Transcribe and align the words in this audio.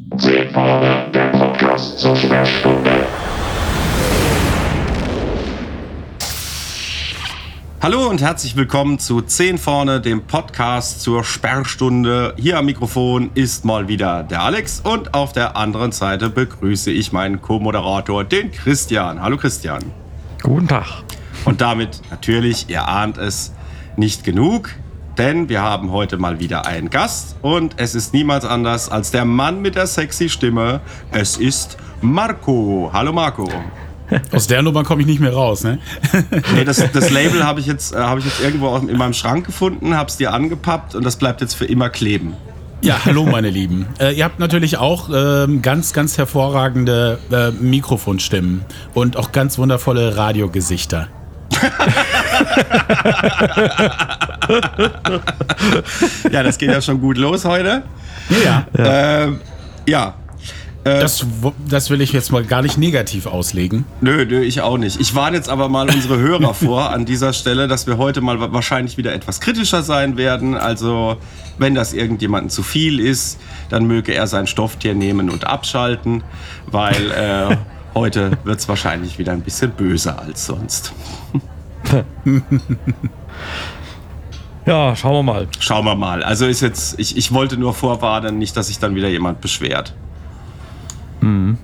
Zehn 0.00 0.50
Vorne, 0.50 1.10
der 1.12 1.26
Podcast 1.28 1.98
zur 1.98 2.16
Sperrstunde. 2.16 3.06
Hallo 7.82 8.08
und 8.08 8.22
herzlich 8.22 8.56
willkommen 8.56 8.98
zu 8.98 9.20
10 9.20 9.58
vorne, 9.58 10.00
dem 10.00 10.22
Podcast 10.22 11.02
zur 11.02 11.22
Sperrstunde. 11.22 12.34
Hier 12.38 12.58
am 12.58 12.64
Mikrofon 12.64 13.30
ist 13.34 13.66
mal 13.66 13.88
wieder 13.88 14.22
der 14.22 14.40
Alex 14.40 14.80
und 14.80 15.12
auf 15.12 15.34
der 15.34 15.56
anderen 15.56 15.92
Seite 15.92 16.30
begrüße 16.30 16.90
ich 16.90 17.12
meinen 17.12 17.42
Co-Moderator, 17.42 18.24
den 18.24 18.50
Christian. 18.52 19.20
Hallo 19.20 19.36
Christian. 19.36 19.82
Guten 20.42 20.68
Tag. 20.68 20.86
Und 21.44 21.60
damit 21.60 22.00
natürlich, 22.10 22.70
ihr 22.70 22.88
ahnt 22.88 23.18
es, 23.18 23.52
nicht 23.96 24.24
genug, 24.24 24.70
denn 25.20 25.50
wir 25.50 25.60
haben 25.60 25.92
heute 25.92 26.16
mal 26.16 26.40
wieder 26.40 26.66
einen 26.66 26.88
Gast 26.88 27.36
und 27.42 27.74
es 27.76 27.94
ist 27.94 28.14
niemals 28.14 28.46
anders 28.46 28.88
als 28.88 29.10
der 29.10 29.26
Mann 29.26 29.60
mit 29.60 29.74
der 29.74 29.86
sexy 29.86 30.30
Stimme. 30.30 30.80
Es 31.10 31.36
ist 31.36 31.76
Marco. 32.00 32.88
Hallo 32.90 33.12
Marco. 33.12 33.46
Aus 34.32 34.46
der 34.46 34.62
Nummer 34.62 34.82
komme 34.82 35.02
ich 35.02 35.06
nicht 35.06 35.20
mehr 35.20 35.34
raus, 35.34 35.62
ne? 35.62 35.78
Nee, 36.54 36.64
das, 36.64 36.82
das 36.90 37.10
Label 37.10 37.44
habe 37.44 37.60
ich, 37.60 37.66
jetzt, 37.66 37.94
äh, 37.94 37.98
hab 37.98 38.16
ich 38.16 38.24
jetzt 38.24 38.40
irgendwo 38.40 38.74
in 38.74 38.96
meinem 38.96 39.12
Schrank 39.12 39.44
gefunden, 39.44 39.94
habe 39.94 40.08
es 40.08 40.16
dir 40.16 40.32
angepappt 40.32 40.94
und 40.94 41.04
das 41.04 41.16
bleibt 41.16 41.42
jetzt 41.42 41.52
für 41.52 41.66
immer 41.66 41.90
kleben. 41.90 42.32
Ja, 42.80 43.04
hallo 43.04 43.26
meine 43.26 43.50
Lieben. 43.50 43.88
Äh, 43.98 44.14
ihr 44.14 44.24
habt 44.24 44.38
natürlich 44.38 44.78
auch 44.78 45.10
ähm, 45.14 45.60
ganz, 45.60 45.92
ganz 45.92 46.16
hervorragende 46.16 47.18
äh, 47.30 47.50
Mikrofonstimmen 47.50 48.64
und 48.94 49.18
auch 49.18 49.32
ganz 49.32 49.58
wundervolle 49.58 50.16
Radiogesichter. 50.16 51.08
ja, 56.30 56.42
das 56.42 56.58
geht 56.58 56.70
ja 56.70 56.80
schon 56.80 57.00
gut 57.00 57.18
los 57.18 57.44
heute. 57.44 57.82
Ja. 58.44 58.66
Ja, 58.76 59.24
ähm, 59.24 59.40
ja 59.86 60.14
äh, 60.84 61.00
das, 61.00 61.26
das, 61.68 61.90
will 61.90 62.00
ich 62.00 62.12
jetzt 62.12 62.32
mal 62.32 62.44
gar 62.44 62.62
nicht 62.62 62.78
negativ 62.78 63.26
auslegen. 63.26 63.84
Nö, 64.00 64.24
nö, 64.24 64.40
ich 64.40 64.62
auch 64.62 64.78
nicht. 64.78 64.98
Ich 64.98 65.14
warne 65.14 65.36
jetzt 65.36 65.50
aber 65.50 65.68
mal 65.68 65.90
unsere 65.90 66.18
Hörer 66.18 66.54
vor 66.54 66.90
an 66.90 67.04
dieser 67.04 67.34
Stelle, 67.34 67.68
dass 67.68 67.86
wir 67.86 67.98
heute 67.98 68.22
mal 68.22 68.52
wahrscheinlich 68.52 68.96
wieder 68.96 69.12
etwas 69.12 69.40
kritischer 69.40 69.82
sein 69.82 70.16
werden. 70.16 70.56
Also, 70.56 71.18
wenn 71.58 71.74
das 71.74 71.92
irgendjemandem 71.92 72.48
zu 72.48 72.62
viel 72.62 72.98
ist, 72.98 73.38
dann 73.68 73.86
möge 73.86 74.12
er 74.12 74.26
sein 74.26 74.46
Stofftier 74.46 74.94
nehmen 74.94 75.28
und 75.28 75.46
abschalten, 75.46 76.24
weil 76.66 77.10
äh, 77.10 77.56
heute 77.94 78.32
wird 78.44 78.60
es 78.60 78.68
wahrscheinlich 78.68 79.18
wieder 79.18 79.32
ein 79.32 79.42
bisschen 79.42 79.70
böser 79.72 80.20
als 80.20 80.46
sonst. 80.46 80.92
ja, 84.66 84.94
schauen 84.96 85.14
wir 85.14 85.22
mal. 85.22 85.48
Schauen 85.58 85.84
wir 85.84 85.94
mal. 85.94 86.22
Also 86.22 86.46
ist 86.46 86.60
jetzt, 86.60 86.98
ich, 86.98 87.16
ich 87.16 87.32
wollte 87.32 87.56
nur 87.56 87.74
vorwarnen, 87.74 88.38
nicht, 88.38 88.56
dass 88.56 88.68
sich 88.68 88.78
dann 88.78 88.94
wieder 88.94 89.08
jemand 89.08 89.40
beschwert. 89.40 89.94
Mhm. 91.20 91.58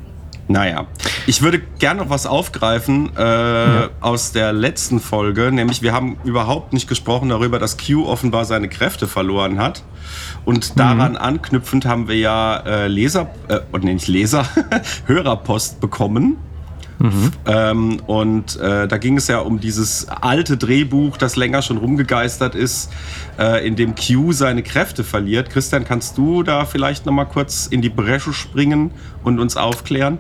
Naja, 0.49 0.87
ich 1.27 1.43
würde 1.43 1.61
gerne 1.79 2.03
noch 2.03 2.11
was 2.11 2.25
aufgreifen 2.27 3.11
äh, 3.17 3.21
ja. 3.21 3.89
aus 4.01 4.31
der 4.31 4.53
letzten 4.53 5.01
Folge, 5.01 5.51
nämlich 5.51 5.83
wir 5.83 5.93
haben 5.93 6.19
überhaupt 6.25 6.73
nicht 6.73 6.89
gesprochen 6.89 7.31
darüber, 7.31 7.59
dass 7.59 7.77
Q 7.77 8.07
offenbar 8.07 8.45
seine 8.45 8.69
Kräfte 8.69 9.09
verloren 9.09 9.59
hat. 9.59 9.83
Und 10.45 10.79
daran 10.79 11.13
mhm. 11.13 11.19
anknüpfend 11.19 11.85
haben 11.85 12.07
wir 12.07 12.17
ja 12.17 12.59
äh, 12.59 12.87
Leser, 12.87 13.29
äh, 13.49 13.59
nee, 13.81 13.95
nicht 13.95 14.07
Leser, 14.07 14.47
Hörerpost 15.07 15.81
bekommen 15.81 16.37
Mhm. 16.99 17.31
Ähm, 17.47 18.01
und 18.07 18.57
äh, 18.57 18.89
da 18.89 18.99
ging 18.99 19.17
es 19.17 19.29
ja 19.29 19.39
um 19.41 19.61
dieses 19.61 20.09
alte 20.09 20.57
Drehbuch, 20.57 21.17
das 21.17 21.37
länger 21.37 21.63
schon 21.63 21.77
rumgegeistert 21.77 22.55
ist, 22.55 22.91
äh, 23.39 23.67
in 23.67 23.77
dem 23.77 23.95
Q 23.95 24.33
seine 24.33 24.63
Kräfte 24.63 25.05
verliert. 25.05 25.51
Christian, 25.51 25.85
kannst 25.85 26.17
du 26.17 26.43
da 26.43 26.65
vielleicht 26.65 27.07
noch 27.07 27.13
mal 27.13 27.27
kurz 27.27 27.67
in 27.67 27.83
die 27.83 27.91
Bresche 27.91 28.33
springen 28.33 28.91
und 29.23 29.39
uns 29.39 29.57
aufklären? 29.57 30.19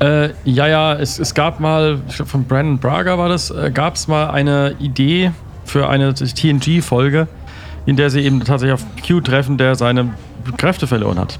Äh, 0.00 0.30
ja, 0.44 0.66
ja, 0.66 0.94
es, 0.94 1.18
es, 1.18 1.34
gab 1.34 1.60
mal, 1.60 2.00
ich 2.08 2.16
glaube 2.16 2.30
von 2.30 2.44
Brandon 2.44 2.78
Braga 2.78 3.16
war 3.16 3.28
das, 3.28 3.50
äh, 3.50 3.70
gab 3.72 3.94
es 3.94 4.08
mal 4.08 4.30
eine 4.30 4.74
Idee 4.80 5.32
für 5.64 5.88
eine 5.88 6.14
TNG-Folge, 6.14 7.28
in 7.86 7.96
der 7.96 8.10
sie 8.10 8.20
eben 8.20 8.40
tatsächlich 8.44 8.74
auf 8.74 8.84
Q 9.06 9.20
treffen, 9.20 9.56
der 9.56 9.76
seine 9.76 10.14
Kräfte 10.56 10.86
verloren 10.86 11.18
hat. 11.18 11.38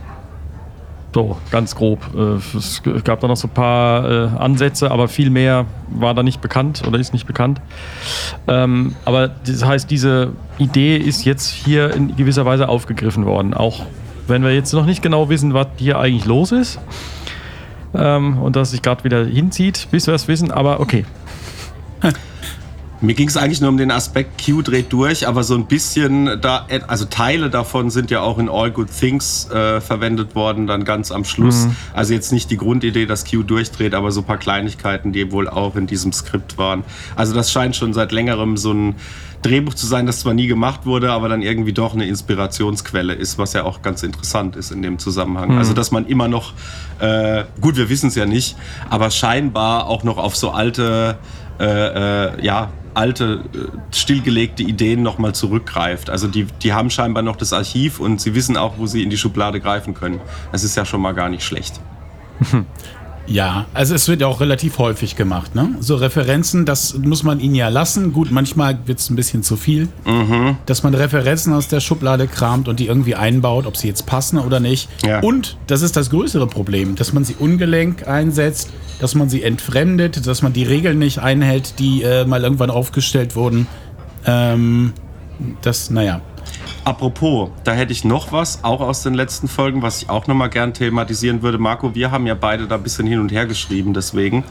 So, 1.15 1.37
ganz 1.53 1.77
grob. 1.77 2.01
Äh, 2.17 2.57
es 2.57 2.83
gab 3.05 3.21
da 3.21 3.29
noch 3.29 3.37
so 3.37 3.47
ein 3.47 3.55
paar 3.55 4.11
äh, 4.11 4.37
Ansätze, 4.37 4.91
aber 4.91 5.07
viel 5.07 5.31
mehr 5.31 5.65
war 5.89 6.13
da 6.13 6.25
nicht 6.25 6.41
bekannt 6.41 6.83
oder 6.87 6.99
ist 6.99 7.13
nicht 7.13 7.27
bekannt. 7.27 7.61
Ähm, 8.49 8.97
aber 9.05 9.29
das 9.29 9.65
heißt, 9.65 9.89
diese 9.89 10.33
Idee 10.59 10.97
ist 10.97 11.25
jetzt 11.25 11.51
hier 11.51 11.95
in 11.95 12.17
gewisser 12.17 12.45
Weise 12.47 12.69
aufgegriffen 12.69 13.27
worden. 13.27 13.55
Auch 13.55 13.87
wenn 14.27 14.43
wir 14.43 14.53
jetzt 14.53 14.73
noch 14.73 14.87
nicht 14.87 15.03
genau 15.03 15.29
wissen, 15.29 15.55
was 15.55 15.69
hier 15.77 16.01
eigentlich 16.01 16.25
los 16.25 16.51
ist. 16.51 16.81
Ähm, 17.95 18.39
und 18.39 18.57
dass 18.57 18.73
sich 18.73 18.83
gerade 18.83 19.05
wieder 19.05 19.25
hinzieht, 19.25 19.89
bis 19.91 20.07
wir 20.07 20.15
es 20.15 20.29
wissen, 20.29 20.51
aber 20.51 20.81
okay. 20.81 21.05
Mir 23.05 23.15
ging 23.15 23.29
es 23.29 23.37
eigentlich 23.37 23.61
nur 23.61 23.71
um 23.71 23.77
den 23.77 23.91
Aspekt 23.91 24.45
Q 24.45 24.63
dreht 24.63 24.93
durch, 24.93 25.29
aber 25.29 25.45
so 25.45 25.55
ein 25.55 25.67
bisschen 25.67 26.41
da, 26.41 26.67
also 26.87 27.05
Teile 27.05 27.51
davon 27.51 27.91
sind 27.91 28.11
ja 28.11 28.21
auch 28.21 28.39
in 28.39 28.49
All 28.49 28.71
Good 28.71 28.89
Things 28.99 29.49
äh, 29.51 29.81
verwendet 29.81 30.35
worden, 30.35 30.67
dann 30.67 30.85
ganz 30.85 31.13
am 31.13 31.25
Schluss. 31.25 31.67
Mhm. 31.67 31.77
Also 31.93 32.15
jetzt 32.15 32.33
nicht 32.33 32.51
die 32.51 32.57
Grundidee, 32.57 33.07
dass 33.07 33.25
Q 33.31 33.43
durchdreht, 33.43 33.95
aber 33.95 34.11
so 34.11 34.21
ein 34.21 34.27
paar 34.27 34.39
Kleinigkeiten, 34.39 35.13
die 35.13 35.31
wohl 35.31 35.49
auch 35.49 35.77
in 35.77 35.87
diesem 35.87 36.13
Skript 36.13 36.57
waren. 36.57 36.85
Also 37.15 37.35
das 37.35 37.53
scheint 37.53 37.77
schon 37.77 37.93
seit 37.93 38.13
längerem 38.13 38.57
so 38.57 38.73
ein 38.73 38.95
Drehbuch 39.43 39.75
zu 39.75 39.87
sein, 39.87 40.07
das 40.07 40.21
zwar 40.21 40.33
nie 40.33 40.47
gemacht 40.47 40.87
wurde, 40.87 41.13
aber 41.13 41.29
dann 41.29 41.43
irgendwie 41.43 41.75
doch 41.75 41.93
eine 41.93 42.07
Inspirationsquelle 42.07 43.13
ist, 43.13 43.37
was 43.37 43.53
ja 43.53 43.65
auch 43.65 43.83
ganz 43.83 44.03
interessant 44.03 44.57
ist 44.57 44.73
in 44.73 44.81
dem 44.81 44.99
Zusammenhang. 44.99 45.53
Mhm. 45.53 45.59
Also 45.59 45.75
dass 45.75 45.91
man 45.91 46.07
immer 46.07 46.29
noch, 46.29 46.55
äh, 47.01 47.45
gut, 47.61 47.77
wir 47.77 47.91
wissen 47.91 48.09
es 48.09 48.15
ja 48.15 48.25
nicht, 48.25 48.57
aber 48.89 49.11
scheinbar 49.11 49.87
auch 49.89 50.03
noch 50.03 50.17
auf 50.17 50.35
so 50.35 50.51
alte 50.51 51.19
äh, 51.61 51.65
äh, 51.65 52.45
ja, 52.45 52.71
alte, 52.95 53.45
äh, 53.55 53.95
stillgelegte 53.95 54.63
Ideen 54.63 55.03
nochmal 55.03 55.35
zurückgreift. 55.35 56.11
Also 56.11 56.29
die, 56.29 56.47
die 56.63 56.73
haben 56.73 56.91
scheinbar 56.91 57.23
noch 57.23 57.37
das 57.37 57.53
Archiv 57.53 58.01
und 58.01 58.21
sie 58.21 58.35
wissen 58.35 58.57
auch, 58.57 58.79
wo 58.79 58.87
sie 58.87 59.03
in 59.03 59.11
die 59.11 59.17
Schublade 59.17 59.61
greifen 59.61 59.95
können. 59.95 60.21
Das 60.53 60.65
ist 60.65 60.77
ja 60.77 60.85
schon 60.85 61.01
mal 61.01 61.13
gar 61.13 61.29
nicht 61.29 61.45
schlecht. 61.45 61.81
Ja, 63.27 63.67
also 63.73 63.95
es 63.95 64.07
wird 64.09 64.21
ja 64.21 64.27
auch 64.27 64.41
relativ 64.41 64.79
häufig 64.79 65.17
gemacht, 65.17 65.55
ne? 65.55 65.77
So 65.81 65.97
Referenzen, 65.97 66.67
das 66.67 66.97
muss 66.99 67.23
man 67.23 67.41
ihnen 67.41 67.55
ja 67.55 67.69
lassen. 67.69 68.13
Gut, 68.13 68.31
manchmal 68.31 68.79
wird 68.87 68.99
es 68.99 69.11
ein 69.11 69.17
bisschen 69.17 69.43
zu 69.43 69.57
viel, 69.57 69.89
mhm. 70.05 70.57
dass 70.67 70.83
man 70.83 70.95
Referenzen 70.95 71.53
aus 71.53 71.69
der 71.69 71.81
Schublade 71.81 72.27
kramt 72.27 72.69
und 72.69 72.81
die 72.81 72.87
irgendwie 72.87 73.15
einbaut, 73.15 73.67
ob 73.67 73.77
sie 73.77 73.89
jetzt 73.89 74.07
passen 74.07 74.39
oder 74.39 74.61
nicht. 74.61 74.89
Ja. 75.05 75.21
Und 75.21 75.57
das 75.67 75.83
ist 75.83 75.97
das 75.97 76.11
größere 76.11 76.47
Problem, 76.47 76.97
dass 76.97 77.13
man 77.13 77.25
sie 77.25 77.35
ungelenk 77.39 78.07
einsetzt, 78.07 78.71
dass 79.01 79.15
man 79.15 79.29
sie 79.29 79.43
entfremdet, 79.43 80.27
dass 80.27 80.43
man 80.43 80.53
die 80.53 80.65
Regeln 80.65 80.99
nicht 80.99 81.19
einhält, 81.19 81.79
die 81.79 82.03
äh, 82.03 82.25
mal 82.27 82.43
irgendwann 82.43 82.71
aufgestellt 82.71 83.37
wurden. 83.37 83.67
Ähm, 84.27 84.93
das, 85.63 85.91
naja, 85.91 86.21
Apropos, 86.85 87.49
da 87.65 87.73
hätte 87.73 87.93
ich 87.93 88.05
noch 88.05 88.31
was, 88.31 88.63
auch 88.63 88.81
aus 88.83 89.03
den 89.03 89.15
letzten 89.15 89.49
Folgen, 89.49 89.81
was 89.81 90.03
ich 90.03 90.11
auch 90.11 90.27
nochmal 90.27 90.51
gern 90.51 90.75
thematisieren 90.75 91.41
würde. 91.41 91.57
Marco, 91.57 91.95
wir 91.95 92.11
haben 92.11 92.27
ja 92.27 92.35
beide 92.35 92.67
da 92.67 92.75
ein 92.75 92.83
bisschen 92.83 93.07
hin 93.07 93.21
und 93.21 93.33
her 93.33 93.47
geschrieben, 93.47 93.95
deswegen. 93.95 94.45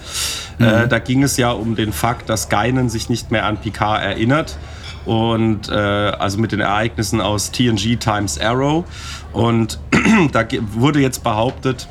Mhm. 0.57 0.65
Äh, 0.65 0.87
da 0.87 0.97
ging 0.97 1.21
es 1.21 1.37
ja 1.37 1.51
um 1.51 1.75
den 1.75 1.93
Fakt, 1.93 2.29
dass 2.29 2.49
Geinen 2.49 2.89
sich 2.89 3.07
nicht 3.07 3.29
mehr 3.29 3.45
an 3.45 3.57
Picard 3.57 4.01
erinnert. 4.03 4.57
Und 5.05 5.69
äh, 5.69 5.73
also 5.73 6.39
mit 6.39 6.53
den 6.53 6.61
Ereignissen 6.61 7.21
aus 7.21 7.51
TNG 7.51 7.97
Times 7.99 8.39
Arrow. 8.39 8.85
Und 9.31 9.77
da 10.31 10.43
wurde 10.71 11.01
jetzt 11.01 11.23
behauptet, 11.23 11.87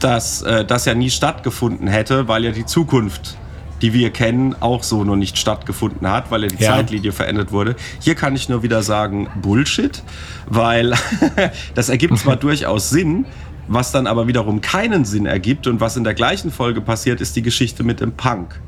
dass 0.00 0.42
äh, 0.42 0.66
das 0.66 0.84
ja 0.84 0.94
nie 0.94 1.08
stattgefunden 1.08 1.86
hätte, 1.86 2.28
weil 2.28 2.44
ja 2.44 2.50
die 2.50 2.66
Zukunft 2.66 3.38
die 3.82 3.92
wir 3.92 4.10
kennen, 4.10 4.54
auch 4.60 4.84
so 4.84 5.02
noch 5.04 5.16
nicht 5.16 5.36
stattgefunden 5.36 6.08
hat, 6.08 6.30
weil 6.30 6.42
ja 6.42 6.48
die 6.48 6.62
ja. 6.62 6.70
Zeitlinie 6.70 7.12
verändert 7.12 7.52
wurde. 7.52 7.74
Hier 8.00 8.14
kann 8.14 8.34
ich 8.36 8.48
nur 8.48 8.62
wieder 8.62 8.82
sagen, 8.82 9.28
Bullshit, 9.42 10.02
weil 10.46 10.94
das 11.74 11.88
ergibt 11.88 12.16
zwar 12.18 12.36
durchaus 12.42 12.90
Sinn, 12.90 13.26
was 13.68 13.92
dann 13.92 14.06
aber 14.06 14.28
wiederum 14.28 14.60
keinen 14.60 15.04
Sinn 15.04 15.26
ergibt 15.26 15.66
und 15.66 15.80
was 15.80 15.96
in 15.96 16.04
der 16.04 16.14
gleichen 16.14 16.50
Folge 16.50 16.80
passiert, 16.80 17.20
ist 17.20 17.34
die 17.36 17.42
Geschichte 17.42 17.82
mit 17.82 18.00
dem 18.00 18.12
Punk. 18.12 18.60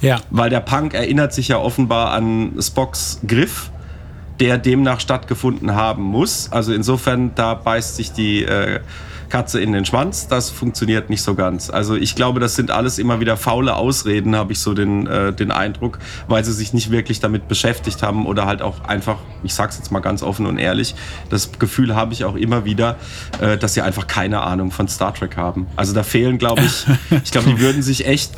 Ja. 0.00 0.20
Weil 0.30 0.50
der 0.50 0.60
Punk 0.60 0.94
erinnert 0.94 1.32
sich 1.32 1.48
ja 1.48 1.58
offenbar 1.58 2.12
an 2.12 2.52
Spocks 2.60 3.20
Griff, 3.26 3.70
der 4.38 4.58
demnach 4.58 5.00
stattgefunden 5.00 5.74
haben 5.74 6.02
muss. 6.02 6.50
Also 6.52 6.72
insofern, 6.72 7.34
da 7.34 7.54
beißt 7.54 7.96
sich 7.96 8.12
die 8.12 8.44
äh, 8.44 8.80
Katze 9.34 9.60
in 9.60 9.72
den 9.72 9.84
Schwanz, 9.84 10.28
das 10.28 10.50
funktioniert 10.50 11.10
nicht 11.10 11.22
so 11.22 11.34
ganz. 11.34 11.68
Also 11.68 11.96
ich 11.96 12.14
glaube, 12.14 12.38
das 12.38 12.54
sind 12.54 12.70
alles 12.70 13.00
immer 13.00 13.18
wieder 13.18 13.36
faule 13.36 13.74
Ausreden, 13.74 14.36
habe 14.36 14.52
ich 14.52 14.60
so 14.60 14.74
den, 14.74 15.08
äh, 15.08 15.32
den 15.32 15.50
Eindruck, 15.50 15.98
weil 16.28 16.44
sie 16.44 16.52
sich 16.52 16.72
nicht 16.72 16.92
wirklich 16.92 17.18
damit 17.18 17.48
beschäftigt 17.48 18.04
haben 18.04 18.26
oder 18.26 18.46
halt 18.46 18.62
auch 18.62 18.84
einfach, 18.84 19.16
ich 19.42 19.52
sag's 19.52 19.76
jetzt 19.76 19.90
mal 19.90 19.98
ganz 19.98 20.22
offen 20.22 20.46
und 20.46 20.58
ehrlich, 20.58 20.94
das 21.30 21.50
Gefühl 21.58 21.96
habe 21.96 22.12
ich 22.12 22.24
auch 22.24 22.36
immer 22.36 22.64
wieder, 22.64 22.94
äh, 23.40 23.58
dass 23.58 23.74
sie 23.74 23.82
einfach 23.82 24.06
keine 24.06 24.40
Ahnung 24.40 24.70
von 24.70 24.86
Star 24.86 25.12
Trek 25.12 25.36
haben. 25.36 25.66
Also 25.74 25.94
da 25.94 26.04
fehlen, 26.04 26.38
glaube 26.38 26.62
ich, 26.62 26.86
ich 27.24 27.32
glaube, 27.32 27.50
die 27.50 27.58
würden 27.58 27.82
sich 27.82 28.06
echt 28.06 28.30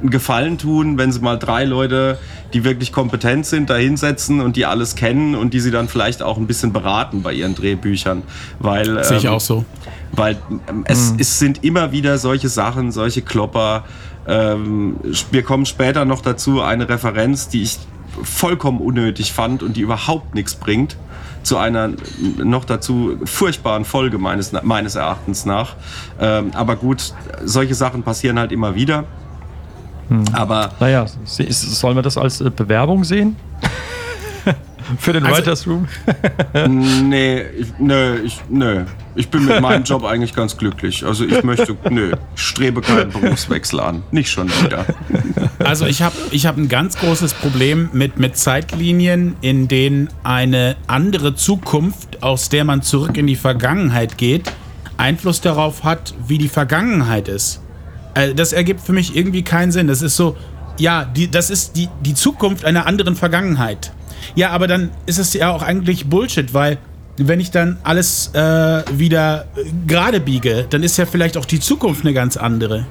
einen 0.00 0.10
Gefallen 0.10 0.58
tun, 0.58 0.98
wenn 0.98 1.12
sie 1.12 1.20
mal 1.20 1.38
drei 1.38 1.64
Leute, 1.64 2.18
die 2.52 2.64
wirklich 2.64 2.92
kompetent 2.92 3.46
sind, 3.46 3.70
da 3.70 3.76
hinsetzen 3.76 4.40
und 4.40 4.56
die 4.56 4.66
alles 4.66 4.94
kennen 4.94 5.34
und 5.34 5.54
die 5.54 5.60
sie 5.60 5.70
dann 5.70 5.88
vielleicht 5.88 6.22
auch 6.22 6.36
ein 6.36 6.46
bisschen 6.46 6.72
beraten 6.72 7.22
bei 7.22 7.32
ihren 7.32 7.54
Drehbüchern. 7.54 8.22
Weil, 8.58 9.04
Sehe 9.04 9.18
ich 9.18 9.24
ähm, 9.24 9.32
auch 9.32 9.40
so. 9.40 9.64
weil 10.12 10.36
ähm, 10.68 10.84
es, 10.86 11.14
es 11.18 11.38
sind 11.38 11.64
immer 11.64 11.92
wieder 11.92 12.18
solche 12.18 12.48
Sachen, 12.48 12.92
solche 12.92 13.22
Klopper. 13.22 13.84
Ähm, 14.26 14.96
wir 15.30 15.42
kommen 15.42 15.66
später 15.66 16.04
noch 16.04 16.20
dazu, 16.20 16.62
eine 16.62 16.88
Referenz, 16.88 17.48
die 17.48 17.62
ich 17.62 17.78
vollkommen 18.22 18.80
unnötig 18.80 19.32
fand 19.32 19.62
und 19.62 19.76
die 19.76 19.80
überhaupt 19.80 20.34
nichts 20.34 20.54
bringt, 20.54 20.96
zu 21.42 21.56
einer 21.56 21.90
noch 22.36 22.64
dazu 22.64 23.16
furchtbaren 23.24 23.84
Folge 23.84 24.18
meines, 24.18 24.52
meines 24.62 24.96
Erachtens 24.96 25.46
nach. 25.46 25.76
Ähm, 26.20 26.50
aber 26.54 26.76
gut, 26.76 27.14
solche 27.44 27.74
Sachen 27.74 28.02
passieren 28.02 28.38
halt 28.38 28.52
immer 28.52 28.74
wieder. 28.74 29.04
Aber 30.32 30.72
Naja, 30.80 31.06
sollen 31.24 31.96
wir 31.96 32.02
das 32.02 32.16
als 32.16 32.40
äh, 32.40 32.50
Bewerbung 32.50 33.04
sehen? 33.04 33.36
Für 34.98 35.12
den 35.12 35.24
Also- 35.26 35.36
Writers 35.38 35.66
Room? 35.66 35.86
nee, 37.08 37.42
ich, 37.58 37.72
nö, 37.78 38.18
ich, 38.24 38.40
nö. 38.48 38.84
Ich 39.14 39.28
bin 39.28 39.44
mit 39.44 39.60
meinem 39.60 39.84
Job 39.84 40.04
eigentlich 40.04 40.34
ganz 40.34 40.56
glücklich. 40.56 41.04
Also 41.04 41.24
ich 41.24 41.42
möchte, 41.42 41.76
nö, 41.90 42.12
ich 42.34 42.40
strebe 42.42 42.80
keinen 42.80 43.10
Berufswechsel 43.10 43.80
an. 43.80 44.02
Nicht 44.12 44.30
schon 44.30 44.48
wieder. 44.62 44.86
Also 45.58 45.84
ich 45.86 46.00
habe 46.02 46.14
ich 46.30 46.46
hab 46.46 46.56
ein 46.56 46.68
ganz 46.68 46.96
großes 46.96 47.34
Problem 47.34 47.90
mit, 47.92 48.18
mit 48.18 48.38
Zeitlinien, 48.38 49.36
in 49.42 49.68
denen 49.68 50.08
eine 50.22 50.76
andere 50.86 51.34
Zukunft, 51.34 52.22
aus 52.22 52.48
der 52.48 52.64
man 52.64 52.80
zurück 52.80 53.16
in 53.18 53.26
die 53.26 53.36
Vergangenheit 53.36 54.16
geht, 54.16 54.50
Einfluss 54.96 55.40
darauf 55.42 55.84
hat, 55.84 56.14
wie 56.26 56.38
die 56.38 56.48
Vergangenheit 56.48 57.28
ist. 57.28 57.60
Äh, 58.18 58.34
das 58.34 58.52
ergibt 58.52 58.80
für 58.80 58.92
mich 58.92 59.16
irgendwie 59.16 59.42
keinen 59.42 59.72
Sinn. 59.72 59.86
Das 59.86 60.02
ist 60.02 60.16
so, 60.16 60.36
ja, 60.78 61.04
die, 61.04 61.30
das 61.30 61.50
ist 61.50 61.76
die, 61.76 61.88
die 62.00 62.14
Zukunft 62.14 62.64
einer 62.64 62.86
anderen 62.86 63.16
Vergangenheit. 63.16 63.92
Ja, 64.34 64.50
aber 64.50 64.66
dann 64.66 64.90
ist 65.06 65.18
es 65.18 65.32
ja 65.32 65.50
auch 65.50 65.62
eigentlich 65.62 66.06
Bullshit, 66.06 66.52
weil 66.52 66.78
wenn 67.16 67.40
ich 67.40 67.50
dann 67.50 67.78
alles 67.82 68.32
äh, 68.34 68.82
wieder 68.92 69.46
gerade 69.86 70.20
biege, 70.20 70.66
dann 70.70 70.82
ist 70.82 70.96
ja 70.98 71.06
vielleicht 71.06 71.36
auch 71.36 71.44
die 71.44 71.60
Zukunft 71.60 72.04
eine 72.04 72.14
ganz 72.14 72.36
andere. 72.36 72.86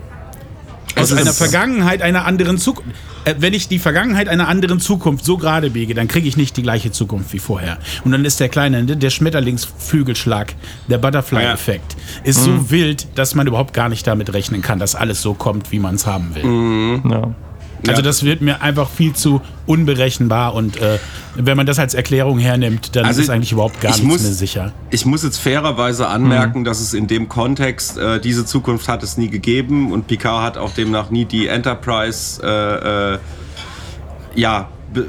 Aus 1.02 1.12
ist- 1.12 1.18
einer 1.20 1.34
Vergangenheit 1.34 2.02
einer 2.02 2.26
anderen 2.26 2.58
Zukunft. 2.58 2.92
Äh, 3.26 3.36
wenn 3.40 3.54
ich 3.54 3.68
die 3.68 3.80
Vergangenheit 3.80 4.30
einer 4.30 4.48
anderen 4.48 4.80
Zukunft 4.80 5.26
so 5.26 5.38
gerade 5.38 5.70
biege, 5.70 5.94
dann 5.94 6.08
kriege 6.08 6.28
ich 6.28 6.38
nicht 6.38 6.56
die 6.58 6.64
gleiche 6.64 6.92
Zukunft 6.92 7.34
wie 7.34 7.40
vorher. 7.40 7.78
Und 8.04 8.12
dann 8.12 8.24
ist 8.26 8.40
der 8.40 8.50
kleine, 8.50 8.84
der 8.86 9.10
Schmetterlingsflügelschlag, 9.10 10.56
der 10.88 10.98
Butterfly-Effekt, 10.98 11.96
ist 12.24 12.44
so 12.44 12.70
wild, 12.72 13.08
dass 13.16 13.36
man 13.36 13.48
überhaupt 13.48 13.74
gar 13.74 13.90
nicht 13.90 14.06
damit 14.08 14.34
rechnen 14.34 14.62
kann, 14.62 14.80
dass 14.80 14.96
alles 14.96 15.22
so 15.22 15.34
kommt, 15.34 15.72
wie 15.72 15.80
man 15.80 15.96
es 15.96 16.06
haben 16.06 16.36
will. 16.36 17.12
Ja. 17.12 17.34
Also 17.88 18.02
das 18.02 18.24
wird 18.24 18.42
mir 18.42 18.62
einfach 18.62 18.90
viel 18.90 19.14
zu 19.14 19.42
unberechenbar 19.66 20.54
und 20.56 20.78
äh, 20.78 20.98
wenn 21.36 21.56
man 21.58 21.66
das 21.66 21.78
als 21.78 21.94
Erklärung 21.94 22.40
hernimmt, 22.40 22.96
dann 22.96 23.06
Also 23.06 23.22
ist 23.22 23.30
eigentlich 23.30 23.52
überhaupt 23.52 23.80
gar 23.82 23.92
ich 23.92 23.98
nichts 23.98 24.12
muss- 24.14 24.24
mehr 24.24 24.32
sicher. 24.34 24.72
Ich 24.90 25.06
muss 25.06 25.24
jetzt 25.24 25.38
fairerweise 25.38 26.08
anmerken, 26.08 26.64
dass 26.64 26.80
es 26.80 26.94
in 26.94 27.08
dem 27.08 27.30
Kontext, 27.30 27.98
äh, 27.98 28.20
diese 28.20 28.46
Zukunft 28.46 28.88
hat 28.88 29.04
es 29.04 29.18
nie 29.18 29.30
gegeben 29.30 29.92
und 29.92 30.08
Picard 30.08 30.44
hat 30.44 30.58
auch 30.58 30.72
demnach 30.74 31.10
nie 31.12 31.26
die 31.26 31.48
Enterprise 31.48 32.42
äh, 32.44 33.14
äh, 33.16 33.20
ja, 34.36 34.70
be 34.94 35.06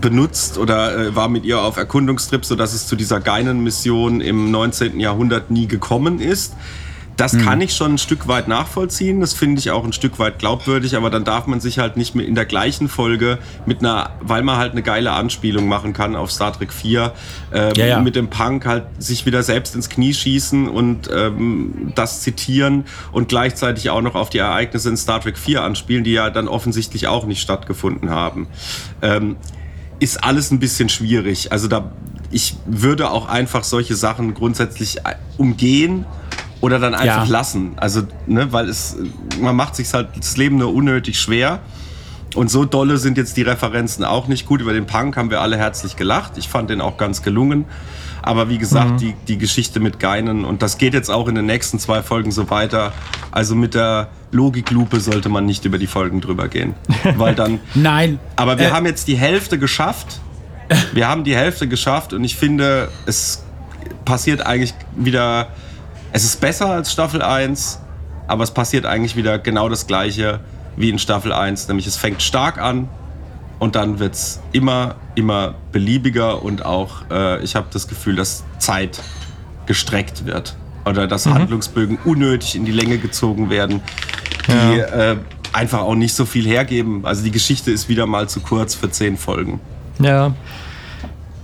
benutzt 0.00 0.58
oder 0.58 0.94
äh, 1.06 1.16
war 1.16 1.28
mit 1.28 1.44
ihr 1.44 1.60
auf 1.62 1.76
Erkundungstrip, 1.76 2.44
sodass 2.44 2.74
es 2.74 2.86
zu 2.86 2.96
dieser 2.96 3.20
Geinen-Mission 3.20 4.20
im 4.20 4.50
19. 4.50 5.00
Jahrhundert 5.00 5.50
nie 5.50 5.66
gekommen 5.66 6.20
ist. 6.20 6.54
Das 7.22 7.38
kann 7.38 7.60
ich 7.60 7.76
schon 7.76 7.94
ein 7.94 7.98
Stück 7.98 8.26
weit 8.26 8.48
nachvollziehen, 8.48 9.20
das 9.20 9.32
finde 9.32 9.60
ich 9.60 9.70
auch 9.70 9.84
ein 9.84 9.92
Stück 9.92 10.18
weit 10.18 10.40
glaubwürdig, 10.40 10.96
aber 10.96 11.08
dann 11.08 11.22
darf 11.22 11.46
man 11.46 11.60
sich 11.60 11.78
halt 11.78 11.96
nicht 11.96 12.16
mehr 12.16 12.26
in 12.26 12.34
der 12.34 12.46
gleichen 12.46 12.88
Folge 12.88 13.38
mit 13.64 13.78
einer, 13.78 14.10
weil 14.20 14.42
man 14.42 14.56
halt 14.56 14.72
eine 14.72 14.82
geile 14.82 15.12
Anspielung 15.12 15.68
machen 15.68 15.92
kann 15.92 16.16
auf 16.16 16.32
Star 16.32 16.52
Trek 16.52 16.72
4, 16.72 17.12
ähm, 17.52 17.72
Ja, 17.76 17.86
ja. 17.86 18.00
mit 18.00 18.16
dem 18.16 18.28
Punk 18.28 18.66
halt 18.66 18.86
sich 18.98 19.24
wieder 19.24 19.44
selbst 19.44 19.76
ins 19.76 19.88
Knie 19.88 20.12
schießen 20.12 20.66
und 20.68 21.08
ähm, 21.14 21.92
das 21.94 22.22
zitieren 22.22 22.86
und 23.12 23.28
gleichzeitig 23.28 23.90
auch 23.90 24.02
noch 24.02 24.16
auf 24.16 24.28
die 24.28 24.38
Ereignisse 24.38 24.88
in 24.88 24.96
Star 24.96 25.20
Trek 25.20 25.38
4 25.38 25.62
anspielen, 25.62 26.02
die 26.02 26.12
ja 26.12 26.28
dann 26.28 26.48
offensichtlich 26.48 27.06
auch 27.06 27.24
nicht 27.26 27.40
stattgefunden 27.40 28.10
haben. 28.10 28.48
Ähm, 29.00 29.36
ist 30.00 30.24
alles 30.24 30.50
ein 30.50 30.58
bisschen 30.58 30.88
schwierig. 30.88 31.52
Also 31.52 31.68
da, 31.68 31.92
ich 32.32 32.56
würde 32.66 33.12
auch 33.12 33.28
einfach 33.28 33.62
solche 33.62 33.94
Sachen 33.94 34.34
grundsätzlich 34.34 34.98
äh, 34.98 35.14
umgehen 35.38 36.04
oder 36.62 36.78
dann 36.78 36.94
einfach 36.94 37.26
Ja. 37.26 37.30
lassen. 37.30 37.72
Also, 37.76 38.02
ne, 38.26 38.50
weil 38.52 38.68
es, 38.70 38.96
man 39.40 39.54
macht 39.54 39.76
sich 39.76 39.92
halt 39.92 40.08
das 40.18 40.38
Leben 40.38 40.56
nur 40.56 40.72
unnötig 40.72 41.20
schwer. 41.20 41.58
Und 42.34 42.50
so 42.50 42.64
dolle 42.64 42.96
sind 42.96 43.18
jetzt 43.18 43.36
die 43.36 43.42
Referenzen 43.42 44.04
auch 44.06 44.26
nicht 44.26 44.46
gut. 44.46 44.62
Über 44.62 44.72
den 44.72 44.86
Punk 44.86 45.18
haben 45.18 45.28
wir 45.28 45.42
alle 45.42 45.58
herzlich 45.58 45.96
gelacht. 45.96 46.38
Ich 46.38 46.48
fand 46.48 46.70
den 46.70 46.80
auch 46.80 46.96
ganz 46.96 47.20
gelungen. 47.22 47.66
Aber 48.22 48.48
wie 48.48 48.56
gesagt, 48.56 49.00
die, 49.02 49.14
die 49.28 49.36
Geschichte 49.36 49.80
mit 49.80 49.98
Geinen 49.98 50.44
und 50.44 50.62
das 50.62 50.78
geht 50.78 50.94
jetzt 50.94 51.10
auch 51.10 51.26
in 51.28 51.34
den 51.34 51.44
nächsten 51.44 51.78
zwei 51.80 52.02
Folgen 52.02 52.30
so 52.30 52.48
weiter. 52.48 52.92
Also 53.32 53.54
mit 53.56 53.74
der 53.74 54.08
Logiklupe 54.30 55.00
sollte 55.00 55.28
man 55.28 55.44
nicht 55.44 55.64
über 55.64 55.76
die 55.76 55.88
Folgen 55.88 56.20
drüber 56.20 56.46
gehen. 56.48 56.74
Weil 57.16 57.34
dann, 57.34 57.58
Nein, 57.74 58.20
aber 58.36 58.58
wir 58.58 58.68
Äh, 58.68 58.70
haben 58.70 58.86
jetzt 58.86 59.08
die 59.08 59.16
Hälfte 59.16 59.58
geschafft. 59.58 60.20
Wir 60.94 61.08
haben 61.08 61.24
die 61.24 61.34
Hälfte 61.36 61.66
geschafft 61.68 62.12
und 62.14 62.22
ich 62.24 62.36
finde, 62.36 62.88
es 63.04 63.42
passiert 64.06 64.46
eigentlich 64.46 64.72
wieder. 64.96 65.48
Es 66.12 66.24
ist 66.24 66.40
besser 66.40 66.68
als 66.68 66.92
Staffel 66.92 67.22
1, 67.22 67.80
aber 68.26 68.44
es 68.44 68.50
passiert 68.50 68.84
eigentlich 68.84 69.16
wieder 69.16 69.38
genau 69.38 69.70
das 69.70 69.86
Gleiche 69.86 70.40
wie 70.76 70.90
in 70.90 70.98
Staffel 70.98 71.32
1. 71.32 71.68
Nämlich 71.68 71.86
es 71.86 71.96
fängt 71.96 72.22
stark 72.22 72.58
an 72.58 72.88
und 73.58 73.76
dann 73.76 73.98
wird 73.98 74.14
es 74.14 74.40
immer, 74.52 74.96
immer 75.14 75.54
beliebiger 75.72 76.42
und 76.42 76.66
auch, 76.66 77.10
äh, 77.10 77.42
ich 77.42 77.56
habe 77.56 77.68
das 77.72 77.88
Gefühl, 77.88 78.16
dass 78.16 78.44
Zeit 78.58 79.00
gestreckt 79.64 80.26
wird. 80.26 80.56
Oder 80.84 81.06
dass 81.06 81.26
Handlungsbögen 81.26 81.96
unnötig 82.04 82.56
in 82.56 82.64
die 82.64 82.72
Länge 82.72 82.98
gezogen 82.98 83.50
werden, 83.50 83.80
die 84.48 84.80
äh, 84.80 85.16
einfach 85.52 85.82
auch 85.82 85.94
nicht 85.94 86.12
so 86.12 86.24
viel 86.24 86.44
hergeben. 86.44 87.06
Also 87.06 87.22
die 87.22 87.30
Geschichte 87.30 87.70
ist 87.70 87.88
wieder 87.88 88.06
mal 88.06 88.28
zu 88.28 88.40
kurz 88.40 88.74
für 88.74 88.90
zehn 88.90 89.16
Folgen. 89.16 89.60
Ja. 90.00 90.34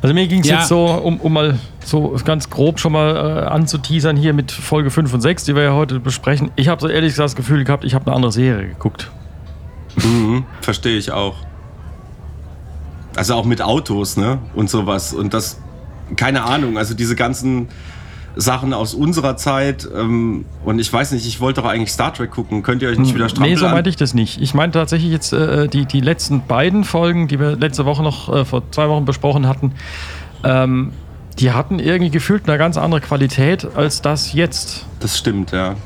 Also 0.01 0.15
mir 0.15 0.29
ging 0.29 0.41
es 0.43 0.49
Ja. 0.49 0.59
jetzt 0.59 0.69
so, 0.69 0.85
um, 0.87 1.19
um 1.21 1.33
mal 1.33 1.59
so 1.85 2.17
ganz 2.25 2.51
grob 2.51 2.79
schon 2.79 2.93
mal 2.93 3.17
äh, 3.17 3.47
anzuteasern 3.47 4.17
hier 4.17 4.33
mit 4.33 4.53
Folge 4.53 4.91
5 4.91 5.13
und 5.13 5.21
6, 5.21 5.45
die 5.45 5.57
wir 5.57 5.63
ja 5.63 5.73
heute 5.73 5.99
besprechen. 5.99 6.51
Ich 6.57 6.69
habe 6.69 6.81
so 6.81 6.89
ehrlich 6.89 7.11
gesagt 7.13 7.25
das 7.31 7.37
Gefühl 7.37 7.65
gehabt, 7.65 7.85
ich 7.85 7.95
habe 7.95 8.07
eine 8.07 8.15
andere 8.15 8.31
Serie 8.33 8.69
geguckt. 8.69 9.11
Verstehe 10.61 10.97
ich 10.97 11.11
auch. 11.11 11.35
Also 13.17 13.35
auch 13.35 13.45
mit 13.45 13.61
Autos, 13.61 14.17
ne? 14.17 14.39
Und 14.55 14.71
sowas. 14.71 15.13
Und 15.13 15.35
das, 15.35 15.61
keine 16.15 16.45
Ahnung, 16.45 16.79
also 16.79 16.95
diese 16.95 17.17
ganzen 17.17 17.69
Sachen 18.37 18.73
aus 18.73 18.95
unserer 18.95 19.37
Zeit. 19.37 19.89
Ähm, 19.95 20.45
und 20.65 20.79
ich 20.79 20.93
weiß 20.93 21.13
nicht, 21.13 21.27
ich 21.27 21.41
wollte 21.41 21.61
doch 21.63 21.69
eigentlich 21.69 21.93
Star 21.93 22.13
Trek 22.15 22.31
gucken. 22.31 22.63
Könnt 22.63 22.83
ihr 22.83 22.89
euch 22.89 22.99
nicht 22.99 23.15
wieder 23.15 23.29
strampeln? 23.29 23.55
Nee, 23.55 23.61
so 23.61 23.69
meinte 23.69 23.91
ich 23.91 23.97
das 23.97 24.15
nicht. 24.15 24.41
Ich 24.41 24.55
meinte 24.55 24.79
tatsächlich 24.79 25.11
jetzt 25.11 25.33
äh, 25.33 25.69
die, 25.69 25.87
die 25.87 26.01
letzten 26.01 26.47
beiden 26.47 26.85
Folgen, 26.85 27.29
die 27.29 27.41
wir 27.41 27.57
letzte 27.57 27.85
Woche 27.85 28.03
noch 28.03 28.33
äh, 28.33 28.45
vor 28.45 28.63
zwei 28.71 28.89
Wochen 28.89 29.05
besprochen 29.05 29.49
hatten, 29.49 29.73
ähm, 30.45 30.93
die 31.39 31.53
hatten 31.53 31.79
irgendwie 31.79 32.11
gefühlt 32.11 32.49
eine 32.49 32.59
ganz 32.59 32.77
andere 32.77 33.01
Qualität 33.01 33.67
als 33.77 34.03
das 34.03 34.33
jetzt. 34.33 34.87
Das 35.01 35.17
stimmt, 35.19 35.53
ja. 35.53 35.77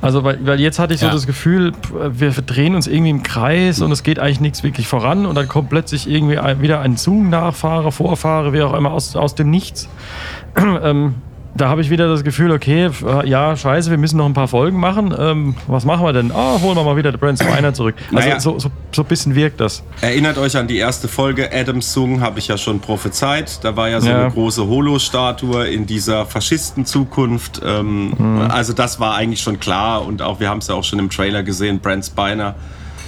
Also, 0.00 0.22
weil, 0.22 0.38
weil 0.44 0.60
jetzt 0.60 0.78
hatte 0.78 0.92
ich 0.92 1.00
so 1.00 1.06
Ja. 1.06 1.12
das 1.12 1.26
Gefühl, 1.26 1.72
wir 2.10 2.30
drehen 2.32 2.74
uns 2.74 2.86
irgendwie 2.86 3.08
im 3.10 3.22
Kreis 3.22 3.80
und 3.80 3.90
es 3.90 4.02
geht 4.02 4.18
eigentlich 4.18 4.40
nichts 4.40 4.62
wirklich 4.62 4.86
voran 4.86 5.24
und 5.24 5.34
dann 5.34 5.48
kommt 5.48 5.70
plötzlich 5.70 6.08
irgendwie 6.08 6.36
ein, 6.36 6.60
wieder 6.60 6.80
ein 6.80 6.98
Zug-Nachfahrer, 6.98 7.90
Vorfahrer, 7.90 8.52
wie 8.52 8.60
auch 8.60 8.74
immer, 8.74 8.92
aus, 8.92 9.16
aus 9.16 9.34
dem 9.34 9.48
Nichts. 9.48 9.88
ähm, 10.82 11.14
da 11.56 11.68
habe 11.68 11.80
ich 11.82 11.90
wieder 11.90 12.08
das 12.08 12.24
Gefühl, 12.24 12.50
okay, 12.50 12.90
äh, 13.06 13.28
ja, 13.28 13.56
scheiße, 13.56 13.88
wir 13.90 13.98
müssen 13.98 14.16
noch 14.16 14.26
ein 14.26 14.32
paar 14.34 14.48
Folgen 14.48 14.78
machen. 14.80 15.14
Ähm, 15.16 15.54
was 15.68 15.84
machen 15.84 16.04
wir 16.04 16.12
denn? 16.12 16.32
Ah, 16.32 16.58
holen 16.60 16.76
wir 16.76 16.82
mal 16.82 16.96
wieder 16.96 17.12
den 17.12 17.20
Brent 17.20 17.38
Spiner 17.40 17.72
zurück. 17.72 17.94
Also 18.12 18.28
Naja. 18.28 18.40
so, 18.40 18.58
so, 18.58 18.70
so 18.92 19.02
ein 19.02 19.06
bisschen 19.06 19.34
wirkt 19.36 19.60
das. 19.60 19.82
Erinnert 20.00 20.36
euch 20.38 20.56
an 20.56 20.66
die 20.66 20.78
erste 20.78 21.06
Folge 21.06 21.50
Adams 21.52 21.92
Sung, 21.92 22.20
habe 22.20 22.38
ich 22.40 22.48
ja 22.48 22.58
schon 22.58 22.80
prophezeit. 22.80 23.62
Da 23.64 23.76
war 23.76 23.88
ja 23.88 24.00
so 24.00 24.08
Ja. 24.08 24.22
eine 24.22 24.30
große 24.32 24.66
Holo-Statue 24.66 25.68
in 25.68 25.86
dieser 25.86 26.26
Faschistenzukunft. 26.26 27.60
Ähm, 27.64 28.12
Also 28.50 28.72
das 28.72 28.98
war 29.00 29.14
eigentlich 29.14 29.40
schon 29.40 29.60
klar 29.60 30.04
und 30.04 30.22
auch 30.22 30.40
wir 30.40 30.48
haben 30.48 30.58
es 30.58 30.68
ja 30.68 30.74
auch 30.74 30.84
schon 30.84 30.98
im 30.98 31.10
Trailer 31.10 31.42
gesehen. 31.42 31.78
Brent 31.80 32.04
Spiner 32.04 32.54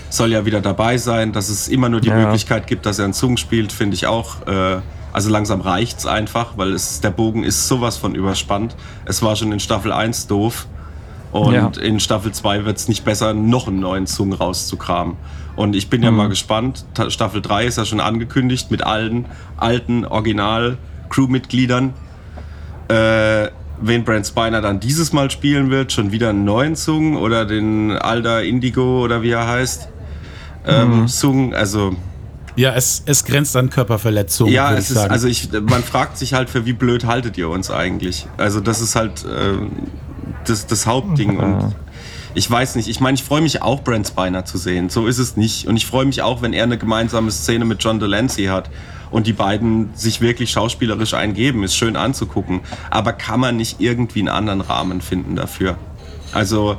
soll 0.08 0.30
ja 0.32 0.44
wieder 0.46 0.60
dabei 0.60 0.98
sein. 0.98 1.32
Dass 1.32 1.48
es 1.48 1.68
immer 1.68 1.88
nur 1.88 2.00
die 2.00 2.08
Ja. 2.08 2.16
Möglichkeit 2.16 2.66
gibt, 2.66 2.86
dass 2.86 2.98
er 2.98 3.04
einen 3.06 3.12
Sung 3.12 3.36
spielt, 3.36 3.72
finde 3.72 3.94
ich 3.96 4.06
auch. 4.06 4.46
Äh, 4.46 4.78
also 5.16 5.30
langsam 5.30 5.62
reicht's 5.62 6.04
einfach, 6.06 6.58
weil 6.58 6.72
es, 6.74 7.00
der 7.00 7.10
Bogen 7.10 7.42
ist 7.42 7.68
sowas 7.68 7.96
von 7.96 8.14
überspannt. 8.14 8.76
Es 9.06 9.22
war 9.22 9.34
schon 9.34 9.50
in 9.50 9.60
Staffel 9.60 9.90
1 9.92 10.26
doof. 10.26 10.66
Und 11.32 11.54
Ja. 11.54 11.70
in 11.80 12.00
Staffel 12.00 12.32
2 12.32 12.64
wird 12.66 12.76
es 12.76 12.86
nicht 12.88 13.02
besser, 13.04 13.32
noch 13.32 13.66
einen 13.66 13.80
neuen 13.80 14.06
Zung 14.06 14.32
rauszukramen. 14.34 15.16
Und 15.56 15.74
ich 15.74 15.88
bin 15.88 16.02
ja 16.02 16.10
Mhm. 16.10 16.16
mal 16.18 16.28
gespannt. 16.28 16.84
Ta- 16.94 17.08
Staffel 17.10 17.40
3 17.40 17.64
ist 17.64 17.78
ja 17.78 17.84
schon 17.86 18.00
angekündigt 18.00 18.70
mit 18.70 18.82
allen 18.84 19.24
alten 19.56 20.04
Original-Crewmitgliedern. 20.04 21.94
Äh, 22.88 23.48
wen 23.80 24.04
Brent 24.04 24.26
Spiner 24.26 24.60
dann 24.60 24.80
dieses 24.80 25.12
Mal 25.12 25.30
spielen 25.30 25.70
wird, 25.70 25.92
schon 25.92 26.12
wieder 26.12 26.30
einen 26.30 26.44
neuen 26.44 26.76
Zung 26.76 27.16
oder 27.16 27.44
den 27.44 27.92
Alda 27.92 28.40
Indigo 28.40 29.02
oder 29.02 29.22
wie 29.22 29.30
er 29.30 29.46
heißt. 29.46 29.88
ähm, 30.68 31.06
Sung, 31.06 31.54
also 31.54 31.94
Ja, 32.56 32.74
es, 32.74 33.02
es 33.06 33.24
grenzt 33.24 33.54
an 33.56 33.70
Körperverletzung, 33.70 34.50
ja, 34.50 34.72
es 34.72 34.84
ich 34.84 34.90
ist, 34.90 34.96
sagen. 34.96 35.12
also 35.12 35.28
ich, 35.28 35.50
man 35.52 35.82
fragt 35.82 36.16
sich 36.16 36.32
halt, 36.32 36.50
für 36.50 36.64
wie 36.64 36.72
blöd 36.72 37.04
haltet 37.04 37.36
ihr 37.36 37.48
uns 37.48 37.70
eigentlich? 37.70 38.26
Also 38.38 38.60
das 38.60 38.80
ist 38.80 38.96
halt 38.96 39.24
ähm, 39.30 39.70
das, 40.46 40.66
das 40.66 40.86
Hauptding 40.86 41.38
und 41.38 41.74
ich 42.34 42.50
weiß 42.50 42.76
nicht, 42.76 42.88
ich 42.88 43.00
meine, 43.00 43.14
ich 43.14 43.24
freue 43.24 43.40
mich 43.40 43.62
auch, 43.62 43.82
Brent 43.82 44.08
Spiner 44.08 44.44
zu 44.44 44.58
sehen, 44.58 44.90
so 44.90 45.06
ist 45.06 45.18
es 45.18 45.36
nicht. 45.38 45.66
Und 45.68 45.76
ich 45.76 45.86
freue 45.86 46.04
mich 46.04 46.20
auch, 46.20 46.42
wenn 46.42 46.52
er 46.52 46.64
eine 46.64 46.76
gemeinsame 46.76 47.30
Szene 47.30 47.64
mit 47.64 47.82
John 47.82 47.98
Delancey 47.98 48.44
hat 48.44 48.68
und 49.10 49.26
die 49.26 49.32
beiden 49.32 49.90
sich 49.94 50.20
wirklich 50.20 50.50
schauspielerisch 50.50 51.14
eingeben, 51.14 51.64
ist 51.64 51.74
schön 51.76 51.96
anzugucken. 51.96 52.60
Aber 52.90 53.14
kann 53.14 53.40
man 53.40 53.56
nicht 53.56 53.80
irgendwie 53.80 54.20
einen 54.20 54.28
anderen 54.28 54.60
Rahmen 54.60 55.00
finden 55.00 55.34
dafür? 55.34 55.76
Also... 56.32 56.76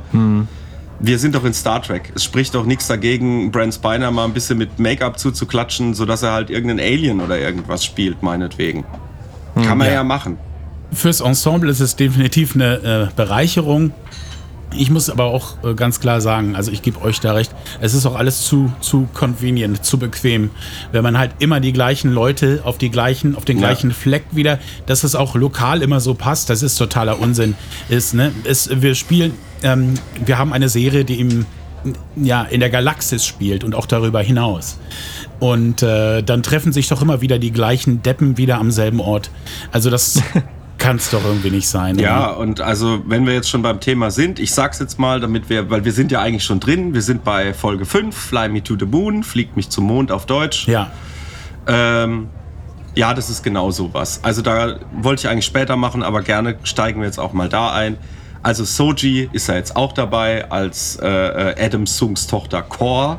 Wir 1.00 1.18
sind 1.18 1.34
doch 1.34 1.44
in 1.44 1.54
Star 1.54 1.80
Trek. 1.80 2.12
Es 2.14 2.24
spricht 2.24 2.54
doch 2.54 2.64
nichts 2.66 2.88
dagegen, 2.88 3.52
Brent 3.52 3.74
Spiner 3.74 4.10
mal 4.10 4.24
ein 4.24 4.32
bisschen 4.32 4.58
mit 4.58 4.78
Make-up 4.78 5.18
zuzuklatschen, 5.18 5.94
sodass 5.94 6.22
er 6.22 6.32
halt 6.32 6.50
irgendeinen 6.50 6.80
Alien 6.80 7.20
oder 7.20 7.38
irgendwas 7.38 7.84
spielt, 7.84 8.22
meinetwegen. 8.22 8.84
Kann 9.54 9.78
man 9.78 9.86
ja, 9.88 9.94
ja. 9.94 10.04
machen. 10.04 10.38
Fürs 10.92 11.20
Ensemble 11.20 11.70
ist 11.70 11.80
es 11.80 11.96
definitiv 11.96 12.54
eine 12.54 13.08
äh, 13.10 13.14
Bereicherung. 13.14 13.92
Ich 14.76 14.90
muss 14.90 15.08
aber 15.08 15.24
auch 15.24 15.62
äh, 15.64 15.74
ganz 15.74 15.98
klar 16.00 16.20
sagen, 16.20 16.54
also 16.54 16.70
ich 16.70 16.82
gebe 16.82 17.00
euch 17.00 17.20
da 17.20 17.32
recht, 17.32 17.54
es 17.80 17.94
ist 17.94 18.04
auch 18.04 18.16
alles 18.16 18.42
zu, 18.44 18.70
zu 18.80 19.08
convenient, 19.14 19.84
zu 19.84 19.98
bequem. 19.98 20.50
Wenn 20.92 21.02
man 21.02 21.16
halt 21.16 21.32
immer 21.38 21.60
die 21.60 21.72
gleichen 21.72 22.12
Leute 22.12 22.60
auf, 22.64 22.76
die 22.76 22.90
gleichen, 22.90 23.34
auf 23.34 23.44
den 23.44 23.58
Ja. 23.58 23.68
gleichen 23.68 23.92
Fleck 23.92 24.24
wieder, 24.32 24.58
dass 24.86 25.04
es 25.04 25.14
auch 25.14 25.36
lokal 25.36 25.80
immer 25.82 26.00
so 26.00 26.14
passt, 26.14 26.50
das 26.50 26.62
ist 26.62 26.76
totaler 26.76 27.18
Unsinn. 27.18 27.54
Ist, 27.88 28.14
ne? 28.14 28.32
es, 28.44 28.68
wir 28.82 28.94
spielen, 28.94 29.32
ähm, 29.62 29.94
wir 30.24 30.38
haben 30.38 30.52
eine 30.52 30.68
Serie, 30.68 31.04
die 31.04 31.20
im, 31.20 31.46
ja, 32.16 32.42
in 32.42 32.60
der 32.60 32.70
Galaxis 32.70 33.24
spielt 33.24 33.64
und 33.64 33.74
auch 33.74 33.86
darüber 33.86 34.20
hinaus. 34.20 34.78
Und 35.40 35.82
äh, 35.82 36.22
dann 36.22 36.42
treffen 36.42 36.72
sich 36.72 36.88
doch 36.88 37.02
immer 37.02 37.20
wieder 37.20 37.38
die 37.38 37.52
gleichen 37.52 38.02
Deppen 38.02 38.36
wieder 38.36 38.58
am 38.58 38.70
selben 38.70 39.00
Ort. 39.00 39.30
Also 39.72 39.90
das 39.90 40.22
kann 40.78 40.96
es 40.96 41.10
doch 41.10 41.24
irgendwie 41.24 41.50
nicht 41.50 41.68
sein. 41.68 41.98
Ja, 41.98 42.30
oder? 42.30 42.38
und 42.38 42.60
also, 42.60 43.02
wenn 43.06 43.26
wir 43.26 43.34
jetzt 43.34 43.50
schon 43.50 43.62
beim 43.62 43.80
Thema 43.80 44.10
sind, 44.10 44.38
ich 44.38 44.52
sag's 44.52 44.78
jetzt 44.78 44.98
mal, 44.98 45.20
damit 45.20 45.50
wir, 45.50 45.70
weil 45.70 45.84
wir 45.84 45.92
sind 45.92 46.12
ja 46.12 46.20
eigentlich 46.20 46.44
schon 46.44 46.60
drin, 46.60 46.94
wir 46.94 47.02
sind 47.02 47.24
bei 47.24 47.52
Folge 47.54 47.84
5, 47.84 48.16
Fly 48.16 48.48
Me 48.48 48.62
to 48.62 48.76
the 48.78 48.86
Moon, 48.86 49.22
Fliegt 49.22 49.56
mich 49.56 49.70
zum 49.70 49.84
Mond 49.84 50.10
auf 50.12 50.26
Deutsch. 50.26 50.66
Ja. 50.66 50.90
Ähm, 51.66 52.28
ja, 52.94 53.14
das 53.14 53.30
ist 53.30 53.42
genau 53.42 53.70
sowas. 53.70 54.20
Also 54.22 54.42
da 54.42 54.76
wollte 54.92 55.20
ich 55.20 55.28
eigentlich 55.28 55.44
später 55.44 55.76
machen, 55.76 56.02
aber 56.02 56.22
gerne 56.22 56.56
steigen 56.64 57.00
wir 57.00 57.06
jetzt 57.06 57.20
auch 57.20 57.32
mal 57.32 57.48
da 57.48 57.72
ein. 57.72 57.96
Also 58.42 58.64
Soji 58.64 59.28
ist 59.32 59.48
ja 59.48 59.56
jetzt 59.56 59.76
auch 59.76 59.92
dabei 59.92 60.50
als 60.50 60.98
äh, 61.02 61.06
äh, 61.08 61.64
Adam 61.64 61.86
Sungs 61.86 62.26
Tochter 62.26 62.62
Kor 62.62 63.18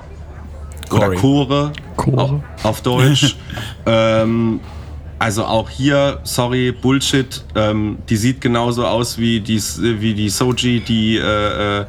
oder 0.92 1.14
Chore. 1.16 1.72
Auf, 2.18 2.66
auf 2.66 2.82
Deutsch. 2.82 3.36
ähm, 3.86 4.60
also 5.20 5.46
auch 5.46 5.70
hier, 5.70 6.20
sorry, 6.24 6.72
Bullshit. 6.72 7.44
Ähm, 7.56 7.98
die 8.10 8.16
sieht 8.16 8.42
genauso 8.42 8.86
aus 8.88 9.18
wie 9.18 9.42
die, 9.42 9.62
wie 9.62 10.14
die 10.14 10.30
Soji, 10.30 10.80
die 10.80 11.18
äh, 11.18 11.82
äh, 11.82 11.86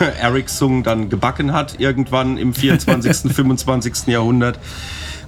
Eric 0.20 0.50
Sung 0.50 0.82
dann 0.82 1.08
gebacken 1.08 1.52
hat 1.52 1.80
irgendwann 1.80 2.36
im 2.36 2.52
24., 2.54 3.32
25. 3.32 4.08
Jahrhundert. 4.08 4.58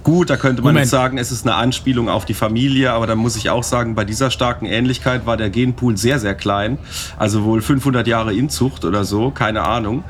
Gut, 0.07 0.29
da 0.29 0.37
könnte 0.37 0.61
man 0.61 0.69
Moment. 0.69 0.85
jetzt 0.85 0.91
sagen, 0.91 1.17
es 1.17 1.33
ist 1.33 1.45
eine 1.45 1.55
Anspielung 1.55 2.07
auf 2.07 2.23
die 2.23 2.33
Familie, 2.33 2.93
aber 2.93 3.07
dann 3.07 3.17
muss 3.17 3.35
ich 3.35 3.49
auch 3.49 3.63
sagen, 3.63 3.93
bei 3.93 4.05
dieser 4.05 4.31
starken 4.31 4.65
Ähnlichkeit 4.65 5.25
war 5.25 5.35
der 5.35 5.49
Genpool 5.49 5.97
sehr, 5.97 6.17
sehr 6.17 6.33
klein. 6.33 6.77
Also 7.17 7.43
wohl 7.43 7.61
500 7.61 8.07
Jahre 8.07 8.33
Inzucht 8.33 8.85
oder 8.85 9.03
so, 9.03 9.31
keine 9.31 9.63
Ahnung. 9.63 10.05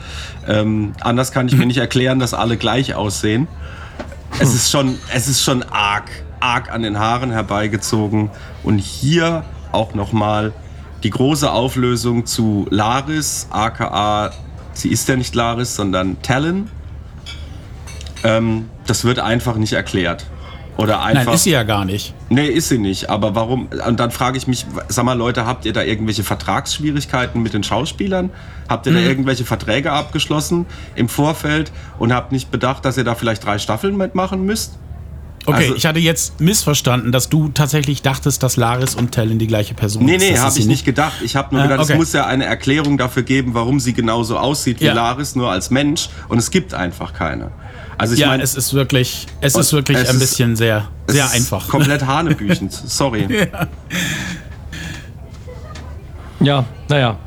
Ähm, 0.47 0.93
anders 1.01 1.31
kann 1.31 1.47
ich 1.47 1.55
mir 1.55 1.65
nicht 1.65 1.79
erklären, 1.79 2.19
dass 2.19 2.35
alle 2.35 2.57
gleich 2.57 2.93
aussehen. 2.93 3.47
Es 4.37 4.53
ist 4.53 4.69
schon, 4.69 4.99
es 5.11 5.27
ist 5.27 5.43
schon 5.43 5.63
arg, 5.63 6.11
arg 6.41 6.71
an 6.71 6.83
den 6.83 6.99
Haaren 6.99 7.31
herbeigezogen. 7.31 8.29
Und 8.61 8.77
hier 8.77 9.45
auch 9.71 9.95
nochmal 9.95 10.53
die 11.01 11.09
große 11.09 11.51
Auflösung 11.51 12.27
zu 12.27 12.67
Laris, 12.69 13.47
aka, 13.49 14.29
sie 14.73 14.89
ist 14.89 15.09
ja 15.09 15.15
nicht 15.15 15.33
Laris, 15.33 15.75
sondern 15.75 16.21
Talon. 16.21 16.69
Ähm, 18.23 18.69
das 18.89 19.03
wird 19.05 19.19
einfach 19.19 19.55
nicht 19.57 19.73
erklärt. 19.73 20.25
Oder 20.77 21.01
einfach. 21.01 21.25
Nein, 21.25 21.33
ist 21.33 21.43
sie 21.43 21.49
ja 21.51 21.63
gar 21.63 21.85
nicht. 21.85 22.13
Nee, 22.29 22.45
ist 22.45 22.69
sie 22.69 22.77
nicht. 22.77 23.09
Aber 23.09 23.33
warum? 23.33 23.67
Und 23.87 23.99
dann 23.99 24.11
frage 24.11 24.37
ich 24.37 24.45
mich, 24.45 24.67
sag 24.89 25.05
mal, 25.05 25.13
Leute, 25.17 25.47
habt 25.47 25.65
ihr 25.65 25.73
da 25.73 25.81
irgendwelche 25.81 26.23
Vertragsschwierigkeiten 26.23 27.41
mit 27.41 27.53
den 27.53 27.63
Schauspielern? 27.63 28.29
Habt 28.69 28.85
ihr 28.85 28.93
da 28.93 28.99
irgendwelche 28.99 29.43
Verträge 29.45 29.91
abgeschlossen 29.91 30.65
im 30.95 31.09
Vorfeld 31.09 31.71
und 31.97 32.13
habt 32.13 32.31
nicht 32.31 32.51
bedacht, 32.51 32.85
dass 32.85 32.97
ihr 32.97 33.03
da 33.03 33.15
vielleicht 33.15 33.43
drei 33.45 33.57
Staffeln 33.57 33.97
mitmachen 33.97 34.45
müsst? 34.45 34.77
Okay, 35.47 35.57
Also- 35.63 35.75
ich 35.75 35.85
hatte 35.85 35.99
jetzt 35.99 36.41
missverstanden, 36.41 37.11
dass 37.13 37.29
du 37.29 37.47
tatsächlich 37.49 38.01
dachtest, 38.01 38.43
dass 38.43 38.57
Laris 38.57 38.95
und 38.95 39.13
Talon 39.13 39.39
die 39.39 39.47
gleiche 39.47 39.73
Person 39.73 40.03
Nee, 40.03 40.17
ist. 40.17 40.21
nee, 40.23 40.31
Das 40.33 40.41
habe 40.41 40.59
ich 40.59 40.65
nicht 40.65 40.83
gedacht. 40.83 41.21
Ich 41.23 41.37
habe 41.37 41.55
nur 41.55 41.63
Ah, 41.63 41.67
gedacht, 41.67 41.85
okay. 41.85 41.93
es 41.93 41.97
muss 41.97 42.11
ja 42.13 42.25
eine 42.25 42.45
Erklärung 42.45 42.97
dafür 42.97 43.23
geben, 43.23 43.53
warum 43.53 43.79
sie 43.79 43.93
genauso 43.93 44.37
aussieht 44.37 44.81
wie 44.81 44.85
Ja. 44.85 44.93
Laris, 44.93 45.35
nur 45.37 45.49
als 45.49 45.69
Mensch. 45.71 46.09
Und 46.27 46.37
es 46.37 46.51
gibt 46.51 46.73
einfach 46.73 47.13
keine. 47.13 47.51
Also 47.97 48.13
ich 48.13 48.19
Ja, 48.19 48.27
meine, 48.27 48.43
es 48.43 48.55
ist 48.55 48.73
wirklich, 48.73 49.25
es 49.41 49.55
ist 49.55 49.73
wirklich 49.73 49.97
es 49.97 50.09
ein 50.09 50.15
ist- 50.15 50.21
bisschen 50.21 50.55
sehr, 50.55 50.87
es 51.07 51.15
sehr 51.15 51.25
ist 51.25 51.33
einfach. 51.35 51.67
Komplett 51.69 52.05
hanebüchend. 52.05 52.71
Sorry. 52.71 53.47
Ja, 56.39 56.65
naja. 56.89 57.17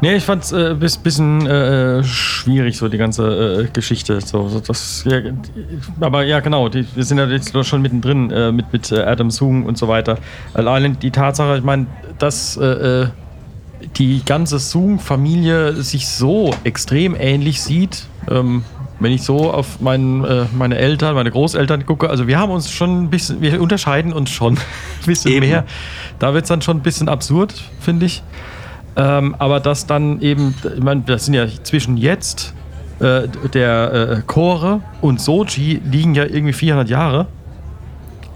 Nee, 0.00 0.14
ich 0.14 0.24
fand's 0.24 0.52
äh, 0.52 0.76
bis, 0.78 0.96
bisschen 0.96 1.44
äh, 1.46 2.04
schwierig, 2.04 2.76
so 2.76 2.88
die 2.88 2.98
ganze 2.98 3.62
äh, 3.64 3.68
Geschichte. 3.72 4.20
So, 4.20 4.48
so 4.48 4.60
das, 4.60 5.02
ja, 5.04 5.18
aber 5.98 6.22
ja, 6.24 6.38
genau, 6.38 6.68
die, 6.68 6.86
wir 6.94 7.02
sind 7.04 7.18
ja 7.18 7.26
jetzt 7.26 7.52
schon 7.66 7.82
mittendrin 7.82 8.30
äh, 8.30 8.52
mit, 8.52 8.72
mit 8.72 8.92
äh, 8.92 9.00
Adam 9.02 9.30
Sung 9.32 9.64
und 9.66 9.76
so 9.76 9.88
weiter. 9.88 10.18
Allein 10.54 10.98
die 11.00 11.10
Tatsache, 11.10 11.58
ich 11.58 11.64
meine, 11.64 11.86
dass 12.18 12.56
äh, 12.58 12.64
äh, 12.64 13.08
die 13.96 14.22
ganze 14.24 14.60
Sung-Familie 14.60 15.82
sich 15.82 16.06
so 16.06 16.54
extrem 16.62 17.16
ähnlich 17.18 17.60
sieht, 17.60 18.04
ähm, 18.30 18.62
wenn 19.00 19.12
ich 19.12 19.22
so 19.22 19.52
auf 19.52 19.80
mein, 19.80 20.24
äh, 20.24 20.46
meine 20.56 20.76
Eltern, 20.78 21.14
meine 21.14 21.30
Großeltern 21.30 21.86
gucke, 21.86 22.10
also 22.10 22.26
wir 22.26 22.38
haben 22.38 22.50
uns 22.50 22.70
schon 22.70 23.04
ein 23.04 23.10
bisschen, 23.10 23.40
wir 23.40 23.60
unterscheiden 23.60 24.12
uns 24.12 24.30
schon 24.30 24.54
ein 24.54 25.06
bisschen 25.06 25.32
Eben. 25.32 25.48
mehr. 25.48 25.64
Da 26.18 26.34
wird 26.34 26.44
es 26.44 26.48
dann 26.48 26.62
schon 26.62 26.78
ein 26.78 26.82
bisschen 26.82 27.08
absurd, 27.08 27.54
finde 27.80 28.06
ich. 28.06 28.22
Ähm, 28.96 29.36
aber 29.38 29.60
das 29.60 29.86
dann 29.86 30.20
eben, 30.20 30.54
ich 30.76 30.82
meine, 30.82 31.02
das 31.02 31.26
sind 31.26 31.34
ja 31.34 31.46
zwischen 31.62 31.96
jetzt 31.96 32.54
äh, 32.98 33.28
der 33.54 33.92
äh, 33.92 34.22
Chore 34.26 34.80
und 35.00 35.20
Soji 35.20 35.80
liegen 35.84 36.14
ja 36.14 36.24
irgendwie 36.24 36.52
400 36.52 36.88
Jahre. 36.88 37.26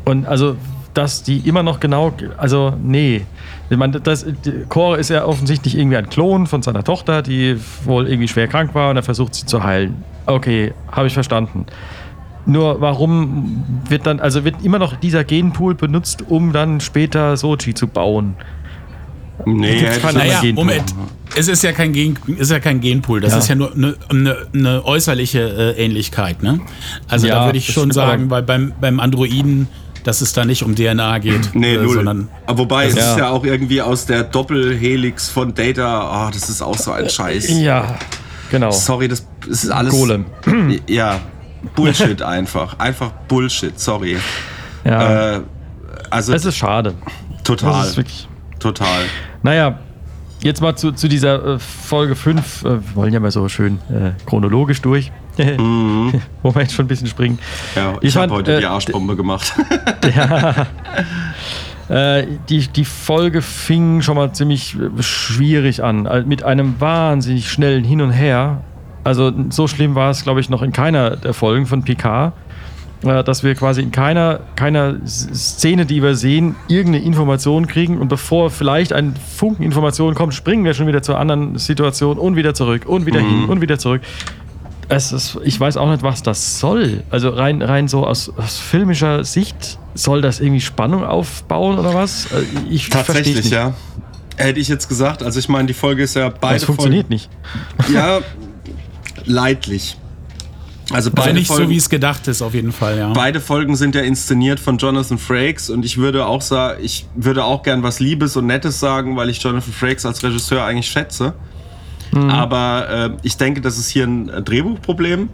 Und 0.04 0.26
also, 0.26 0.56
dass 0.94 1.22
die 1.22 1.38
immer 1.48 1.62
noch 1.62 1.80
genau, 1.80 2.12
also 2.36 2.74
nee. 2.82 3.24
Ich 3.70 3.76
meine, 3.76 4.00
das, 4.00 4.24
die 4.44 4.64
Chore 4.68 4.98
ist 4.98 5.08
ja 5.08 5.24
offensichtlich 5.24 5.76
irgendwie 5.78 5.96
ein 5.96 6.08
Klon 6.10 6.46
von 6.46 6.62
seiner 6.62 6.84
Tochter, 6.84 7.22
die 7.22 7.56
wohl 7.84 8.06
irgendwie 8.08 8.28
schwer 8.28 8.48
krank 8.48 8.74
war 8.74 8.90
und 8.90 8.96
er 8.96 9.02
versucht 9.02 9.34
sie 9.34 9.46
zu 9.46 9.62
heilen. 9.64 10.04
Okay, 10.26 10.72
habe 10.90 11.06
ich 11.06 11.14
verstanden. 11.14 11.66
Nur 12.44 12.80
warum 12.80 13.64
wird 13.88 14.06
dann, 14.06 14.20
also 14.20 14.44
wird 14.44 14.56
immer 14.62 14.78
noch 14.78 14.96
dieser 14.96 15.24
Genpool 15.24 15.74
benutzt, 15.74 16.24
um 16.28 16.52
dann 16.52 16.80
später 16.80 17.36
Soji 17.36 17.72
zu 17.74 17.86
bauen? 17.86 18.34
Nee, 19.46 19.86
Naja. 20.12 20.40
Moment. 20.54 20.94
Es 21.34 21.48
ist 21.48 21.62
ja 21.62 21.72
kein, 21.72 21.92
Gen, 21.92 22.16
ist 22.36 22.50
ja 22.50 22.60
kein 22.60 22.80
Genpool, 22.80 23.20
das 23.20 23.32
Ja. 23.32 23.38
ist 23.38 23.48
ja 23.48 23.54
nur 23.54 23.72
eine, 23.74 23.94
eine, 24.10 24.36
eine 24.54 24.84
äußerliche 24.84 25.74
äh, 25.76 25.84
Ähnlichkeit. 25.84 26.42
Ne? 26.42 26.60
Also 27.08 27.26
Ja, 27.26 27.36
da 27.40 27.44
würde 27.46 27.58
ich 27.58 27.72
schon 27.72 27.90
sagen, 27.90 28.28
weil 28.28 28.42
beim, 28.42 28.72
beim 28.80 29.00
Androiden, 29.00 29.68
dass 30.04 30.20
es 30.20 30.32
da 30.32 30.44
nicht 30.44 30.62
um 30.62 30.74
DNA 30.74 31.18
geht, 31.18 31.54
Nee, 31.54 31.74
äh, 31.74 31.82
null. 31.82 31.94
sondern 31.94 32.28
Aber 32.46 32.58
Wobei, 32.58 32.86
es 32.86 32.94
Ja. 32.96 33.12
ist 33.12 33.18
ja 33.18 33.28
auch 33.30 33.44
irgendwie 33.44 33.80
aus 33.82 34.06
der 34.06 34.24
Doppelhelix 34.24 35.28
von 35.30 35.54
Data. 35.54 36.00
Ah, 36.10 36.30
das 36.32 36.48
ist 36.48 36.60
auch 36.62 36.76
so 36.76 36.92
ein 36.92 37.08
Scheiß. 37.08 37.48
Ja, 37.60 37.96
genau. 38.50 38.70
Sorry, 38.70 39.08
das, 39.08 39.26
das 39.48 39.64
ist 39.64 39.70
alles. 39.70 39.92
Golem. 39.92 40.26
Ja, 40.88 41.20
Bullshit 41.74 42.20
einfach. 42.22 42.78
Einfach 42.78 43.10
Bullshit, 43.28 43.78
sorry. 43.78 44.16
Ja, 44.84 45.36
Äh, 45.36 45.40
also 46.10 46.32
es 46.32 46.44
ist 46.44 46.56
schade. 46.56 46.94
total. 47.44 47.72
Das 47.80 47.90
ist 47.90 47.96
wirklich. 47.96 48.28
total. 48.58 49.02
Naja, 49.42 49.78
jetzt 50.42 50.60
mal 50.60 50.74
zu, 50.76 50.92
zu 50.92 51.08
dieser 51.08 51.54
äh, 51.54 51.58
Folge 51.58 52.16
5. 52.16 52.64
Äh, 52.64 52.68
wir 52.68 52.82
wollen 52.94 53.12
ja 53.12 53.20
mal 53.20 53.30
so 53.30 53.48
schön 53.48 53.78
äh, 53.90 54.10
chronologisch 54.26 54.82
durch. 54.82 55.12
Wir 55.38 56.62
jetzt 56.62 56.74
schon 56.74 56.84
ein 56.84 56.88
bisschen 56.88 57.06
springen. 57.06 57.38
Mhm. 57.74 57.80
Ja, 57.80 57.94
ich, 58.00 58.08
Ich 58.08 58.16
habe 58.16 58.32
heute 58.32 58.56
äh, 58.56 58.60
die 58.60 58.66
Arschbombe 58.66 59.16
gemacht. 59.16 59.52
Äh, 61.88 62.26
die, 62.48 62.68
die 62.68 62.84
Folge 62.84 63.42
fing 63.42 64.00
schon 64.02 64.16
mal 64.16 64.32
ziemlich 64.32 64.76
äh, 64.76 65.02
schwierig 65.02 65.82
an. 65.82 66.08
Mit 66.26 66.42
einem 66.42 66.80
wahnsinnig 66.80 67.50
schnellen 67.50 67.84
Hin 67.84 68.00
und 68.00 68.12
Her. 68.12 68.62
Also 69.04 69.32
so 69.50 69.66
schlimm 69.66 69.94
war 69.94 70.10
es, 70.10 70.22
glaube 70.22 70.40
ich, 70.40 70.48
noch 70.48 70.62
in 70.62 70.72
keiner 70.72 71.16
der 71.16 71.34
Folgen 71.34 71.66
von 71.66 71.82
Picard. 71.82 72.32
äh, 73.04 73.24
Dass 73.24 73.42
wir 73.42 73.54
quasi 73.56 73.82
in 73.82 73.90
keiner, 73.90 74.40
keiner 74.56 74.94
Szene, 75.04 75.84
die 75.84 76.02
wir 76.02 76.14
sehen, 76.14 76.54
irgendeine 76.68 77.04
Information 77.04 77.66
kriegen 77.66 77.98
und 77.98 78.08
bevor 78.08 78.48
vielleicht 78.50 78.92
ein 78.92 79.14
Funken 79.36 79.64
Information 79.64 80.14
kommt, 80.14 80.34
springen 80.34 80.64
wir 80.64 80.72
schon 80.74 80.86
wieder 80.86 81.02
zur 81.02 81.18
anderen 81.18 81.58
Situation 81.58 82.16
und 82.16 82.36
wieder 82.36 82.54
zurück 82.54 82.84
und 82.86 83.04
wieder 83.06 83.20
hin 83.20 83.46
und 83.50 83.60
wieder 83.60 83.78
zurück. 83.78 84.02
Es 84.88 85.12
ist, 85.12 85.38
ich 85.44 85.58
weiß 85.58 85.76
auch 85.76 85.90
nicht, 85.90 86.02
was 86.02 86.22
das 86.22 86.58
soll. 86.58 87.02
Also 87.10 87.30
rein, 87.30 87.62
rein 87.62 87.88
so 87.88 88.06
aus, 88.06 88.30
aus 88.36 88.58
filmischer 88.58 89.24
Sicht 89.24 89.78
soll 89.94 90.20
das 90.22 90.40
irgendwie 90.40 90.60
Spannung 90.60 91.04
aufbauen 91.04 91.78
oder 91.78 91.94
was? 91.94 92.26
Äh, 92.26 92.42
Ich 92.70 92.88
Tatsächlich, 92.88 93.36
nicht. 93.36 93.50
ja. 93.50 93.74
Hätte 94.36 94.60
ich 94.60 94.68
jetzt 94.68 94.88
gesagt. 94.88 95.22
Also 95.22 95.38
ich 95.38 95.48
meine, 95.48 95.66
die 95.66 95.74
Folge 95.74 96.02
ist 96.02 96.14
ja 96.14 96.28
beide 96.30 96.54
Das 96.54 96.64
funktioniert 96.64 97.06
Folgen, 97.08 97.14
nicht. 97.14 97.30
Ja, 97.92 98.20
leidlich. 99.24 99.96
Also 100.90 100.94
Also 101.08 101.10
beide 101.14 101.34
nicht 101.34 101.46
so, 101.48 101.54
Folgen, 101.54 101.70
wie 101.70 101.76
es 101.76 101.88
gedacht 101.88 102.26
ist, 102.28 102.42
auf 102.42 102.54
jeden 102.54 102.72
Fall, 102.72 102.98
ja. 102.98 103.12
beide 103.12 103.40
Folgen 103.40 103.76
sind 103.76 103.94
ja 103.94 104.02
inszeniert 104.02 104.60
von 104.60 104.78
Jonathan 104.78 105.16
Frakes 105.16 105.70
und 105.70 105.84
ich 105.84 105.96
würde 105.96 106.26
auch 106.26 106.42
sagen, 106.42 106.80
ich 106.82 107.06
würde 107.14 107.44
auch 107.44 107.62
gern 107.62 107.82
was 107.82 108.00
Liebes 108.00 108.36
und 108.36 108.46
Nettes 108.46 108.80
sagen, 108.80 109.16
weil 109.16 109.30
ich 109.30 109.42
Jonathan 109.42 109.72
Frakes 109.72 110.04
als 110.04 110.22
Regisseur 110.22 110.64
eigentlich 110.64 110.88
schätze. 110.90 111.34
Aber 112.14 112.88
äh, 112.88 113.10
ich 113.22 113.36
denke, 113.36 113.60
das 113.60 113.78
ist 113.78 113.88
hier 113.88 114.06
ein 114.06 114.26
Drehbuchproblem. 114.44 115.28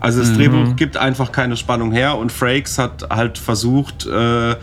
Also 0.00 0.18
das 0.18 0.32
Drehbuch 0.32 0.74
gibt 0.74 0.96
einfach 0.96 1.30
keine 1.30 1.56
Spannung 1.56 1.92
her 1.92 2.18
und 2.18 2.32
Frakes 2.32 2.76
hat 2.76 3.08
halt 3.08 3.38
versucht, 3.38 4.04
äh, 4.04 4.56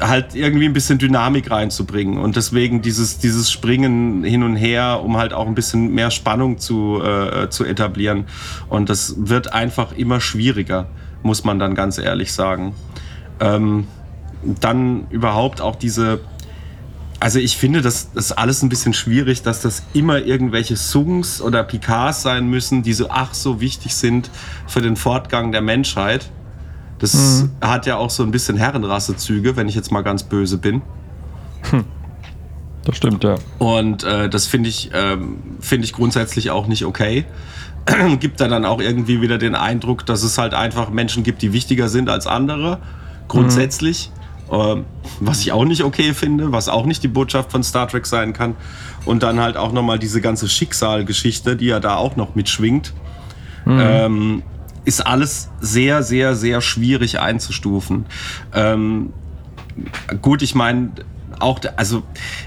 halt 0.00 0.34
irgendwie 0.34 0.64
ein 0.64 0.72
bisschen 0.72 0.98
Dynamik 0.98 1.50
reinzubringen 1.50 2.18
und 2.18 2.34
deswegen 2.34 2.80
dieses, 2.80 3.18
dieses 3.18 3.50
Springen 3.50 4.24
hin 4.24 4.42
und 4.42 4.56
her, 4.56 5.00
um 5.04 5.18
halt 5.18 5.34
auch 5.34 5.46
ein 5.46 5.54
bisschen 5.54 5.94
mehr 5.94 6.10
Spannung 6.10 6.56
zu, 6.56 7.02
äh, 7.02 7.50
zu 7.50 7.64
etablieren. 7.64 8.24
Und 8.70 8.88
das 8.88 9.16
wird 9.18 9.52
einfach 9.52 9.92
immer 9.92 10.20
schwieriger, 10.20 10.86
muss 11.22 11.44
man 11.44 11.58
dann 11.58 11.74
ganz 11.74 11.98
ehrlich 11.98 12.32
sagen. 12.32 12.74
Ähm, 13.40 13.86
dann 14.42 15.08
überhaupt 15.10 15.60
auch 15.60 15.76
diese, 15.76 16.20
also 17.20 17.38
ich 17.38 17.56
finde, 17.56 17.82
das 17.82 18.10
ist 18.14 18.32
alles 18.32 18.62
ein 18.62 18.68
bisschen 18.68 18.94
schwierig, 18.94 19.42
dass 19.42 19.60
das 19.60 19.82
immer 19.92 20.18
irgendwelche 20.18 20.76
Sungs 20.76 21.42
oder 21.42 21.64
Picards 21.64 22.22
sein 22.22 22.48
müssen, 22.48 22.82
die 22.82 22.92
so 22.92 23.10
ach 23.10 23.34
so 23.34 23.60
wichtig 23.60 23.94
sind 23.94 24.30
für 24.66 24.80
den 24.80 24.96
Fortgang 24.96 25.50
der 25.50 25.60
Menschheit. 25.60 26.30
Das 26.98 27.44
hat 27.60 27.86
ja 27.86 27.96
auch 27.96 28.10
so 28.10 28.24
ein 28.24 28.30
bisschen 28.32 28.56
Herrenrassezüge, 28.56 29.56
wenn 29.56 29.68
ich 29.68 29.74
jetzt 29.74 29.92
mal 29.92 30.02
ganz 30.02 30.24
böse 30.24 30.58
bin. 30.58 30.82
Das 32.84 32.96
stimmt, 32.96 33.22
ja. 33.22 33.36
Und 33.58 34.02
äh, 34.04 34.28
das 34.28 34.46
finde 34.46 34.68
ich, 34.70 34.90
ähm, 34.94 35.38
finde 35.60 35.84
ich 35.84 35.92
grundsätzlich 35.92 36.50
auch 36.50 36.66
nicht 36.66 36.84
okay. 36.84 37.26
gibt 38.20 38.40
da 38.40 38.48
dann 38.48 38.64
auch 38.64 38.80
irgendwie 38.80 39.20
wieder 39.20 39.38
den 39.38 39.54
Eindruck, 39.54 40.06
dass 40.06 40.22
es 40.22 40.38
halt 40.38 40.54
einfach 40.54 40.90
Menschen 40.90 41.22
gibt, 41.22 41.42
die 41.42 41.52
wichtiger 41.52 41.88
sind 41.88 42.08
als 42.08 42.26
andere. 42.26 42.78
Grundsätzlich. 43.28 44.10
Ähm, 44.14 44.17
was 44.48 45.40
ich 45.40 45.52
auch 45.52 45.64
nicht 45.64 45.84
okay 45.84 46.14
finde, 46.14 46.52
was 46.52 46.68
auch 46.68 46.86
nicht 46.86 47.02
die 47.02 47.08
Botschaft 47.08 47.52
von 47.52 47.62
Star 47.62 47.88
Trek 47.88 48.06
sein 48.06 48.32
kann. 48.32 48.56
Und 49.04 49.22
dann 49.22 49.40
halt 49.40 49.56
auch 49.56 49.72
nochmal 49.72 49.98
diese 49.98 50.20
ganze 50.20 50.48
Schicksalgeschichte, 50.48 51.56
die 51.56 51.66
ja 51.66 51.80
da 51.80 51.96
auch 51.96 52.16
noch 52.16 52.34
mitschwingt. 52.34 52.92
Ähm, 53.66 54.42
ist 54.84 55.06
alles 55.06 55.50
sehr, 55.60 56.02
sehr, 56.02 56.34
sehr 56.34 56.60
schwierig 56.62 57.20
einzustufen. 57.20 58.06
Ähm, 58.54 59.12
gut, 60.22 60.40
ich 60.42 60.54
meine, 60.54 60.92
auch, 61.40 61.60
also 61.76 62.02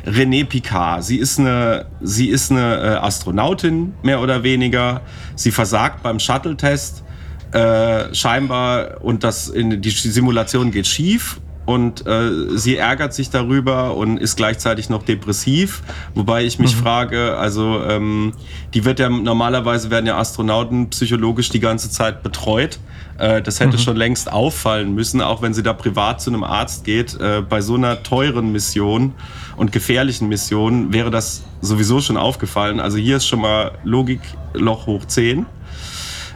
René 0.05 0.45
Picard, 0.45 1.03
sie 1.03 1.17
ist 1.17 1.39
eine, 1.39 1.85
sie 2.01 2.29
ist 2.29 2.51
eine 2.51 2.75
äh, 2.75 2.87
Astronautin, 2.97 3.93
mehr 4.01 4.21
oder 4.21 4.43
weniger. 4.43 5.01
Sie 5.35 5.51
versagt 5.51 6.03
beim 6.03 6.19
Shuttle-Test 6.19 7.03
äh, 7.51 8.13
scheinbar 8.13 9.01
und 9.01 9.23
das 9.23 9.47
in, 9.49 9.81
die 9.81 9.89
Simulation 9.91 10.71
geht 10.71 10.87
schief. 10.87 11.39
Und 11.65 12.07
äh, 12.07 12.57
sie 12.57 12.77
ärgert 12.77 13.13
sich 13.13 13.29
darüber 13.29 13.95
und 13.95 14.17
ist 14.17 14.35
gleichzeitig 14.35 14.89
noch 14.89 15.03
depressiv. 15.03 15.83
Wobei 16.15 16.43
ich 16.43 16.57
mich 16.57 16.75
frage, 16.75 17.37
also 17.37 17.81
ähm, 17.83 18.33
die 18.73 18.83
wird 18.83 18.99
ja 18.99 19.09
normalerweise 19.09 19.91
werden 19.91 20.07
ja 20.07 20.17
Astronauten 20.17 20.89
psychologisch 20.89 21.49
die 21.49 21.59
ganze 21.59 21.91
Zeit 21.91 22.23
betreut. 22.23 22.79
Äh, 23.19 23.43
das 23.43 23.59
hätte 23.59 23.77
schon 23.77 23.95
längst 23.95 24.31
auffallen 24.31 24.95
müssen, 24.95 25.21
auch 25.21 25.43
wenn 25.43 25.53
sie 25.53 25.61
da 25.61 25.73
privat 25.73 26.21
zu 26.21 26.31
einem 26.31 26.43
Arzt 26.43 26.83
geht. 26.83 27.19
Äh, 27.19 27.43
bei 27.47 27.61
so 27.61 27.75
einer 27.75 28.01
teuren 28.01 28.51
Mission 28.51 29.13
und 29.55 29.71
gefährlichen 29.71 30.27
Mission 30.27 30.91
wäre 30.91 31.11
das 31.11 31.43
sowieso 31.61 32.01
schon 32.01 32.17
aufgefallen. 32.17 32.79
Also 32.79 32.97
hier 32.97 33.17
ist 33.17 33.27
schon 33.27 33.41
mal 33.41 33.73
Logik 33.83 34.21
Loch 34.53 34.87
hoch 34.87 35.05
10. 35.05 35.45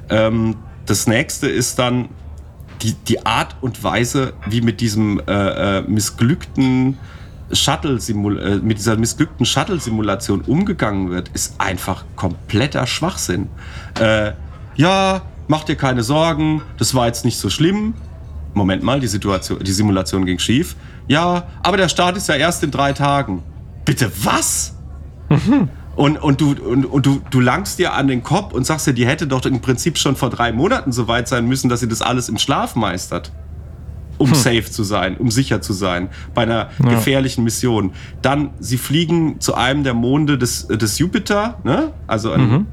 Ähm, 0.09 0.57
das 0.85 1.07
nächste 1.07 1.47
ist 1.47 1.79
dann 1.79 2.09
die, 2.85 2.93
die 2.93 3.25
Art 3.25 3.55
und 3.61 3.83
Weise, 3.83 4.33
wie 4.47 4.61
mit 4.61 4.79
diesem 4.79 5.19
äh, 5.27 5.79
äh, 5.79 5.81
missglückten 5.81 6.97
Shuttle 7.51 7.97
äh, 7.97 8.55
mit 8.57 8.77
dieser 8.77 8.97
missglückten 8.97 9.45
Shuttle-Simulation 9.45 10.41
umgegangen 10.41 11.09
wird, 11.09 11.29
ist 11.29 11.59
einfach 11.59 12.05
kompletter 12.15 12.85
Schwachsinn. 12.85 13.49
Äh, 13.99 14.33
ja, 14.75 15.21
mach 15.47 15.63
dir 15.63 15.75
keine 15.75 16.03
Sorgen, 16.03 16.61
das 16.77 16.93
war 16.93 17.07
jetzt 17.07 17.25
nicht 17.25 17.37
so 17.37 17.49
schlimm. 17.49 17.93
Moment 18.53 18.83
mal, 18.83 18.99
die 18.99 19.07
Situation, 19.07 19.59
die 19.59 19.71
Simulation 19.71 20.25
ging 20.25 20.39
schief. 20.39 20.75
Ja, 21.07 21.47
aber 21.61 21.77
der 21.77 21.89
Start 21.89 22.17
ist 22.17 22.29
ja 22.29 22.35
erst 22.35 22.63
in 22.63 22.71
drei 22.71 22.93
Tagen. 22.93 23.43
Bitte 23.83 24.11
was? 24.23 24.75
Und, 25.95 26.17
und, 26.17 26.41
du, 26.41 26.51
und, 26.51 26.85
und 26.85 27.05
du, 27.05 27.21
du 27.29 27.39
langst 27.39 27.79
dir 27.79 27.93
an 27.93 28.07
den 28.07 28.21
Kopf 28.21 28.53
und 28.53 28.65
sagst 28.65 28.85
dir, 28.87 28.93
die 28.93 29.05
hätte 29.05 29.27
doch 29.27 29.45
im 29.45 29.61
Prinzip 29.61 29.97
schon 29.97 30.15
vor 30.15 30.29
drei 30.29 30.51
Monaten 30.51 30.91
so 30.91 31.07
weit 31.07 31.27
sein 31.27 31.47
müssen, 31.47 31.69
dass 31.69 31.79
sie 31.79 31.87
das 31.87 32.01
alles 32.01 32.27
im 32.27 32.37
Schlaf 32.37 32.75
meistert. 32.75 33.31
Um 34.17 34.33
safe 34.33 34.63
zu 34.63 34.83
sein, 34.85 35.17
um 35.17 35.29
sicher 35.29 35.61
zu 35.61 35.73
sein, 35.73 36.07
bei 36.33 36.43
einer 36.43 36.69
gefährlichen 36.89 37.43
Mission. 37.43 37.91
Dann, 38.21 38.51
sie 38.61 38.77
fliegen 38.77 39.41
zu 39.41 39.55
einem 39.55 39.83
der 39.83 39.93
Monde 39.93 40.37
des, 40.37 40.67
des 40.67 40.99
Jupiter, 40.99 41.59
ne? 41.65 41.91
also 42.07 42.31
an, 42.31 42.67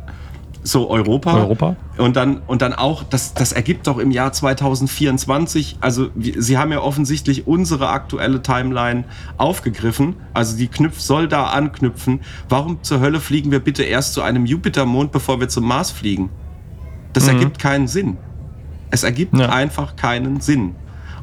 so 0.63 0.89
Europa. 0.91 1.35
Europa. 1.35 1.77
Und 1.99 2.17
dann, 2.17 2.41
und 2.47 2.63
dann 2.63 2.73
auch, 2.73 3.03
das, 3.03 3.35
das 3.35 3.53
ergibt 3.53 3.87
doch 3.87 3.99
im 3.99 4.11
Jahr 4.11 4.33
2024, 4.33 5.79
also 5.81 6.09
sie 6.17 6.57
haben 6.59 6.73
ja 6.73 6.81
offensichtlich 6.81 7.47
unsere 7.47 7.89
aktuelle 7.89 8.43
Timeline 8.43 9.05
aufgegriffen, 9.39 10.17
also 10.35 10.57
die 10.57 10.69
knüpft, 10.69 11.01
soll 11.01 11.29
da 11.29 11.47
anknüpfen. 11.47 12.21
Warum 12.49 12.83
zur 12.83 13.01
Hölle 13.01 13.21
fliegen 13.21 13.51
wir 13.51 13.61
bitte 13.61 13.83
erst 13.83 14.15
zu 14.15 14.23
einem 14.23 14.47
Jupitermond, 14.47 15.13
bevor 15.13 15.41
wir 15.41 15.49
zum 15.49 15.65
Mars 15.65 15.91
fliegen? 15.91 16.31
Das 17.13 17.29
ergibt 17.29 17.59
keinen 17.59 17.89
Sinn. 17.89 18.17
Es 18.91 19.03
ergibt 19.03 19.37
Ja. 19.37 19.49
einfach 19.51 19.97
keinen 19.97 20.41
Sinn. 20.41 20.75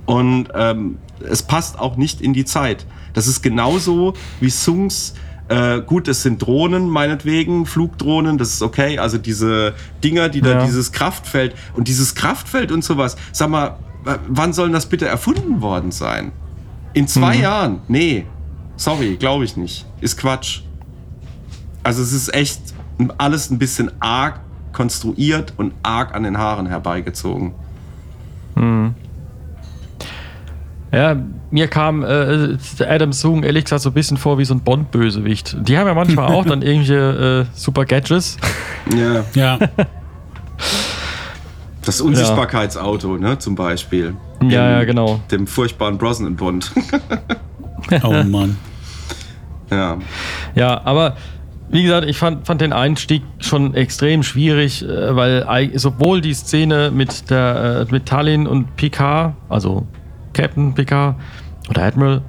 Und 0.06 0.49
ähm, 0.54 0.97
es 1.28 1.43
passt 1.43 1.80
auch 1.80 1.95
nicht 1.97 2.21
in 2.21 2.34
die 2.34 2.45
Zeit. 2.45 2.86
Das 3.13 3.28
ist 3.28 3.41
genauso 3.41 4.13
wie 4.39 4.49
Sungs. 4.49 5.13
Äh, 5.49 5.81
gut, 5.81 6.07
es 6.07 6.21
sind 6.21 6.41
Drohnen, 6.41 6.89
meinetwegen, 6.89 7.65
Flugdrohnen, 7.65 8.38
das 8.38 8.53
ist 8.53 8.62
okay. 8.62 8.99
Also 8.99 9.17
diese 9.17 9.73
Dinger, 10.03 10.29
die 10.29 10.41
da 10.41 10.51
Ja. 10.51 10.65
dieses 10.65 10.91
Kraftfeld 10.91 11.55
und 11.73 11.88
dieses 11.88 12.13
Kraftfeld 12.15 12.71
und 12.71 12.83
sowas. 12.83 13.17
Sag 13.31 13.49
mal, 13.49 13.77
wann 14.27 14.53
soll 14.53 14.71
das 14.71 14.85
bitte 14.85 15.07
erfunden 15.07 15.62
worden 15.62 15.91
sein? 15.91 16.31
In 16.93 17.07
zwei 17.07 17.35
Jahren? 17.38 17.79
Nee. 17.88 18.25
Sorry, 18.77 19.15
glaube 19.17 19.43
ich 19.43 19.57
nicht. 19.57 19.85
Ist 20.01 20.17
Quatsch. 20.17 20.62
Also 21.83 22.01
es 22.03 22.13
ist 22.13 22.33
echt 22.33 22.62
alles 23.17 23.49
ein 23.49 23.57
bisschen 23.57 23.91
arg 23.99 24.39
konstruiert 24.71 25.53
und 25.57 25.73
arg 25.81 26.13
an 26.13 26.23
den 26.23 26.38
Haaren 26.38 26.67
herbeigezogen. 26.67 27.53
Ja, 30.91 31.15
mir 31.52 31.67
kam 31.67 32.04
äh, 32.04 32.58
Adam 32.88 33.13
Sung 33.13 33.43
ehrlich 33.43 33.65
gesagt 33.65 33.84
so 33.84 33.91
ein 33.91 33.93
bisschen 33.93 34.17
vor 34.17 34.38
wie 34.39 34.45
so 34.45 34.56
ein 34.56 34.62
Bond-Bösewicht. 34.62 35.58
Die 35.62 35.78
haben 35.78 35.88
ja 35.88 35.93
manchmal 35.93 36.34
auch 36.34 36.45
dann 36.45 36.62
irgendwelche 36.63 37.47
äh, 37.47 37.56
super 37.58 37.86
Gadgets. 37.86 38.38
Ja. 38.95 39.23
Ja, 39.36 39.60
Das 41.86 42.02
Unsichtbarkeitsauto, 42.02 43.17
ne, 43.17 43.39
zum 43.39 43.56
Beispiel. 43.56 44.15
Ja, 44.43 44.69
ja, 44.69 44.84
genau. 44.84 45.21
Dem 45.32 45.47
furchtbaren 45.47 45.97
Brosnan-Bond. 45.97 46.71
oh 48.04 48.23
Mann. 48.23 48.58
ja. 49.71 49.97
Ja, 50.56 50.82
aber 50.84 51.15
wie 51.69 51.84
gesagt, 51.84 52.08
ich 52.08 52.17
fand, 52.17 52.45
fand 52.45 52.62
den 52.62 52.73
Einstieg 52.73 53.23
schon 53.39 53.73
extrem 53.73 54.23
schwierig, 54.23 54.84
äh, 54.84 55.15
weil 55.15 55.71
sowohl 55.80 56.21
die 56.21 56.34
Szene 56.34 56.91
mit 56.93 57.30
der 57.30 57.88
äh, 57.89 57.91
mit 57.91 58.06
Tallinn 58.06 58.45
und 58.45 58.75
Picard, 58.75 59.34
also 59.49 59.88
Captain 60.39 60.73
Picard 60.73 61.15
oder 61.69 61.84
Admiral, 61.84 62.21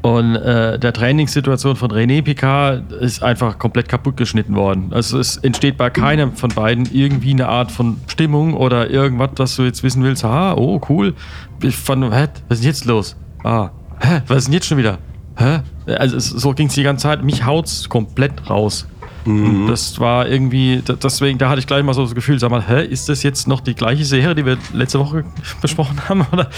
und 0.00 0.36
äh, 0.36 0.78
der 0.78 0.92
Trainingssituation 0.92 1.74
von 1.74 1.90
René 1.90 2.22
Picard 2.22 2.92
ist 2.92 3.22
einfach 3.22 3.58
komplett 3.58 3.88
kaputt 3.88 4.16
geschnitten 4.16 4.54
worden. 4.54 4.88
Also 4.92 5.18
es 5.18 5.38
entsteht 5.38 5.76
bei 5.76 5.90
keinem 5.90 6.32
von 6.32 6.50
beiden 6.50 6.88
irgendwie 6.92 7.32
eine 7.32 7.48
Art 7.48 7.72
von 7.72 7.98
Stimmung 8.06 8.54
oder 8.54 8.90
irgendwas, 8.90 9.30
das 9.34 9.56
du 9.56 9.64
jetzt 9.64 9.82
wissen 9.82 10.02
willst. 10.04 10.24
Ah, 10.24 10.54
oh, 10.54 10.80
cool. 10.88 11.14
Ich 11.62 11.76
fand, 11.76 12.04
hä, 12.14 12.28
was 12.48 12.58
ist 12.58 12.64
denn 12.64 12.70
jetzt 12.70 12.84
los? 12.84 13.16
Ah, 13.42 13.70
hä, 14.00 14.22
was 14.28 14.38
ist 14.38 14.46
denn 14.46 14.54
jetzt 14.54 14.66
schon 14.66 14.78
wieder? 14.78 14.98
Hä? 15.36 15.60
Also 15.86 16.16
es, 16.16 16.28
so 16.28 16.52
ging 16.52 16.68
es 16.68 16.74
die 16.74 16.84
ganze 16.84 17.02
Zeit. 17.02 17.24
Mich 17.24 17.44
haut's 17.44 17.88
komplett 17.88 18.48
raus. 18.48 18.86
Und 19.28 19.66
das 19.66 19.98
war 20.00 20.28
irgendwie, 20.28 20.82
deswegen, 21.02 21.38
da 21.38 21.48
hatte 21.50 21.60
ich 21.60 21.66
gleich 21.66 21.82
mal 21.82 21.94
so 21.94 22.02
das 22.02 22.14
Gefühl, 22.14 22.38
sag 22.38 22.50
mal, 22.50 22.66
hä, 22.66 22.84
ist 22.84 23.08
das 23.08 23.22
jetzt 23.22 23.46
noch 23.48 23.60
die 23.60 23.74
gleiche 23.74 24.04
Serie, 24.04 24.34
die 24.34 24.44
wir 24.44 24.58
letzte 24.72 24.98
Woche 24.98 25.24
besprochen 25.60 26.00
haben? 26.08 26.26
Oder 26.32 26.50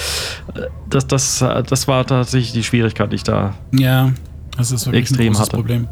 das, 0.88 1.06
das, 1.06 1.38
das 1.38 1.88
war 1.88 2.06
tatsächlich 2.06 2.52
die 2.52 2.64
Schwierigkeit, 2.64 3.10
die 3.12 3.16
ich 3.16 3.24
da. 3.24 3.54
Ja, 3.72 4.12
das 4.56 4.72
ist 4.72 4.86
wirklich 4.86 5.02
Extrem 5.02 5.26
ein 5.26 5.32
großes 5.32 5.42
hatte. 5.42 5.56
Problem. 5.56 5.88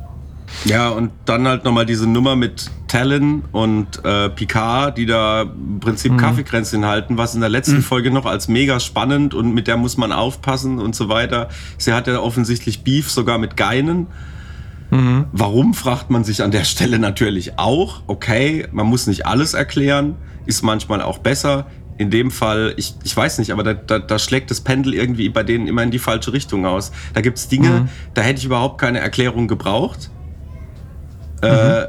Ja, 0.64 0.88
und 0.88 1.10
dann 1.24 1.46
halt 1.46 1.64
nochmal 1.64 1.86
diese 1.86 2.06
Nummer 2.06 2.36
mit 2.36 2.70
Talon 2.88 3.44
und 3.52 4.04
äh, 4.04 4.30
Picard, 4.30 4.96
die 4.96 5.06
da 5.06 5.42
im 5.42 5.78
Prinzip 5.80 6.16
Kaffeekränzchen 6.16 6.86
halten, 6.86 7.18
was 7.18 7.34
in 7.34 7.40
der 7.40 7.50
letzten 7.50 7.82
Folge 7.82 8.10
noch 8.10 8.26
als 8.26 8.48
mega 8.48 8.80
spannend 8.80 9.34
und 9.34 9.52
mit 9.52 9.66
der 9.68 9.76
muss 9.76 9.96
man 9.96 10.10
aufpassen 10.10 10.78
und 10.78 10.94
so 10.94 11.08
weiter. 11.08 11.48
Sie 11.76 11.92
hat 11.92 12.06
ja 12.06 12.18
offensichtlich 12.20 12.82
Beef 12.82 13.10
sogar 13.10 13.38
mit 13.38 13.56
Geinen. 13.56 14.06
Warum, 14.90 15.74
fragt 15.74 16.10
man 16.10 16.24
sich 16.24 16.42
an 16.42 16.50
der 16.50 16.64
Stelle 16.64 16.98
natürlich 16.98 17.58
auch. 17.58 18.02
Okay, 18.06 18.66
man 18.72 18.86
muss 18.86 19.06
nicht 19.06 19.26
alles 19.26 19.54
erklären, 19.54 20.16
ist 20.46 20.62
manchmal 20.62 21.02
auch 21.02 21.18
besser. 21.18 21.66
In 21.98 22.10
dem 22.10 22.30
Fall, 22.30 22.74
ich, 22.76 22.94
ich 23.02 23.16
weiß 23.16 23.38
nicht, 23.38 23.52
aber 23.52 23.64
da, 23.64 23.74
da, 23.74 23.98
da 23.98 24.18
schlägt 24.18 24.50
das 24.50 24.60
Pendel 24.60 24.94
irgendwie 24.94 25.28
bei 25.28 25.42
denen 25.42 25.66
immer 25.66 25.82
in 25.82 25.90
die 25.90 25.98
falsche 25.98 26.32
Richtung 26.32 26.64
aus. 26.64 26.92
Da 27.12 27.20
gibt's 27.20 27.48
Dinge, 27.48 27.88
da 28.14 28.22
hätte 28.22 28.38
ich 28.38 28.44
überhaupt 28.44 28.80
keine 28.80 29.00
Erklärung 29.00 29.48
gebraucht. 29.48 30.10
Äh, 31.42 31.86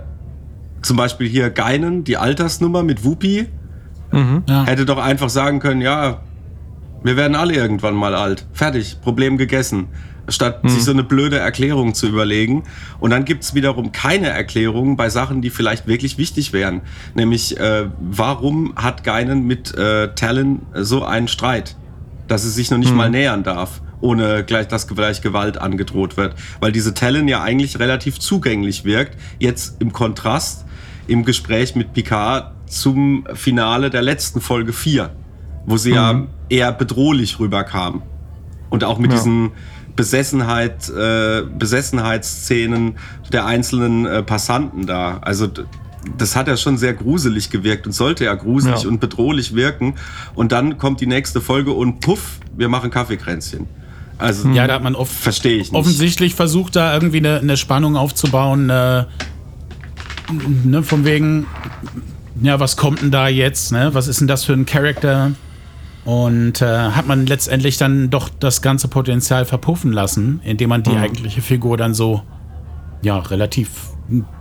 zum 0.82 0.98
Beispiel 0.98 1.28
hier 1.28 1.50
Geinen, 1.52 2.04
die 2.04 2.18
Altersnummer 2.18 2.84
mit 2.84 3.06
Whoopi. 3.06 3.48
Ja. 4.48 4.66
Hätte 4.66 4.86
doch 4.86 4.98
einfach 4.98 5.30
sagen 5.30 5.60
können, 5.60 5.82
ja, 5.82 6.22
wir 7.04 7.16
werden 7.16 7.36
alle 7.36 7.54
irgendwann 7.54 7.96
mal 7.96 8.16
alt. 8.16 8.46
Fertig, 8.52 9.00
Problem 9.02 9.38
gegessen. 9.38 9.88
Statt 10.30 10.60
sich 10.65 10.84
so 10.84 10.92
eine 10.92 11.04
blöde 11.04 11.38
Erklärung 11.39 11.94
zu 11.94 12.08
überlegen. 12.08 12.63
Und 13.00 13.12
dann 13.12 13.26
gibt's 13.26 13.54
wiederum 13.54 13.92
keine 13.92 14.30
Erklärung 14.30 14.96
bei 14.98 15.10
Sachen, 15.10 15.42
die 15.42 15.50
vielleicht 15.50 15.88
wirklich 15.88 16.18
wichtig 16.18 16.54
wären. 16.54 16.82
Nämlich, 17.15 17.60
äh, 17.60 17.88
warum 18.00 18.74
hat 18.76 19.04
Geinen 19.04 19.46
mit 19.48 19.74
äh, 19.76 20.13
Talon 20.15 20.62
so 20.74 21.04
einen 21.04 21.28
Streit? 21.28 21.76
Dass 22.28 22.44
sie 22.44 22.50
sich 22.52 22.70
noch 22.70 22.78
nicht 22.78 22.94
mal 22.94 23.10
nähern 23.10 23.42
darf, 23.44 23.82
ohne 24.02 24.44
gleich, 24.44 24.68
dass 24.68 24.88
gleich 24.88 25.22
Gewalt 25.22 25.58
angedroht 25.58 26.15
wird. 26.15 26.36
Weil 26.60 26.72
diese 26.72 26.94
Talon 26.94 27.28
ja 27.28 27.42
eigentlich 27.42 27.80
relativ 27.80 28.20
zugänglich 28.20 28.86
wirkt. 28.86 29.18
Jetzt 29.39 29.82
im 29.82 29.92
Kontrast 29.94 30.65
im 31.08 31.26
Gespräch 31.26 31.76
mit 31.76 31.94
Picard 31.94 32.54
zum 32.68 33.26
Finale 33.34 33.89
der 33.89 34.04
letzten 34.04 34.42
Folge 34.42 34.74
4, 34.74 35.10
wo 35.65 35.78
sie 35.78 35.92
ja 35.92 36.28
eher 36.50 36.72
bedrohlich 36.72 37.39
rüberkam. 37.39 38.04
Und 38.70 38.84
auch 38.84 39.00
mit 39.00 39.12
Ja. 39.12 39.18
diesen 39.18 39.52
Besessenheit, 40.00 40.88
äh, 40.88 41.42
Besessenheitsszenen 41.58 42.96
der 43.34 43.46
einzelnen 43.46 44.06
äh, 44.06 44.24
Passanten 44.24 44.86
da. 44.86 45.18
Also 45.20 45.50
das 46.18 46.38
hat 46.38 46.48
ja 46.48 46.56
schon 46.56 46.78
sehr 46.78 46.94
gruselig 46.94 47.50
gewirkt 47.50 47.86
und 47.86 47.92
sollte 47.92 48.24
ja 48.24 48.34
gruselig 48.36 48.84
Ja. 48.84 48.88
und 48.88 49.02
bedrohlich 49.02 49.56
wirken. 49.56 49.96
Und 50.36 50.54
dann 50.54 50.78
kommt 50.78 51.02
die 51.02 51.06
nächste 51.06 51.42
Folge 51.42 51.72
und 51.74 52.00
puff, 52.00 52.40
wir 52.56 52.70
machen 52.70 52.92
Kaffeekränzchen. 52.92 53.68
Also 54.18 54.48
Ja, 54.52 54.68
da 54.68 54.76
hat 54.76 54.84
man 54.84 54.96
oft 54.96 55.12
verstehe 55.12 55.58
ich 55.58 55.70
nicht. 55.74 55.78
offensichtlich 55.78 56.34
versucht, 56.34 56.78
da 56.78 56.94
irgendwie 56.94 57.18
eine, 57.18 57.40
eine 57.40 57.58
Spannung 57.58 57.98
aufzubauen. 57.98 58.70
Äh, 58.70 59.04
ne, 60.64 60.82
von 60.82 61.04
wegen, 61.04 61.46
ja, 62.42 62.58
was 62.62 62.78
kommt 62.78 63.02
denn 63.02 63.12
da 63.12 63.28
jetzt? 63.28 63.74
Ne? 63.74 63.90
Was 63.92 64.08
ist 64.08 64.22
denn 64.22 64.30
das 64.30 64.46
für 64.46 64.54
ein 64.54 64.66
Charakter? 64.66 65.32
Und 66.10 66.62
äh, 66.63 66.65
hat 66.89 67.06
man 67.08 67.28
letztendlich 67.28 67.78
dann 67.78 68.10
doch 68.10 68.30
das 68.30 68.63
ganze 68.63 68.88
Potenzial 68.88 69.45
verpuffen 69.45 69.91
lassen, 69.91 70.41
indem 70.43 70.69
man 70.69 70.82
die 70.82 70.95
eigentliche 70.95 71.41
Figur 71.43 71.78
dann 71.78 71.93
so, 71.93 72.24
ja, 73.04 73.19
relativ 73.19 73.69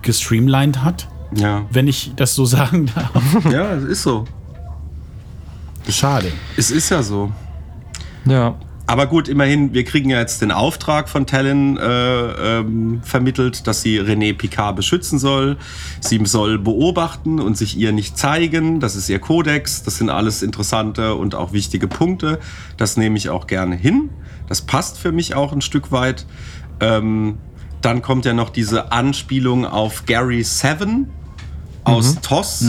gestreamlined 0.00 0.82
hat, 0.82 1.08
Ja. 1.34 1.66
wenn 1.70 1.86
ich 1.86 2.12
das 2.16 2.34
so 2.34 2.44
sagen 2.56 2.86
darf. 2.94 3.44
ja, 3.52 3.72
es 3.74 3.84
ist 3.84 4.02
so. 4.02 4.24
Schade. 5.90 6.32
Es 6.56 6.70
ist 6.70 6.88
ja 6.88 7.02
so. 7.02 7.30
Ja. 8.24 8.54
Aber 8.88 9.06
gut, 9.06 9.28
immerhin, 9.28 9.74
wir 9.74 9.84
kriegen 9.84 10.08
ja 10.08 10.18
jetzt 10.18 10.40
den 10.40 10.50
Auftrag 10.50 11.10
von 11.10 11.26
Talon 11.26 11.76
äh, 11.76 11.80
ähm, 11.82 13.02
vermittelt, 13.02 13.66
dass 13.66 13.82
sie 13.82 14.00
René 14.00 14.32
Picard 14.32 14.76
beschützen 14.76 15.18
soll. 15.18 15.58
Sie 16.00 16.18
soll 16.24 16.58
beobachten 16.58 17.38
und 17.38 17.54
sich 17.58 17.76
ihr 17.76 17.92
nicht 17.92 18.16
zeigen. 18.16 18.80
Das 18.80 18.96
ist 18.96 19.10
ihr 19.10 19.18
Kodex. 19.18 19.82
Das 19.82 19.98
sind 19.98 20.08
alles 20.08 20.42
interessante 20.42 21.16
und 21.16 21.34
auch 21.34 21.52
wichtige 21.52 21.86
Punkte. 21.86 22.38
Das 22.78 22.96
nehme 22.96 23.18
ich 23.18 23.28
auch 23.28 23.46
gerne 23.46 23.76
hin. 23.76 24.08
Das 24.48 24.62
passt 24.62 24.96
für 24.96 25.12
mich 25.12 25.34
auch 25.34 25.52
ein 25.52 25.60
Stück 25.60 25.92
weit. 25.92 26.24
Ähm, 26.80 27.36
dann 27.82 28.00
kommt 28.00 28.24
ja 28.24 28.32
noch 28.32 28.48
diese 28.48 28.90
Anspielung 28.90 29.66
auf 29.66 30.06
Gary 30.06 30.42
Seven 30.42 31.10
aus 31.84 32.22
TOS. 32.22 32.62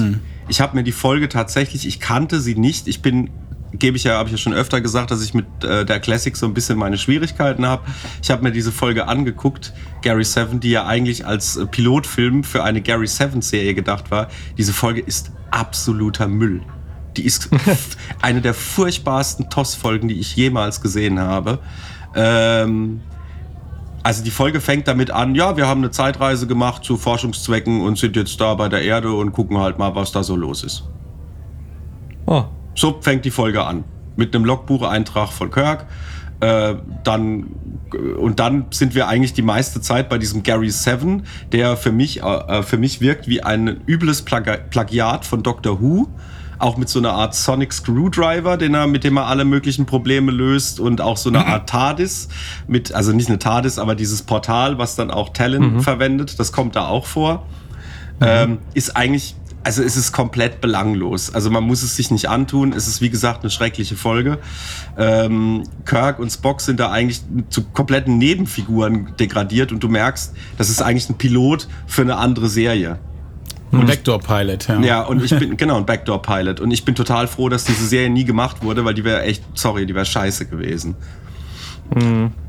Ich 0.49 0.59
habe 0.59 0.75
mir 0.75 0.83
die 0.83 0.91
Folge 0.91 1.29
tatsächlich, 1.29 1.87
ich 1.87 2.01
kannte 2.01 2.41
sie 2.41 2.55
nicht. 2.55 2.89
Ich 2.89 3.01
bin, 3.01 3.29
gebe 3.73 3.97
ich 3.97 4.03
ja, 4.03 4.17
habe 4.17 4.29
ich 4.29 4.31
ja 4.33 4.37
schon 4.37 4.53
öfter 4.53 4.81
gesagt, 4.81 5.11
dass 5.11 5.23
ich 5.23 5.33
mit 5.33 5.45
äh, 5.63 5.85
der 5.85 5.99
Classic 5.99 6.35
so 6.35 6.45
ein 6.45 6.53
bisschen 6.53 6.77
meine 6.77 6.97
Schwierigkeiten 6.97 7.65
habe. 7.65 7.83
Ich 8.21 8.31
habe 8.31 8.43
mir 8.43 8.51
diese 8.51 8.71
Folge 8.71 9.07
angeguckt, 9.07 9.73
Gary 10.01 10.23
Seven, 10.23 10.59
die 10.59 10.71
ja 10.71 10.85
eigentlich 10.85 11.25
als 11.25 11.57
äh, 11.57 11.65
Pilotfilm 11.65 12.43
für 12.43 12.63
eine 12.63 12.81
Gary 12.81 13.07
Seven 13.07 13.41
Serie 13.41 13.73
gedacht 13.73 14.11
war. 14.11 14.27
Diese 14.57 14.73
Folge 14.73 15.01
ist 15.01 15.31
absoluter 15.51 16.27
Müll. 16.27 16.61
Die 17.17 17.25
ist 17.25 17.49
eine 18.21 18.41
der 18.41 18.53
furchtbarsten 18.53 19.49
TOS-Folgen, 19.49 20.07
die 20.07 20.19
ich 20.19 20.35
jemals 20.35 20.81
gesehen 20.81 21.19
habe. 21.19 21.59
Ähm, 22.15 23.01
also 24.01 24.23
die 24.23 24.31
Folge 24.31 24.61
fängt 24.61 24.87
damit 24.87 25.11
an, 25.11 25.35
ja, 25.35 25.57
wir 25.57 25.67
haben 25.67 25.81
eine 25.81 25.91
Zeitreise 25.91 26.47
gemacht 26.47 26.83
zu 26.83 26.97
Forschungszwecken 26.97 27.81
und 27.81 27.97
sind 27.97 28.15
jetzt 28.15 28.39
da 28.39 28.55
bei 28.55 28.69
der 28.69 28.81
Erde 28.81 29.13
und 29.13 29.33
gucken 29.33 29.57
halt 29.57 29.77
mal, 29.77 29.93
was 29.93 30.11
da 30.11 30.23
so 30.23 30.35
los 30.35 30.63
ist. 30.63 30.83
Oh. 32.25 32.45
So 32.75 32.99
fängt 33.01 33.25
die 33.25 33.31
Folge 33.31 33.63
an. 33.63 33.83
Mit 34.15 34.35
einem 34.35 34.45
Logbucheintrag 34.45 35.31
von 35.31 35.51
Kirk. 35.51 35.85
Äh, 36.41 36.75
dann, 37.03 37.47
und 38.17 38.39
dann 38.39 38.67
sind 38.71 38.95
wir 38.95 39.07
eigentlich 39.07 39.33
die 39.33 39.41
meiste 39.41 39.81
Zeit 39.81 40.07
bei 40.07 40.17
diesem 40.17 40.43
Gary 40.43 40.69
Seven, 40.69 41.23
der 41.51 41.75
für 41.75 41.91
mich, 41.91 42.23
äh, 42.23 42.63
für 42.63 42.77
mich 42.77 43.01
wirkt 43.01 43.27
wie 43.27 43.43
ein 43.43 43.81
übles 43.87 44.21
Plagi 44.21 44.53
Plagiat 44.69 45.25
von 45.25 45.43
Doctor 45.43 45.81
Who. 45.81 46.07
Auch 46.57 46.75
mit 46.75 46.89
so 46.89 46.99
einer 46.99 47.13
Art 47.13 47.35
Sonic 47.35 47.71
Screwdriver, 47.71 48.57
den 48.57 48.73
er, 48.73 48.87
mit 48.87 49.05
dem 49.05 49.17
er 49.17 49.27
alle 49.27 49.45
möglichen 49.45 49.85
Probleme 49.85 50.31
löst 50.31 50.81
und 50.81 50.99
auch 50.99 51.15
so 51.15 51.29
eine 51.29 51.45
Art 51.45 51.69
TARDIS 51.69 52.27
mit, 52.67 52.93
also 52.93 53.13
nicht 53.13 53.29
eine 53.29 53.39
TARDIS, 53.39 53.79
aber 53.79 53.95
dieses 53.95 54.23
Portal, 54.23 54.77
was 54.77 54.97
dann 54.97 55.09
auch 55.09 55.29
Talon 55.29 55.79
verwendet, 55.79 56.37
das 56.37 56.51
kommt 56.51 56.75
da 56.75 56.89
auch 56.89 57.05
vor 57.05 57.45
ähm, 58.21 58.59
ist 58.73 58.95
eigentlich, 58.95 59.35
also 59.69 59.83
es 59.83 59.95
ist 59.95 60.11
komplett 60.13 60.61
belanglos. 60.61 61.31
Also 61.31 61.51
man 61.51 61.63
muss 61.63 61.83
es 61.83 61.95
sich 61.95 62.09
nicht 62.09 62.27
antun. 62.27 62.73
Es 62.73 62.87
ist 62.87 63.01
wie 63.01 63.11
gesagt 63.11 63.43
eine 63.43 63.51
schreckliche 63.51 63.95
Folge. 63.95 64.39
Ähm, 64.97 65.63
Kirk 65.85 66.17
und 66.17 66.31
Spock 66.31 66.61
sind 66.61 66.79
da 66.79 66.89
eigentlich 66.89 67.21
zu 67.51 67.61
kompletten 67.65 68.17
Nebenfiguren 68.17 69.13
degradiert 69.19 69.71
und 69.71 69.83
du 69.83 69.87
merkst, 69.87 70.33
das 70.57 70.71
ist 70.71 70.81
eigentlich 70.81 71.07
ein 71.09 71.19
Pilot 71.19 71.67
für 71.85 72.01
eine 72.01 72.15
andere 72.15 72.49
Serie. 72.49 72.97
Ein 73.71 73.87
Vector-Pilot, 73.87 74.67
ja. 74.67 74.79
Ja, 74.79 75.01
und 75.03 75.23
ich 75.23 75.37
bin, 75.37 75.55
genau, 75.55 75.77
ein 75.77 75.85
Backdoor-Pilot. 75.85 76.59
Und 76.59 76.71
ich 76.71 76.83
bin 76.83 76.95
total 76.95 77.27
froh, 77.27 77.49
dass 77.49 77.65
diese 77.65 77.85
Serie 77.85 78.09
nie 78.09 78.25
gemacht 78.25 78.63
wurde, 78.63 78.83
weil 78.85 78.95
die 78.95 79.03
wäre 79.03 79.21
echt, 79.21 79.43
sorry, 79.53 79.85
die 79.85 79.93
wäre 79.93 80.07
scheiße 80.07 80.47
gewesen. 80.47 80.95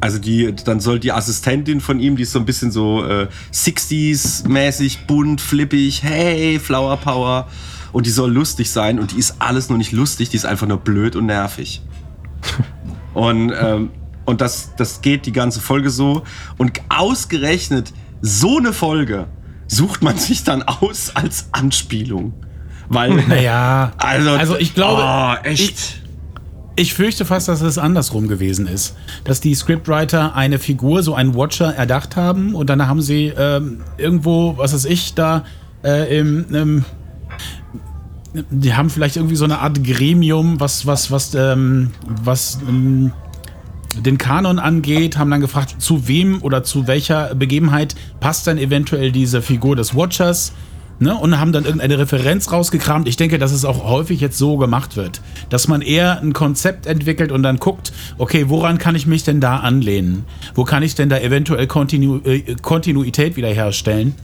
Also 0.01 0.19
die, 0.19 0.55
dann 0.65 0.81
soll 0.81 0.99
die 1.01 1.13
Assistentin 1.13 1.81
von 1.81 1.99
ihm, 2.01 2.17
die 2.17 2.25
ist 2.25 2.33
so 2.33 2.39
ein 2.39 2.45
bisschen 2.45 2.71
so 2.71 3.05
äh, 3.05 3.29
60s-mäßig, 3.53 5.07
bunt, 5.07 5.41
flippig, 5.41 6.03
hey, 6.03 6.59
Flower 6.59 6.97
Power. 6.97 7.49
Und 7.93 8.07
die 8.07 8.11
soll 8.11 8.31
lustig 8.33 8.71
sein 8.71 9.01
und 9.01 9.13
die 9.13 9.19
ist 9.19 9.37
alles 9.41 9.69
nur 9.69 9.79
nicht 9.79 9.93
lustig, 9.93 10.29
die 10.29 10.37
ist 10.37 10.47
einfach 10.47 10.67
nur 10.67 10.79
blöd 10.79 11.17
und 11.17 11.27
nervig. 11.27 11.83
Und, 13.13 13.53
ähm, 13.61 13.91
und 14.25 14.41
das, 14.41 14.77
das 14.77 15.03
geht 15.03 15.27
die 15.27 15.33
ganze 15.33 15.61
Folge 15.61 15.91
so. 15.91 16.23
Und 16.59 16.81
ausgerechnet 16.89 17.93
so 18.23 18.59
eine 18.59 18.73
Folge 18.73 19.27
sucht 19.67 20.03
man 20.03 20.17
sich 20.17 20.45
dann 20.45 20.63
aus 20.63 21.17
als 21.17 21.47
Anspielung. 21.51 22.33
Weil, 22.89 23.15
Naja, 23.29 23.93
also, 23.99 24.31
also 24.31 24.57
ich 24.59 24.75
glaube, 24.75 25.03
oh, 25.05 25.35
echt. 25.45 25.61
Ich 25.61 26.00
fürchte 26.89 27.25
fast, 27.25 27.49
dass 27.49 27.61
es 27.61 27.79
andersrum 27.79 28.29
gewesen 28.29 28.67
ist. 28.67 28.97
Dass 29.25 29.41
die 29.41 29.55
Scriptwriter 29.55 30.35
eine 30.35 30.59
Figur, 30.59 31.03
so 31.03 31.15
einen 31.15 31.35
Watcher, 31.35 31.75
erdacht 31.75 32.17
haben 32.17 32.55
und 32.55 32.71
dann 32.71 32.87
haben 32.87 33.03
sie 33.03 33.33
ähm, 33.37 33.83
irgendwo, 33.99 34.57
was 34.57 34.73
weiß 34.73 34.87
ich, 34.87 35.15
da 35.15 35.45
äh, 35.85 36.19
im, 36.19 36.55
im 36.55 36.85
die 38.51 38.75
haben 38.75 38.91
vielleicht 38.91 39.17
irgendwie 39.17 39.37
so 39.37 39.45
eine 39.45 39.59
Art 39.59 39.83
Gremium, 39.83 40.61
was, 40.61 40.87
was, 40.87 41.11
was, 41.11 41.35
ähm, 41.35 41.91
was 42.07 42.59
ähm, 42.69 43.13
den 43.99 44.19
Kanon 44.19 44.59
angeht, 44.59 45.19
haben 45.19 45.31
dann 45.31 45.41
gefragt, 45.41 45.77
zu 45.79 46.07
wem 46.07 46.43
oder 46.43 46.63
zu 46.63 46.87
welcher 46.87 47.35
Begebenheit 47.35 47.97
passt 48.21 48.47
dann 48.47 48.59
eventuell 48.59 49.11
diese 49.11 49.43
Figur 49.43 49.75
des 49.75 49.95
Watchers. 49.95 50.53
Ne, 51.03 51.17
und 51.17 51.41
haben 51.41 51.51
dann 51.51 51.65
irgendeine 51.65 51.99
Referenz 51.99 52.53
rausgekramt. 52.53 53.09
Ich 53.09 53.17
denke, 53.17 53.39
dass 53.39 53.53
es 53.53 53.65
auch 53.65 53.85
häufig 53.85 54.21
jetzt 54.21 54.37
so 54.37 54.59
gemacht 54.59 54.97
wird, 54.97 55.23
dass 55.49 55.67
man 55.67 55.81
eher 55.81 56.21
ein 56.21 56.35
Konzept 56.35 56.85
entwickelt 56.85 57.33
und 57.33 57.43
dann 57.43 57.57
guckt, 57.57 57.91
okay, 58.19 58.51
woran 58.51 58.77
kann 58.77 58.95
ich 58.95 59.07
mich 59.07 59.25
denn 59.25 59.41
da 59.41 59.61
anlehnen? 59.61 60.27
Wo 60.55 60.65
kann 60.65 60.83
ich 60.83 60.95
denn 60.95 61.09
da 61.09 61.19
eventuell 61.19 61.67
Kontinu 61.67 62.19
äh, 62.27 62.55
Kontinuität 62.61 63.37
wiederherstellen? 63.37 64.15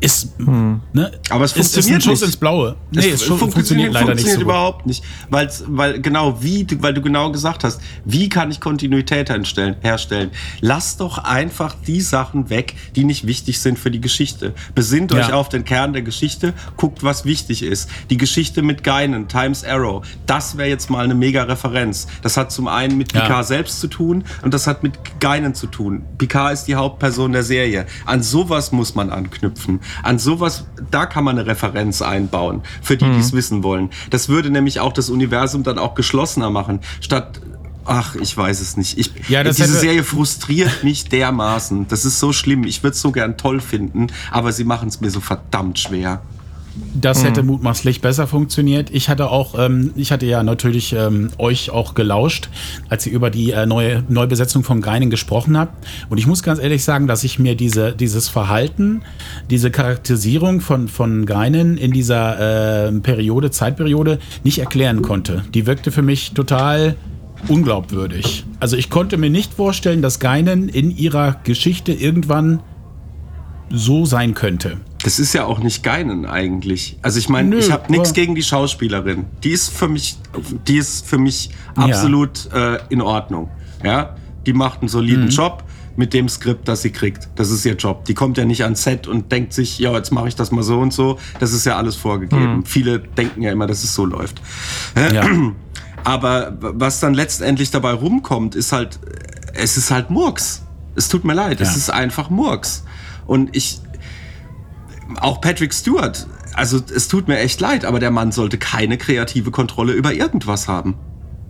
Ist, 0.00 0.38
ne, 0.38 1.10
Aber 1.30 1.44
es 1.44 1.52
ist, 1.52 1.58
ist 1.58 1.58
ein 1.58 1.72
funktioniert 1.82 2.02
Schuss 2.04 2.20
nicht. 2.20 2.28
ins 2.28 2.36
Blaue. 2.36 2.76
Nee, 2.92 3.08
es, 3.08 3.14
es 3.14 3.22
fu- 3.24 3.36
funktioniert, 3.36 3.92
leider 3.92 4.14
nicht 4.14 4.28
so 4.28 4.40
überhaupt 4.40 4.86
nicht. 4.86 5.02
Weil's, 5.28 5.64
weil 5.66 6.00
genau 6.00 6.40
wie, 6.42 6.62
du- 6.64 6.80
weil 6.82 6.94
du 6.94 7.02
genau 7.02 7.32
gesagt 7.32 7.64
hast, 7.64 7.80
wie 8.04 8.28
kann 8.28 8.50
ich 8.52 8.60
Kontinuität 8.60 9.28
herstellen, 9.28 9.74
herstellen? 9.80 10.30
Lass 10.60 10.96
doch 10.98 11.18
einfach 11.18 11.74
die 11.86 12.00
Sachen 12.00 12.48
weg, 12.48 12.74
die 12.94 13.02
nicht 13.02 13.26
wichtig 13.26 13.58
sind 13.60 13.76
für 13.78 13.90
die 13.90 14.00
Geschichte. 14.00 14.54
Besinnt 14.76 15.12
euch 15.12 15.30
Ja. 15.30 15.34
auf 15.34 15.48
den 15.48 15.64
Kern 15.64 15.92
der 15.92 16.02
Geschichte, 16.02 16.54
guckt, 16.76 17.02
was 17.02 17.24
wichtig 17.24 17.62
ist. 17.64 17.90
Die 18.10 18.16
Geschichte 18.16 18.62
mit 18.62 18.84
Geinen, 18.84 19.26
Times 19.26 19.64
Arrow, 19.64 20.06
das 20.26 20.56
wäre 20.56 20.68
jetzt 20.68 20.90
mal 20.90 21.02
eine 21.04 21.14
mega 21.16 21.42
Referenz. 21.42 22.06
Das 22.22 22.36
hat 22.36 22.52
zum 22.52 22.68
einen 22.68 22.98
mit 22.98 23.12
Ja. 23.12 23.22
Picard 23.22 23.46
selbst 23.46 23.80
zu 23.80 23.88
tun 23.88 24.22
und 24.42 24.54
das 24.54 24.68
hat 24.68 24.84
mit 24.84 24.92
Geinen 25.18 25.54
zu 25.56 25.66
tun. 25.66 26.04
Picard 26.18 26.52
ist 26.52 26.64
die 26.66 26.76
Hauptperson 26.76 27.32
der 27.32 27.42
Serie. 27.42 27.86
An 28.06 28.22
sowas 28.22 28.70
muss 28.70 28.94
man 28.94 29.10
anknüpfen. 29.10 29.80
An 30.02 30.18
sowas, 30.18 30.64
da 30.90 31.06
kann 31.06 31.24
man 31.24 31.38
eine 31.38 31.46
Referenz 31.46 32.02
einbauen, 32.02 32.62
für 32.82 32.96
die, 32.96 33.04
die 33.10 33.18
es 33.18 33.32
wissen 33.32 33.62
wollen. 33.62 33.90
Das 34.10 34.28
würde 34.28 34.50
nämlich 34.50 34.80
auch 34.80 34.92
das 34.92 35.10
Universum 35.10 35.62
dann 35.62 35.78
auch 35.78 35.94
geschlossener 35.94 36.50
machen, 36.50 36.80
statt 37.00 37.40
Ach, 37.90 38.14
ich 38.16 38.36
weiß 38.36 38.60
es 38.60 38.76
nicht. 38.76 38.98
Ich, 38.98 39.10
Ja, 39.30 39.42
diese 39.42 39.66
Serie 39.66 40.04
frustriert 40.04 40.84
mich 40.84 41.08
dermaßen. 41.08 41.88
Das 41.88 42.04
ist 42.04 42.20
so 42.20 42.34
schlimm. 42.34 42.64
Ich 42.64 42.82
würde 42.82 42.92
es 42.92 43.00
so 43.00 43.12
gern 43.12 43.38
toll 43.38 43.60
finden, 43.60 44.08
aber 44.30 44.52
sie 44.52 44.64
machen 44.64 44.88
es 44.88 45.00
mir 45.00 45.10
so 45.10 45.20
verdammt 45.20 45.78
schwer. 45.78 46.20
Das 46.94 47.24
hätte 47.24 47.42
mutmaßlich 47.42 48.00
besser 48.00 48.26
funktioniert. 48.26 48.90
Ich 48.90 49.08
hatte 49.08 49.30
auch, 49.30 49.58
ähm, 49.58 49.92
ich 49.94 50.10
hatte 50.10 50.26
ja 50.26 50.42
natürlich 50.42 50.92
ähm, 50.92 51.30
euch 51.38 51.70
auch 51.70 51.94
gelauscht, 51.94 52.48
als 52.88 53.06
ihr 53.06 53.12
über 53.12 53.30
die 53.30 53.52
äh, 53.52 53.66
neue 53.66 54.02
Neubesetzung 54.08 54.64
von 54.64 54.80
Greinen 54.80 55.10
gesprochen 55.10 55.56
habt. 55.56 55.86
Und 56.08 56.18
ich 56.18 56.26
muss 56.26 56.42
ganz 56.42 56.58
ehrlich 56.58 56.82
sagen, 56.82 57.06
dass 57.06 57.24
ich 57.24 57.38
mir 57.38 57.54
diese, 57.54 57.92
dieses 57.92 58.28
Verhalten, 58.28 59.02
diese 59.50 59.70
Charakterisierung 59.70 60.60
von, 60.60 60.88
von 60.88 61.24
Greinen 61.26 61.76
in 61.76 61.92
dieser 61.92 62.88
äh, 62.88 62.92
Periode, 63.00 63.50
Zeitperiode 63.50 64.18
nicht 64.42 64.58
erklären 64.58 65.02
konnte. 65.02 65.44
Die 65.54 65.66
wirkte 65.66 65.92
für 65.92 66.02
mich 66.02 66.32
total 66.32 66.96
unglaubwürdig. 67.46 68.44
Also 68.58 68.76
ich 68.76 68.90
konnte 68.90 69.16
mir 69.16 69.30
nicht 69.30 69.54
vorstellen, 69.54 70.02
dass 70.02 70.18
Geinen 70.18 70.68
in 70.68 70.96
ihrer 70.96 71.36
Geschichte 71.44 71.92
irgendwann 71.92 72.60
so 73.70 74.04
sein 74.04 74.34
könnte. 74.34 74.78
Das 75.04 75.18
ist 75.20 75.32
ja 75.32 75.44
auch 75.44 75.60
nicht 75.60 75.82
Geinen 75.84 76.26
eigentlich. 76.26 76.98
Also 77.02 77.18
ich 77.18 77.28
meine, 77.28 77.56
ich 77.56 77.70
habe 77.70 77.90
nichts 77.90 78.12
gegen 78.12 78.34
die 78.34 78.42
Schauspielerin. 78.42 79.26
Die 79.44 79.50
ist 79.50 79.70
für 79.70 79.88
mich, 79.88 80.18
die 80.66 80.76
ist 80.78 81.06
für 81.06 81.18
mich 81.18 81.50
Ja. 81.76 81.84
absolut 81.84 82.50
äh, 82.52 82.78
in 82.88 83.00
Ordnung. 83.00 83.48
Ja, 83.84 84.16
die 84.46 84.52
macht 84.52 84.80
einen 84.80 84.88
soliden 84.88 85.24
Mhm. 85.26 85.30
Job 85.30 85.62
mit 85.96 86.14
dem 86.14 86.28
Skript, 86.28 86.66
das 86.68 86.82
sie 86.82 86.90
kriegt. 86.90 87.28
Das 87.36 87.50
ist 87.50 87.64
ihr 87.64 87.74
Job. 87.74 88.04
Die 88.06 88.14
kommt 88.14 88.38
ja 88.38 88.44
nicht 88.44 88.64
ans 88.64 88.82
Set 88.82 89.06
und 89.06 89.30
denkt 89.30 89.52
sich, 89.52 89.78
ja, 89.78 89.92
jetzt 89.92 90.10
mache 90.10 90.28
ich 90.28 90.34
das 90.36 90.50
mal 90.50 90.62
so 90.62 90.78
und 90.80 90.92
so. 90.92 91.18
Das 91.38 91.52
ist 91.52 91.64
ja 91.64 91.76
alles 91.76 91.94
vorgegeben. 91.96 92.64
Viele 92.64 92.98
denken 92.98 93.42
ja 93.42 93.52
immer, 93.52 93.66
dass 93.68 93.84
es 93.84 93.94
so 93.94 94.04
läuft. 94.04 94.40
Ja. 95.12 95.24
Aber 96.04 96.56
was 96.60 97.00
dann 97.00 97.14
letztendlich 97.14 97.70
dabei 97.70 97.92
rumkommt, 97.92 98.54
ist 98.54 98.72
halt, 98.72 98.98
es 99.54 99.76
ist 99.76 99.90
halt 99.90 100.10
Murks. 100.10 100.62
Es 100.94 101.08
tut 101.08 101.24
mir 101.24 101.34
leid, 101.34 101.60
es 101.60 101.70
Ja. 101.70 101.76
ist 101.76 101.90
einfach 101.90 102.30
Murks. 102.30 102.84
Und 103.26 103.54
ich, 103.56 103.80
auch 105.16 105.40
Patrick 105.40 105.72
Stewart, 105.72 106.26
also 106.54 106.80
es 106.94 107.08
tut 107.08 107.28
mir 107.28 107.38
echt 107.38 107.60
leid, 107.60 107.84
aber 107.84 108.00
der 108.00 108.10
Mann 108.10 108.32
sollte 108.32 108.58
keine 108.58 108.98
kreative 108.98 109.50
Kontrolle 109.50 109.92
über 109.92 110.12
irgendwas 110.12 110.68
haben. 110.68 110.96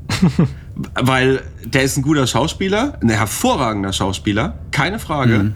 Weil 0.94 1.42
der 1.64 1.83
ist 1.83 1.97
ein 1.97 2.03
guter 2.03 2.27
Schauspieler, 2.27 2.99
ein 3.01 3.09
hervorragender 3.09 3.92
Schauspieler, 3.92 4.59
keine 4.71 4.99
Frage. 4.99 5.55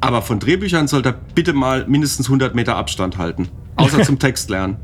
Aber 0.00 0.22
von 0.22 0.38
Drehbüchern 0.38 0.86
sollte 0.88 1.10
er 1.10 1.20
bitte 1.34 1.52
mal 1.52 1.86
mindestens 1.88 2.26
100 2.26 2.54
Meter 2.54 2.76
Abstand 2.76 3.18
halten. 3.18 3.48
Außer 3.76 4.02
zum 4.04 4.18
Text 4.18 4.50
lernen. 4.50 4.76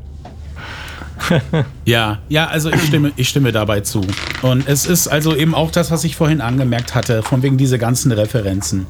Ja, 1.85 2.17
ja, 2.29 2.47
also 2.47 2.71
ich 2.71 2.81
stimme, 2.81 3.11
ich 3.15 3.29
stimme 3.29 3.51
dabei 3.51 3.81
zu. 3.81 4.01
Und 4.41 4.67
es 4.67 4.87
ist 4.87 5.07
also 5.07 5.35
eben 5.35 5.53
auch 5.53 5.69
das, 5.69 5.91
was 5.91 6.03
ich 6.03 6.15
vorhin 6.15 6.41
angemerkt 6.41 6.95
hatte, 6.95 7.21
von 7.21 7.43
wegen 7.43 7.57
diese 7.57 7.77
ganzen 7.77 8.11
Referenzen. 8.11 8.87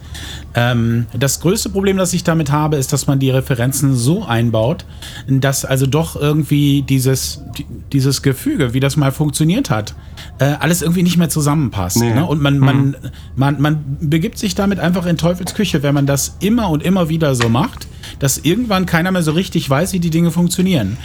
Ähm, 0.53 1.05
das 1.17 1.41
größte 1.41 1.69
Problem, 1.69 1.97
das 1.97 2.13
ich 2.13 2.23
damit 2.23 2.51
habe, 2.51 2.77
ist, 2.77 2.93
dass 2.93 3.05
man 3.07 3.19
die 3.19 3.29
Referenzen 3.29 3.95
so 3.95 4.23
einbaut, 4.25 4.85
dass 5.27 5.65
also 5.65 5.85
doch 5.87 6.15
irgendwie 6.15 6.83
dieses, 6.83 7.41
die- 7.57 7.65
dieses 7.91 8.21
Gefüge, 8.21 8.73
wie 8.73 8.79
das 8.79 8.95
mal 8.95 9.11
funktioniert 9.11 9.69
hat, 9.69 9.93
äh, 10.39 10.45
alles 10.59 10.81
irgendwie 10.81 11.03
nicht 11.03 11.17
mehr 11.17 11.29
zusammenpasst. 11.29 11.97
Nee. 11.97 12.13
Ne? 12.13 12.25
Und 12.25 12.41
man, 12.41 12.59
man, 12.59 12.95
man, 13.35 13.61
man 13.61 13.97
begibt 13.99 14.37
sich 14.37 14.55
damit 14.55 14.79
einfach 14.79 15.05
in 15.05 15.17
Teufels 15.17 15.53
Küche, 15.53 15.83
wenn 15.83 15.93
man 15.93 16.05
das 16.05 16.37
immer 16.39 16.69
und 16.69 16.81
immer 16.81 17.09
wieder 17.09 17.35
so 17.35 17.49
macht, 17.49 17.87
dass 18.19 18.37
irgendwann 18.37 18.85
keiner 18.85 19.11
mehr 19.11 19.21
so 19.23 19.31
richtig 19.33 19.69
weiß, 19.69 19.91
wie 19.91 19.99
die 19.99 20.09
Dinge 20.09 20.31
funktionieren. 20.31 20.97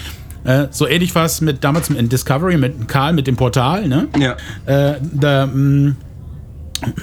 Äh, 0.45 0.69
so 0.71 0.87
ähnlich 0.87 1.15
war 1.15 1.25
es 1.27 1.41
mit 1.41 1.63
damals 1.65 1.91
in 1.91 2.09
Discovery 2.09 2.57
mit 2.57 2.89
Karl 2.89 3.13
mit 3.13 3.27
dem 3.27 3.37
Portal, 3.37 3.87
ne? 3.89 4.09
Ja. 4.19 4.37
Äh, 4.67 4.97
da, 5.13 5.47
mh, 5.47 5.95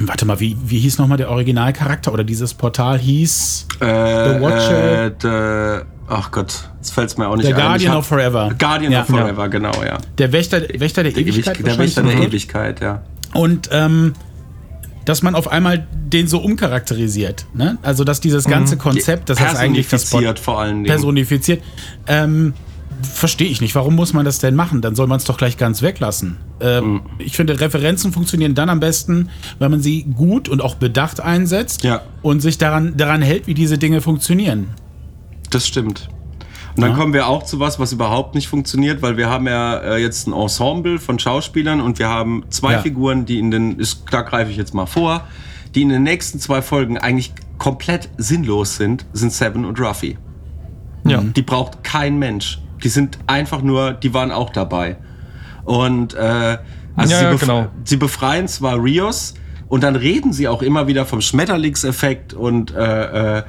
warte 0.02 0.26
mal, 0.26 0.40
wie, 0.40 0.58
wie 0.66 0.80
hieß 0.80 0.98
nochmal 0.98 1.18
der 1.18 1.30
Originalcharakter 1.30 2.12
oder 2.14 2.24
dieses 2.24 2.54
Portal 2.56 2.98
hieß 2.98 3.68
Äh, 3.80 3.86
The 3.86 4.42
Watcher. 4.42 5.06
Äh, 5.06 5.12
the, 5.22 5.86
ach 6.08 6.32
Gott, 6.32 6.70
jetzt 6.78 6.92
fällt 6.94 7.10
es 7.10 7.18
mir 7.18 7.28
auch 7.28 7.36
nicht 7.36 7.46
The 7.46 7.54
ein. 7.54 7.60
Guardian 7.60 7.80
Ich 7.82 7.90
hab- 7.90 7.98
of 8.00 8.08
Forever. 8.08 8.50
Guardian 8.58 8.92
Ja. 8.92 9.02
of 9.02 9.08
Forever, 9.08 9.50
genau, 9.50 9.84
ja. 9.84 9.98
der 10.18 10.32
Wächter, 10.32 10.62
Wächter 10.80 11.04
der, 11.04 11.12
Der, 11.12 11.22
Ewigkeit. 11.22 11.56
Ewig, 11.60 11.66
der 11.66 11.78
Wächter 11.78 12.02
der. 12.04 12.20
Ewigkeit, 12.20 12.82
ja. 12.82 13.04
Und 13.36 13.70
ähm, 13.72 14.14
dass 15.06 15.22
man 15.22 15.36
auf 15.36 15.50
einmal 15.52 15.86
den 15.94 16.28
so 16.28 16.40
umcharakterisiert. 16.40 17.46
Ne? 17.54 17.78
Also 17.84 18.04
dass 18.04 18.20
dieses 18.20 18.46
ganze 18.46 18.76
Konzept, 18.78 19.30
das 19.30 19.40
ist 19.40 19.56
eigentlich 19.56 19.88
das 19.90 20.10
Port- 20.10 20.24
Personifiziert 20.24 20.40
vor 20.40 20.60
allen 20.60 20.76
Dingen. 20.78 20.86
personifiziert. 20.88 21.62
Ähm, 22.08 22.54
Verstehe 23.02 23.48
ich 23.48 23.62
nicht. 23.62 23.76
Warum 23.76 23.96
muss 23.96 24.14
man 24.14 24.26
das 24.26 24.40
denn 24.40 24.56
machen? 24.56 24.82
Dann 24.82 24.96
soll 24.96 25.08
man 25.08 25.18
es 25.18 25.24
doch 25.26 25.38
gleich 25.38 25.58
ganz 25.58 25.82
weglassen. 25.82 26.38
Ähm, 26.60 26.86
Mhm. 26.94 27.02
Ich 27.20 27.36
finde, 27.36 27.60
Referenzen 27.60 28.12
funktionieren 28.12 28.56
dann 28.56 28.70
am 28.70 28.80
besten, 28.80 29.30
wenn 29.60 29.72
man 29.72 29.82
sie 29.82 30.04
gut 30.04 30.50
und 30.50 30.62
auch 30.62 30.76
bedacht 30.76 31.20
einsetzt 31.20 31.84
Ja. 31.84 32.02
und 32.22 32.42
sich 32.42 32.58
daran, 32.58 32.96
daran 32.98 33.22
hält, 33.22 33.48
wie 33.48 33.54
diese 33.54 33.78
Dinge 33.78 34.02
funktionieren. 34.02 34.70
Das 35.50 35.68
stimmt. 35.68 36.10
Und 36.76 36.82
dann 36.82 36.92
Ja. 36.92 36.98
kommen 36.98 37.14
wir 37.14 37.28
auch 37.28 37.44
zu 37.44 37.60
was, 37.60 37.80
was 37.80 37.92
überhaupt 37.92 38.36
nicht 38.36 38.48
funktioniert, 38.48 39.02
weil 39.02 39.18
wir 39.18 39.30
haben 39.30 39.48
ja 39.48 39.78
äh, 39.78 39.98
jetzt 40.02 40.28
ein 40.28 40.34
Ensemble 40.34 41.00
von 41.00 41.18
Schauspielern 41.18 41.82
und 41.82 41.98
wir 42.00 42.08
haben 42.10 42.44
zwei 42.50 42.74
Ja. 42.74 42.80
Figuren, 42.82 43.26
die 43.26 43.40
in 43.40 43.50
den, 43.52 43.80
ist, 43.80 44.04
da 44.12 44.22
greife 44.22 44.52
ich 44.52 44.58
jetzt 44.58 44.74
mal 44.74 44.86
vor, 44.86 45.24
die 45.74 45.82
in 45.82 45.90
den 45.90 46.04
nächsten 46.04 46.40
zwei 46.40 46.62
Folgen 46.62 46.98
eigentlich 46.98 47.34
komplett 47.58 48.10
sinnlos 48.18 48.76
sind, 48.78 49.06
sind 49.14 49.34
Seven 49.34 49.66
und 49.66 49.80
Ruffy. 49.80 50.18
Ja. 51.06 51.22
Die 51.22 51.42
braucht 51.42 51.84
kein 51.84 52.20
Mensch. 52.20 52.60
Die 52.84 52.90
sind 52.90 53.18
einfach 53.28 53.62
nur, 53.62 53.94
die 53.94 54.14
waren 54.14 54.32
auch 54.32 54.50
dabei. 54.52 54.98
Und 55.66 56.14
äh, 56.14 56.58
also 56.96 57.14
Ja, 57.14 57.20
sie, 57.20 57.26
bef 57.32 57.42
genau. 57.42 57.68
sie 57.84 57.98
befreien 57.98 58.48
zwar 58.48 58.82
Rios 58.82 59.34
und 59.68 59.84
dann 59.84 59.96
reden 59.96 60.34
sie 60.34 60.48
auch 60.48 60.62
immer 60.62 60.88
wieder 60.88 61.06
vom 61.06 61.22
Schmetterlingseffekt 61.22 62.34
und 62.34 62.74
äh, 62.74 63.40
äh, 63.40 63.44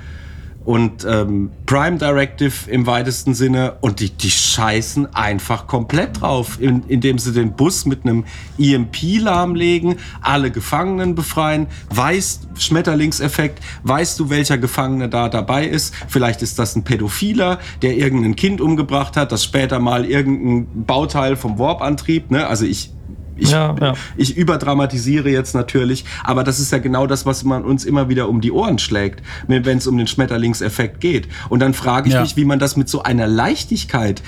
und 0.69 1.07
ähm, 1.09 1.51
Prime 1.65 1.97
Directive 1.97 2.71
im 2.71 2.87
weitesten 2.87 3.33
Sinne. 3.33 3.77
Und 3.81 4.01
die, 4.01 4.11
die 4.11 4.31
scheißen 4.31 5.15
einfach 5.15 5.67
komplett 5.67 6.21
drauf, 6.21 6.61
in, 6.61 6.83
indem 6.89 7.19
sie 7.19 7.33
den 7.33 7.53
Bus 7.53 7.87
mit 7.87 8.05
einem 8.05 8.27
EMP 8.59 9.19
lahmlegen, 9.19 9.97
alle 10.21 10.51
Gefangenen 10.51 11.15
befreien, 11.15 11.69
weißt 11.89 12.49
Schmetterlingseffekt, 12.59 13.65
weißt 13.85 14.21
du, 14.21 14.29
welcher 14.29 14.59
Gefangene 14.59 15.09
da 15.09 15.31
dabei 15.31 15.67
ist, 15.67 15.95
vielleicht 16.07 16.43
ist 16.43 16.59
das 16.59 16.77
ein 16.77 16.85
Pädophiler, 16.85 17.61
der 17.81 17.97
irgendein 17.97 18.37
Kind 18.37 18.61
umgebracht 18.61 19.17
hat, 19.17 19.33
das 19.33 19.45
später 19.45 19.79
mal 19.79 20.05
irgendein 20.05 20.85
Bauteil 20.85 21.37
vom 21.37 21.59
Warp-Antrieb, 21.59 22.31
ne, 22.31 22.47
also 22.47 22.67
ich 22.67 22.91
ich, 23.39 23.51
Ja, 23.51 23.75
ja. 23.81 23.95
ich 24.17 24.37
überdramatisiere 24.37 25.31
jetzt 25.31 25.55
natürlich, 25.55 26.05
aber 26.25 26.45
das 26.45 26.61
ist 26.61 26.73
ja 26.73 26.79
genau 26.79 27.07
das, 27.07 27.27
was 27.27 27.45
man 27.45 27.65
uns 27.65 27.85
immer 27.85 28.09
wieder 28.09 28.29
um 28.29 28.41
die 28.41 28.53
Ohren 28.53 28.79
schlägt, 28.79 29.23
wenn 29.47 29.79
es 29.79 29.87
um 29.87 29.97
den 29.97 30.07
Schmetterlingseffekt 30.07 31.01
geht. 31.01 31.29
Und 31.49 31.61
dann 31.61 31.75
frage 31.75 32.09
ich 32.09 32.15
Ja. 32.15 32.23
mich, 32.23 32.37
wie 32.37 32.45
man 32.45 32.59
das 32.59 32.77
mit 32.77 32.89
so 32.89 33.03
einer 33.03 33.27
Leichtigkeit 33.27 34.23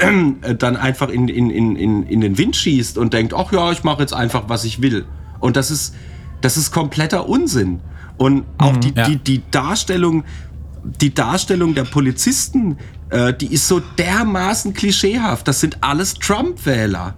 äh, 0.00 0.54
dann 0.54 0.76
einfach 0.76 1.08
in, 1.08 1.28
in, 1.28 1.50
in, 1.50 1.76
in, 2.06 2.20
den 2.20 2.38
Wind 2.38 2.56
schießt 2.56 2.98
und 2.98 3.12
denkt, 3.12 3.34
ach 3.34 3.52
ja, 3.52 3.70
ich 3.72 3.84
mache 3.84 4.00
jetzt 4.00 4.14
einfach, 4.14 4.44
was 4.48 4.64
ich 4.64 4.80
will. 4.82 5.04
Und 5.40 5.56
das 5.56 5.70
ist, 5.70 5.94
das 6.40 6.56
ist 6.56 6.72
kompletter 6.72 7.28
Unsinn. 7.28 7.80
Und 8.16 8.44
auch 8.58 8.76
die, 8.76 8.92
Ja. 8.96 9.06
die, 9.08 9.16
die 9.16 9.42
Darstellung, 9.50 10.24
die 11.00 11.12
Darstellung 11.14 11.74
der 11.74 11.84
Polizisten, 11.84 12.78
äh, 13.10 13.32
die 13.34 13.52
ist 13.52 13.66
so 13.68 13.80
dermaßen 13.80 14.72
klischeehaft. 14.74 15.46
Das 15.48 15.60
sind 15.60 15.78
alles 15.82 16.14
Trump-Wähler. 16.14 17.14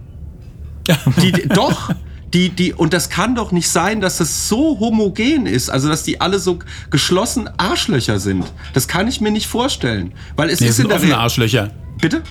Die, 1.21 1.31
doch, 1.49 1.91
die, 2.33 2.49
die, 2.49 2.73
und 2.73 2.93
das 2.93 3.09
kann 3.09 3.35
doch 3.35 3.51
nicht 3.51 3.69
sein, 3.69 4.01
dass 4.01 4.17
das 4.17 4.49
so 4.49 4.79
homogen 4.79 5.45
ist, 5.45 5.69
also 5.69 5.87
dass 5.87 6.03
die 6.03 6.19
alle 6.19 6.39
so 6.39 6.59
geschlossen 6.89 7.49
Arschlöcher 7.57 8.19
sind. 8.19 8.43
Das 8.73 8.87
kann 8.87 9.07
ich 9.07 9.21
mir 9.21 9.31
nicht 9.31 9.47
vorstellen. 9.47 10.13
Weil 10.35 10.49
es 10.49 10.59
Nee, 10.59 10.67
ist 10.67 10.75
sind 10.75 10.85
in 10.85 10.89
der 10.89 10.97
offene 10.97 11.13
Re- 11.13 11.17
Arschlöcher. 11.19 11.71
Bitte? 12.01 12.21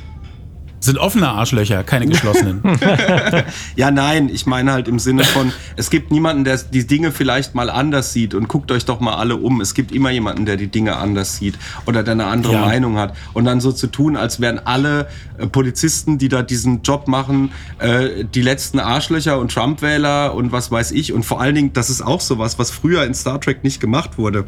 Sind 0.86 0.98
offene 0.98 1.28
Arschlöcher, 1.28 1.82
keine 1.84 2.06
geschlossenen. 2.06 2.62
Ja, 3.76 3.90
nein, 3.90 4.28
ich 4.28 4.46
meine 4.46 4.72
halt 4.72 4.88
im 4.88 4.98
Sinne 4.98 5.24
von, 5.24 5.52
es 5.76 5.90
gibt 5.90 6.10
niemanden, 6.10 6.44
der 6.44 6.56
die 6.58 6.86
Dinge 6.86 7.12
vielleicht 7.12 7.54
mal 7.54 7.68
anders 7.70 8.12
sieht 8.12 8.34
und 8.34 8.48
guckt 8.48 8.70
euch 8.70 8.84
doch 8.84 9.00
mal 9.00 9.14
alle 9.16 9.36
um. 9.36 9.60
Es 9.60 9.74
gibt 9.74 9.92
immer 9.92 10.10
jemanden, 10.10 10.46
der 10.46 10.56
die 10.56 10.68
Dinge 10.68 10.96
anders 10.96 11.36
sieht 11.36 11.58
oder 11.86 12.02
der 12.02 12.12
eine 12.12 12.26
andere 12.26 12.54
Ja. 12.54 12.60
Meinung 12.60 12.96
hat. 12.98 13.14
Und 13.34 13.44
dann 13.44 13.60
so 13.60 13.72
zu 13.72 13.88
tun, 13.88 14.16
als 14.16 14.40
wären 14.40 14.60
alle 14.64 15.08
äh, 15.38 15.46
Polizisten, 15.46 16.18
die 16.18 16.28
da 16.28 16.42
diesen 16.42 16.82
Job 16.82 17.08
machen, 17.08 17.50
äh, 17.78 18.24
die 18.24 18.42
letzten 18.42 18.78
Arschlöcher 18.80 19.38
und 19.38 19.52
Trump-Wähler 19.52 20.34
und 20.34 20.52
was 20.52 20.70
weiß 20.70 20.92
ich. 20.92 21.12
Und 21.12 21.24
vor 21.24 21.40
allen 21.40 21.54
Dingen, 21.54 21.72
das 21.72 21.90
ist 21.90 22.00
auch 22.02 22.20
sowas, 22.20 22.58
was 22.58 22.70
früher 22.70 23.04
in 23.04 23.12
Star 23.14 23.40
Trek 23.40 23.64
nicht 23.64 23.80
gemacht 23.80 24.18
wurde. 24.18 24.46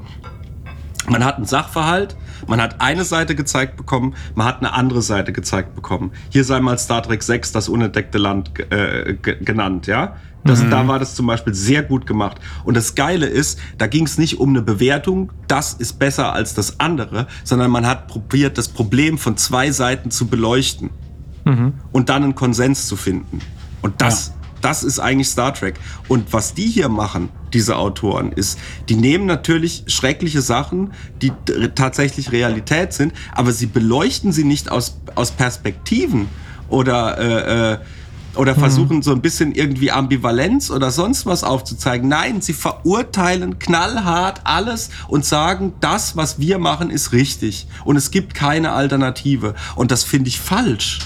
Man 1.09 1.24
hat 1.24 1.37
einen 1.37 1.46
Sachverhalt, 1.46 2.16
man 2.46 2.61
hat 2.61 2.81
eine 2.81 3.05
Seite 3.05 3.35
gezeigt 3.35 3.77
bekommen, 3.77 4.14
man 4.35 4.46
hat 4.46 4.59
eine 4.59 4.72
andere 4.72 5.03
Seite 5.03 5.33
gezeigt 5.33 5.74
bekommen. 5.74 6.12
Hier 6.31 6.44
sei 6.44 6.61
mal 6.61 6.79
Star 6.79 7.03
Trek 7.03 7.22
6, 7.22 7.53
das 7.53 7.68
unentdeckte 7.68 8.18
Land, 8.18 8.53
äh, 8.70 9.14
ge- 9.14 9.42
genannt, 9.42 9.87
ja. 9.87 10.16
Das, 10.44 10.62
Da 10.70 10.87
war 10.87 10.98
das 11.01 11.14
zum 11.16 11.27
Beispiel 11.27 11.53
sehr 11.53 11.83
gut 11.83 12.07
gemacht. 12.07 12.38
Und 12.64 12.74
das 12.77 12.94
Geile 12.94 13.27
ist, 13.27 13.59
da 13.77 13.87
ging 13.88 14.07
es 14.07 14.16
nicht 14.18 14.38
um 14.38 14.51
eine 14.51 14.62
Bewertung, 14.62 15.33
das 15.48 15.74
ist 15.74 15.98
besser 15.98 16.33
als 16.33 16.55
das 16.55 16.79
andere, 16.81 17.27
sondern 17.44 17.70
man 17.70 17.85
hat 17.87 18.07
probiert, 18.07 18.57
das 18.57 18.68
Problem 18.68 19.18
von 19.18 19.37
zwei 19.37 19.70
Seiten 19.72 20.11
zu 20.11 20.27
beleuchten 20.29 20.90
und 21.92 22.09
dann 22.09 22.22
einen 22.24 22.35
Konsens 22.35 22.87
zu 22.87 22.96
finden. 22.96 23.40
Und 23.83 24.01
das, 24.01 24.33
das 24.61 24.83
ist 24.83 24.99
eigentlich 24.99 25.29
Star 25.29 25.55
Trek. 25.55 25.75
Und 26.09 26.33
was 26.33 26.55
die 26.55 26.66
hier 26.66 26.88
machen, 26.88 27.29
diese 27.53 27.77
Autoren, 27.77 28.33
ist, 28.33 28.59
die 28.88 28.97
nehmen 28.97 29.27
natürlich 29.27 29.85
schreckliche 29.87 30.42
Sachen, 30.42 30.92
die 31.23 31.33
tatsächlich 31.75 32.33
Realität 32.33 32.92
sind, 32.92 33.12
aber 33.33 33.53
sie 33.53 33.66
beleuchten 33.66 34.33
sie 34.33 34.44
nicht 34.44 34.71
aus, 34.71 34.99
aus 35.14 35.31
Perspektiven 35.31 36.29
oder 36.68 37.18
äh, 37.18 37.73
äh, 37.73 37.79
oder 38.38 38.55
versuchen 38.55 39.03
so 39.03 39.11
ein 39.11 39.21
bisschen 39.21 39.53
irgendwie 39.53 39.90
Ambivalenz 39.90 40.71
oder 40.71 40.92
sonst 40.92 41.27
was 41.27 41.42
aufzuzeigen. 41.42 42.09
Nein, 42.09 42.40
sie 42.40 42.53
verurteilen 42.53 43.59
knallhart 43.59 44.42
alles 44.44 44.90
und 45.09 45.25
sagen, 45.25 45.73
das, 45.81 46.16
was 46.16 46.38
wir 46.38 46.59
machen, 46.59 46.90
ist 46.90 47.12
richtig. 47.12 47.66
Und 47.85 47.97
es 47.97 48.12
gibt 48.12 48.35
keine 48.35 48.73
Alternative. 48.73 49.55
Und 49.75 49.90
das 49.90 50.05
finde 50.05 50.29
ich 50.29 50.38
falsch. 50.38 51.01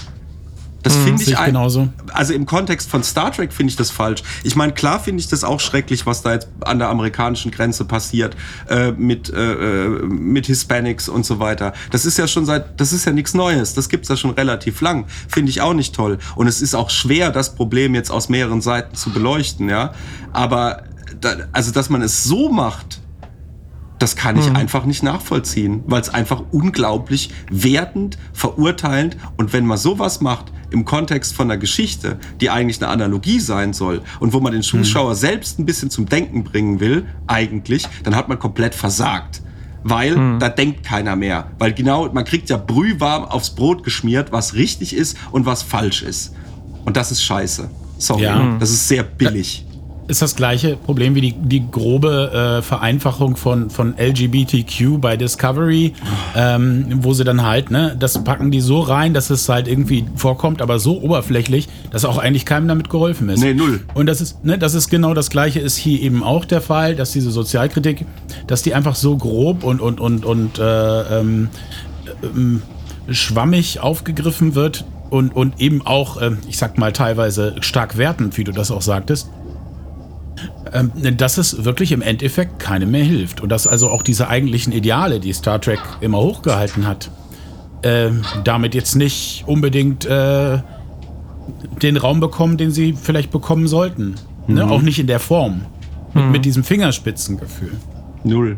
Das 0.83 0.95
finde 0.95 1.17
sehe 1.17 1.27
ich 1.27 1.33
ich 1.33 1.37
ein, 1.39 1.47
genauso. 1.47 1.89
Also 2.11 2.33
im 2.33 2.45
Kontext 2.45 2.89
von 2.89 3.03
Star 3.03 3.31
Trek 3.31 3.53
finde 3.53 3.71
ich 3.71 3.77
das 3.77 3.89
falsch. 3.89 4.21
Ich 4.43 4.55
meine, 4.55 4.73
klar 4.73 4.99
finde 4.99 5.21
ich 5.21 5.29
das 5.29 5.43
auch 5.43 5.59
schrecklich, 5.59 6.05
was 6.05 6.21
da 6.21 6.33
jetzt 6.33 6.49
an 6.61 6.79
der 6.79 6.89
amerikanischen 6.89 7.51
Grenze 7.51 7.85
passiert 7.85 8.35
äh, 8.69 8.91
mit 8.91 9.31
äh, 9.33 9.85
äh, 9.85 9.87
mit 10.03 10.45
Hispanics 10.45 11.07
und 11.07 11.25
so 11.25 11.39
weiter. 11.39 11.73
Das 11.91 12.05
ist 12.05 12.17
ja 12.17 12.27
schon 12.27 12.45
seit, 12.45 12.79
das 12.79 12.91
ist 12.91 13.05
ja 13.05 13.13
nichts 13.13 13.33
Neues. 13.33 13.73
Das 13.73 13.87
gibt's 13.89 14.09
ja 14.09 14.17
schon 14.17 14.31
relativ 14.31 14.81
lang. 14.81 15.05
Finde 15.27 15.49
ich 15.49 15.61
auch 15.61 15.73
nicht 15.73 15.95
toll. 15.95 16.19
Und 16.35 16.47
es 16.47 16.61
ist 16.61 16.75
auch 16.75 16.89
schwer, 16.89 17.31
das 17.31 17.55
Problem 17.55 17.95
jetzt 17.95 18.11
aus 18.11 18.29
mehreren 18.29 18.61
Seiten 18.61 18.95
zu 18.95 19.11
beleuchten, 19.11 19.69
ja. 19.69 19.93
Aber 20.33 20.83
da, 21.21 21.35
also, 21.53 21.71
dass 21.71 21.89
man 21.89 22.01
es 22.01 22.23
so 22.23 22.51
macht, 22.51 22.99
das 23.99 24.15
kann 24.15 24.37
ich 24.37 24.51
einfach 24.51 24.85
nicht 24.85 25.03
nachvollziehen, 25.03 25.83
weil 25.85 26.01
es 26.01 26.09
einfach 26.09 26.43
unglaublich 26.51 27.29
wertend, 27.49 28.17
verurteilend 28.33 29.17
und 29.37 29.53
wenn 29.53 29.65
man 29.65 29.77
sowas 29.77 30.19
macht 30.21 30.51
im 30.71 30.83
Kontext 30.85 31.33
von 31.35 31.49
einer 31.49 31.57
Geschichte, 31.59 32.17
die 32.41 32.49
eigentlich 32.49 32.81
eine 32.81 32.91
Analogie 32.91 33.39
sein 33.39 33.73
soll 33.73 34.01
und 34.19 34.33
wo 34.33 34.39
man 34.39 34.51
den 34.51 34.61
Zuschauer 34.63 35.15
selbst 35.15 35.59
ein 35.59 35.65
bisschen 35.65 35.89
zum 35.89 36.07
Denken 36.07 36.43
bringen 36.43 36.79
will, 36.79 37.05
eigentlich, 37.27 37.87
dann 38.03 38.15
hat 38.15 38.27
man 38.29 38.39
komplett 38.39 38.75
versagt. 38.75 39.41
Weil 39.85 40.37
da 40.39 40.47
denkt 40.47 40.83
keiner 40.83 41.15
mehr. 41.17 41.51
Weil 41.59 41.73
genau, 41.73 42.09
man 42.13 42.23
kriegt 42.23 42.49
ja 42.49 42.55
brühwarm 42.57 43.25
aufs 43.25 43.49
Brot 43.51 43.83
geschmiert, 43.83 44.31
was 44.31 44.53
richtig 44.53 44.95
ist 44.95 45.17
und 45.31 45.45
was 45.45 45.61
falsch 45.61 46.03
ist. 46.03 46.33
Und 46.85 46.95
das 46.97 47.11
ist 47.11 47.21
scheiße. 47.21 47.69
Sorry, 47.97 48.23
Ja. 48.23 48.55
das 48.59 48.69
ist 48.71 48.87
sehr 48.87 49.03
billig. 49.03 49.65
Ist 50.07 50.21
das 50.21 50.35
gleiche 50.35 50.75
Problem 50.75 51.15
wie 51.15 51.21
die, 51.21 51.31
die 51.33 51.69
grobe 51.69 52.59
äh, 52.59 52.61
Vereinfachung 52.61 53.37
von, 53.37 53.69
von 53.69 53.95
LGBTQ 53.97 54.99
bei 54.99 55.15
Discovery, 55.15 55.93
ähm, 56.35 56.85
wo 57.01 57.13
sie 57.13 57.23
dann 57.23 57.43
halt, 57.43 57.71
ne, 57.71 57.95
das 57.97 58.23
packen 58.23 58.51
die 58.51 58.59
so 58.59 58.81
rein, 58.81 59.13
dass 59.13 59.29
es 59.29 59.47
halt 59.47 59.67
irgendwie 59.67 60.05
vorkommt, 60.15 60.61
aber 60.61 60.79
so 60.79 61.01
oberflächlich, 61.01 61.69
dass 61.91 62.03
auch 62.03 62.17
eigentlich 62.17 62.45
keinem 62.45 62.67
damit 62.67 62.89
geholfen 62.89 63.29
ist. 63.29 63.39
Nee, 63.39 63.53
null. 63.53 63.81
Und 63.93 64.07
das 64.07 64.19
ist, 64.19 64.43
ne, 64.43 64.57
das 64.57 64.73
ist 64.73 64.89
genau 64.89 65.13
das 65.13 65.29
gleiche 65.29 65.59
ist 65.59 65.77
hier 65.77 66.01
eben 66.01 66.21
auch 66.21 66.43
der 66.45 66.61
Fall, 66.61 66.95
dass 66.95 67.11
diese 67.11 67.31
Sozialkritik, 67.31 68.05
dass 68.47 68.61
die 68.61 68.73
einfach 68.73 68.95
so 68.95 69.15
grob 69.15 69.63
und, 69.63 69.79
und, 69.79 70.01
und, 70.01 70.25
und 70.25 70.59
äh, 70.59 71.19
ähm, 71.19 71.49
ähm, 72.21 72.61
schwammig 73.09 73.79
aufgegriffen 73.79 74.55
wird 74.55 74.83
und, 75.09 75.33
und 75.33 75.61
eben 75.61 75.85
auch, 75.85 76.21
ähm, 76.21 76.39
ich 76.49 76.57
sag 76.57 76.77
mal, 76.77 76.91
teilweise 76.91 77.55
stark 77.61 77.97
wertend, 77.97 78.37
wie 78.37 78.43
du 78.43 78.51
das 78.51 78.69
auch 78.69 78.81
sagtest 78.81 79.29
dass 81.17 81.37
es 81.37 81.65
wirklich 81.65 81.91
im 81.91 82.01
Endeffekt 82.01 82.59
keinem 82.59 82.91
mehr 82.91 83.03
hilft. 83.03 83.41
Und 83.41 83.49
dass 83.49 83.67
also 83.67 83.89
auch 83.89 84.03
diese 84.03 84.27
eigentlichen 84.27 84.73
Ideale, 84.73 85.19
die 85.19 85.33
Star 85.33 85.59
Trek 85.61 85.79
immer 86.01 86.19
hochgehalten 86.19 86.87
hat, 86.87 87.11
ähm, 87.83 88.23
damit 88.43 88.75
jetzt 88.75 88.95
nicht 88.95 89.43
unbedingt 89.45 90.05
äh, 90.05 90.59
den 91.81 91.97
Raum 91.97 92.19
bekommen, 92.19 92.57
den 92.57 92.71
sie 92.71 92.93
vielleicht 92.93 93.31
bekommen 93.31 93.67
sollten. 93.67 94.15
Ne? 94.47 94.69
Auch 94.69 94.81
nicht 94.81 94.99
in 94.99 95.07
der 95.07 95.19
Form. 95.19 95.61
Mit, 96.13 96.31
mit 96.31 96.45
diesem 96.45 96.63
Fingerspitzengefühl. 96.63 97.71
Null. 98.23 98.57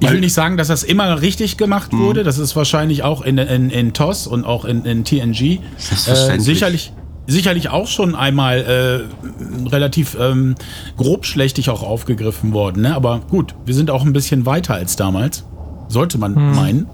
Ich 0.00 0.10
will 0.10 0.20
nicht 0.20 0.34
sagen, 0.34 0.56
dass 0.56 0.68
das 0.68 0.84
immer 0.84 1.20
richtig 1.22 1.56
gemacht 1.56 1.92
wurde. 1.92 2.22
Das 2.22 2.38
ist 2.38 2.54
wahrscheinlich 2.54 3.02
auch 3.02 3.22
in, 3.22 3.38
in, 3.38 3.70
in 3.70 3.92
TOS 3.92 4.26
und 4.26 4.44
auch 4.44 4.64
in, 4.64 4.84
in 4.84 5.04
TNG 5.04 5.58
äh, 6.06 6.38
sicherlich, 6.38 6.92
sicherlich 7.28 7.68
auch 7.70 7.86
schon 7.86 8.14
einmal 8.16 8.58
äh, 8.58 9.68
relativ 9.68 10.16
ähm, 10.18 10.54
grobschlächtig 10.96 11.70
auch 11.70 11.82
aufgegriffen 11.82 12.52
worden. 12.52 12.82
Ne? 12.82 12.94
Aber 12.96 13.20
gut, 13.30 13.54
wir 13.64 13.74
sind 13.74 13.90
auch 13.90 14.04
ein 14.04 14.12
bisschen 14.12 14.46
weiter 14.46 14.74
als 14.74 14.96
damals. 14.96 15.44
Sollte 15.88 16.18
man 16.18 16.34
meinen. 16.54 16.86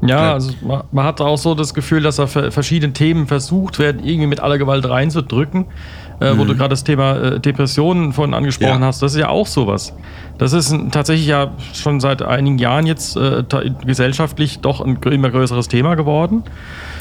Ja, 0.00 0.34
also 0.34 0.52
man, 0.62 0.82
man 0.92 1.04
hat 1.04 1.20
auch 1.20 1.38
so 1.38 1.54
das 1.56 1.74
Gefühl, 1.74 2.02
dass 2.02 2.16
da 2.16 2.28
ver- 2.28 2.52
verschiedene 2.52 2.92
Themen 2.92 3.26
versucht 3.26 3.80
werden, 3.80 4.04
irgendwie 4.04 4.28
mit 4.28 4.38
aller 4.40 4.56
Gewalt 4.58 4.88
reinzudrücken. 4.88 5.66
Äh, 6.20 6.36
Wo 6.36 6.44
du 6.44 6.54
gerade 6.56 6.70
das 6.70 6.82
Thema 6.84 7.16
äh, 7.16 7.40
Depressionen 7.40 8.12
vorhin 8.12 8.34
angesprochen 8.34 8.80
Ja. 8.80 8.86
hast, 8.86 9.02
das 9.02 9.12
ist 9.14 9.20
ja 9.20 9.28
auch 9.28 9.46
sowas. 9.46 9.92
Das 10.38 10.52
ist 10.52 10.70
ein, 10.72 10.90
tatsächlich 10.90 11.26
ja 11.28 11.52
schon 11.74 12.00
seit 12.00 12.22
einigen 12.22 12.58
Jahren 12.58 12.86
jetzt 12.86 13.16
äh, 13.16 13.44
gesellschaftlich 13.86 14.58
doch 14.60 14.80
ein 14.80 14.98
immer 15.10 15.30
größeres 15.30 15.68
Thema 15.68 15.94
geworden. 15.94 16.42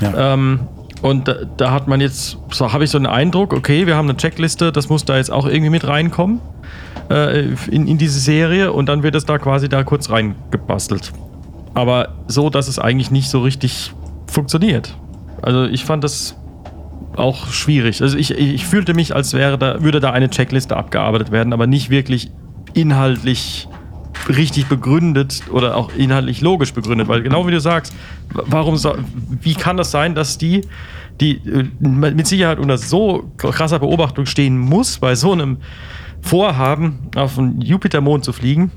Ja. 0.02 0.34
Ähm, 0.34 0.62
und 1.02 1.28
da, 1.28 1.36
da 1.58 1.72
hat 1.72 1.88
man 1.88 2.02
jetzt, 2.02 2.38
so 2.52 2.74
habe 2.74 2.84
ich 2.84 2.90
so 2.90 2.98
einen 2.98 3.06
Eindruck, 3.06 3.54
okay, 3.54 3.88
wir 3.88 3.96
haben 3.96 4.10
eine 4.10 4.18
Checkliste, 4.18 4.72
das 4.72 4.90
muss 4.90 5.06
da 5.06 5.18
jetzt 5.18 5.32
auch 5.32 5.46
irgendwie 5.46 5.70
mit 5.70 5.88
reinkommen 5.88 6.42
äh, 7.10 7.50
in, 7.70 7.88
in 7.88 7.98
diese 7.98 8.20
Serie 8.20 8.74
und 8.74 8.88
dann 8.88 9.04
wird 9.04 9.16
es 9.16 9.26
da 9.26 9.38
quasi 9.38 9.70
da 9.70 9.84
kurz 9.84 10.10
reingebastelt. 10.10 11.14
Aber 11.74 12.16
so, 12.28 12.50
dass 12.50 12.68
es 12.68 12.80
eigentlich 12.80 13.12
nicht 13.12 13.30
so 13.30 13.42
richtig 13.42 13.94
funktioniert. 14.26 14.98
Also 15.42 15.66
ich 15.66 15.86
fand 15.86 16.04
das 16.04 16.36
auch 17.16 17.48
schwierig. 17.48 18.02
Also 18.02 18.18
ich, 18.18 18.32
ich 18.32 18.66
fühlte 18.66 18.94
mich, 18.94 19.16
als 19.16 19.34
wäre 19.34 19.58
da, 19.58 19.84
würde 19.84 20.00
da 20.00 20.12
eine 20.12 20.30
Checkliste 20.30 20.76
abgearbeitet 20.76 21.32
werden, 21.32 21.54
aber 21.54 21.68
nicht 21.68 21.90
wirklich 21.90 22.32
inhaltlich 22.74 23.68
richtig 24.30 24.68
begründet 24.68 25.44
oder 25.52 25.76
auch 25.78 25.92
inhaltlich 25.96 26.42
logisch 26.42 26.74
begründet, 26.74 27.08
weil 27.08 27.22
genau 27.22 27.48
wie 27.48 27.52
du 27.52 27.60
sagst, 27.60 27.94
wa- 28.34 28.44
warum 28.48 28.76
so, 28.78 28.96
wie 29.42 29.54
kann 29.54 29.78
das 29.78 29.92
sein, 29.92 30.16
dass 30.16 30.38
die, 30.38 30.62
die 31.22 31.38
äh, 31.48 31.66
mit 31.80 32.28
Sicherheit 32.28 32.60
unter 32.60 32.78
so 32.78 33.32
krasser 33.38 33.80
Beobachtung 33.80 34.26
stehen 34.26 34.58
muss, 34.58 35.00
bei 35.00 35.16
so 35.16 35.32
einem 35.32 35.58
Vorhaben 36.22 37.00
auf 37.16 37.38
einen 37.38 37.62
Jupitermond 37.62 38.24
zu 38.26 38.34
fliegen, 38.34 38.72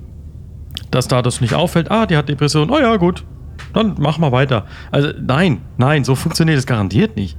dass 0.91 1.09
da 1.09 1.23
das 1.23 1.41
nicht 1.41 1.55
auffällt, 1.55 1.91
ah, 1.91 2.07
die 2.07 2.17
hat 2.17 2.29
Depression, 2.29 2.71
oh 2.71 2.79
ja, 2.79 2.97
gut, 2.97 3.25
dann 3.73 3.95
mach 3.99 4.19
mal 4.19 4.33
weiter. 4.33 4.67
Also 4.91 5.09
nein, 5.21 5.63
nein, 5.79 6.05
so 6.05 6.15
funktioniert 6.15 6.59
es 6.59 6.67
garantiert 6.67 7.17
nicht. 7.17 7.37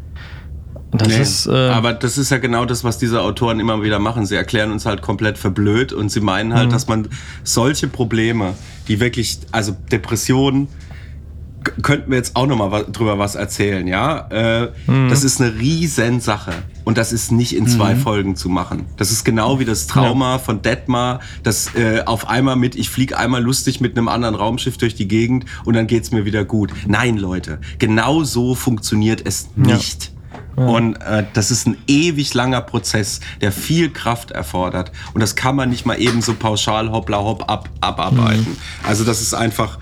Das 0.91 1.08
Nee, 1.08 1.21
ist, 1.21 1.47
äh, 1.47 1.51
aber 1.69 1.93
das 1.93 2.17
ist 2.17 2.32
ja 2.32 2.38
genau 2.38 2.65
das, 2.65 2.84
was 2.84 2.97
diese 2.97 3.21
Autoren 3.21 3.60
immer 3.62 3.82
wieder 3.82 3.99
machen. 3.99 4.25
Sie 4.25 4.36
erklären 4.36 4.71
uns 4.71 4.86
halt 4.86 5.01
komplett 5.01 5.38
verblöd 5.38 5.93
und 5.93 6.10
sie 6.10 6.19
meinen 6.19 6.54
halt, 6.54 6.71
dass 6.73 6.88
man 6.88 7.08
solche 7.45 7.88
Probleme, 7.88 8.54
die 8.89 8.99
wirklich, 8.99 9.39
also 9.51 9.75
Depressionen, 9.91 10.67
könnten 11.84 12.10
wir 12.10 12.17
jetzt 12.17 12.36
auch 12.36 12.47
noch 12.47 12.58
mal 12.58 12.71
wa- 12.71 12.82
drüber 12.84 13.19
was 13.19 13.36
erzählen, 13.36 13.86
ja? 13.88 14.27
Äh, 14.32 14.71
Das 15.10 15.23
ist 15.23 15.39
eine 15.39 15.54
riesen 15.60 16.19
Sache 16.19 16.54
und 16.86 16.97
das 16.97 17.13
ist 17.13 17.32
nicht 17.32 17.56
in 17.56 17.67
zwei 17.67 17.95
Folgen 17.95 18.36
zu 18.36 18.49
machen. 18.49 18.88
Das 18.97 19.12
ist 19.12 19.23
genau 19.23 19.60
wie 19.60 19.65
das 19.65 19.86
Trauma 19.86 20.39
von 20.39 20.63
Detmar, 20.63 21.19
das 21.43 21.75
äh, 21.75 22.01
auf 22.06 22.27
einmal 22.27 22.56
mit, 22.56 22.75
ich 22.75 22.89
fliege 22.89 23.15
einmal 23.15 23.43
lustig 23.43 23.80
mit 23.80 23.95
einem 23.95 24.08
anderen 24.08 24.34
Raumschiff 24.34 24.77
durch 24.80 24.95
die 24.95 25.08
Gegend 25.08 25.45
und 25.63 25.75
dann 25.75 25.86
geht's 25.86 26.12
mir 26.12 26.25
wieder 26.25 26.45
gut. 26.45 26.71
Nein, 26.88 27.17
Leute, 27.17 27.60
genau 27.77 28.23
so 28.23 28.56
funktioniert 28.56 29.21
es 29.23 29.49
nicht. 29.56 30.12
Und 30.56 30.96
äh, 30.98 31.24
das 31.34 31.50
ist 31.52 31.66
ein 31.68 31.78
ewig 31.88 32.34
langer 32.34 32.62
Prozess, 32.62 33.20
der 33.39 33.52
viel 33.52 33.89
Kraft 33.89 34.32
erfordert. 34.32 34.91
Und 35.14 35.22
das 35.22 35.36
kann 35.36 35.56
man 35.56 35.70
nicht 35.70 35.86
mal 35.86 35.99
eben 35.99 36.22
so 36.22 36.34
pauschal 36.34 36.91
hoppla 36.91 37.18
hopp 37.20 37.49
ab, 37.49 37.70
abarbeiten. 37.80 38.58
Also 38.88 39.04
das 39.04 39.22
ist 39.22 39.34
einfach, 39.34 39.80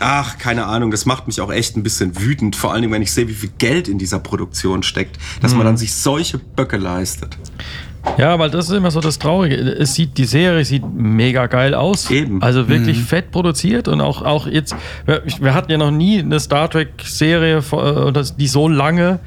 ach, 0.00 0.38
keine 0.38 0.66
Ahnung, 0.66 0.90
das 0.90 1.04
macht 1.06 1.26
mich 1.26 1.40
auch 1.40 1.52
echt 1.52 1.76
ein 1.76 1.82
bisschen 1.82 2.18
wütend, 2.20 2.56
vor 2.56 2.72
allem 2.72 2.90
wenn 2.92 3.02
ich 3.02 3.12
sehe, 3.12 3.28
wie 3.28 3.34
viel 3.34 3.50
Geld 3.58 3.86
in 3.88 3.98
dieser 3.98 4.18
Produktion 4.18 4.82
steckt, 4.82 5.18
dass 5.42 5.52
Mhm. 5.52 5.58
man 5.58 5.66
dann 5.66 5.76
sich 5.76 5.94
solche 5.94 6.38
Böcke 6.38 6.76
leistet. 6.78 7.36
Ja, 8.16 8.38
weil 8.38 8.48
das 8.48 8.70
ist 8.70 8.74
immer 8.76 8.90
so 8.90 9.00
das 9.00 9.18
Traurige. 9.18 9.56
Es 9.56 9.94
sieht, 9.94 10.16
die 10.16 10.24
Serie 10.24 10.64
sieht 10.64 10.84
mega 10.94 11.46
geil 11.46 11.74
aus. 11.74 12.10
Eben. 12.10 12.40
Also 12.42 12.68
wirklich 12.68 13.02
fett 13.02 13.32
produziert 13.32 13.88
und 13.88 14.00
auch, 14.00 14.22
auch 14.22 14.46
jetzt, 14.46 14.74
wir, 15.04 15.22
wir 15.40 15.52
hatten 15.52 15.70
ja 15.70 15.76
noch 15.78 15.90
nie 15.90 16.20
eine 16.20 16.40
Star 16.40 16.70
Trek-Serie, 16.70 17.58
äh, 17.58 18.22
die 18.38 18.48
so 18.48 18.68
lange 18.68 19.18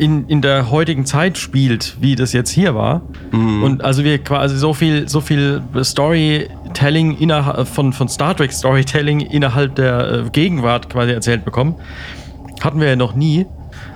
in, 0.00 0.26
in 0.28 0.40
der 0.40 0.70
heutigen 0.70 1.04
Zeit 1.04 1.36
spielt, 1.36 1.98
wie 2.00 2.16
das 2.16 2.32
jetzt 2.32 2.48
hier 2.50 2.74
war. 2.74 3.02
Und 3.32 3.84
also 3.84 4.02
wir 4.02 4.16
quasi 4.18 4.56
so 4.56 4.72
viel, 4.72 5.06
so 5.08 5.20
viel 5.20 5.60
Storytelling 5.82 7.18
innerhalb 7.18 7.68
von, 7.68 7.92
von 7.92 8.08
Star 8.08 8.34
Trek 8.34 8.50
Storytelling 8.50 9.20
innerhalb 9.20 9.74
der 9.74 10.10
äh, 10.10 10.30
Gegenwart 10.30 10.88
quasi 10.88 11.12
erzählt 11.12 11.44
bekommen. 11.44 11.74
Hatten 12.62 12.80
wir 12.80 12.88
ja 12.88 12.96
noch 12.96 13.14
nie. 13.14 13.44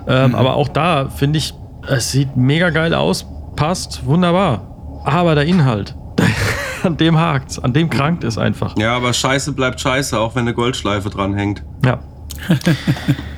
Ähm, 0.07 0.35
Aber 0.35 0.57
auch 0.57 0.69
da 0.69 1.09
finde 1.09 1.39
ich, 1.39 1.55
es 1.89 2.13
sieht 2.13 2.37
mega 2.37 2.69
geil 2.69 2.93
aus, 2.93 3.27
passt 3.57 4.05
wunderbar. 4.05 5.01
Aber 5.05 5.35
der 5.35 5.45
Inhalt, 5.45 5.97
an 6.83 6.99
dem 6.99 7.19
hakt's, 7.19 7.59
an 7.59 7.73
dem 7.73 7.89
krankt 7.89 8.25
es 8.25 8.37
einfach. 8.37 8.77
Ja, 8.77 8.95
aber 8.95 9.15
Scheiße 9.15 9.53
bleibt 9.53 9.81
Scheiße, 9.81 10.19
auch 10.19 10.35
wenn 10.35 10.43
eine 10.43 10.53
Goldschleife 10.53 11.09
dranhängt. 11.09 11.63
Ja. 11.83 12.01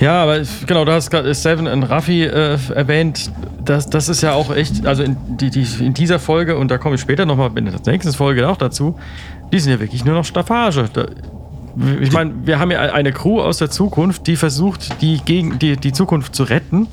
ja, 0.00 0.22
aber 0.22 0.40
genau, 0.66 0.84
du 0.84 0.92
hast 0.92 1.10
gerade 1.10 1.32
Seven 1.34 1.66
und 1.66 1.82
Raffi 1.82 2.24
äh, 2.24 2.58
erwähnt. 2.74 3.30
Das, 3.64 3.88
das 3.88 4.08
ist 4.08 4.22
ja 4.22 4.32
auch 4.32 4.54
echt, 4.54 4.86
also 4.86 5.02
in, 5.02 5.16
die, 5.36 5.50
die, 5.50 5.66
in 5.80 5.94
dieser 5.94 6.18
Folge, 6.18 6.56
und 6.56 6.70
da 6.70 6.78
komme 6.78 6.94
ich 6.94 7.00
später 7.00 7.26
nochmal 7.26 7.50
in 7.56 7.66
der 7.66 7.74
nächsten 7.86 8.12
Folge 8.12 8.48
auch 8.48 8.56
dazu, 8.56 8.98
die 9.52 9.58
sind 9.58 9.72
ja 9.72 9.80
wirklich 9.80 10.04
nur 10.04 10.14
noch 10.14 10.24
Staffage. 10.24 10.84
Da, 10.92 11.06
ich 12.00 12.12
meine, 12.12 12.32
wir 12.44 12.58
haben 12.58 12.70
ja 12.70 12.80
eine 12.80 13.12
Crew 13.12 13.40
aus 13.40 13.58
der 13.58 13.70
Zukunft, 13.70 14.26
die 14.26 14.36
versucht, 14.36 15.00
die, 15.02 15.20
gegen, 15.24 15.58
die, 15.58 15.76
die 15.76 15.92
Zukunft 15.92 16.34
zu 16.34 16.44
retten 16.44 16.88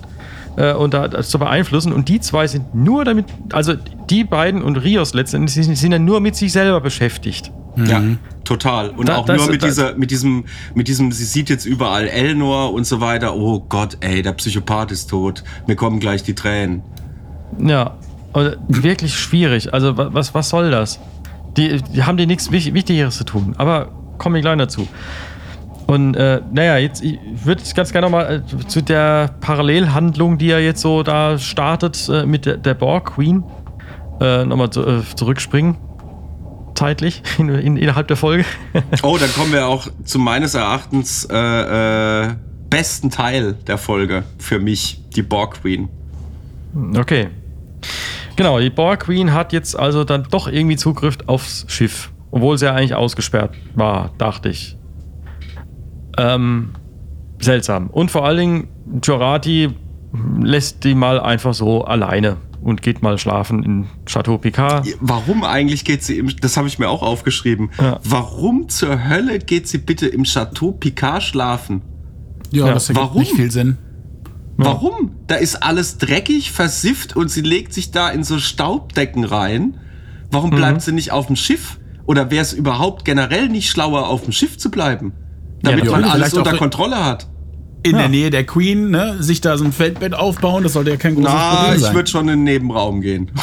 äh, 0.55 0.73
und 0.73 0.93
da 0.93 1.07
das 1.07 1.29
zu 1.29 1.39
beeinflussen. 1.39 1.93
Und 1.93 2.09
die 2.09 2.19
zwei 2.19 2.47
sind 2.47 2.75
nur 2.75 3.05
damit, 3.05 3.25
also 3.53 3.73
die 4.09 4.23
beiden 4.23 4.61
und 4.61 4.77
Rios 4.77 5.13
letztendlich, 5.13 5.53
sind, 5.53 5.75
sind 5.75 5.91
ja 5.91 5.99
nur 5.99 6.19
mit 6.19 6.35
sich 6.35 6.51
selber 6.51 6.81
beschäftigt. 6.81 7.51
Ja, 7.75 8.01
total. 8.47 8.89
Und 8.89 9.09
Da- 9.09 9.17
auch 9.17 9.25
das- 9.25 9.37
nur 9.37 9.51
mit 9.51 9.61
das- 9.61 9.69
dieser, 9.75 9.95
mit 9.95 10.09
diesem, 10.11 10.45
mit 10.73 10.87
diesem, 10.87 11.11
sie 11.11 11.25
sieht 11.25 11.49
jetzt 11.49 11.65
überall 11.65 12.07
Elnor 12.07 12.73
und 12.73 12.85
so 12.85 13.01
weiter. 13.01 13.35
Oh 13.35 13.59
Gott, 13.67 13.97
ey, 13.99 14.21
der 14.21 14.33
Psychopath 14.33 14.91
ist 14.91 15.09
tot. 15.09 15.43
Mir 15.67 15.75
kommen 15.75 15.99
gleich 15.99 16.23
die 16.23 16.33
Tränen. 16.35 16.81
Ja, 17.59 17.95
wirklich 18.67 19.13
schwierig. 19.15 19.73
Also 19.73 19.97
wa- 19.97 20.09
was, 20.11 20.33
was 20.33 20.49
soll 20.49 20.71
das? 20.71 20.99
Die, 21.57 21.81
die 21.93 22.03
haben 22.03 22.17
die 22.17 22.25
nichts 22.27 22.51
Wich- 22.51 22.73
Wichtigeres 22.73 23.17
zu 23.17 23.23
tun. 23.23 23.55
Aber 23.57 23.89
komme 24.17 24.37
ich 24.37 24.43
gleich 24.43 24.57
dazu. 24.57 24.87
Und 25.87 26.15
äh, 26.15 26.41
naja, 26.51 26.77
jetzt 26.77 27.01
ich 27.03 27.17
würde 27.45 27.63
ganz 27.73 27.91
gerne 27.93 28.07
nochmal 28.07 28.43
äh, 28.45 28.67
zu 28.67 28.81
der 28.81 29.29
Parallelhandlung, 29.39 30.37
die 30.37 30.47
ja 30.47 30.59
jetzt 30.59 30.81
so 30.81 31.01
da 31.01 31.37
startet 31.39 32.09
äh, 32.09 32.25
mit 32.25 32.45
der, 32.45 32.57
der 32.57 32.73
Borg 32.73 33.15
Queen, 33.15 33.43
äh, 34.19 34.43
nochmal 34.43 34.69
zu, 34.69 34.85
äh, 34.85 35.01
zurückspringen. 35.15 35.77
Zeitlich, 36.77 37.23
in, 37.39 37.49
in, 37.49 37.75
innerhalb 37.75 38.07
der 38.07 38.17
Folge. 38.17 38.45
Oh, 39.01 39.17
dann 39.19 39.33
kommen 39.33 39.51
wir 39.51 39.65
auch 39.65 39.87
zu 40.03 40.19
meines 40.19 40.53
Erachtens 40.53 41.25
äh, 41.25 41.35
äh, 42.25 42.35
besten 42.69 43.09
Teil 43.09 43.53
der 43.53 43.79
Folge 43.79 44.23
für 44.37 44.59
mich, 44.59 45.01
die 45.15 45.23
Borg 45.23 45.61
Queen. 45.61 45.89
Okay. 46.95 47.29
Genau, 48.35 48.59
die 48.59 48.69
Borg 48.69 49.05
Queen 49.05 49.33
hat 49.33 49.53
jetzt 49.53 49.75
also 49.75 50.03
dann 50.03 50.27
doch 50.29 50.47
irgendwie 50.47 50.75
Zugriff 50.75 51.17
aufs 51.25 51.65
Schiff. 51.67 52.11
Obwohl 52.29 52.59
sie 52.59 52.65
ja 52.65 52.75
eigentlich 52.75 52.93
ausgesperrt 52.93 53.55
war, 53.73 54.11
dachte 54.19 54.49
ich. 54.49 54.77
Ähm, 56.19 56.73
seltsam. 57.39 57.87
Und 57.87 58.11
vor 58.11 58.23
allen 58.23 58.37
Dingen, 58.37 58.67
Jorati 59.01 59.69
lässt 60.39 60.83
die 60.83 60.93
mal 60.93 61.19
einfach 61.19 61.55
so 61.55 61.85
alleine 61.85 62.37
und 62.67 62.81
geht 62.81 63.01
mal 63.01 63.17
schlafen 63.17 63.63
in 63.63 63.85
Chateau 64.05 64.37
Picard. 64.37 64.85
Warum 64.99 65.45
eigentlich 65.45 65.85
geht 65.85 66.03
sie 66.03 66.17
im, 66.17 66.35
das 66.41 66.57
habe 66.57 66.67
ich 66.67 66.79
mir 66.79 66.89
auch 66.89 67.01
aufgeschrieben. 67.01 67.69
Ja. 67.79 67.99
Warum 68.03 68.67
zur 68.67 69.07
Hölle 69.07 69.39
geht 69.39 69.69
sie 69.69 69.77
bitte 69.77 70.05
im 70.05 70.23
Chateau 70.25 70.73
Picard 70.73 71.23
schlafen? 71.23 71.81
Ja, 72.51 72.67
Ja, 72.67 72.73
das 72.73 72.89
ergibt 72.89 73.05
warum? 73.05 73.19
nicht 73.21 73.31
viel 73.35 73.51
Sinn. 73.51 73.77
Warum? 74.57 75.11
Da 75.27 75.35
ist 75.35 75.63
alles 75.63 75.97
dreckig, 75.97 76.51
versifft 76.51 77.15
und 77.15 77.29
sie 77.31 77.41
legt 77.41 77.73
sich 77.73 77.91
da 77.91 78.09
in 78.09 78.23
so 78.25 78.37
Staubdecken 78.37 79.23
rein. 79.23 79.77
Warum 80.29 80.49
bleibt 80.49 80.81
sie 80.81 80.91
nicht 80.91 81.11
auf 81.13 81.27
dem 81.27 81.35
Schiff? 81.37 81.79
Oder 82.05 82.31
wäre 82.31 82.41
es 82.41 82.51
überhaupt 82.51 83.05
generell 83.05 83.47
nicht 83.47 83.69
schlauer, 83.69 84.07
auf 84.09 84.23
dem 84.23 84.33
Schiff 84.33 84.57
zu 84.57 84.69
bleiben? 84.71 85.13
Damit 85.61 85.85
Ja, 85.85 85.91
man 85.91 86.03
alles 86.03 86.33
unter 86.33 86.57
Kontrolle 86.57 87.05
hat. 87.05 87.27
In 87.87 87.95
Ja. 87.95 87.99
der 88.01 88.09
Nähe 88.09 88.29
der 88.29 88.45
Queen, 88.45 88.89
ne, 88.91 89.15
sich 89.21 89.39
da 89.41 89.57
so 89.57 89.63
ein 89.63 89.71
Feldbett 89.71 90.13
aufbauen, 90.13 90.63
das 90.63 90.73
sollte 90.73 90.89
ja 90.91 90.97
kein 90.97 91.15
großes 91.15 91.31
Na, 91.31 91.55
Problem 91.55 91.75
ich 91.75 91.81
sein. 91.83 91.95
würde 91.95 92.09
schon 92.09 92.21
in 92.29 92.39
den 92.39 92.43
Nebenraum 92.43 93.01
gehen. 93.01 93.31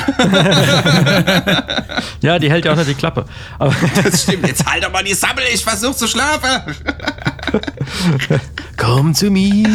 Ja, 2.20 2.38
die 2.38 2.50
hält 2.50 2.64
ja 2.64 2.72
auch 2.72 2.76
nicht 2.76 2.88
die 2.88 2.94
Klappe. 2.94 3.26
Aber 3.58 3.74
Das 4.02 4.22
stimmt. 4.22 4.46
Jetzt 4.46 4.64
halt 4.64 4.82
doch 4.84 4.90
mal 4.92 5.04
die 5.04 5.12
Sammel, 5.14 5.44
ich 5.52 5.62
versuch 5.62 5.94
zu 5.94 6.06
schlafen. 6.08 6.74
komm 8.78 9.14
zu 9.14 9.30
mir. 9.30 9.68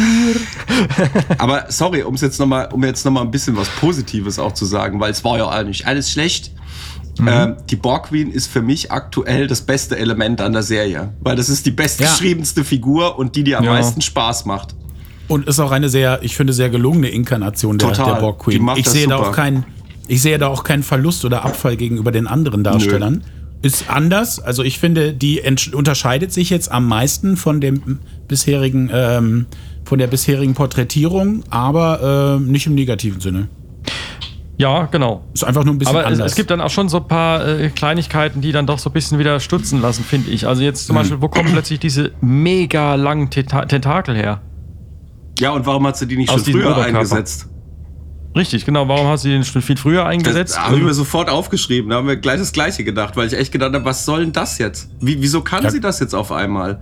Aber 1.38 1.66
sorry, 1.68 2.02
um 2.02 2.16
jetzt 2.16 2.38
noch 2.40 2.46
mal, 2.46 2.66
um 2.72 2.82
jetzt 2.84 3.04
noch 3.04 3.12
mal 3.12 3.20
ein 3.22 3.30
bisschen 3.30 3.56
was 3.56 3.68
Positives 3.68 4.38
auch 4.38 4.52
zu 4.52 4.64
sagen, 4.64 4.98
weil 5.00 5.12
es 5.12 5.22
war 5.24 5.38
ja 5.38 5.48
eigentlich 5.48 5.86
alles 5.86 6.10
schlecht. 6.10 6.50
Ähm, 7.28 7.56
die 7.68 7.76
Borg 7.76 8.08
Queen 8.08 8.30
ist 8.30 8.46
für 8.46 8.62
mich 8.62 8.90
aktuell 8.92 9.46
das 9.46 9.62
beste 9.62 9.96
Element 9.98 10.40
an 10.40 10.52
der 10.52 10.62
Serie, 10.62 11.12
weil 11.20 11.36
das 11.36 11.48
ist 11.48 11.66
die 11.66 11.70
bestgeschriebenste 11.70 12.64
Figur 12.64 13.18
und 13.18 13.36
die, 13.36 13.44
die 13.44 13.56
am 13.56 13.64
Ja. 13.64 13.72
meisten 13.72 14.00
Spaß 14.00 14.46
macht. 14.46 14.74
Und 15.28 15.46
ist 15.46 15.60
auch 15.60 15.70
eine 15.70 15.88
sehr, 15.88 16.20
ich 16.22 16.36
finde, 16.36 16.52
sehr 16.52 16.70
gelungene 16.70 17.08
Inkarnation 17.08 17.78
der, 17.78 17.88
Total. 17.88 18.14
der 18.14 18.20
Borg 18.20 18.40
Queen. 18.40 18.68
Ich 18.76 18.88
sehe, 18.88 19.06
da 19.06 19.16
auch 19.16 19.32
keinen, 19.32 19.64
ich 20.08 20.22
sehe 20.22 20.38
da 20.38 20.48
auch 20.48 20.64
keinen 20.64 20.82
Verlust 20.82 21.24
oder 21.24 21.44
Abfall 21.44 21.76
gegenüber 21.76 22.10
den 22.10 22.26
anderen 22.26 22.64
Darstellern. 22.64 23.22
Ist 23.62 23.90
anders. 23.90 24.40
Also 24.40 24.62
ich 24.64 24.78
finde, 24.78 25.12
die 25.12 25.40
unterscheidet 25.74 26.32
sich 26.32 26.48
jetzt 26.50 26.72
am 26.72 26.88
meisten 26.88 27.36
von 27.36 27.60
dem 27.60 27.98
bisherigen, 28.26 28.90
ähm, 28.92 29.46
von 29.84 29.98
der 29.98 30.06
bisherigen 30.06 30.54
Porträtierung, 30.54 31.44
aber 31.50 32.36
ähm, 32.40 32.50
nicht 32.50 32.66
im 32.66 32.74
negativen 32.74 33.20
Sinne. 33.20 33.48
Ja, 34.60 34.84
genau. 34.90 35.22
Ist 35.32 35.42
einfach 35.44 35.64
nur 35.64 35.72
ein 35.74 35.78
bisschen 35.78 35.96
Aber 35.96 36.04
es, 36.06 36.12
anders. 36.12 36.32
es 36.32 36.36
gibt 36.36 36.50
dann 36.50 36.60
auch 36.60 36.68
schon 36.68 36.90
so 36.90 36.98
ein 36.98 37.08
paar 37.08 37.46
äh, 37.48 37.70
Kleinigkeiten, 37.70 38.42
die 38.42 38.52
dann 38.52 38.66
doch 38.66 38.78
so 38.78 38.90
ein 38.90 38.92
bisschen 38.92 39.18
wieder 39.18 39.40
stutzen 39.40 39.80
lassen, 39.80 40.04
finde 40.04 40.30
ich. 40.30 40.46
Also 40.46 40.62
jetzt 40.62 40.86
zum 40.86 40.94
Mhm. 40.96 41.00
Beispiel, 41.00 41.22
wo 41.22 41.28
kommen 41.28 41.48
plötzlich 41.52 41.80
diese 41.80 42.12
mega 42.20 42.94
langen 42.96 43.30
Tenta 43.30 43.64
Tentakel 43.64 44.14
her? 44.16 44.42
Ja, 45.38 45.52
und 45.52 45.64
warum 45.64 45.86
hat 45.86 45.96
sie 45.96 46.06
die 46.06 46.16
nicht 46.18 46.28
Aus 46.30 46.44
schon 46.44 46.52
früher 46.52 46.76
eingesetzt? 46.76 47.48
Richtig, 48.36 48.64
genau. 48.66 48.86
Warum 48.86 49.06
hast 49.08 49.24
du 49.24 49.28
den 49.30 49.42
schon 49.44 49.62
viel 49.62 49.76
früher 49.78 50.02
Das 50.04 50.08
eingesetzt? 50.12 50.60
habe 50.62 50.76
ich 50.76 50.82
mir 50.82 50.92
sofort 50.94 51.30
aufgeschrieben. 51.30 51.90
Da 51.90 51.96
haben 51.96 52.06
wir 52.06 52.16
gleich 52.16 52.38
das 52.38 52.52
Gleiche 52.52 52.84
gedacht, 52.84 53.16
weil 53.16 53.26
ich 53.26 53.32
echt 53.32 53.50
gedacht 53.52 53.72
habe, 53.74 53.84
was 53.86 54.04
soll 54.04 54.20
denn 54.20 54.32
das 54.32 54.58
jetzt? 54.58 54.90
Wie, 55.00 55.20
wieso 55.22 55.40
kann 55.40 55.64
Ja. 55.64 55.70
sie 55.70 55.80
das 55.80 55.98
jetzt 56.00 56.14
auf 56.14 56.30
einmal? 56.30 56.80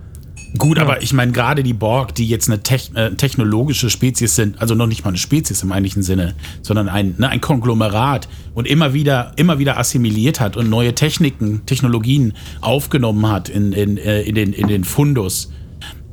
Gut, 0.57 0.79
aber 0.79 1.03
ich 1.03 1.13
meine, 1.13 1.31
gerade 1.31 1.61
die 1.61 1.73
Borg, 1.73 2.15
die 2.15 2.27
jetzt 2.27 2.49
eine 2.49 2.59
äh, 2.95 3.15
technologische 3.15 3.89
Spezies 3.89 4.35
sind, 4.35 4.59
also 4.59 4.73
noch 4.73 4.87
nicht 4.87 5.03
mal 5.03 5.09
eine 5.09 5.17
Spezies 5.17 5.61
im 5.61 5.71
eigentlichen 5.71 6.01
Sinne, 6.01 6.33
sondern 6.63 6.89
ein, 6.89 7.15
ne, 7.17 7.29
ein 7.29 7.39
Konglomerat 7.39 8.27
und 8.55 8.65
immer 8.65 8.93
wieder, 8.93 9.33
immer 9.35 9.59
wieder 9.59 9.77
assimiliert 9.77 10.39
hat 10.39 10.57
und 10.57 10.69
neue 10.69 10.95
Techniken, 10.95 11.65
Technologien 11.67 12.33
aufgenommen 12.61 13.27
hat 13.29 13.47
in, 13.49 13.73
in, 13.73 13.97
äh, 13.97 14.21
in, 14.21 14.35
den, 14.35 14.53
in 14.53 14.67
den 14.67 14.83
Fundus. 14.85 15.51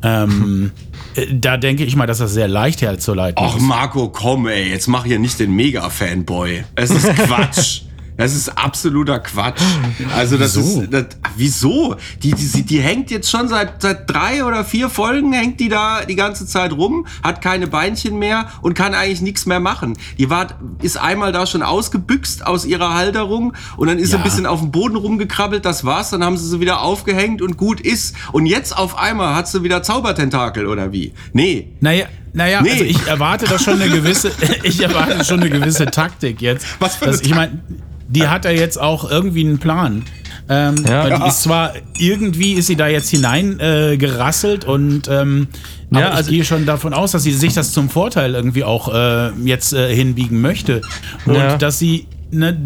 Ähm, 0.03 0.73
äh, 1.15 1.27
da 1.33 1.57
denke 1.57 1.85
ich 1.85 1.97
mal, 1.97 2.07
dass 2.07 2.19
das 2.19 2.35
sehr 2.35 2.49
leicht 2.49 2.83
herzuleiten 2.83 3.43
Ach, 3.43 3.57
ist. 3.57 3.63
Marco, 3.63 4.11
komm, 4.11 4.49
ey, 4.49 4.69
jetzt 4.69 4.87
mach 4.87 5.07
hier 5.07 5.19
nicht 5.19 5.41
den 5.41 5.57
Mega-Fanboy. 5.57 6.65
Es 6.75 6.91
ist 6.91 7.09
Quatsch. 7.15 7.83
Das 8.17 8.35
ist 8.35 8.49
absoluter 8.57 9.19
Quatsch. 9.19 9.61
Also 10.17 10.39
das 10.39 10.57
Wieso? 10.57 10.81
ist 10.83 10.93
das, 10.93 11.05
wieso? 11.37 11.97
Die, 12.23 12.33
die, 12.33 12.63
die 12.63 12.81
hängt 12.81 13.11
jetzt 13.11 13.31
schon 13.31 13.47
seit 13.49 13.83
seit 13.83 14.09
drei 14.11 14.43
oder 14.45 14.65
vier 14.65 14.89
Folgen 14.89 15.33
hängt 15.35 15.61
die 15.61 15.69
da 15.69 16.05
die 16.07 16.17
ganze 16.17 16.47
Zeit 16.47 16.73
rum, 16.73 17.07
hat 17.23 17.43
keine 17.43 17.67
Beinchen 17.67 18.19
mehr 18.19 18.49
und 18.63 18.73
kann 18.75 18.95
eigentlich 18.95 19.21
nichts 19.21 19.45
mehr 19.45 19.61
machen. 19.61 19.99
Die 20.19 20.31
war 20.31 20.47
ist 20.83 20.97
einmal 20.97 21.33
da 21.33 21.47
schon 21.47 21.63
ausgebüxt 21.63 22.47
aus 22.47 22.65
ihrer 22.65 22.95
Halterung 22.95 23.53
und 23.77 23.89
dann 23.89 23.99
ist 23.99 24.09
sie 24.09 24.13
Ja. 24.13 24.19
ein 24.19 24.25
bisschen 24.25 24.47
auf 24.47 24.61
dem 24.61 24.71
Boden 24.71 24.97
rumgekrabbelt. 24.97 25.65
Das 25.67 25.85
war's. 25.85 26.11
Dann 26.11 26.25
haben 26.25 26.39
sie 26.39 26.49
sie 26.49 26.59
wieder 26.61 26.81
aufgehängt 26.81 27.43
und 27.43 27.57
gut 27.59 27.81
ist. 27.83 28.15
Und 28.33 28.47
jetzt 28.47 28.77
auf 28.77 28.97
einmal 28.99 29.35
hat 29.35 29.47
sie 29.47 29.63
wieder 29.63 29.83
Zaubertentakel 29.83 30.67
oder 30.67 30.91
wie? 30.93 31.13
Nee. 31.35 31.69
Naja, 31.81 32.07
naja, 32.33 32.63
Nee. 32.63 32.71
also 32.73 32.85
ich 32.85 33.07
erwarte 33.07 33.45
da 33.47 33.59
schon 33.59 33.81
eine 33.81 33.91
gewisse, 33.91 34.31
ich 34.63 34.81
erwarte 34.83 35.25
schon 35.25 35.41
eine 35.41 35.51
gewisse 35.51 35.87
Taktik 35.87 36.41
jetzt. 36.41 36.67
Was 36.81 36.97
für 36.97 37.05
eine 37.07 37.13
Dass, 37.13 37.21
ich 37.23 37.35
meine, 37.35 37.61
die 38.09 38.27
hat 38.27 38.45
ja 38.45 38.51
jetzt 38.51 38.81
auch 38.81 39.11
irgendwie 39.11 39.45
einen 39.45 39.59
Plan. 39.59 40.03
Ähm, 40.49 40.77
Ja. 40.89 41.19
Die 41.19 41.29
ist 41.29 41.43
zwar 41.43 41.73
irgendwie 41.99 42.53
ist 42.53 42.67
sie 42.69 42.77
da 42.77 42.87
jetzt 42.87 43.11
hinein 43.11 43.59
äh, 43.59 43.99
und 44.67 45.09
ähm, 45.09 45.49
aber 45.91 46.01
Ja, 46.01 46.11
also- 46.11 46.31
ich 46.31 46.37
gehe 46.37 46.45
schon 46.45 46.67
davon 46.67 46.93
aus, 46.95 47.13
dass 47.13 47.23
sie 47.25 47.33
sich 47.33 47.55
das 47.55 47.73
zum 47.73 47.89
Vorteil 47.89 48.35
irgendwie 48.35 48.65
auch 48.65 48.93
äh, 48.93 49.31
jetzt 49.45 49.73
äh, 49.73 49.95
hinbiegen 49.95 50.41
möchte 50.41 50.83
und 51.25 51.35
Ja. 51.35 51.57
dass 51.57 51.79
sie 51.79 52.07
ne, 52.31 52.57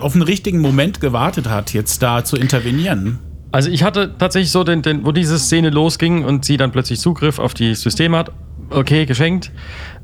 auf 0.00 0.14
einen 0.14 0.22
richtigen 0.22 0.60
Moment 0.60 1.00
gewartet 1.00 1.48
hat, 1.48 1.72
jetzt 1.74 2.02
da 2.02 2.24
zu 2.24 2.36
intervenieren. 2.36 3.18
Also 3.52 3.70
ich 3.70 3.82
hatte 3.82 4.14
tatsächlich 4.18 4.50
so 4.50 4.64
den, 4.64 4.82
den, 4.82 5.04
wo 5.06 5.12
diese 5.12 5.38
Szene 5.38 5.70
losging 5.70 6.24
und 6.24 6.44
sie 6.44 6.56
dann 6.58 6.70
plötzlich 6.72 7.00
Zugriff 7.00 7.38
auf 7.38 7.54
die 7.54 7.74
Systeme 7.74 8.16
hat, 8.18 8.30
okay, 8.70 9.06
geschenkt, 9.06 9.50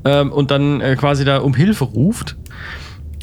ähm, 0.03 0.31
und 0.31 0.49
dann 0.49 0.81
äh, 0.81 0.95
quasi 0.95 1.23
da 1.25 1.37
um 1.37 1.53
Hilfe 1.53 1.83
ruft. 1.85 2.35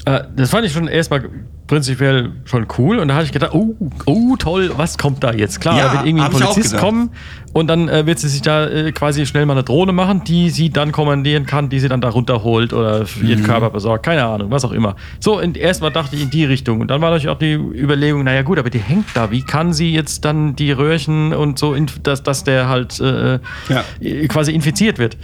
Äh, 0.05 0.23
das 0.37 0.51
fand 0.51 0.65
ich 0.67 0.73
schon 0.73 0.87
erstmal 0.87 1.29
prinzipiell 1.73 2.33
schon 2.45 2.67
cool. 2.77 2.99
Und 2.99 3.09
da 3.09 3.15
hatte 3.15 3.25
ich 3.25 3.33
gedacht, 3.33 3.53
oh, 3.55 3.75
oh 4.05 4.37
toll, 4.37 4.71
was 4.77 4.99
kommt 4.99 5.25
da 5.25 5.33
jetzt? 5.33 5.59
Klar, 5.59 5.79
Ja, 5.79 5.87
da 5.87 5.93
wird 5.95 6.07
irgendwie 6.07 6.25
ein 6.27 6.31
Polizist 6.31 6.77
kommen 6.77 7.09
und 7.55 7.67
dann 7.69 7.89
äh, 7.89 8.05
wird 8.05 8.19
sie 8.19 8.29
sich 8.29 8.43
da 8.43 8.67
äh, 8.69 8.93
quasi 8.93 9.25
schnell 9.25 9.47
mal 9.47 9.55
eine 9.55 9.63
Drohne 9.63 9.93
machen, 9.93 10.23
die 10.23 10.51
sie 10.51 10.69
dann 10.69 10.93
kommandieren 10.93 11.47
kann, 11.47 11.71
die 11.71 11.81
sie 11.81 11.89
dann 11.89 12.03
da 12.03 12.11
runterholt 12.11 12.75
oder 12.75 13.07
für 13.07 13.21
Mhm. 13.25 13.31
ihren 13.31 13.43
Körper 13.45 13.71
besorgt. 13.71 14.05
Keine 14.05 14.23
Ahnung, 14.27 14.51
was 14.51 14.67
auch 14.67 14.73
immer. 14.73 14.97
So, 15.19 15.41
erstmal 15.41 15.91
dachte 15.93 16.15
ich 16.15 16.23
in 16.23 16.29
die 16.31 16.45
Richtung. 16.45 16.81
Und 16.83 16.89
dann 16.89 17.01
war 17.01 17.09
natürlich 17.09 17.31
auch 17.31 17.39
die 17.39 17.55
Überlegung, 17.55 18.23
naja 18.23 18.43
gut, 18.43 18.59
aber 18.59 18.69
die 18.69 18.79
hängt 18.79 19.07
da. 19.15 19.31
Wie 19.31 19.41
kann 19.43 19.73
sie 19.73 19.95
jetzt 19.95 20.27
dann 20.27 20.55
die 20.55 20.73
Röhrchen 20.73 21.33
und 21.33 21.59
so, 21.59 21.73
inf- 21.73 22.03
dass, 22.03 22.23
dass 22.23 22.45
der 22.45 22.69
halt 22.69 23.01
äh, 23.01 23.39
Ja. 23.71 23.83
quasi 24.29 24.53
infiziert 24.53 24.99
wird? 24.99 25.17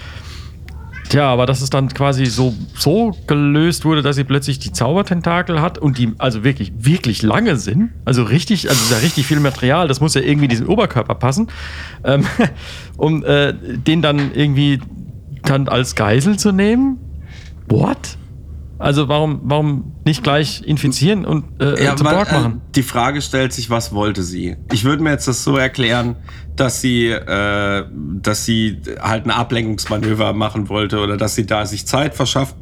Tja, 1.08 1.30
aber 1.32 1.46
dass 1.46 1.62
es 1.62 1.70
dann 1.70 1.88
quasi 1.88 2.26
so, 2.26 2.54
so 2.74 3.16
gelöst 3.26 3.86
wurde, 3.86 4.02
dass 4.02 4.16
sie 4.16 4.24
plötzlich 4.24 4.58
die 4.58 4.72
Zaubertentakel 4.72 5.62
hat 5.62 5.78
und 5.78 5.96
die 5.96 6.12
also 6.18 6.44
wirklich, 6.44 6.72
wirklich 6.76 7.22
lange 7.22 7.56
sind. 7.56 7.92
Also 8.04 8.24
richtig, 8.24 8.68
also 8.68 8.94
ist 8.94 9.02
richtig 9.02 9.26
viel 9.26 9.40
Material, 9.40 9.88
das 9.88 10.00
muss 10.00 10.12
ja 10.12 10.20
irgendwie 10.20 10.48
diesen 10.48 10.66
Oberkörper 10.66 11.14
passen. 11.14 11.48
Ähm, 12.04 12.26
um 12.98 13.24
äh, 13.24 13.54
den 13.54 14.02
dann 14.02 14.34
irgendwie 14.34 14.80
dann 15.44 15.68
als 15.68 15.94
Geisel 15.94 16.38
zu 16.38 16.52
nehmen. 16.52 16.98
What? 17.68 18.17
Also 18.78 19.08
warum, 19.08 19.40
warum 19.42 19.92
nicht 20.04 20.22
gleich 20.22 20.62
infizieren 20.64 21.24
und 21.24 21.44
äh, 21.60 21.82
Ja, 21.84 21.96
zu 21.96 22.04
man, 22.04 22.14
Borg 22.14 22.30
äh, 22.30 22.34
machen? 22.34 22.60
die 22.76 22.82
Frage 22.84 23.20
stellt 23.22 23.52
sich, 23.52 23.70
was 23.70 23.92
wollte 23.92 24.22
sie? 24.22 24.56
Ich 24.72 24.84
würde 24.84 25.02
mir 25.02 25.10
jetzt 25.10 25.26
das 25.26 25.42
so 25.42 25.56
erklären, 25.56 26.14
dass 26.54 26.80
sie, 26.80 27.08
äh, 27.08 27.84
dass 28.22 28.44
sie 28.44 28.80
halt 29.00 29.26
ein 29.26 29.30
Ablenkungsmanöver 29.32 30.32
machen 30.32 30.68
wollte 30.68 31.00
oder 31.00 31.16
dass 31.16 31.34
sie 31.34 31.44
da 31.46 31.66
sich 31.66 31.86
Zeit 31.86 32.14
verschafft, 32.14 32.54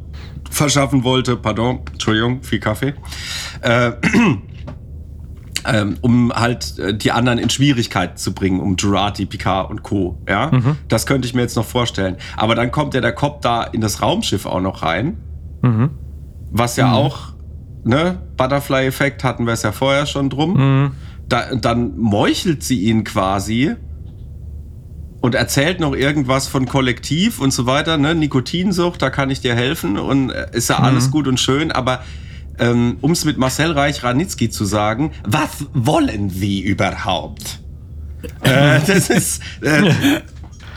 verschaffen 0.49 1.03
wollte. 1.03 1.35
Pardon, 1.37 1.81
Entschuldigung, 1.91 2.41
viel 2.41 2.59
Kaffee. 2.59 2.95
Äh, 3.61 3.91
ähm, 5.65 5.97
um 6.01 6.31
halt 6.33 6.79
äh, 6.79 6.95
die 6.95 7.11
anderen 7.11 7.37
in 7.37 7.49
Schwierigkeiten 7.49 8.17
zu 8.17 8.33
bringen, 8.33 8.59
um 8.59 8.75
Jurati, 8.75 9.25
Picard 9.25 9.69
und 9.69 9.83
Co. 9.83 10.17
Ja, 10.27 10.51
das 10.87 11.05
könnte 11.05 11.27
ich 11.27 11.33
mir 11.35 11.41
jetzt 11.41 11.55
noch 11.55 11.65
vorstellen. 11.65 12.15
Aber 12.37 12.55
dann 12.55 12.71
kommt 12.71 12.93
ja 12.93 13.01
der 13.01 13.11
Cop 13.13 13.41
da 13.41 13.63
in 13.63 13.81
das 13.81 14.01
Raumschiff 14.01 14.45
auch 14.45 14.61
noch 14.61 14.81
rein, 14.81 15.17
was 16.51 16.75
ja 16.75 16.93
auch 16.93 17.33
ne 17.83 18.21
Butterfly-Effekt 18.35 19.23
hatten 19.23 19.45
wir 19.45 19.53
es 19.53 19.63
ja 19.63 19.71
vorher 19.71 20.05
schon 20.05 20.29
drum. 20.29 20.93
Da, 21.29 21.55
dann 21.55 21.97
meuchelt 21.97 22.63
sie 22.63 22.81
ihn 22.83 23.03
quasi 23.03 23.75
und 25.21 25.35
erzählt 25.35 25.79
noch 25.79 25.93
irgendwas 25.93 26.47
von 26.47 26.65
Kollektiv 26.67 27.39
und 27.39 27.51
so 27.51 27.65
weiter, 27.65 27.97
ne? 27.97 28.15
Nikotinsucht, 28.15 29.01
da 29.01 29.09
kann 29.09 29.29
ich 29.29 29.41
dir 29.41 29.55
helfen 29.55 29.97
und 29.97 30.29
äh, 30.29 30.47
ist 30.53 30.69
ja 30.69 30.79
alles 30.79 31.11
gut 31.11 31.27
und 31.27 31.39
schön, 31.39 31.71
aber 31.71 32.01
ähm, 32.59 32.97
um 33.01 33.11
es 33.11 33.25
mit 33.25 33.37
Marcel 33.37 33.71
Reich-Ranitzky 33.71 34.49
zu 34.49 34.65
sagen, 34.65 35.11
was 35.25 35.65
wollen 35.73 36.29
Sie 36.29 36.61
überhaupt? 36.61 37.59
äh, 38.41 38.79
das 38.85 39.09
ist 39.09 39.41
äh, 39.61 39.91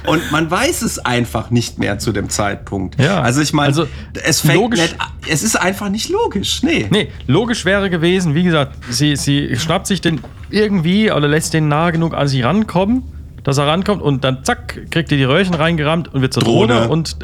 und 0.07 0.31
man 0.33 0.51
weiß 0.51 0.83
es 0.83 0.99
einfach 0.99 1.51
nicht 1.51 1.79
mehr 1.79 1.99
zu 1.99 2.13
dem 2.13 2.29
Zeitpunkt. 2.29 3.01
Ja, 3.01 3.21
also 3.21 3.41
ich 3.41 3.53
meine, 3.53 3.69
also 3.69 3.87
es 4.25 4.41
fängt 4.41 4.55
logisch- 4.57 4.81
nicht, 4.81 4.97
es 5.29 5.43
ist 5.43 5.57
einfach 5.57 5.89
nicht 5.89 6.09
logisch, 6.09 6.63
nee. 6.63 6.87
Nee, 6.91 7.09
logisch 7.27 7.65
wäre 7.65 7.91
gewesen, 7.91 8.35
wie 8.35 8.43
gesagt, 8.45 8.77
sie, 8.91 9.17
sie 9.17 9.57
schnappt 9.57 9.87
sich 9.87 10.01
den 10.01 10.21
irgendwie 10.51 11.11
oder 11.13 11.29
lässt 11.29 11.55
den 11.55 11.69
nah 11.69 11.91
genug 11.91 12.15
an 12.15 12.29
sie 12.29 12.43
rankommen, 12.43 13.03
dass 13.45 13.59
er 13.59 13.67
rankommt 13.67 14.03
und 14.03 14.25
dann 14.25 14.45
zack, 14.45 14.91
kriegt 14.91 15.11
ihr 15.13 15.19
die 15.19 15.25
Röhrchen 15.25 15.55
reingerammt 15.55 16.13
und 16.13 16.21
wird 16.23 16.33
zur 16.35 16.43
Drohne, 16.43 16.75
Drohne. 16.75 16.89
und 16.89 17.17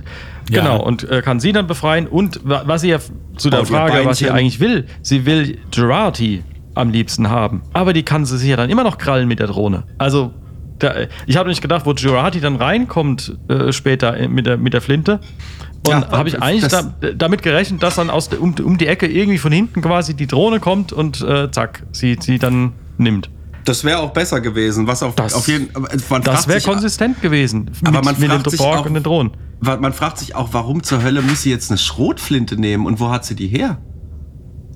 Ja. 0.50 0.62
genau 0.62 0.82
und 0.82 1.08
äh, 1.10 1.22
kann 1.22 1.40
sie 1.40 1.52
dann 1.52 1.66
befreien 1.66 2.06
und 2.06 2.40
wa- 2.44 2.62
was 2.66 2.82
sie 2.82 2.88
ja 2.90 2.98
zu 3.36 3.50
der 3.50 3.60
ihr 3.60 3.66
Frage, 3.66 4.04
was 4.04 4.18
sie 4.18 4.30
eigentlich 4.30 4.60
will, 4.60 4.86
sie 5.02 5.26
will 5.26 5.58
Gerati 5.72 6.42
am 6.74 6.90
liebsten 6.90 7.30
haben, 7.30 7.62
aber 7.72 7.92
die 7.92 8.02
kann 8.02 8.24
sie 8.26 8.38
sich 8.38 8.48
ja 8.50 8.56
dann 8.56 8.70
immer 8.70 8.84
noch 8.84 8.96
krallen 8.98 9.26
mit 9.28 9.40
der 9.40 9.46
Drohne. 9.48 9.84
Also 9.98 10.32
da, 10.78 10.94
ich 11.26 11.36
habe 11.36 11.48
nicht 11.48 11.62
gedacht, 11.62 11.86
wo 11.86 11.94
Gerati 11.94 12.40
dann 12.40 12.56
reinkommt 12.56 13.36
äh, 13.48 13.72
später 13.72 14.16
äh, 14.16 14.28
mit 14.28 14.46
der, 14.46 14.56
mit 14.56 14.72
der 14.74 14.80
Flinte. 14.80 15.20
Und 15.86 15.90
Ja, 15.92 16.10
habe 16.10 16.28
ich 16.28 16.42
eigentlich 16.42 16.70
da, 16.70 16.82
damit 17.14 17.42
gerechnet, 17.42 17.82
dass 17.82 17.94
dann 17.96 18.10
aus 18.10 18.28
um, 18.28 18.54
um 18.62 18.76
die 18.78 18.86
Ecke 18.86 19.06
irgendwie 19.06 19.38
von 19.38 19.52
hinten 19.52 19.82
quasi 19.82 20.14
die 20.14 20.26
Drohne 20.26 20.58
kommt 20.60 20.92
und 20.92 21.20
äh, 21.22 21.50
zack, 21.50 21.84
sie, 21.92 22.16
sie 22.20 22.38
dann 22.38 22.72
nimmt. 22.98 23.30
Das 23.64 23.82
wäre 23.84 23.98
auch 23.98 24.10
besser 24.12 24.40
gewesen, 24.40 24.86
was 24.86 25.02
auf, 25.02 25.14
Das- 25.16 25.34
auf 25.34 25.48
jeden 25.48 25.68
Das 26.22 26.46
wäre 26.48 26.60
konsistent 26.60 27.20
gewesen 27.20 27.70
Aber 27.84 28.02
man 28.02 28.18
mit 28.18 28.28
fragt 28.30 28.46
den 28.46 28.50
sich 28.50 28.60
auch- 28.60 28.86
und 28.86 28.94
den 28.94 29.02
Drohnen. 29.02 29.32
Man 29.60 29.92
fragt 29.92 30.18
sich 30.18 30.34
auch, 30.34 30.50
warum 30.52 30.82
zur 30.82 31.02
Hölle 31.02 31.22
muss 31.22 31.42
sie 31.42 31.50
jetzt 31.50 31.70
eine 31.70 31.78
Schrotflinte 31.78 32.60
nehmen 32.60 32.86
und 32.86 33.00
wo 33.00 33.10
hat 33.10 33.24
sie 33.24 33.34
die 33.34 33.48
her? 33.48 33.78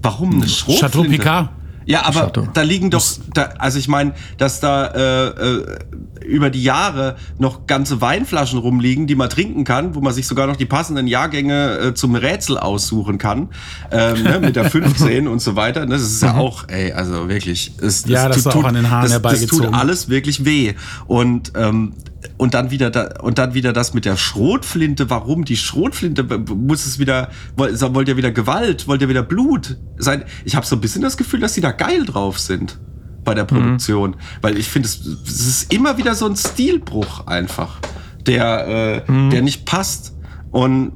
Warum 0.03 0.36
eine 0.36 0.48
Schrotflinte? 0.48 0.86
Chateau 0.86 1.03
Picard. 1.05 1.48
Ja, 1.86 2.04
aber 2.04 2.20
Chateau. 2.20 2.48
da 2.52 2.62
liegen 2.62 2.90
doch, 2.90 3.04
da, 3.34 3.50
also 3.58 3.78
ich 3.78 3.88
meine, 3.88 4.12
dass 4.38 4.60
da 4.60 4.86
äh, 4.86 5.26
äh, 5.28 5.78
über 6.24 6.50
die 6.50 6.62
Jahre 6.62 7.16
noch 7.38 7.66
ganze 7.66 8.00
Weinflaschen 8.00 8.58
rumliegen, 8.58 9.06
die 9.06 9.14
man 9.14 9.30
trinken 9.30 9.64
kann, 9.64 9.94
wo 9.94 10.00
man 10.00 10.12
sich 10.12 10.26
sogar 10.26 10.46
noch 10.46 10.56
die 10.56 10.66
passenden 10.66 11.06
Jahrgänge 11.06 11.78
äh, 11.78 11.94
zum 11.94 12.14
Rätsel 12.14 12.58
aussuchen 12.58 13.18
kann, 13.18 13.48
ähm, 13.90 14.22
ne, 14.22 14.40
mit 14.40 14.56
der 14.56 14.64
15 14.70 15.26
und 15.26 15.40
so 15.40 15.56
weiter. 15.56 15.86
Ne, 15.86 15.94
das 15.94 16.02
ist 16.02 16.22
ja 16.22 16.34
auch, 16.34 16.68
ey, 16.68 16.92
also 16.92 17.28
wirklich, 17.28 17.72
es, 17.80 18.04
Ja, 18.06 18.28
das 18.28 18.38
ist 18.38 18.46
auch 18.46 18.64
an 18.64 18.74
den 18.74 18.90
Haaren 18.90 19.10
das, 19.10 19.22
das 19.22 19.46
tut 19.46 19.72
alles 19.72 20.08
wirklich 20.08 20.44
weh. 20.44 20.74
Und 21.06 21.52
ähm, 21.56 21.94
und 22.36 22.54
dann 22.54 22.70
wieder 22.70 22.90
da, 22.90 23.08
und 23.22 23.38
dann 23.38 23.54
wieder 23.54 23.72
das 23.72 23.94
mit 23.94 24.04
der 24.04 24.16
Schrotflinte. 24.16 25.08
Warum 25.10 25.44
die 25.44 25.56
Schrotflinte? 25.56 26.22
Muss 26.54 26.86
es 26.86 26.98
wieder 26.98 27.30
wollt, 27.56 27.80
wollt 27.94 28.08
ihr 28.08 28.16
wieder 28.16 28.30
Gewalt? 28.30 28.86
Wollt 28.88 29.00
ihr 29.02 29.08
wieder 29.08 29.22
Blut? 29.22 29.76
Sein? 29.96 30.24
Ich 30.44 30.54
habe 30.56 30.66
so 30.66 30.76
ein 30.76 30.80
bisschen 30.80 31.02
das 31.02 31.16
Gefühl, 31.16 31.40
dass 31.40 31.54
sie 31.54 31.60
da 31.60 31.72
geil 31.72 32.04
drauf 32.04 32.38
sind 32.38 32.78
bei 33.24 33.32
Mhm. 33.32 33.36
der 33.36 33.44
Produktion, 33.44 34.16
weil 34.42 34.58
ich 34.58 34.68
finde, 34.68 34.88
es, 34.88 35.00
es 35.04 35.46
ist 35.46 35.72
immer 35.72 35.96
wieder 35.98 36.14
so 36.14 36.26
ein 36.26 36.36
Stilbruch 36.36 37.26
einfach, 37.26 37.78
der 38.26 39.04
äh, 39.08 39.30
der 39.30 39.42
nicht 39.42 39.64
passt. 39.66 40.14
Und 40.50 40.92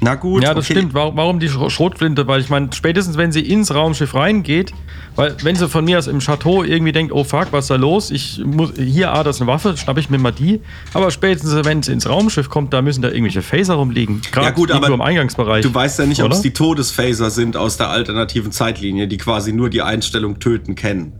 na 0.00 0.16
gut, 0.16 0.38
Mhm. 0.38 0.42
Ja, 0.42 0.54
das 0.54 0.64
okay. 0.66 0.74
stimmt. 0.78 0.94
Warum, 0.94 1.38
die 1.38 1.48
Schro- 1.48 1.70
Schrotflinte? 1.70 2.26
Weil 2.26 2.40
ich 2.40 2.50
meine, 2.50 2.68
spätestens 2.72 3.16
wenn 3.16 3.30
sie 3.32 3.40
ins 3.40 3.72
Raumschiff 3.74 4.14
reingeht, 4.14 4.72
weil 5.14 5.36
wenn 5.42 5.56
sie 5.56 5.68
von 5.68 5.84
mir 5.84 5.98
aus 5.98 6.06
im 6.06 6.20
Chateau 6.20 6.62
irgendwie 6.62 6.92
denkt, 6.92 7.12
oh 7.12 7.24
fuck, 7.24 7.48
was 7.50 7.64
ist 7.64 7.70
da 7.70 7.76
los? 7.76 8.10
Ich 8.10 8.42
muss 8.44 8.72
hier, 8.76 9.12
ah, 9.12 9.22
das 9.22 9.36
ist 9.36 9.42
eine 9.42 9.50
Waffe, 9.50 9.76
schnapp 9.76 9.98
ich 9.98 10.08
mir 10.08 10.18
mal 10.18 10.32
die. 10.32 10.60
Aber 10.94 11.10
spätestens, 11.10 11.64
wenn 11.64 11.82
sie 11.82 11.92
ins 11.92 12.08
Raumschiff 12.08 12.48
kommt, 12.48 12.72
da 12.72 12.80
müssen 12.82 13.02
da 13.02 13.08
irgendwelche 13.08 13.42
Phaser 13.42 13.74
rumliegen. 13.74 14.22
Gerade 14.32 14.46
Ja 14.46 14.52
gut, 14.52 14.70
aber 14.70 14.88
im 14.88 15.00
Eingangsbereich. 15.00 15.62
Du 15.62 15.74
weißt 15.74 15.98
ja 15.98 16.06
nicht, 16.06 16.22
ob 16.22 16.32
es 16.32 16.40
die 16.40 16.52
Todesphaser 16.52 17.30
sind 17.30 17.56
aus 17.56 17.76
der 17.76 17.90
alternativen 17.90 18.52
Zeitlinie, 18.52 19.06
die 19.08 19.18
quasi 19.18 19.52
nur 19.52 19.70
die 19.70 19.82
Einstellung 19.82 20.38
töten 20.38 20.74
kennen. 20.74 21.12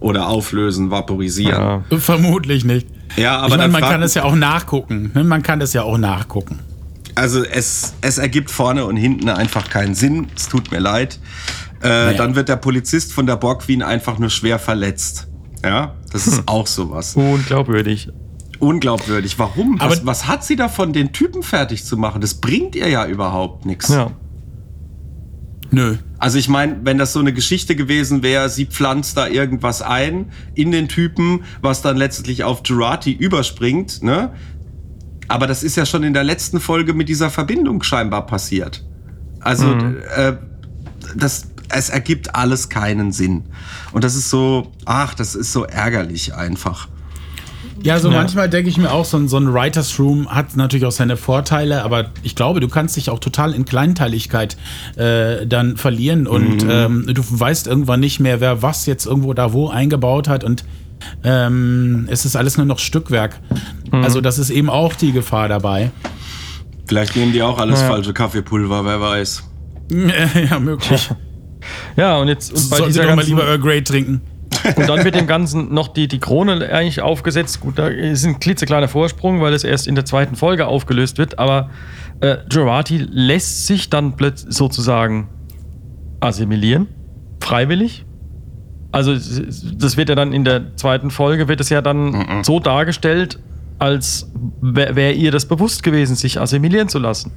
Oder 0.00 0.28
auflösen, 0.28 0.90
vaporisieren. 0.92 1.82
Ja. 1.90 1.98
Vermutlich 1.98 2.64
nicht. 2.64 2.86
Ja, 3.16 3.38
aber 3.38 3.46
ich 3.46 3.50
meine, 3.50 3.62
dann 3.64 3.72
man 3.72 3.82
kann 3.82 4.02
es 4.02 4.14
ja 4.14 4.22
auch 4.22 4.36
nachgucken. 4.36 5.10
ne? 5.12 5.24
Man 5.24 5.42
kann 5.42 5.58
das 5.58 5.72
ja 5.72 5.82
auch 5.82 5.98
nachgucken. 5.98 6.60
Also 7.16 7.42
es, 7.42 7.94
es 8.00 8.18
ergibt 8.18 8.48
vorne 8.48 8.84
und 8.84 8.96
hinten 8.96 9.28
einfach 9.28 9.68
keinen 9.68 9.96
Sinn. 9.96 10.28
Es 10.36 10.48
tut 10.48 10.70
mir 10.70 10.78
leid. 10.78 11.18
Äh, 11.82 12.12
Nee. 12.12 12.16
Dann 12.16 12.34
wird 12.34 12.48
der 12.48 12.56
Polizist 12.56 13.12
von 13.12 13.26
der 13.26 13.36
Borg 13.36 13.62
Queen 13.62 13.82
einfach 13.82 14.18
nur 14.18 14.30
schwer 14.30 14.58
verletzt. 14.58 15.28
Ja, 15.64 15.94
das 16.12 16.26
Hm. 16.26 16.32
ist 16.32 16.42
auch 16.46 16.66
sowas. 16.66 17.14
Unglaubwürdig. 17.16 18.08
Unglaubwürdig. 18.58 19.38
Warum? 19.38 19.78
Was, 19.80 19.98
Aber- 19.98 20.06
was 20.06 20.26
hat 20.26 20.44
sie 20.44 20.56
davon, 20.56 20.92
den 20.92 21.12
Typen 21.12 21.42
fertig 21.42 21.84
zu 21.84 21.96
machen? 21.96 22.20
Das 22.20 22.34
bringt 22.34 22.74
ihr 22.74 22.88
ja 22.88 23.06
überhaupt 23.06 23.64
nichts. 23.66 23.88
Ja. 23.88 24.10
Nö. 25.70 25.96
Also 26.18 26.38
ich 26.38 26.48
meine, 26.48 26.78
wenn 26.82 26.96
das 26.98 27.12
so 27.12 27.20
eine 27.20 27.32
Geschichte 27.32 27.76
gewesen 27.76 28.22
wäre, 28.22 28.48
sie 28.48 28.64
pflanzt 28.66 29.16
da 29.16 29.28
irgendwas 29.28 29.82
ein 29.82 30.32
in 30.54 30.72
den 30.72 30.88
Typen, 30.88 31.44
was 31.60 31.82
dann 31.82 31.96
letztlich 31.96 32.42
auf 32.42 32.62
Jurati 32.64 33.12
überspringt, 33.12 34.02
ne? 34.02 34.32
Aber 35.28 35.46
das 35.46 35.62
ist 35.62 35.76
ja 35.76 35.84
schon 35.84 36.04
in 36.04 36.14
der 36.14 36.24
letzten 36.24 36.58
Folge 36.58 36.94
mit 36.94 37.08
dieser 37.10 37.28
Verbindung 37.28 37.82
scheinbar 37.82 38.24
passiert. 38.26 38.82
Also 39.40 39.70
äh, 39.72 40.36
das, 41.14 41.48
es 41.68 41.88
ergibt 41.90 42.34
alles 42.34 42.68
keinen 42.68 43.12
Sinn. 43.12 43.44
Und 43.92 44.04
das 44.04 44.14
ist 44.14 44.30
so, 44.30 44.72
ach, 44.84 45.14
das 45.14 45.34
ist 45.34 45.52
so 45.52 45.64
ärgerlich 45.64 46.34
einfach. 46.34 46.88
Ja, 47.82 48.00
so 48.00 48.10
Ja. 48.10 48.16
manchmal 48.18 48.48
denke 48.48 48.68
ich 48.70 48.76
mir 48.76 48.90
auch, 48.90 49.04
so 49.04 49.16
ein, 49.16 49.28
so 49.28 49.36
ein 49.36 49.52
Writers 49.54 50.00
Room 50.00 50.28
hat 50.28 50.56
natürlich 50.56 50.84
auch 50.84 50.90
seine 50.92 51.16
Vorteile, 51.16 51.84
aber 51.84 52.10
ich 52.24 52.34
glaube, 52.34 52.58
du 52.58 52.68
kannst 52.68 52.96
dich 52.96 53.08
auch 53.10 53.20
total 53.20 53.54
in 53.54 53.64
Kleinteiligkeit 53.64 54.56
äh, 54.96 55.46
dann 55.46 55.76
verlieren 55.76 56.26
und 56.26 56.66
ähm, 56.68 57.06
du 57.06 57.22
weißt 57.28 57.68
irgendwann 57.68 58.00
nicht 58.00 58.18
mehr, 58.18 58.40
wer 58.40 58.62
was 58.62 58.86
jetzt 58.86 59.06
irgendwo 59.06 59.32
da 59.32 59.52
wo 59.52 59.68
eingebaut 59.68 60.26
hat 60.26 60.42
und 60.42 60.64
ähm, 61.22 62.08
es 62.10 62.24
ist 62.24 62.34
alles 62.34 62.56
nur 62.56 62.66
noch 62.66 62.80
Stückwerk. 62.80 63.38
Also 63.92 64.20
das 64.20 64.38
ist 64.40 64.50
eben 64.50 64.68
auch 64.70 64.94
die 64.94 65.12
Gefahr 65.12 65.48
dabei. 65.48 65.92
Vielleicht 66.86 67.14
nehmen 67.14 67.32
die 67.32 67.42
auch 67.42 67.58
alles 67.58 67.80
Ja. 67.80 67.86
falsche 67.86 68.12
Kaffeepulver, 68.12 68.84
wer 68.84 69.00
weiß. 69.00 69.44
ja, 70.50 70.58
möglich. 70.58 71.08
Ja, 71.96 72.18
und 72.18 72.28
jetzt 72.28 72.52
und 72.52 72.70
bei 72.70 72.76
Sollten 72.78 72.92
Sie 72.92 73.00
doch 73.00 73.16
mal 73.16 73.24
lieber 73.24 73.44
Earl 73.44 73.58
Grey 73.58 73.82
trinken. 73.82 74.20
Und 74.76 74.88
dann 74.88 75.04
wird 75.04 75.14
dem 75.14 75.26
Ganzen 75.26 75.72
noch 75.72 75.88
die, 75.88 76.08
die 76.08 76.18
Krone 76.18 76.68
eigentlich 76.70 77.00
aufgesetzt. 77.00 77.60
Gut, 77.60 77.78
da 77.78 77.88
ist 77.88 78.24
ein 78.24 78.40
klitzekleiner 78.40 78.88
Vorsprung, 78.88 79.40
weil 79.40 79.52
es 79.52 79.64
erst 79.64 79.86
in 79.86 79.94
der 79.94 80.04
zweiten 80.04 80.36
Folge 80.36 80.66
aufgelöst 80.66 81.18
wird. 81.18 81.38
Aber 81.38 81.70
äh, 82.20 82.38
Jurati 82.50 83.06
lässt 83.10 83.66
sich 83.66 83.90
dann 83.90 84.16
plötzlich 84.16 84.54
sozusagen 84.54 85.28
assimilieren. 86.20 86.88
Freiwillig. 87.40 88.04
Also 88.90 89.12
das 89.14 89.96
wird 89.96 90.08
ja 90.08 90.14
dann 90.14 90.32
in 90.32 90.44
der 90.44 90.76
zweiten 90.76 91.10
Folge, 91.10 91.46
wird 91.46 91.60
es 91.60 91.68
ja 91.68 91.82
dann 91.82 92.42
so 92.42 92.58
dargestellt, 92.58 93.38
als 93.78 94.30
wäre 94.62 94.96
wär 94.96 95.14
ihr 95.14 95.30
das 95.30 95.46
bewusst 95.46 95.82
gewesen, 95.82 96.16
sich 96.16 96.40
assimilieren 96.40 96.88
zu 96.88 96.98
lassen. 96.98 97.32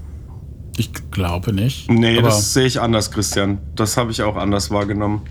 Ich 0.77 0.91
glaube 1.11 1.53
nicht. 1.53 1.89
Nee, 1.91 2.17
aber 2.17 2.27
das 2.29 2.53
sehe 2.53 2.65
ich 2.65 2.79
anders, 2.79 3.11
Christian. 3.11 3.59
Das 3.75 3.97
habe 3.97 4.11
ich 4.11 4.21
auch 4.23 4.35
anders 4.37 4.71
wahrgenommen. 4.71 5.21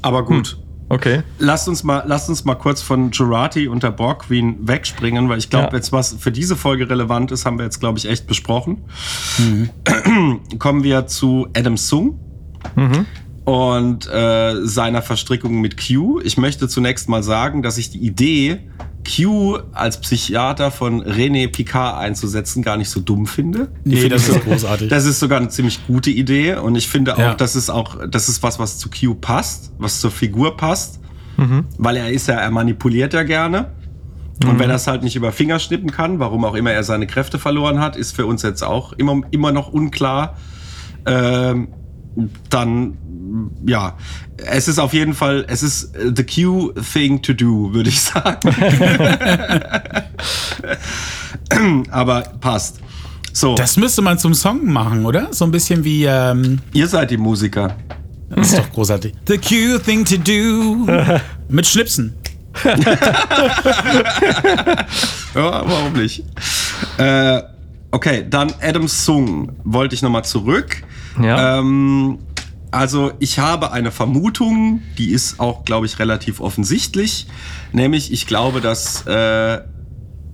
Aber 0.00 0.24
gut. 0.24 0.58
Okay. 0.88 1.22
Lasst 1.38 1.68
uns 1.68 1.84
mal, 1.84 2.02
lasst 2.06 2.28
uns 2.28 2.44
mal 2.44 2.54
kurz 2.54 2.82
von 2.82 3.12
Jurati 3.12 3.66
und 3.68 3.82
der 3.82 3.92
Borg 3.92 4.24
Queen 4.26 4.56
wegspringen, 4.68 5.28
weil 5.28 5.38
ich 5.38 5.48
glaube, 5.48 5.68
Ja. 5.70 5.76
jetzt 5.76 5.90
was 5.92 6.14
für 6.18 6.30
diese 6.32 6.54
Folge 6.54 6.90
relevant 6.90 7.30
ist, 7.32 7.46
haben 7.46 7.56
wir 7.58 7.64
jetzt, 7.64 7.80
glaube 7.80 7.98
ich, 7.98 8.08
echt 8.08 8.26
besprochen. 8.26 8.84
Kommen 10.58 10.82
wir 10.84 11.06
zu 11.06 11.46
Adam 11.56 11.76
Sung 11.78 12.18
und 13.44 14.08
äh, 14.08 14.64
seiner 14.64 15.02
Verstrickung 15.02 15.60
mit 15.60 15.76
Q. 15.76 16.20
Ich 16.22 16.36
möchte 16.36 16.68
zunächst 16.68 17.08
mal 17.08 17.22
sagen, 17.22 17.62
dass 17.62 17.78
ich 17.78 17.90
die 17.90 17.98
Idee, 17.98 18.60
Q 19.04 19.58
als 19.72 20.00
Psychiater 20.00 20.70
von 20.70 21.02
René 21.02 21.48
Picard 21.50 21.98
einzusetzen, 21.98 22.62
gar 22.62 22.76
nicht 22.76 22.88
so 22.88 23.00
dumm 23.00 23.26
finde. 23.26 23.68
Nee, 23.84 23.96
finde 23.96 24.10
das 24.16 24.28
ist 24.28 24.44
großartig. 24.44 24.88
Das 24.90 25.04
ist 25.06 25.18
sogar 25.18 25.38
eine 25.40 25.48
ziemlich 25.48 25.84
gute 25.88 26.10
Idee 26.10 26.54
und 26.54 26.76
ich 26.76 26.86
finde 26.88 27.14
auch, 27.14 27.18
Ja. 27.18 27.34
das 27.34 27.56
ist 27.56 27.68
auch, 27.68 27.96
das 28.08 28.28
ist 28.28 28.44
was, 28.44 28.60
was 28.60 28.78
zu 28.78 28.88
Q 28.90 29.14
passt, 29.16 29.72
was 29.78 30.00
zur 30.00 30.12
Figur 30.12 30.56
passt, 30.56 31.00
weil 31.78 31.96
er 31.96 32.10
ist 32.12 32.28
ja, 32.28 32.34
er 32.36 32.50
manipuliert 32.52 33.12
ja 33.14 33.24
gerne. 33.24 33.72
Und 34.44 34.58
wenn 34.60 34.70
er 34.70 34.76
es 34.76 34.86
halt 34.86 35.02
nicht 35.02 35.16
über 35.16 35.32
Finger 35.32 35.58
schnippen 35.58 35.90
kann, 35.90 36.18
warum 36.20 36.44
auch 36.44 36.54
immer 36.54 36.70
er 36.72 36.84
seine 36.84 37.06
Kräfte 37.08 37.38
verloren 37.40 37.80
hat, 37.80 37.96
ist 37.96 38.14
für 38.14 38.26
uns 38.26 38.42
jetzt 38.42 38.62
auch 38.62 38.92
immer, 38.92 39.20
immer 39.32 39.50
noch 39.52 39.72
unklar. 39.72 40.36
Ähm, 41.06 41.68
dann, 42.50 42.96
ja, 43.66 43.96
es 44.36 44.68
ist 44.68 44.78
auf 44.78 44.92
jeden 44.92 45.14
Fall, 45.14 45.44
es 45.48 45.62
ist 45.62 45.94
äh, 45.96 46.12
the 46.14 46.24
Q 46.24 46.72
thing 46.92 47.20
to 47.22 47.32
do, 47.32 47.72
würde 47.72 47.88
ich 47.88 48.00
sagen. 48.00 48.50
Aber 51.90 52.22
passt. 52.40 52.80
So, 53.32 53.54
das 53.54 53.76
müsste 53.76 54.02
man 54.02 54.18
zum 54.18 54.34
Song 54.34 54.66
machen, 54.66 55.06
oder? 55.06 55.28
So 55.32 55.44
ein 55.44 55.50
bisschen 55.50 55.84
wie, 55.84 56.04
ähm, 56.04 56.60
ihr 56.72 56.86
seid 56.86 57.10
die 57.10 57.16
Musiker. 57.16 57.76
das 58.28 58.48
ist 58.50 58.58
doch 58.58 58.70
großartig. 58.70 59.14
The 59.26 59.38
cute 59.38 59.82
thing 59.84 60.04
to 60.04 60.16
do. 60.18 60.86
Mit 61.48 61.66
Schnipsen. 61.66 62.14
Ja, 65.34 65.62
warum 65.66 65.94
nicht? 65.94 66.24
Äh, 66.98 67.40
okay, 67.90 68.26
dann 68.28 68.52
Adam 68.60 68.86
Sung 68.86 69.52
wollte 69.64 69.94
ich 69.94 70.02
nochmal 70.02 70.24
zurück. 70.24 70.82
Ja. 71.22 71.58
Ähm, 71.58 72.18
also 72.72 73.12
ich 73.18 73.38
habe 73.38 73.70
eine 73.70 73.90
Vermutung, 73.90 74.80
die 74.98 75.10
ist 75.10 75.38
auch, 75.38 75.64
glaube 75.64 75.86
ich, 75.86 75.98
relativ 75.98 76.40
offensichtlich. 76.40 77.26
Nämlich, 77.72 78.12
ich 78.12 78.26
glaube, 78.26 78.60
dass 78.60 79.06
äh, 79.06 79.60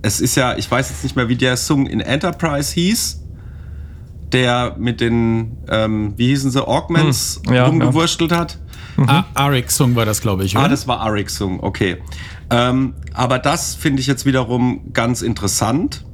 es 0.03 0.21
ist 0.21 0.37
ja, 0.37 0.57
ich 0.57 0.71
weiß 0.71 0.89
jetzt 0.91 1.03
nicht 1.03 1.17
mehr, 1.17 1.29
wie 1.29 1.37
der 1.37 1.57
Sung 1.57 1.87
in 1.87 2.01
Enterprise 2.01 2.73
hieß, 2.75 3.25
der 4.33 4.77
mit 4.79 5.01
den, 5.01 5.59
ähm, 5.69 6.15
wie 6.17 6.29
hießen 6.29 6.51
sie, 6.51 6.67
Augments 6.67 7.41
Hm, 7.47 7.55
ja, 7.55 7.67
rumgewurstelt 7.67 8.33
hat. 8.33 8.59
Ah, 9.07 9.25
Arik 9.35 9.71
Sung 9.71 9.95
war 9.95 10.07
das, 10.07 10.21
glaube 10.21 10.45
ich, 10.45 10.57
oder? 10.57 10.65
Ah, 10.65 10.69
das 10.69 10.89
war 10.89 11.01
Arik 11.01 11.31
Sung, 11.31 11.61
okay. 11.61 11.99
Ähm, 12.51 12.95
aber 13.15 13.39
das 13.39 13.75
finde 13.75 14.01
ich 14.01 14.07
jetzt 14.07 14.27
wiederum 14.27 14.93
ganz 14.93 15.23
interessant, 15.23 16.05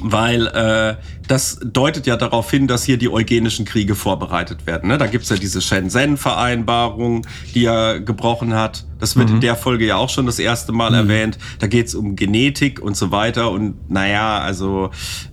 weil 0.00 0.46
äh, 0.46 0.96
das 1.26 1.58
deutet 1.62 2.06
ja 2.06 2.16
darauf 2.16 2.50
hin, 2.50 2.66
dass 2.66 2.84
hier 2.84 2.96
die 2.96 3.10
eugenischen 3.10 3.64
Kriege 3.64 3.94
vorbereitet 3.94 4.66
werden. 4.66 4.88
Ne? 4.88 4.98
Da 4.98 5.06
gibt's 5.06 5.28
ja 5.28 5.36
diese 5.36 5.60
Shenzhen-Vereinbarung, 5.60 7.26
die 7.54 7.66
er 7.66 8.00
gebrochen 8.00 8.54
hat. 8.54 8.86
Das 8.98 9.16
wird 9.16 9.30
in 9.30 9.40
der 9.40 9.54
Folge 9.54 9.86
ja 9.86 9.96
auch 9.96 10.08
schon 10.08 10.26
das 10.26 10.38
erste 10.40 10.72
Mal 10.72 10.92
erwähnt. 10.92 11.38
Da 11.60 11.68
geht's 11.68 11.94
um 11.94 12.16
Genetik 12.16 12.80
und 12.80 12.96
so 12.96 13.12
weiter. 13.12 13.50
Und 13.50 13.90
naja, 13.90 14.38
also 14.38 14.90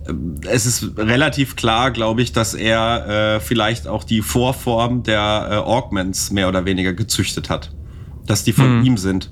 ähm, 0.08 0.34
es 0.48 0.66
ist 0.66 0.96
relativ 0.96 1.56
klar, 1.56 1.90
glaube 1.90 2.22
ich, 2.22 2.32
dass 2.32 2.54
er 2.54 3.36
äh, 3.36 3.40
vielleicht 3.40 3.88
auch 3.88 4.04
die 4.04 4.22
Vorform 4.22 5.02
der 5.02 5.48
äh, 5.50 5.54
Augments 5.56 6.30
mehr 6.30 6.48
oder 6.48 6.64
weniger 6.64 6.92
gezüchtet 6.92 7.50
hat. 7.50 7.72
Dass 8.26 8.44
die 8.44 8.52
von 8.52 8.84
ihm 8.84 8.96
sind. 8.96 9.30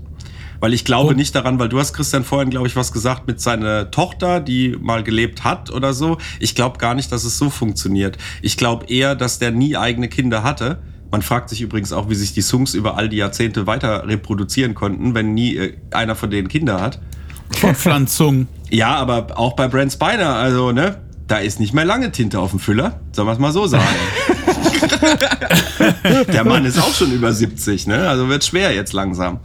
Weil 0.64 0.72
ich 0.72 0.86
glaube 0.86 1.10
Und- 1.10 1.16
nicht 1.18 1.34
daran, 1.34 1.58
weil 1.58 1.68
du 1.68 1.78
hast 1.78 1.92
Christian 1.92 2.24
vorhin, 2.24 2.48
glaube 2.48 2.66
ich, 2.68 2.74
was 2.74 2.90
gesagt 2.90 3.26
mit 3.26 3.38
seiner 3.38 3.90
Tochter, 3.90 4.40
die 4.40 4.74
mal 4.80 5.02
gelebt 5.02 5.44
hat 5.44 5.70
oder 5.70 5.92
so. 5.92 6.16
Ich 6.40 6.54
glaube 6.54 6.78
gar 6.78 6.94
nicht, 6.94 7.12
dass 7.12 7.24
es 7.24 7.36
so 7.36 7.50
funktioniert. 7.50 8.16
Ich 8.40 8.56
glaube 8.56 8.86
eher, 8.86 9.14
dass 9.14 9.38
der 9.38 9.50
nie 9.50 9.76
eigene 9.76 10.08
Kinder 10.08 10.42
hatte. 10.42 10.78
Man 11.10 11.20
fragt 11.20 11.50
sich 11.50 11.60
übrigens 11.60 11.92
auch, 11.92 12.08
wie 12.08 12.14
sich 12.14 12.32
die 12.32 12.40
Sungs 12.40 12.72
über 12.72 12.96
all 12.96 13.10
die 13.10 13.18
Jahrzehnte 13.18 13.66
weiter 13.66 14.08
reproduzieren 14.08 14.74
konnten, 14.74 15.14
wenn 15.14 15.34
nie 15.34 15.54
äh, 15.54 15.76
einer 15.90 16.14
von 16.14 16.30
denen 16.30 16.48
Kinder 16.48 16.80
hat. 16.80 16.98
Fortpflanzung. 17.58 18.48
Ja, 18.70 18.94
aber 18.96 19.38
auch 19.38 19.52
bei 19.56 19.68
Brent 19.68 19.92
Spiner, 19.92 20.30
also, 20.36 20.72
ne? 20.72 20.96
Da 21.26 21.36
ist 21.36 21.60
nicht 21.60 21.74
mehr 21.74 21.84
lange 21.84 22.10
Tinte 22.10 22.40
auf 22.40 22.52
dem 22.52 22.58
Füller, 22.58 23.00
sollen 23.12 23.28
wir 23.28 23.32
es 23.32 23.38
mal 23.38 23.52
so 23.52 23.66
sagen. 23.66 23.84
Der 26.32 26.44
Mann 26.44 26.64
ist 26.64 26.78
auch 26.80 26.94
schon 26.94 27.12
über 27.12 27.34
70, 27.34 27.86
ne? 27.86 28.08
Also 28.08 28.30
wird 28.30 28.44
schwer 28.44 28.74
jetzt 28.74 28.94
langsam. 28.94 29.40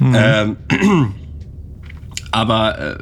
Ähm, 0.00 0.56
aber 2.30 2.78
äh, 2.78 2.98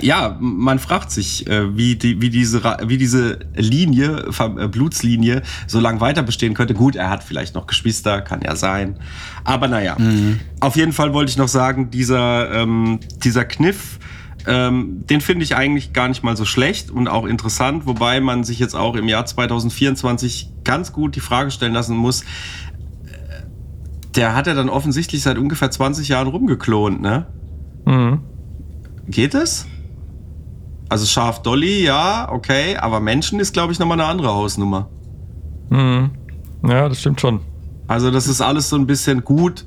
ja, 0.00 0.36
man 0.40 0.78
fragt 0.78 1.10
sich, 1.10 1.46
äh, 1.46 1.76
wie, 1.76 1.96
die, 1.96 2.20
wie, 2.20 2.30
diese, 2.30 2.62
wie 2.86 2.98
diese 2.98 3.40
Linie, 3.54 4.24
äh, 4.38 4.68
Blutslinie, 4.68 5.42
so 5.66 5.80
lange 5.80 6.00
weiter 6.00 6.22
bestehen 6.22 6.54
könnte. 6.54 6.74
Gut, 6.74 6.96
er 6.96 7.10
hat 7.10 7.22
vielleicht 7.22 7.54
noch 7.54 7.66
Geschwister, 7.66 8.22
kann 8.22 8.40
ja 8.42 8.56
sein. 8.56 8.98
Aber 9.44 9.68
naja, 9.68 9.96
auf 10.60 10.76
jeden 10.76 10.92
Fall 10.92 11.12
wollte 11.12 11.30
ich 11.30 11.36
noch 11.36 11.48
sagen, 11.48 11.90
dieser, 11.90 12.52
ähm, 12.52 13.00
dieser 13.22 13.44
Kniff, 13.44 13.98
ähm, 14.46 15.04
den 15.08 15.20
finde 15.20 15.44
ich 15.44 15.54
eigentlich 15.54 15.92
gar 15.92 16.08
nicht 16.08 16.24
mal 16.24 16.36
so 16.36 16.44
schlecht 16.44 16.90
und 16.90 17.06
auch 17.08 17.26
interessant, 17.26 17.86
wobei 17.86 18.20
man 18.20 18.44
sich 18.44 18.58
jetzt 18.58 18.74
auch 18.74 18.96
im 18.96 19.08
Jahr 19.08 19.24
2024 19.24 20.50
ganz 20.64 20.92
gut 20.92 21.14
die 21.14 21.20
Frage 21.20 21.50
stellen 21.50 21.72
lassen 21.72 21.96
muss, 21.96 22.24
der 24.16 24.34
hat 24.34 24.46
ja 24.46 24.54
dann 24.54 24.68
offensichtlich 24.68 25.22
seit 25.22 25.38
ungefähr 25.38 25.70
20 25.70 26.08
Jahren 26.08 26.28
rumgeklont, 26.28 27.00
ne? 27.00 27.26
Mhm. 27.86 28.20
Geht 29.08 29.34
es? 29.34 29.66
Also 30.88 31.06
Schaf 31.06 31.42
Dolly, 31.42 31.82
ja, 31.84 32.30
okay, 32.30 32.76
aber 32.76 33.00
Menschen 33.00 33.40
ist, 33.40 33.52
glaube 33.54 33.72
ich, 33.72 33.78
nochmal 33.78 33.98
eine 34.00 34.08
andere 34.08 34.28
Hausnummer. 34.28 34.88
Mhm. 35.70 36.10
Ja, 36.66 36.88
das 36.88 37.00
stimmt 37.00 37.20
schon. 37.20 37.40
Also 37.88 38.10
das 38.10 38.26
ist 38.28 38.40
alles 38.40 38.68
so 38.68 38.76
ein 38.76 38.86
bisschen 38.86 39.24
gut 39.24 39.66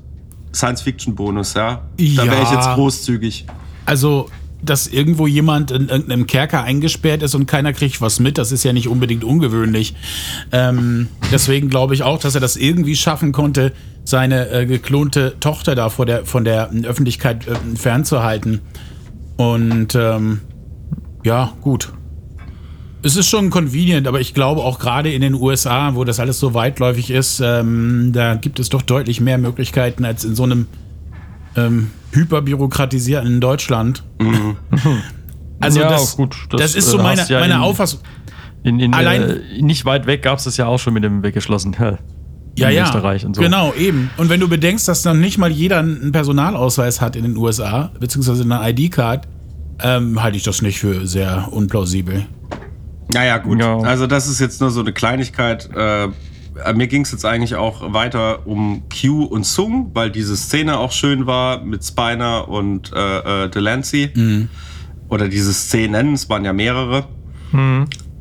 Science-Fiction-Bonus, 0.54 1.56
ja? 1.56 1.82
Da 1.98 1.98
wäre 1.98 2.44
ich 2.44 2.50
Ja. 2.50 2.54
jetzt 2.56 2.74
großzügig. 2.76 3.46
Also, 3.86 4.28
dass 4.66 4.88
irgendwo 4.88 5.28
jemand 5.28 5.72
in 5.72 5.90
irgendeinem 5.90 6.28
Kerker 6.28 6.64
eingesperrt 6.64 7.24
ist 7.24 7.36
und 7.36 7.46
keiner 7.46 7.74
kriegt 7.74 8.02
was 8.02 8.20
mit, 8.20 8.38
das 8.38 8.52
ist 8.52 8.64
ja 8.64 8.74
nicht 8.74 8.88
unbedingt 8.88 9.24
ungewöhnlich. 9.24 9.96
Ähm, 10.52 11.08
deswegen 11.32 11.70
glaube 11.70 11.94
ich 11.94 12.04
auch, 12.04 12.20
dass 12.20 12.36
er 12.36 12.42
das 12.42 12.58
irgendwie 12.58 12.96
schaffen 12.96 13.32
konnte, 13.32 13.74
seine 14.04 14.50
äh, 14.50 14.66
geklonte 14.66 15.36
Tochter 15.40 15.76
da 15.76 15.90
vor 15.90 16.06
der, 16.06 16.26
von 16.26 16.44
der 16.46 16.70
Öffentlichkeit 16.84 17.48
äh, 17.48 17.56
fernzuhalten. 17.76 18.62
Und 19.38 19.96
ähm, 19.96 20.42
ja, 21.24 21.54
gut. 21.62 21.92
Es 23.02 23.16
ist 23.16 23.30
schon 23.30 23.52
convenient, 23.52 24.08
aber 24.08 24.20
ich 24.20 24.34
glaube 24.34 24.62
auch 24.62 24.80
gerade 24.80 25.12
in 25.12 25.22
den 25.22 25.36
USA, 25.36 25.94
wo 25.94 26.04
das 26.04 26.20
alles 26.20 26.40
so 26.40 26.54
weitläufig 26.54 27.12
ist, 27.12 27.40
ähm, 27.40 28.12
da 28.14 28.36
gibt 28.36 28.60
es 28.60 28.70
doch 28.70 28.82
deutlich 28.82 29.22
mehr 29.22 29.38
Möglichkeiten 29.38 30.06
als 30.06 30.24
in 30.24 30.36
so 30.36 30.44
einem 30.44 30.68
ähm, 31.56 31.92
hyperbürokratisierten 32.12 33.40
Deutschland. 33.42 34.04
Also 35.60 35.80
Ja, 35.80 35.90
das, 35.90 36.16
gut, 36.18 36.36
das, 36.50 36.62
das, 36.62 36.76
ist 36.76 36.88
äh, 36.88 36.92
so 36.92 36.98
meine, 36.98 37.22
hast 37.22 37.30
ja 37.30 37.40
meine 37.40 37.56
in- 37.56 37.60
Auffassung. 37.60 38.00
In, 38.64 38.80
in, 38.80 38.94
Allein- 38.94 39.22
äh, 39.22 39.62
nicht 39.62 39.86
weit 39.86 40.06
weg 40.08 40.24
gab 40.24 40.38
es 40.40 40.46
das 40.46 40.58
ja 40.58 40.66
auch 40.66 40.80
schon 40.80 40.94
mit 40.94 41.04
dem 41.04 41.24
weggeschlossen. 41.24 41.76
Ja, 42.58 42.70
Ja, 42.70 42.70
in 42.70 42.76
ja, 42.78 42.84
Österreich 42.86 43.26
und 43.26 43.36
so. 43.36 43.42
genau, 43.42 43.74
eben. 43.74 44.10
Und 44.16 44.30
wenn 44.30 44.40
du 44.40 44.48
bedenkst, 44.48 44.88
dass 44.88 45.02
dann 45.02 45.20
nicht 45.20 45.38
mal 45.38 45.52
jeder 45.52 45.80
einen 45.80 46.14
Personalausweis 46.14 47.02
hat 47.02 47.18
in 47.18 47.24
den 47.24 47.36
USA, 47.36 47.92
beziehungsweise 48.00 48.44
eine 48.44 48.70
ID-Card, 48.72 49.28
ähm, 49.84 50.24
halte 50.24 50.38
ich 50.38 50.44
das 50.44 50.62
nicht 50.62 50.80
für 50.80 51.06
sehr 51.06 51.50
unplausibel. 51.52 52.26
Naja, 53.10 53.40
gut. 53.40 53.60
Ja. 53.60 53.80
Also 53.80 54.08
das 54.08 54.28
ist 54.30 54.40
jetzt 54.40 54.62
nur 54.62 54.72
so 54.72 54.80
eine 54.80 54.94
Kleinigkeit. 54.94 55.70
Äh, 55.76 56.08
mir 56.76 56.88
ging 56.88 57.02
es 57.02 57.12
jetzt 57.12 57.26
eigentlich 57.26 57.56
auch 57.56 57.94
weiter 57.94 58.48
um 58.48 58.84
Q 58.90 59.24
und 59.24 59.46
Sung, 59.46 59.92
weil 59.94 60.10
diese 60.12 60.36
Szene 60.38 60.78
auch 60.78 60.92
schön 60.92 61.26
war 61.28 61.62
mit 61.64 61.84
Spiner 61.84 62.48
und 62.48 62.92
äh, 62.94 63.46
äh, 63.46 63.50
Delancey. 63.50 64.12
Oder 65.10 65.28
diese 65.28 65.54
Szenen, 65.54 66.14
es 66.14 66.30
waren 66.30 66.46
ja 66.46 66.54
mehrere. 66.54 67.06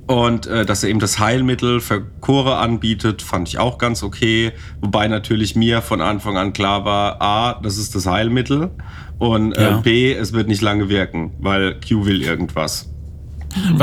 Und 0.06 0.46
äh, 0.46 0.66
dass 0.66 0.82
er 0.82 0.90
eben 0.90 1.00
das 1.00 1.18
Heilmittel 1.18 1.80
für 1.80 2.02
Chore 2.20 2.56
anbietet, 2.56 3.22
fand 3.22 3.48
ich 3.48 3.58
auch 3.58 3.78
ganz 3.78 4.02
okay. 4.02 4.52
Wobei 4.82 5.08
natürlich 5.08 5.56
mir 5.56 5.80
von 5.80 6.02
Anfang 6.02 6.36
an 6.36 6.52
klar 6.52 6.84
war, 6.84 7.22
A, 7.22 7.54
das 7.62 7.78
ist 7.78 7.94
das 7.94 8.06
Heilmittel. 8.06 8.70
Und 9.18 9.52
äh, 9.56 9.62
Ja. 9.62 9.76
B, 9.78 10.12
es 10.12 10.32
wird 10.34 10.48
nicht 10.48 10.60
lange 10.60 10.90
wirken, 10.90 11.32
weil 11.38 11.80
Q 11.80 12.04
will 12.04 12.20
irgendwas. 12.20 12.93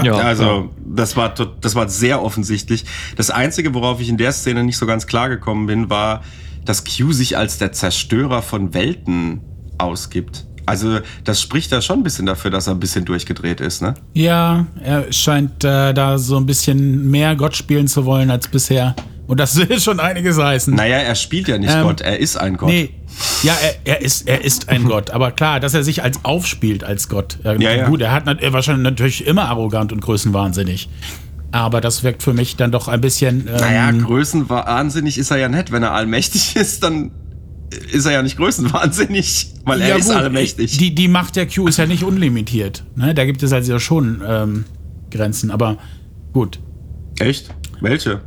Ja, 0.03 0.13
also, 0.17 0.69
das 0.85 1.15
war, 1.15 1.33
tot- 1.35 1.57
das 1.61 1.75
war 1.75 1.87
sehr 1.89 2.21
offensichtlich. 2.21 2.85
Das 3.15 3.29
Einzige, 3.29 3.73
worauf 3.73 4.01
ich 4.01 4.09
in 4.09 4.17
der 4.17 4.31
Szene 4.31 4.63
nicht 4.63 4.77
so 4.77 4.85
ganz 4.85 5.07
klar 5.07 5.29
gekommen 5.29 5.65
bin, 5.67 5.89
war, 5.89 6.21
dass 6.65 6.83
Q 6.83 7.11
sich 7.11 7.37
als 7.37 7.57
der 7.57 7.71
Zerstörer 7.71 8.41
von 8.41 8.73
Welten 8.73 9.41
ausgibt. 9.77 10.45
Also, 10.67 10.99
das 11.23 11.41
spricht 11.41 11.71
da 11.71 11.81
schon 11.81 11.99
ein 11.99 12.03
bisschen 12.03 12.27
dafür, 12.27 12.51
dass 12.51 12.67
er 12.67 12.73
ein 12.75 12.79
bisschen 12.79 13.03
durchgedreht 13.03 13.59
ist, 13.61 13.81
ne? 13.81 13.95
Ja, 14.13 14.67
er 14.83 15.11
scheint 15.11 15.63
äh, 15.63 15.91
da 15.93 16.17
so 16.19 16.37
ein 16.37 16.45
bisschen 16.45 17.09
mehr 17.09 17.35
Gott 17.35 17.55
spielen 17.57 17.87
zu 17.87 18.05
wollen 18.05 18.29
als 18.29 18.47
bisher. 18.47 18.95
Und 19.27 19.39
das 19.39 19.55
will 19.55 19.79
schon 19.79 19.99
einiges 19.99 20.37
heißen. 20.37 20.73
Naja, 20.75 20.97
er 20.97 21.15
spielt 21.15 21.47
ja 21.47 21.57
nicht 21.57 21.73
Ähm, 21.73 21.83
Gott, 21.83 22.01
er 22.01 22.19
ist 22.19 22.37
ein 22.37 22.57
Gott. 22.57 22.69
Nee. 22.69 22.89
Ja, 23.43 23.53
er, 23.61 23.75
er, 23.95 24.01
ist, 24.01 24.27
er 24.27 24.43
ist 24.43 24.69
ein 24.69 24.85
Gott. 24.85 25.11
Aber 25.11 25.31
klar, 25.31 25.59
dass 25.59 25.73
er 25.73 25.83
sich 25.83 26.03
als 26.03 26.23
aufspielt 26.23 26.83
als 26.83 27.07
Gott. 27.07 27.37
Ja, 27.43 27.53
Ja, 27.53 27.71
ja. 27.71 27.87
Gut, 27.87 28.01
er 28.01 28.11
hat 28.11 28.27
er 28.27 28.53
war 28.53 28.63
schon 28.63 28.81
natürlich 28.81 29.25
immer 29.25 29.45
arrogant 29.49 29.91
und 29.93 30.01
größenwahnsinnig. 30.01 30.89
Aber 31.51 31.81
das 31.81 32.03
wirkt 32.03 32.23
für 32.23 32.33
mich 32.33 32.55
dann 32.55 32.71
doch 32.71 32.87
ein 32.87 33.01
bisschen. 33.01 33.47
Ähm, 33.47 33.55
Naja, 33.59 33.91
größenwahnsinnig 33.91 35.17
ist 35.17 35.31
er 35.31 35.37
ja 35.37 35.49
nicht. 35.49 35.71
Wenn 35.71 35.83
er 35.83 35.93
allmächtig 35.93 36.55
ist, 36.55 36.83
dann 36.83 37.11
ist 37.91 38.05
er 38.05 38.13
ja 38.13 38.21
nicht 38.21 38.37
größenwahnsinnig, 38.37 39.53
weil 39.65 39.81
er 39.81 39.89
ja, 39.89 39.95
ist 39.95 40.07
gut, 40.07 40.15
allmächtig. 40.15 40.77
Die, 40.77 40.93
die 40.93 41.07
Macht 41.07 41.35
der 41.35 41.47
Q 41.47 41.67
ist 41.67 41.77
ja 41.77 41.85
nicht 41.85 42.03
unlimitiert. 42.03 42.83
Ne? 42.95 43.13
Da 43.13 43.25
gibt 43.25 43.43
es 43.43 43.53
also 43.53 43.79
schon 43.79 44.21
ähm, 44.25 44.65
Grenzen. 45.09 45.51
Aber 45.51 45.77
gut. 46.33 46.59
Echt? 47.19 47.53
Welche? 47.81 48.21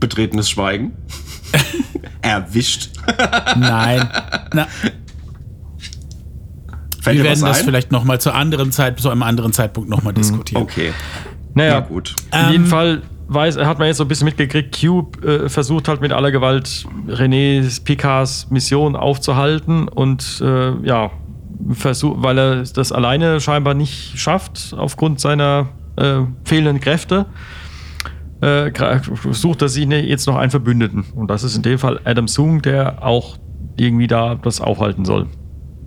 Betretenes 0.00 0.50
Schweigen. 0.50 0.92
Erwischt. 2.22 2.90
Nein. 3.56 4.08
Na, 4.52 4.66
Fällt 7.00 7.18
wir 7.18 7.24
werden 7.24 7.44
das 7.44 7.62
vielleicht 7.62 7.92
noch 7.92 8.04
mal 8.04 8.20
zu 8.20 8.32
anderen 8.32 8.72
Zeit, 8.72 9.00
zu 9.00 9.08
einem 9.08 9.22
anderen 9.22 9.52
Zeitpunkt 9.52 9.88
noch 9.88 10.02
mal 10.02 10.12
diskutieren. 10.12 10.62
Okay. 10.62 10.92
Naja, 11.54 11.80
Na 11.80 11.86
gut. 11.86 12.14
In 12.32 12.52
jedem 12.52 12.66
Fall 12.66 13.02
weiß, 13.28 13.58
hat 13.58 13.78
man 13.78 13.88
jetzt 13.88 13.98
so 13.98 14.04
ein 14.04 14.08
bisschen 14.08 14.26
mitgekriegt, 14.26 14.78
Cube 14.78 15.26
äh, 15.26 15.48
versucht 15.48 15.88
halt 15.88 16.00
mit 16.00 16.12
aller 16.12 16.30
Gewalt 16.30 16.86
René 17.08 17.84
Picards 17.84 18.50
Mission 18.50 18.96
aufzuhalten 18.96 19.88
und 19.88 20.42
äh, 20.42 20.72
ja, 20.86 21.10
versuch, 21.72 22.16
weil 22.18 22.38
er 22.38 22.56
das 22.62 22.92
alleine 22.92 23.40
scheinbar 23.40 23.74
nicht 23.74 24.18
schafft 24.18 24.74
aufgrund 24.76 25.20
seiner 25.20 25.68
äh, 25.96 26.20
fehlenden 26.44 26.80
Kräfte, 26.80 27.26
äh, 28.40 28.70
sucht 29.30 29.62
er 29.62 29.68
sich 29.68 29.86
jetzt 29.86 30.26
noch 30.26 30.36
einen 30.36 30.50
Verbündeten. 30.50 31.04
Und 31.14 31.28
das 31.28 31.42
ist 31.42 31.56
in 31.56 31.62
dem 31.62 31.78
Fall 31.78 32.00
Adam 32.04 32.28
Sung, 32.28 32.62
der 32.62 33.04
auch 33.04 33.36
irgendwie 33.76 34.06
da 34.06 34.34
das 34.34 34.60
aufhalten 34.60 35.04
soll. 35.04 35.26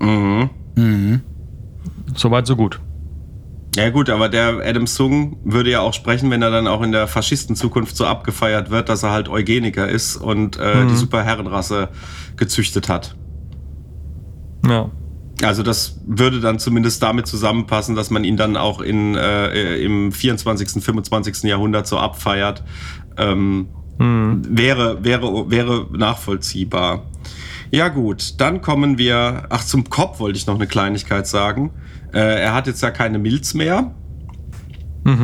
Mhm. 0.01 1.21
Soweit, 2.15 2.47
so 2.47 2.55
gut. 2.55 2.79
Ja 3.75 3.89
gut, 3.89 4.09
aber 4.09 4.27
der 4.27 4.59
Adam 4.65 4.85
Sung 4.85 5.37
würde 5.45 5.71
ja 5.71 5.79
auch 5.79 5.93
sprechen, 5.93 6.29
wenn 6.29 6.41
er 6.41 6.51
dann 6.51 6.67
auch 6.67 6.81
in 6.81 6.91
der 6.91 7.07
Faschistenzukunft 7.07 7.95
so 7.95 8.05
abgefeiert 8.05 8.69
wird, 8.69 8.89
dass 8.89 9.03
er 9.03 9.11
halt 9.11 9.29
Eugeniker 9.29 9.87
ist 9.87 10.17
und 10.17 10.57
äh, 10.57 10.85
die 10.87 10.95
Superherrenrasse 10.95 11.87
gezüchtet 12.35 12.89
hat. 12.89 13.15
Ja. 14.67 14.89
Also 15.43 15.63
das 15.63 15.99
würde 16.05 16.39
dann 16.39 16.59
zumindest 16.59 17.01
damit 17.01 17.25
zusammenpassen, 17.27 17.95
dass 17.95 18.09
man 18.09 18.23
ihn 18.23 18.37
dann 18.37 18.57
auch 18.57 18.79
in, 18.81 19.15
äh, 19.15 19.77
im 19.77 20.11
24., 20.11 20.83
25. 20.83 21.43
Jahrhundert 21.43 21.87
so 21.87 21.97
abfeiert. 21.97 22.63
Ähm, 23.17 23.69
wäre, 23.97 25.03
wäre, 25.03 25.49
wäre 25.51 25.87
nachvollziehbar. 25.91 27.03
Ja 27.71 27.87
gut, 27.89 28.39
dann 28.41 28.61
kommen 28.61 28.97
wir, 28.97 29.43
ach 29.49 29.63
zum 29.63 29.89
Kopf 29.89 30.19
wollte 30.19 30.37
ich 30.37 30.47
noch 30.47 30.55
eine 30.55 30.67
Kleinigkeit 30.67 31.27
sagen. 31.27 31.71
Äh, 32.13 32.41
er 32.41 32.53
hat 32.53 32.67
jetzt 32.67 32.81
ja 32.81 32.91
keine 32.91 33.17
Milz 33.19 33.53
mehr. 33.53 33.93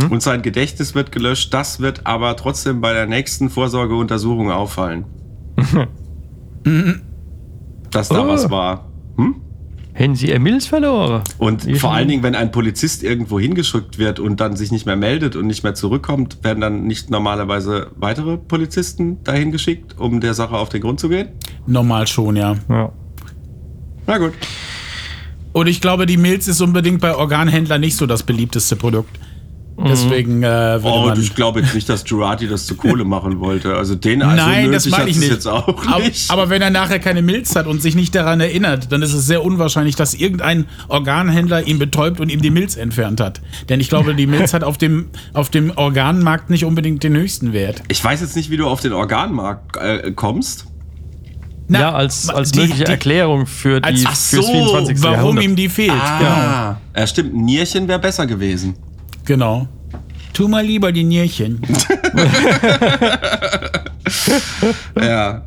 Und 0.09 0.24
sein 0.24 0.41
Gedächtnis 0.41 0.95
wird 0.95 1.11
gelöscht. 1.11 1.53
Das 1.53 1.80
wird 1.80 2.07
aber 2.07 2.36
trotzdem 2.36 2.82
bei 2.82 2.93
der 2.93 3.05
nächsten 3.05 3.49
Vorsorgeuntersuchung 3.51 4.49
auffallen. 4.51 5.05
Dass 7.91 8.09
da 8.09 8.24
Oh. 8.24 8.28
was 8.28 8.49
war. 8.49 8.91
Hm? 9.18 9.36
Hätten 9.97 10.13
sie 10.13 10.29
ihr 10.29 10.39
Milz 10.39 10.67
verloren? 10.67 11.23
Und 11.39 11.65
Die 11.65 11.73
vor 11.73 11.91
allen 11.91 12.07
Dingen, 12.07 12.21
wenn 12.21 12.35
ein 12.35 12.51
Polizist 12.51 13.01
irgendwo 13.01 13.39
hingeschickt 13.39 13.97
wird 13.97 14.19
und 14.19 14.39
dann 14.39 14.55
sich 14.55 14.71
nicht 14.71 14.85
mehr 14.85 14.95
meldet 14.95 15.35
und 15.35 15.47
nicht 15.47 15.63
mehr 15.63 15.73
zurückkommt, 15.73 16.37
werden 16.43 16.61
dann 16.61 16.83
nicht 16.85 17.09
normalerweise 17.09 17.89
weitere 17.95 18.37
Polizisten 18.37 19.23
dahin 19.23 19.51
geschickt, 19.51 19.95
um 19.97 20.21
der 20.21 20.35
Sache 20.35 20.55
auf 20.55 20.69
den 20.69 20.81
Grund 20.81 20.99
zu 20.99 21.09
gehen? 21.09 21.29
Normal 21.65 22.05
schon, 22.05 22.35
ja. 22.35 22.55
Ja. 22.69 22.91
Na 24.05 24.19
gut. 24.19 24.33
Und 25.51 25.65
ich 25.65 25.81
glaube, 25.81 26.05
die 26.05 26.17
Milz 26.17 26.47
ist 26.47 26.61
unbedingt 26.61 27.01
bei 27.01 27.15
Organhändlern 27.15 27.81
nicht 27.81 27.97
so 27.97 28.05
das 28.05 28.21
beliebteste 28.21 28.75
Produkt. 28.75 29.17
Deswegen 29.80 30.41
äh, 30.41 30.47
würde 30.47 30.88
Oh, 30.88 31.05
man. 31.07 31.21
ich 31.21 31.36
glaube 31.36 31.59
jetzt 31.59 31.75
nicht, 31.75 31.88
dass 31.88 32.03
Girardi 32.03 32.47
das 32.47 32.65
zu 32.65 32.75
Kohle 32.75 33.03
machen 33.05 33.39
wollte. 33.39 33.75
Also 33.75 33.93
den 33.93 34.23
also 34.23 34.36
Nein, 34.43 34.71
das 34.71 34.88
meine 34.89 35.03
hat 35.03 35.09
ich 35.09 35.17
nicht. 35.19 35.30
jetzt 35.32 35.47
auch 35.47 35.67
aber, 35.88 35.99
nicht. 36.03 36.32
aber 36.32 36.49
wenn 36.49 36.63
er 36.63 36.71
nachher 36.71 36.97
keine 36.97 37.21
Milz 37.21 37.55
hat 37.55 37.67
und 37.67 37.80
sich 37.82 37.95
nicht 37.95 38.15
daran 38.15 38.39
erinnert, 38.39 38.91
dann 38.91 39.03
ist 39.03 39.13
es 39.13 39.28
sehr 39.28 39.45
unwahrscheinlich, 39.45 39.95
dass 39.95 40.15
irgendein 40.15 40.65
Organhändler 40.88 41.67
ihn 41.67 41.78
betäubt 41.78 42.19
und 42.19 42.30
ihm 42.30 42.41
die 42.41 42.49
Milz 42.49 42.75
entfernt 42.75 43.19
hat. 43.21 43.41
Denn 43.69 43.80
ich 43.80 43.88
glaube, 43.89 44.15
die 44.15 44.25
Milz 44.25 44.53
hat 44.55 44.63
auf 44.63 44.80
dem, 44.80 45.09
auf 45.34 45.49
dem 45.51 45.71
Organmarkt 45.75 46.49
nicht 46.49 46.65
unbedingt 46.65 47.03
den 47.03 47.15
höchsten 47.15 47.53
Wert. 47.53 47.84
ich 47.88 48.03
weiß 48.03 48.21
jetzt 48.21 48.36
nicht, 48.36 48.49
wie 48.49 48.57
du 48.57 48.65
auf 48.67 48.82
den 48.82 48.93
Organmarkt 48.93 49.78
äh, 49.78 50.11
kommst. 50.11 50.65
Na, 51.69 51.80
ja, 51.82 51.91
als, 51.93 52.30
als 52.30 52.51
die- 52.53 52.61
mögliche 52.61 52.86
die- 52.86 52.91
Erklärung 52.91 53.45
für 53.45 53.82
die 53.82 53.89
Als- 53.89 54.01
fürs 54.01 54.45
Ach 54.45 54.47
so, 54.47 54.51
24. 54.53 55.03
Warum 55.03 55.13
Jahrhundert. 55.15 55.43
ihm 55.43 55.55
die 55.55 55.69
fehlt. 55.69 55.91
Ah, 55.91 56.78
ja, 56.95 57.05
stimmt. 57.07 57.34
Ein 57.36 57.45
Nierchen 57.45 57.88
wäre 57.89 57.99
besser 57.99 58.25
gewesen. 58.25 58.75
Genau. 59.28 59.67
Tu 60.32 60.47
mal 60.47 60.65
lieber 60.65 60.91
die 60.91 61.03
Nierchen. 61.03 61.61
Ja. 64.95 65.43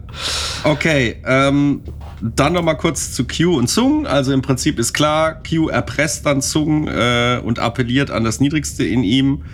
Okay, 0.65 1.17
ähm, 1.25 1.81
dann 2.21 2.53
noch 2.53 2.63
mal 2.63 2.75
kurz 2.75 3.13
zu 3.13 3.25
Q 3.27 3.57
und 3.57 3.71
Sung. 3.71 4.07
Also 4.07 4.33
im 4.33 4.43
Prinzip 4.43 4.79
ist 4.79 4.93
klar, 4.93 5.43
Q 5.43 5.69
erpresst 5.69 6.27
dann 6.27 6.43
Sung 6.43 6.87
äh, 6.89 7.41
und 7.43 7.59
appelliert 7.59 8.11
an 8.11 8.23
das 8.23 8.39
Niedrigste 8.39 8.85
in 8.85 9.03
ihm. 9.03 9.45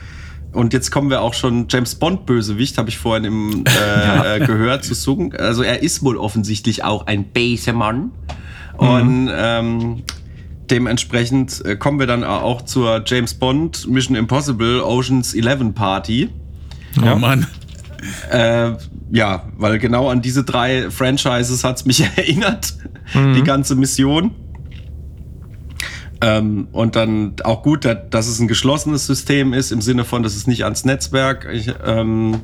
Und 0.53 0.73
jetzt 0.73 0.91
kommen 0.91 1.09
wir 1.09 1.21
auch 1.23 1.35
schon 1.35 1.67
James 1.69 1.95
Bond 1.95 2.27
Bösewicht, 2.27 2.79
habe 2.79 2.89
ich 2.89 2.99
vorhin 2.99 3.25
im, 3.25 3.65
äh, 3.65 4.37
äh, 4.37 4.47
gehört 4.47 4.85
zu 4.85 4.95
Sung. 4.95 5.33
Also 5.35 5.63
er 5.63 5.83
ist 5.83 6.03
wohl 6.03 6.17
offensichtlich 6.17 6.83
auch 6.83 7.07
ein 7.07 7.25
böser 7.27 7.73
Mann. 7.73 8.11
Und 8.77 9.31
ähm, 9.33 10.03
dementsprechend 10.71 11.65
äh, 11.65 11.77
kommen 11.77 11.99
wir 11.99 12.07
dann 12.07 12.25
auch 12.25 12.63
zur 12.63 13.03
James 13.07 13.35
Bond 13.35 13.89
Mission 13.89 14.17
Impossible 14.17 14.83
Oceans 14.83 15.35
11 15.35 15.75
Party. 15.75 16.31
Ja. 17.03 17.15
Oh 17.15 17.19
Mann. 17.19 17.47
Äh, 18.31 18.73
ja, 19.11 19.45
weil 19.57 19.79
genau 19.79 20.11
an 20.11 20.23
diese 20.23 20.45
drei 20.45 20.91
Franchises 20.91 21.65
hat's 21.65 21.85
mich 21.85 22.01
erinnert, 22.17 22.75
die 23.15 23.43
ganze 23.43 23.75
Mission. 23.75 24.35
Ähm, 26.21 26.69
und 26.73 26.97
dann 26.97 27.35
auch 27.45 27.63
gut, 27.63 27.85
dass, 27.85 27.99
dass 28.11 28.27
es 28.27 28.41
ein 28.41 28.49
geschlossenes 28.49 29.07
System 29.07 29.53
ist, 29.53 29.71
im 29.71 29.83
Sinne 29.83 30.05
von, 30.05 30.23
dass 30.23 30.35
es 30.35 30.47
nicht 30.47 30.65
ans 30.65 30.85
Netzwerk 30.85 31.47
ich, 31.53 31.71
ähm, 31.85 32.41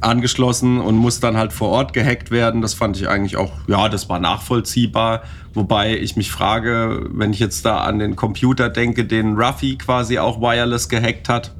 angeschlossen 0.00 0.80
und 0.80 0.96
muss 0.96 1.20
dann 1.20 1.36
halt 1.36 1.52
vor 1.52 1.68
Ort 1.68 1.92
gehackt 1.92 2.30
werden. 2.30 2.62
Das 2.62 2.74
fand 2.74 2.96
ich 2.96 3.08
eigentlich 3.08 3.36
auch, 3.36 3.52
ja, 3.66 3.88
das 3.88 4.08
war 4.08 4.18
nachvollziehbar. 4.18 5.22
Wobei 5.54 5.96
ich 5.96 6.16
mich 6.16 6.30
frage, 6.30 7.08
wenn 7.12 7.32
ich 7.32 7.38
jetzt 7.38 7.64
da 7.64 7.78
an 7.78 7.98
den 7.98 8.16
Computer 8.16 8.68
denke, 8.68 9.04
den 9.04 9.36
Ruffy 9.36 9.76
quasi 9.76 10.18
auch 10.18 10.40
wireless 10.40 10.88
gehackt 10.88 11.28
hat, 11.28 11.52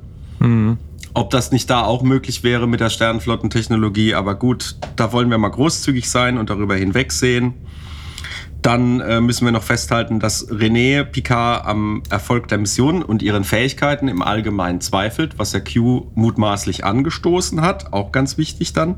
ob 1.12 1.30
das 1.30 1.51
nicht 1.53 1.68
da 1.68 1.82
auch 1.84 2.03
möglich 2.03 2.43
wäre 2.45 2.68
mit 2.68 2.80
der 2.80 2.91
Sternenflottentechnologie. 2.91 4.14
Aber 4.14 4.36
gut, 4.36 4.76
da 4.97 5.12
wollen 5.12 5.28
wir 5.30 5.38
mal 5.38 5.49
großzügig 5.49 6.09
sein 6.09 6.38
und 6.38 6.51
darüber 6.51 6.76
hinwegsehen. 6.76 7.55
Dann 8.62 9.00
äh, 9.00 9.20
müssen 9.20 9.46
wir 9.46 9.52
noch 9.52 9.62
festhalten, 9.62 10.20
dass 10.20 10.50
René 10.50 11.04
Picard 11.04 11.66
am 11.66 12.02
Erfolg 12.11 12.48
der 12.48 12.58
Mission 12.58 13.02
und 13.02 13.22
ihren 13.22 13.44
Fähigkeiten 13.44 14.08
im 14.08 14.20
Allgemeinen 14.20 14.80
zweifelt, 14.80 15.38
was 15.38 15.54
er 15.54 15.62
Q 15.62 16.11
mutmaßlich 16.14 16.84
angestoßen 16.84 17.62
hat. 17.62 17.92
Auch 17.92 18.12
ganz 18.12 18.36
wichtig 18.36 18.72
dann. 18.74 18.96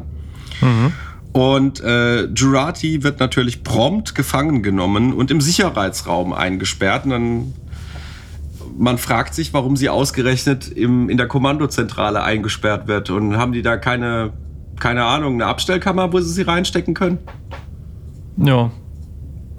Und 1.32 1.80
äh, 1.80 2.24
Jurati 2.26 3.02
wird 3.04 3.20
natürlich 3.20 3.62
prompt 3.62 4.14
gefangen 4.14 4.62
genommen 4.62 5.12
und 5.12 5.30
im 5.30 5.40
Sicherheitsraum 5.40 6.32
eingesperrt. 6.32 7.04
Und 7.04 7.10
dann 7.10 7.54
man 8.76 8.98
fragt 8.98 9.34
sich, 9.34 9.52
warum 9.52 9.76
sie 9.76 9.88
ausgerechnet 9.88 10.68
im, 10.68 11.08
in 11.08 11.16
der 11.16 11.28
Kommandozentrale 11.28 12.22
eingesperrt 12.22 12.88
wird. 12.88 13.10
Und 13.10 13.36
haben 13.36 13.52
die 13.52 13.62
da 13.62 13.76
keine, 13.76 14.32
keine 14.80 15.04
Ahnung, 15.04 15.34
eine 15.34 15.46
Abstellkammer, 15.46 16.12
wo 16.12 16.20
sie 16.20 16.32
sie 16.32 16.42
reinstecken 16.42 16.94
können? 16.94 17.18
Ja. 18.36 18.70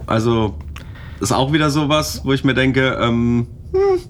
Also 0.06 0.58
ist 1.20 1.32
auch 1.32 1.52
wieder 1.52 1.70
sowas, 1.70 2.20
wo 2.24 2.32
ich 2.32 2.44
mir 2.44 2.54
denke, 2.54 2.98
ähm, 3.00 3.46
hm, 3.72 4.00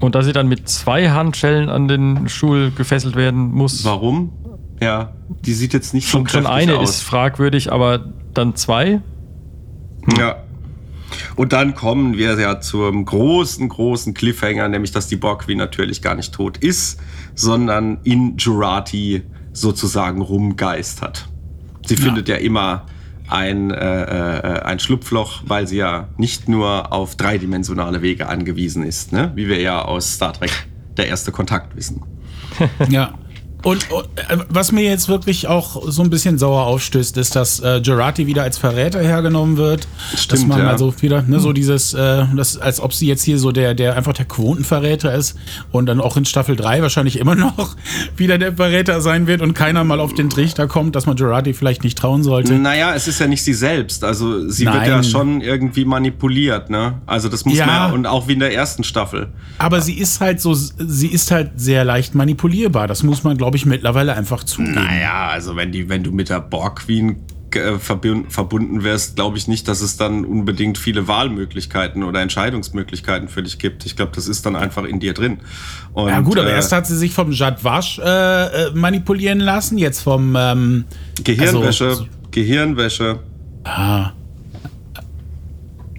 Und 0.00 0.14
dass 0.14 0.26
sie 0.26 0.32
dann 0.32 0.48
mit 0.48 0.68
zwei 0.68 1.10
Handschellen 1.10 1.68
an 1.68 1.88
den 1.88 2.28
Stuhl 2.28 2.70
gefesselt 2.70 3.16
werden 3.16 3.50
muss. 3.50 3.84
Warum? 3.84 4.32
Ja, 4.80 5.12
die 5.44 5.52
sieht 5.52 5.74
jetzt 5.74 5.92
nicht 5.92 6.06
so 6.06 6.12
Schon, 6.18 6.28
schon 6.28 6.44
kräftig 6.44 6.68
eine 6.68 6.78
aus. 6.78 6.90
ist 6.90 7.02
fragwürdig, 7.02 7.70
aber 7.70 8.12
dann 8.32 8.56
zwei? 8.56 9.00
Ja. 10.18 10.36
Und 11.36 11.52
dann 11.52 11.74
kommen 11.74 12.16
wir 12.16 12.38
ja 12.38 12.60
zum 12.60 13.04
großen, 13.04 13.68
großen 13.68 14.14
Cliffhanger, 14.14 14.68
nämlich 14.68 14.92
dass 14.92 15.08
die 15.08 15.16
Borg 15.16 15.42
Queen 15.44 15.58
natürlich 15.58 16.02
gar 16.02 16.14
nicht 16.14 16.32
tot 16.32 16.56
ist, 16.58 17.00
sondern 17.34 17.98
in 18.04 18.36
Jurati 18.36 19.22
sozusagen 19.52 20.22
rumgeistert. 20.22 21.28
Sie 21.86 21.96
findet 21.96 22.28
ja 22.28 22.36
immer 22.36 22.86
ein, 23.30 23.70
äh, 23.70 23.76
äh, 23.76 24.62
ein 24.62 24.78
Schlupfloch, 24.78 25.42
weil 25.46 25.66
sie 25.66 25.76
ja 25.76 26.08
nicht 26.16 26.48
nur 26.48 26.92
auf 26.92 27.16
dreidimensionale 27.16 28.02
Wege 28.02 28.28
angewiesen 28.28 28.82
ist, 28.84 29.12
ne? 29.12 29.32
wie 29.34 29.48
wir 29.48 29.60
ja 29.60 29.82
aus 29.82 30.14
Star 30.14 30.32
Trek 30.32 30.50
der 30.96 31.08
erste 31.08 31.32
Kontakt 31.32 31.76
wissen. 31.76 32.02
Ja. 32.88 33.14
Und, 33.62 33.90
und 33.90 34.04
äh, 34.16 34.38
was 34.48 34.72
mir 34.72 34.84
jetzt 34.84 35.08
wirklich 35.08 35.46
auch 35.48 35.82
so 35.90 36.02
ein 36.02 36.10
bisschen 36.10 36.38
sauer 36.38 36.64
aufstößt, 36.66 37.16
ist, 37.18 37.36
dass 37.36 37.60
äh, 37.60 37.80
Gerati 37.82 38.26
wieder 38.26 38.42
als 38.42 38.58
Verräter 38.58 39.00
hergenommen 39.00 39.56
wird. 39.56 39.86
dass 40.12 40.22
Stimmt, 40.22 40.48
man 40.48 40.60
ja. 40.60 40.68
also 40.70 40.94
wieder, 41.02 41.22
ne, 41.22 41.40
so 41.40 41.52
dieses, 41.52 41.92
äh, 41.94 42.24
das, 42.34 42.56
als 42.58 42.80
ob 42.80 42.92
sie 42.94 43.06
jetzt 43.06 43.22
hier 43.22 43.38
so 43.38 43.52
der, 43.52 43.74
der 43.74 43.96
einfach 43.96 44.12
der 44.12 44.24
Quotenverräter 44.24 45.14
ist 45.14 45.36
und 45.72 45.86
dann 45.86 46.00
auch 46.00 46.16
in 46.16 46.24
Staffel 46.24 46.56
3 46.56 46.82
wahrscheinlich 46.82 47.18
immer 47.18 47.34
noch 47.34 47.76
wieder 48.16 48.38
der 48.38 48.54
Verräter 48.54 49.00
sein 49.00 49.26
wird 49.26 49.42
und 49.42 49.54
keiner 49.54 49.84
mal 49.84 50.00
auf 50.00 50.14
den 50.14 50.30
Trichter 50.30 50.66
kommt, 50.66 50.96
dass 50.96 51.06
man 51.06 51.16
Gerati 51.16 51.52
vielleicht 51.54 51.84
nicht 51.84 51.98
trauen 51.98 52.22
sollte. 52.22 52.54
Naja, 52.54 52.94
es 52.94 53.08
ist 53.08 53.20
ja 53.20 53.26
nicht 53.26 53.44
sie 53.44 53.54
selbst. 53.54 54.04
Also 54.04 54.48
sie 54.48 54.64
wird 54.64 54.74
Nein. 54.76 54.88
ja 54.90 55.02
schon 55.02 55.40
irgendwie 55.40 55.84
manipuliert, 55.84 56.70
ne? 56.70 56.94
Also 57.06 57.28
das 57.28 57.44
muss 57.44 57.58
Ja. 57.58 57.66
man 57.66 57.74
ja, 57.74 57.86
und 57.90 58.06
auch 58.06 58.28
wie 58.28 58.32
in 58.32 58.40
der 58.40 58.54
ersten 58.54 58.84
Staffel. 58.84 59.28
Aber 59.58 59.80
sie 59.80 59.94
ist 59.98 60.20
halt 60.20 60.40
so, 60.40 60.54
sie 60.54 61.08
ist 61.08 61.30
halt 61.30 61.52
sehr 61.56 61.84
leicht 61.84 62.14
manipulierbar. 62.14 62.86
Das 62.88 63.02
muss 63.02 63.22
man, 63.24 63.36
glaube 63.36 63.49
ich, 63.56 63.66
mittlerweile 63.66 64.14
einfach 64.16 64.44
zugeben. 64.44 64.74
Naja, 64.74 65.28
also 65.28 65.56
wenn, 65.56 65.72
die, 65.72 65.88
wenn 65.88 66.02
du 66.02 66.10
mit 66.12 66.28
der 66.28 66.40
Borg 66.40 66.80
Queen 66.86 67.16
äh, 67.54 67.72
verbun- 67.74 68.28
verbunden 68.30 68.84
wirst, 68.84 69.16
glaube 69.16 69.36
ich 69.36 69.48
nicht, 69.48 69.66
dass 69.66 69.80
es 69.80 69.96
dann 69.96 70.24
unbedingt 70.24 70.78
viele 70.78 71.08
Wahlmöglichkeiten 71.08 72.04
oder 72.04 72.20
Entscheidungsmöglichkeiten 72.20 73.28
für 73.28 73.42
dich 73.42 73.58
gibt. 73.58 73.84
Ich 73.86 73.96
glaube, 73.96 74.12
das 74.14 74.28
ist 74.28 74.46
dann 74.46 74.54
einfach 74.56 74.84
in 74.84 75.00
dir 75.00 75.14
drin. 75.14 75.38
Und, 75.92 76.08
Ja 76.10 76.20
gut, 76.20 76.38
aber 76.38 76.50
äh, 76.50 76.54
erst 76.54 76.70
hat 76.72 76.86
sie 76.86 76.96
sich 76.96 77.12
vom 77.12 77.32
Jad 77.32 77.64
Vash 77.64 77.98
äh, 77.98 78.02
äh, 78.04 78.70
manipulieren 78.74 79.40
lassen, 79.40 79.78
jetzt 79.78 80.00
vom 80.02 80.36
ähm, 80.38 80.84
Gehirnwäsche, 81.24 81.86
also- 81.86 82.06
Gehirnwäsche. 82.30 83.18
ah, 83.64 84.12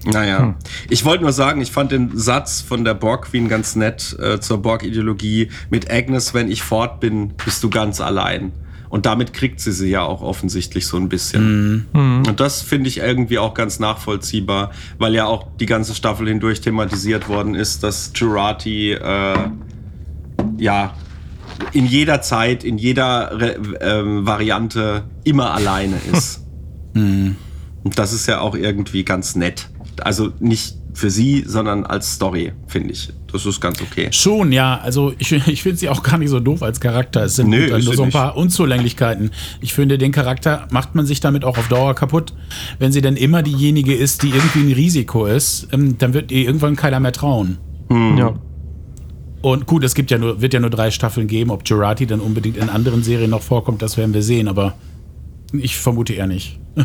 Naja, 0.04 0.56
ich 0.90 1.04
wollte 1.04 1.22
nur 1.22 1.32
sagen, 1.32 1.60
ich 1.60 1.70
fand 1.70 1.92
den 1.92 2.16
Satz 2.16 2.60
von 2.60 2.84
der 2.84 2.94
Borg 2.94 3.26
Queen 3.26 3.48
ganz 3.48 3.76
nett 3.76 4.16
äh, 4.18 4.40
zur 4.40 4.60
Borg-Ideologie. 4.60 5.50
Mit 5.70 5.90
Agnes, 5.90 6.34
wenn 6.34 6.50
ich 6.50 6.62
fort 6.62 7.00
bin, 7.00 7.34
bist 7.44 7.62
du 7.62 7.70
ganz 7.70 8.00
allein. 8.00 8.52
Und 8.88 9.06
damit 9.06 9.32
kriegt 9.32 9.58
sie 9.60 9.72
sie 9.72 9.88
ja 9.88 10.02
auch 10.02 10.20
offensichtlich 10.20 10.86
so 10.86 10.98
ein 10.98 11.08
bisschen. 11.08 11.86
Und 12.26 12.40
das 12.40 12.60
finde 12.60 12.88
ich 12.88 12.98
irgendwie 12.98 13.38
auch 13.38 13.54
ganz 13.54 13.78
nachvollziehbar, 13.78 14.70
weil 14.98 15.14
ja 15.14 15.24
auch 15.24 15.46
die 15.58 15.64
ganze 15.64 15.94
Staffel 15.94 16.28
hindurch 16.28 16.60
thematisiert 16.60 17.28
worden 17.28 17.54
ist, 17.54 17.82
dass 17.82 18.12
Jurati 18.14 18.92
äh, 18.92 19.34
ja 20.58 20.94
in 21.72 21.86
jeder 21.86 22.20
Zeit, 22.20 22.64
in 22.64 22.76
jeder 22.76 23.40
Re 23.40 23.56
ähm, 23.80 24.26
Variante 24.26 25.04
immer 25.24 25.54
alleine 25.54 25.96
ist. 26.12 26.44
Und 27.84 27.98
das 27.98 28.12
ist 28.12 28.26
ja 28.26 28.40
auch 28.40 28.54
irgendwie 28.54 29.04
ganz 29.04 29.34
nett. 29.36 29.70
Also 30.00 30.32
nicht 30.40 30.76
für 30.94 31.10
sie, 31.10 31.44
sondern 31.46 31.84
als 31.84 32.12
Story, 32.14 32.52
finde 32.66 32.92
ich. 32.92 33.08
Das 33.32 33.46
ist 33.46 33.60
ganz 33.60 33.80
okay. 33.80 34.08
schon, 34.12 34.52
ja. 34.52 34.78
Also 34.78 35.14
ich, 35.18 35.32
ich 35.48 35.62
finde 35.62 35.78
sie 35.78 35.88
auch 35.88 36.02
gar 36.02 36.18
nicht 36.18 36.30
so 36.30 36.40
doof 36.40 36.62
als 36.62 36.80
Charakter. 36.80 37.24
Es 37.24 37.36
sind 37.36 37.48
Nö, 37.48 37.68
nur 37.68 37.80
so 37.80 38.02
ein 38.02 38.08
nicht. 38.08 38.14
paar 38.14 38.36
Unzulänglichkeiten. 38.36 39.30
Ich 39.60 39.72
finde, 39.72 39.98
den 39.98 40.12
Charakter 40.12 40.68
macht 40.70 40.94
man 40.94 41.06
sich 41.06 41.20
damit 41.20 41.44
auch 41.44 41.56
auf 41.58 41.68
Dauer 41.68 41.94
kaputt. 41.94 42.34
Wenn 42.78 42.92
sie 42.92 43.00
dann 43.00 43.16
immer 43.16 43.42
diejenige 43.42 43.94
ist, 43.94 44.22
die 44.22 44.28
irgendwie 44.28 44.60
ein 44.60 44.72
Risiko 44.72 45.26
ist, 45.26 45.68
ähm, 45.72 45.96
dann 45.98 46.14
wird 46.14 46.30
ihr 46.30 46.44
irgendwann 46.44 46.76
keiner 46.76 47.00
mehr 47.00 47.12
trauen. 47.12 47.58
Ja. 47.90 48.34
Und 49.42 49.66
gut, 49.66 49.84
es 49.84 49.94
gibt 49.94 50.10
ja 50.10 50.18
nur, 50.18 50.40
wird 50.40 50.54
ja 50.54 50.60
nur 50.60 50.70
drei 50.70 50.90
Staffeln 50.90 51.26
geben. 51.26 51.50
Ob 51.50 51.68
Jurati 51.68 52.06
dann 52.06 52.20
unbedingt 52.20 52.56
in 52.56 52.68
anderen 52.68 53.02
Serien 53.02 53.30
noch 53.30 53.42
vorkommt, 53.42 53.82
das 53.82 53.96
werden 53.96 54.14
wir 54.14 54.22
sehen, 54.22 54.48
aber 54.48 54.74
ich 55.52 55.76
vermute 55.76 56.14
eher 56.14 56.26
nicht. 56.26 56.58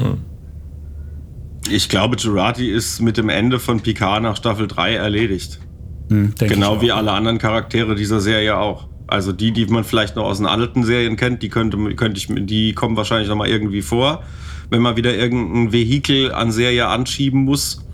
Ich 1.70 1.90
glaube, 1.90 2.16
Jurati 2.18 2.70
ist 2.70 3.02
mit 3.02 3.18
dem 3.18 3.30
Ende 3.30 3.60
von 3.60 3.82
Picard 3.82 4.24
nach 4.24 4.36
Staffel 4.38 4.68
3 4.68 4.96
erledigt. 4.96 5.60
Hm, 6.10 6.34
Genau 6.40 6.82
wie 6.82 6.92
alle 6.92 7.12
anderen 7.12 7.38
Charaktere 7.38 7.96
dieser 7.96 8.22
Serie 8.22 8.58
auch. 8.58 8.88
Also 9.08 9.32
die, 9.32 9.52
die 9.52 9.66
man 9.68 9.84
vielleicht 9.84 10.16
noch 10.16 10.26
aus 10.26 10.38
den 10.38 10.46
alten 10.48 10.84
Serien 10.84 11.16
kennt, 11.16 11.42
die 11.44 11.50
könnte, 11.50 11.78
könnte 11.96 12.18
ich, 12.18 12.28
die 12.46 12.74
kommen 12.74 12.96
wahrscheinlich 12.98 13.30
noch 13.30 13.36
mal 13.38 13.48
irgendwie 13.48 13.82
vor, 13.82 14.24
wenn 14.70 14.82
man 14.82 14.96
wieder 14.98 15.14
irgendein 15.16 15.72
Vehikel 15.72 16.32
an 16.34 16.52
Serie 16.52 16.88
anschieben 16.88 17.44
muss. 17.46 17.86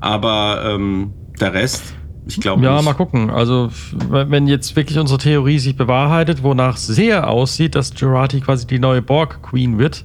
Aber 0.00 0.62
ähm, 0.66 1.12
der 1.40 1.52
Rest, 1.54 1.94
ich 2.26 2.40
glaube 2.40 2.62
Ja, 2.64 2.76
nicht. 2.76 2.84
mal 2.84 2.94
gucken. 2.94 3.30
Also, 3.30 3.70
wenn 4.08 4.46
jetzt 4.46 4.74
wirklich 4.76 4.98
unsere 4.98 5.18
Theorie 5.18 5.58
sich 5.58 5.76
bewahrheitet, 5.76 6.42
wonach 6.42 6.76
sehr 6.76 7.28
aussieht, 7.28 7.74
dass 7.74 7.92
Jurati 7.98 8.40
quasi 8.40 8.66
die 8.66 8.78
neue 8.78 9.02
Borg 9.02 9.42
Queen 9.42 9.78
wird, 9.78 10.04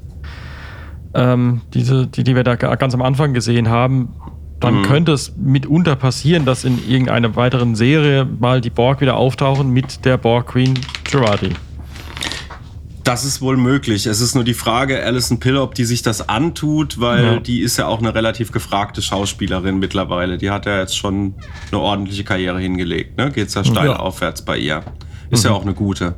ähm, 1.17 1.61
diese, 1.73 2.07
die, 2.07 2.23
die 2.23 2.35
wir 2.35 2.43
da 2.45 2.55
ga- 2.55 2.75
ganz 2.75 2.93
am 2.93 3.01
Anfang 3.01 3.33
gesehen 3.33 3.69
haben, 3.69 4.09
dann 4.59 4.81
könnte 4.83 5.11
es 5.11 5.35
mitunter 5.37 5.95
passieren, 5.95 6.45
dass 6.45 6.63
in 6.63 6.79
irgendeiner 6.87 7.35
weiteren 7.35 7.75
Serie 7.75 8.25
mal 8.25 8.61
die 8.61 8.69
Borg 8.71 9.01
wieder 9.01 9.17
auftauchen 9.17 9.69
mit 9.71 10.05
der 10.05 10.17
Borg 10.17 10.47
Queen 10.47 10.73
Jurati. 11.11 11.49
Das 13.03 13.23
ist 13.23 13.39
wohl 13.39 13.55
möglich. 13.55 14.05
Es 14.05 14.19
ist 14.19 14.35
nur 14.35 14.43
die 14.43 14.53
Frage, 14.55 15.01
Alison 15.01 15.39
Pill, 15.39 15.55
ob 15.57 15.75
die 15.75 15.85
sich 15.85 16.01
das 16.01 16.27
antut, 16.27 16.99
weil 16.99 17.23
Ja. 17.23 17.39
die 17.39 17.61
ist 17.61 17.77
ja 17.77 17.85
auch 17.87 17.99
eine 17.99 18.13
relativ 18.13 18.51
gefragte 18.51 19.01
Schauspielerin 19.01 19.79
mittlerweile. 19.79 20.37
Die 20.37 20.49
hat 20.49 20.65
ja 20.65 20.79
jetzt 20.79 20.97
schon 20.97 21.35
eine 21.71 21.79
ordentliche 21.79 22.23
Karriere 22.25 22.59
hingelegt. 22.59 23.17
Ne? 23.17 23.31
Geht's 23.31 23.53
ja 23.53 23.63
steil 23.63 23.85
Ja. 23.87 23.95
aufwärts 23.97 24.41
bei 24.43 24.57
ihr. 24.57 24.83
Ist 25.29 25.45
ja 25.45 25.51
auch 25.51 25.61
eine 25.61 25.73
gute. 25.73 26.15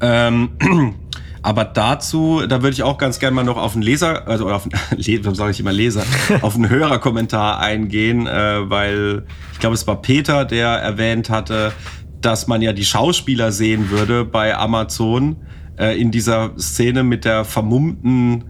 Ähm, 0.00 0.50
aber 1.42 1.64
dazu, 1.64 2.42
da 2.46 2.62
würde 2.62 2.74
ich 2.74 2.82
auch 2.84 2.98
ganz 2.98 3.18
gerne 3.18 3.34
mal 3.34 3.44
noch 3.44 3.56
auf 3.56 3.74
einen 3.74 3.82
Leser, 3.82 4.28
also 4.28 4.48
auf 4.48 4.64
einen, 4.64 4.74
warum 5.24 5.34
sage 5.34 5.50
ich 5.50 5.60
immer 5.60 5.72
Leser, 5.72 6.04
auf 6.42 6.54
einen 6.54 6.70
Hörerkommentar 6.70 7.58
eingehen, 7.58 8.26
äh, 8.26 8.70
weil 8.70 9.24
ich 9.52 9.58
glaube, 9.58 9.74
es 9.74 9.86
war 9.86 10.00
Peter, 10.00 10.44
der 10.44 10.68
erwähnt 10.68 11.30
hatte, 11.30 11.72
dass 12.20 12.46
man 12.46 12.62
ja 12.62 12.72
die 12.72 12.84
Schauspieler 12.84 13.50
sehen 13.50 13.90
würde 13.90 14.24
bei 14.24 14.56
Amazon 14.56 15.36
äh, 15.76 16.00
in 16.00 16.12
dieser 16.12 16.56
Szene 16.58 17.02
mit 17.02 17.24
der 17.24 17.44
vermummten 17.44 18.44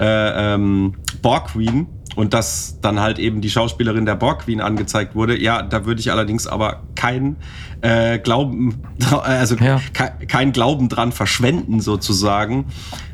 äh, 0.00 0.54
ähm, 0.54 0.94
Borg 1.20 1.48
Queen 1.48 1.86
und 2.16 2.34
dass 2.34 2.80
dann 2.80 2.98
halt 2.98 3.18
eben 3.18 3.40
die 3.40 3.50
Schauspielerin 3.50 4.06
der 4.06 4.14
Borg 4.16 4.44
Queen 4.44 4.60
angezeigt 4.60 5.14
wurde. 5.14 5.38
Ja, 5.38 5.62
da 5.62 5.84
würde 5.84 6.00
ich 6.00 6.10
allerdings 6.10 6.46
aber 6.46 6.82
kein 6.94 7.36
äh, 7.80 8.18
Glauben, 8.18 8.82
also 9.22 9.56
Ja. 9.56 9.80
ke 9.92 10.26
kein 10.26 10.52
Glauben 10.52 10.88
dran 10.88 11.12
verschwenden 11.12 11.80
sozusagen, 11.80 12.66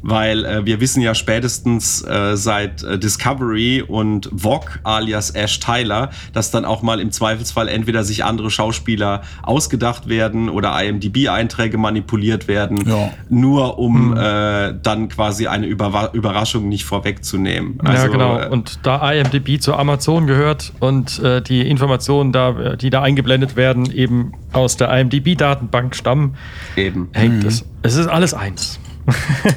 weil 0.03 0.45
äh, 0.45 0.65
wir 0.67 0.81
wissen 0.81 1.01
ja 1.03 1.15
spätestens 1.15 2.03
äh, 2.03 2.37
seit 2.37 2.83
äh, 2.83 2.99
Discovery 2.99 3.83
und 3.83 4.31
Vogue 4.35 4.71
alias 4.83 5.31
Ash 5.31 5.61
Tyler, 5.61 6.11
dass 6.33 6.51
dann 6.51 6.65
auch 6.65 6.83
mal 6.83 7.01
im 7.01 7.11
Zweifelsfall 7.11 7.69
entweder 7.69 8.05
sich 8.05 8.25
andere 8.25 8.51
Schauspieler 8.51 9.23
ausgedacht 9.43 10.09
werden 10.09 10.49
oder 10.49 10.75
IMDb-Einträge 10.83 11.79
manipuliert 11.79 12.49
werden, 12.49 12.85
Ja. 12.89 13.11
nur 13.29 13.79
um 13.79 14.17
äh, 14.17 14.75
dann 14.83 15.09
quasi 15.09 15.47
eine 15.47 15.67
Überwa 15.67 16.11
Überraschung 16.13 16.69
nicht 16.69 16.85
vorwegzunehmen. 16.85 17.79
ja, 17.83 17.91
Also, 17.91 18.11
genau. 18.11 18.39
äh, 18.39 18.49
Und 18.49 18.81
da 18.83 19.11
IMDb 19.13 19.61
zu 19.61 19.75
Amazon 19.75 20.27
gehört 20.27 20.73
und 20.81 21.19
äh, 21.21 21.41
die 21.43 21.63
Informationen, 21.69 22.33
da, 22.33 22.77
die 22.77 22.91
da 22.91 23.03
eingeblendet 23.03 23.57
werden, 23.57 23.91
eben 23.91 24.33
aus 24.55 24.77
der 24.77 24.91
IMDb-Datenbank 24.99 25.95
stammen, 25.95 26.37
eben. 26.77 27.09
hängt 27.13 27.45
es. 27.45 27.65
Es 27.83 27.97
ist 27.97 28.07
alles 28.07 28.35
eins. 28.35 28.79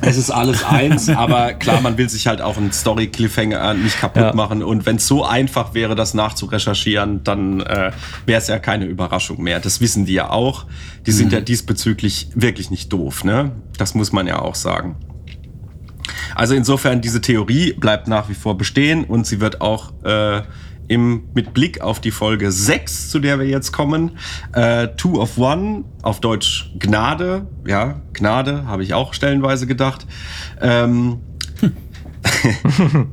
Es 0.01 0.17
ist 0.17 0.29
alles 0.29 0.65
eins, 0.65 1.07
aber 1.15 1.53
klar, 1.53 1.79
man 1.79 1.97
will 1.97 2.09
sich 2.09 2.27
halt 2.27 2.41
auch 2.41 2.57
einen 2.57 2.73
Story-Cliffhanger 2.73 3.75
nicht 3.75 3.97
kaputt 3.99 4.21
Ja. 4.21 4.33
machen. 4.33 4.61
Und 4.61 4.85
wenn 4.85 4.97
es 4.97 5.07
so 5.07 5.23
einfach 5.23 5.73
wäre, 5.73 5.95
das 5.95 6.13
nachzurecherchieren, 6.13 7.23
dann 7.23 7.61
äh, 7.61 7.91
wäre 8.25 8.41
es 8.41 8.47
ja 8.47 8.59
keine 8.59 8.85
Überraschung 8.85 9.41
mehr. 9.41 9.61
Das 9.61 9.79
wissen 9.79 10.05
die 10.05 10.13
ja 10.13 10.29
auch. 10.31 10.65
Die 11.05 11.11
sind 11.13 11.31
ja 11.31 11.39
diesbezüglich 11.39 12.27
wirklich 12.35 12.71
nicht 12.71 12.91
doof, 12.91 13.23
ne? 13.23 13.51
Das 13.77 13.95
muss 13.95 14.11
man 14.11 14.27
ja 14.27 14.39
auch 14.39 14.55
sagen. 14.55 14.97
Also 16.35 16.53
insofern, 16.53 17.01
diese 17.01 17.21
Theorie 17.21 17.73
bleibt 17.73 18.07
nach 18.09 18.27
wie 18.29 18.33
vor 18.33 18.57
bestehen 18.57 19.05
und 19.05 19.25
sie 19.25 19.39
wird 19.39 19.61
auch 19.61 19.91
äh, 20.03 20.41
im, 20.87 21.29
mit 21.33 21.53
Blick 21.53 21.81
auf 21.81 21.99
die 21.99 22.11
Folge 22.11 22.51
6, 22.51 23.09
zu 23.09 23.19
der 23.19 23.39
wir 23.39 23.47
jetzt 23.47 23.71
kommen, 23.71 24.17
äh, 24.53 24.87
Two 24.97 25.19
of 25.19 25.37
One, 25.37 25.83
auf 26.01 26.21
Deutsch 26.21 26.71
Gnade, 26.79 27.47
ja, 27.65 28.01
Gnade, 28.13 28.65
habe 28.65 28.83
ich 28.83 28.93
auch 28.93 29.13
stellenweise 29.13 29.67
gedacht, 29.67 30.07
ähm, 30.61 31.19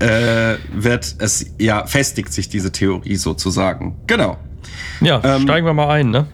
äh, 0.00 0.56
wird 0.72 1.16
es, 1.18 1.46
ja, 1.58 1.86
festigt 1.86 2.32
sich 2.32 2.48
diese 2.48 2.72
Theorie 2.72 3.16
sozusagen. 3.16 3.96
Genau. 4.06 4.38
Ja, 5.00 5.20
Ähm, 5.22 5.42
steigen 5.42 5.66
wir 5.66 5.74
mal 5.74 5.88
ein, 5.88 6.10
ne? 6.10 6.26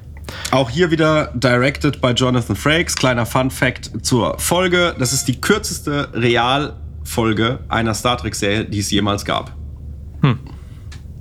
Auch 0.50 0.70
hier 0.70 0.90
wieder 0.90 1.32
directed 1.34 2.00
by 2.00 2.10
Jonathan 2.10 2.56
Frakes. 2.56 2.96
Kleiner 2.96 3.26
Fun 3.26 3.50
Fact 3.50 3.90
zur 4.02 4.38
Folge. 4.38 4.94
Das 4.98 5.12
ist 5.12 5.28
die 5.28 5.40
kürzeste 5.40 6.08
Realfolge 6.14 7.60
einer 7.68 7.94
Star 7.94 8.18
Trek-Serie, 8.18 8.64
die 8.64 8.80
es 8.80 8.90
jemals 8.90 9.24
gab. 9.24 9.54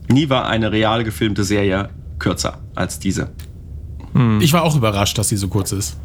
Nie 0.10 0.30
war 0.30 0.47
eine 0.47 0.72
real 0.72 1.03
gefilmte 1.03 1.43
Serie 1.43 1.89
kürzer 2.20 2.60
als 2.76 2.99
diese. 2.99 3.32
Ich 4.39 4.53
war 4.53 4.64
auch 4.64 4.76
überrascht, 4.78 5.18
dass 5.18 5.28
sie 5.30 5.36
so 5.38 5.47
kurz 5.49 5.72
ist. 5.74 5.97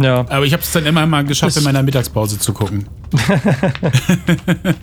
Ja. 0.00 0.20
Aber 0.28 0.44
ich 0.44 0.52
habe 0.52 0.62
es 0.62 0.70
dann 0.70 0.86
immer 0.86 1.04
mal 1.06 1.24
geschafft, 1.24 1.56
Das- 1.56 1.56
in 1.56 1.64
meiner 1.64 1.82
Mittagspause 1.82 2.38
zu 2.38 2.52
gucken. 2.52 2.86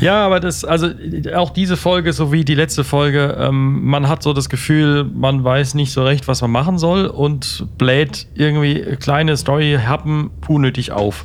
Ja, 0.00 0.24
aber 0.24 0.38
das, 0.40 0.64
also 0.64 0.88
auch 1.34 1.50
diese 1.50 1.76
Folge 1.76 2.12
sowie 2.12 2.44
die 2.44 2.54
letzte 2.54 2.84
Folge, 2.84 3.36
ähm, 3.38 3.84
man 3.84 4.08
hat 4.08 4.22
so 4.22 4.32
das 4.32 4.48
Gefühl, 4.48 5.04
man 5.04 5.42
weiß 5.42 5.74
nicht 5.74 5.92
so 5.92 6.04
recht, 6.04 6.28
was 6.28 6.40
man 6.40 6.50
machen 6.52 6.78
soll 6.78 7.06
und 7.06 7.66
bläht 7.78 8.26
irgendwie 8.34 8.96
kleine 9.00 9.36
Story-Happen 9.36 10.30
unnötig 10.46 10.92
auf. 10.92 11.24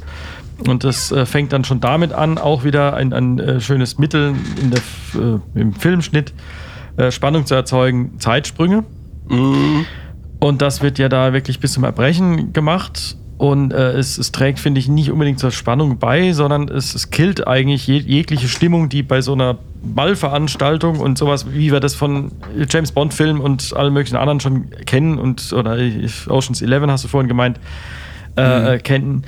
Und 0.67 0.83
das 0.83 1.11
äh, 1.11 1.25
fängt 1.25 1.53
dann 1.53 1.63
schon 1.63 1.79
damit 1.79 2.13
an, 2.13 2.37
auch 2.37 2.63
wieder 2.63 2.95
ein, 2.95 3.13
ein 3.13 3.39
äh, 3.39 3.61
schönes 3.61 3.97
Mittel 3.97 4.33
der, 4.61 5.21
äh, 5.21 5.59
im 5.59 5.73
Filmschnitt 5.73 6.33
äh, 6.97 7.11
Spannung 7.11 7.45
zu 7.45 7.55
erzeugen, 7.55 8.19
Zeitsprünge. 8.19 8.83
Und 10.39 10.61
das 10.61 10.81
wird 10.81 10.99
ja 10.99 11.09
da 11.09 11.33
wirklich 11.33 11.59
bis 11.59 11.73
zum 11.73 11.83
Erbrechen 11.83 12.53
gemacht. 12.53 13.17
Und 13.37 13.73
äh, 13.73 13.91
es, 13.93 14.17
es 14.17 14.31
trägt, 14.31 14.59
finde 14.59 14.79
ich, 14.79 14.87
nicht 14.87 15.11
unbedingt 15.11 15.39
zur 15.39 15.51
Spannung 15.51 15.97
bei, 15.97 16.31
sondern 16.33 16.69
es, 16.69 16.95
es 16.95 17.09
killt 17.09 17.47
eigentlich 17.47 17.87
je, 17.87 17.97
jegliche 17.97 18.47
Stimmung, 18.47 18.89
die 18.89 19.03
bei 19.03 19.21
so 19.21 19.33
einer 19.33 19.57
Ballveranstaltung 19.83 20.99
und 20.99 21.17
sowas, 21.17 21.47
wie 21.51 21.71
wir 21.71 21.79
das 21.79 21.95
von 21.95 22.31
James 22.69 22.91
Bond-Filmen 22.91 23.41
und 23.41 23.75
allen 23.75 23.93
möglichen 23.93 24.15
anderen 24.15 24.39
schon 24.39 24.69
kennen 24.85 25.17
und 25.17 25.51
oder 25.51 25.77
Oceans 26.29 26.61
11 26.61 26.87
hast 26.87 27.03
du 27.03 27.07
vorhin 27.09 27.27
gemeint, 27.27 27.59
äh, 28.37 28.75
äh, 28.75 28.79
kennen, 28.79 29.25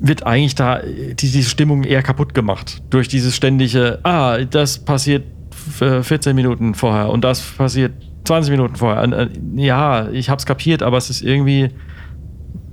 wird 0.00 0.24
eigentlich 0.26 0.54
da 0.54 0.78
äh, 0.80 1.14
die, 1.14 1.30
diese 1.30 1.48
Stimmung 1.48 1.84
eher 1.84 2.02
kaputt 2.02 2.34
gemacht. 2.34 2.82
Durch 2.90 3.08
dieses 3.08 3.34
ständige, 3.34 3.98
ah, 4.04 4.38
das 4.44 4.78
passiert 4.78 5.24
f- 5.52 5.80
äh, 5.82 6.02
14 6.02 6.34
Minuten 6.36 6.74
vorher 6.74 7.08
und 7.10 7.22
das 7.24 7.40
passiert 7.40 7.92
20 8.24 8.50
Minuten 8.50 8.76
vorher. 8.76 9.28
Ja, 9.56 10.08
ich 10.10 10.28
hab's 10.30 10.44
kapiert, 10.46 10.82
aber 10.82 10.98
es 10.98 11.10
ist 11.10 11.22
irgendwie. 11.22 11.70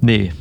Nee. 0.01 0.31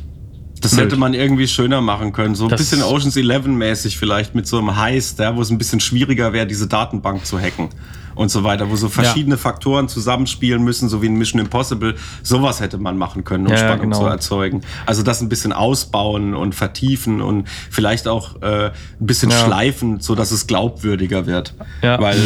Das 0.61 0.71
Blöd. 0.75 0.85
hätte 0.85 0.97
man 0.97 1.13
irgendwie 1.13 1.47
schöner 1.47 1.81
machen 1.81 2.11
können. 2.11 2.33
So 2.35 2.45
ein 2.45 2.49
Das- 2.49 2.59
bisschen 2.61 2.81
Oceans 2.83 3.15
11-mäßig 3.15 3.97
vielleicht 3.97 4.35
mit 4.35 4.47
so 4.47 4.57
einem 4.57 4.75
Heist, 4.75 5.19
ja, 5.19 5.35
wo 5.35 5.41
es 5.41 5.49
ein 5.51 5.57
bisschen 5.57 5.79
schwieriger 5.79 6.33
wäre, 6.33 6.47
diese 6.47 6.67
Datenbank 6.67 7.25
zu 7.25 7.39
hacken 7.39 7.69
und 8.15 8.29
so 8.29 8.43
weiter, 8.43 8.69
wo 8.71 8.75
so 8.75 8.89
verschiedene 8.89 9.37
Faktoren 9.37 9.87
zusammenspielen 9.87 10.63
müssen, 10.63 10.89
so 10.89 11.01
wie 11.01 11.05
in 11.07 11.15
Mission 11.15 11.39
Impossible. 11.41 11.95
Sowas 12.23 12.59
hätte 12.61 12.77
man 12.77 12.97
machen 12.97 13.23
können, 13.23 13.45
um 13.45 13.51
Ja, 13.51 13.57
Spannung 13.59 13.81
genau. 13.91 13.99
zu 13.99 14.05
erzeugen. 14.05 14.61
Also 14.85 15.03
das 15.03 15.21
ein 15.21 15.29
bisschen 15.29 15.53
ausbauen 15.53 16.33
und 16.33 16.55
vertiefen 16.55 17.21
und 17.21 17.47
vielleicht 17.69 18.07
auch 18.07 18.41
äh, 18.41 18.65
ein 18.67 18.71
bisschen 18.99 19.31
Ja. 19.31 19.37
schleifen, 19.45 19.99
so 19.99 20.15
dass 20.15 20.31
es 20.31 20.47
glaubwürdiger 20.47 21.25
wird. 21.25 21.53
Ja. 21.81 21.99
Weil 22.01 22.17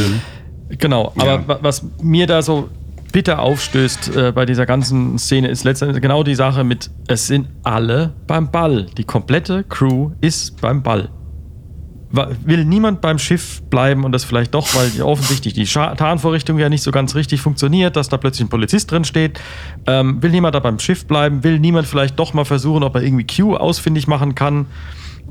Genau, 0.78 1.12
aber 1.18 1.26
Ja. 1.26 1.48
wa- 1.48 1.60
was 1.62 1.84
mir 2.02 2.28
da 2.28 2.42
so 2.44 2.70
bitter 3.12 3.40
aufstößt 3.40 4.16
äh, 4.16 4.32
bei 4.32 4.46
dieser 4.46 4.68
ganzen 4.68 5.18
Szene, 5.18 5.48
ist 5.48 5.64
letztendlich 5.64 6.00
genau 6.00 6.22
die 6.22 6.36
Sache 6.36 6.64
mit, 6.64 6.92
es 7.08 7.26
sind 7.26 7.48
alle 7.64 8.14
beim 8.28 8.52
Ball. 8.52 8.86
Die 8.98 9.04
komplette 9.04 9.64
Crew 9.64 10.12
ist 10.22 10.62
beim 10.62 10.84
Ball. 10.84 11.10
Will 12.12 12.66
niemand 12.66 13.02
beim 13.02 13.20
Schiff 13.20 13.62
bleiben 13.70 14.04
und 14.04 14.12
das 14.14 14.24
vielleicht 14.24 14.56
doch, 14.56 14.74
weil 14.74 14.90
die- 14.90 15.02
offensichtlich 15.04 15.54
die 15.54 15.68
Scha- 15.68 15.96
Tarnvorrichtung 15.96 16.58
ja 16.58 16.68
nicht 16.68 16.82
so 16.82 16.90
ganz 16.92 17.14
richtig 17.14 17.40
funktioniert, 17.42 17.96
dass 17.96 18.10
da 18.10 18.18
plötzlich 18.18 18.48
ein 18.48 18.50
Polizist 18.50 18.92
drin 18.92 19.04
steht. 19.04 19.40
Ähm, 19.86 20.22
will 20.24 20.32
niemand 20.32 20.56
da 20.56 20.60
beim 20.60 20.80
Schiff 20.80 21.06
bleiben? 21.06 21.44
Will 21.44 21.60
niemand 21.60 21.86
vielleicht 21.88 22.18
doch 22.18 22.34
mal 22.34 22.46
versuchen, 22.46 22.82
ob 22.82 22.96
er 22.96 23.04
irgendwie 23.04 23.28
Q 23.28 23.56
ausfindig 23.56 24.08
machen 24.08 24.34
kann? 24.34 24.66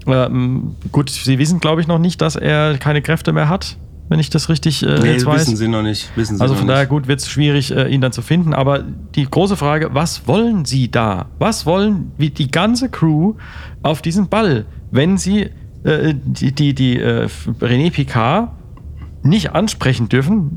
Ähm, 0.07 0.77
gut, 0.93 1.11
Sie 1.11 1.39
wissen, 1.39 1.59
glaube 1.61 1.81
ich, 1.81 1.89
noch 1.89 1.99
nicht, 1.99 2.21
dass 2.21 2.37
er 2.37 2.79
keine 2.79 3.03
Kräfte 3.03 3.33
mehr 3.33 3.49
hat, 3.49 3.77
wenn 4.09 4.21
ich 4.21 4.31
das 4.31 4.49
richtig 4.49 4.83
äh, 4.87 5.01
nee, 5.01 5.13
jetzt 5.15 5.27
weiß. 5.27 5.41
wissen 5.43 5.57
sie 5.57 5.67
noch 5.69 5.83
nicht. 5.83 6.09
Wissen 6.17 6.37
sie 6.37 6.41
Also 6.43 6.55
von 6.55 6.65
nicht. 6.67 6.73
daher 6.75 6.87
gut 6.87 7.09
wird 7.09 7.21
es 7.21 7.29
schwierig, 7.29 7.73
äh, 7.75 7.89
ihn 7.89 8.01
dann 8.01 8.13
zu 8.13 8.23
finden. 8.23 8.55
Aber 8.55 8.85
die 9.17 9.25
große 9.29 9.57
Frage, 9.57 9.91
was 9.93 10.29
wollen 10.29 10.65
Sie 10.65 10.91
da? 10.91 11.27
Was 11.41 11.67
wollen 11.67 12.13
die 12.19 12.51
ganze 12.51 12.89
Crew 12.89 13.35
auf 13.83 14.01
diesem 14.01 14.29
Ball, 14.29 14.65
wenn 14.93 15.19
sie 15.19 15.51
äh, 15.89 16.15
die, 16.15 16.53
die, 16.53 16.75
die 16.75 16.99
äh, 16.99 17.29
René 17.61 17.91
Picard 17.91 18.51
nicht 19.23 19.53
ansprechen 19.53 20.09
dürfen, 20.09 20.53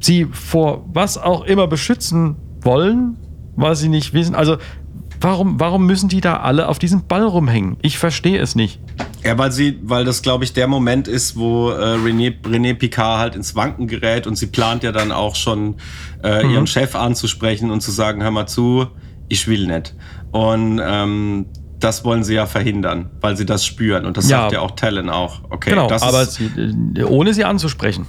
sie 0.00 0.26
vor 0.30 0.84
was 0.92 1.18
auch 1.18 1.44
immer 1.44 1.66
beschützen 1.66 2.36
wollen, 2.62 3.16
weil 3.56 3.76
sie 3.76 3.88
nicht 3.88 4.12
wissen. 4.14 4.34
Also 4.34 4.56
warum, 5.20 5.60
warum 5.60 5.84
müssen 5.86 6.08
die 6.08 6.20
da 6.20 6.38
alle 6.38 6.68
auf 6.68 6.78
diesem 6.78 7.06
Ball 7.06 7.24
rumhängen? 7.24 7.76
Ich 7.82 7.98
verstehe 7.98 8.38
es 8.40 8.54
nicht. 8.54 8.80
Ja, 9.22 9.36
weil 9.36 9.52
sie, 9.52 9.78
weil 9.82 10.06
das, 10.06 10.22
glaube 10.22 10.44
ich, 10.44 10.54
der 10.54 10.66
Moment 10.66 11.06
ist, 11.08 11.36
wo 11.36 11.70
äh, 11.70 11.96
René, 11.96 12.34
René 12.42 12.72
Picard 12.74 13.18
halt 13.18 13.36
ins 13.36 13.54
Wanken 13.54 13.86
gerät 13.86 14.26
und 14.26 14.36
sie 14.36 14.46
plant 14.46 14.82
ja 14.82 14.92
dann 14.92 15.12
auch 15.12 15.34
schon, 15.36 15.74
äh, 16.22 16.42
Mhm. 16.42 16.50
ihren 16.50 16.66
Chef 16.66 16.94
anzusprechen 16.94 17.70
und 17.70 17.82
zu 17.82 17.90
sagen, 17.90 18.22
hör 18.22 18.30
mal 18.30 18.46
zu, 18.46 18.86
ich 19.28 19.46
will 19.46 19.66
nicht. 19.66 19.94
Und 20.32 20.80
ähm, 20.82 21.46
das 21.80 22.04
wollen 22.04 22.22
sie 22.24 22.34
ja 22.34 22.46
verhindern, 22.46 23.10
weil 23.20 23.36
sie 23.36 23.46
das 23.46 23.64
spüren. 23.64 24.04
Und 24.06 24.16
das 24.16 24.28
Ja. 24.28 24.42
sagt 24.42 24.52
ja 24.52 24.60
auch 24.60 24.72
Talon 24.72 25.08
auch. 25.10 25.40
Okay, 25.50 25.70
Genau, 25.70 25.88
das 25.88 26.02
aber 26.02 26.22
ist, 26.22 26.34
sie, 26.34 26.50
äh, 26.96 27.02
ohne 27.04 27.34
sie 27.34 27.44
anzusprechen. 27.44 28.06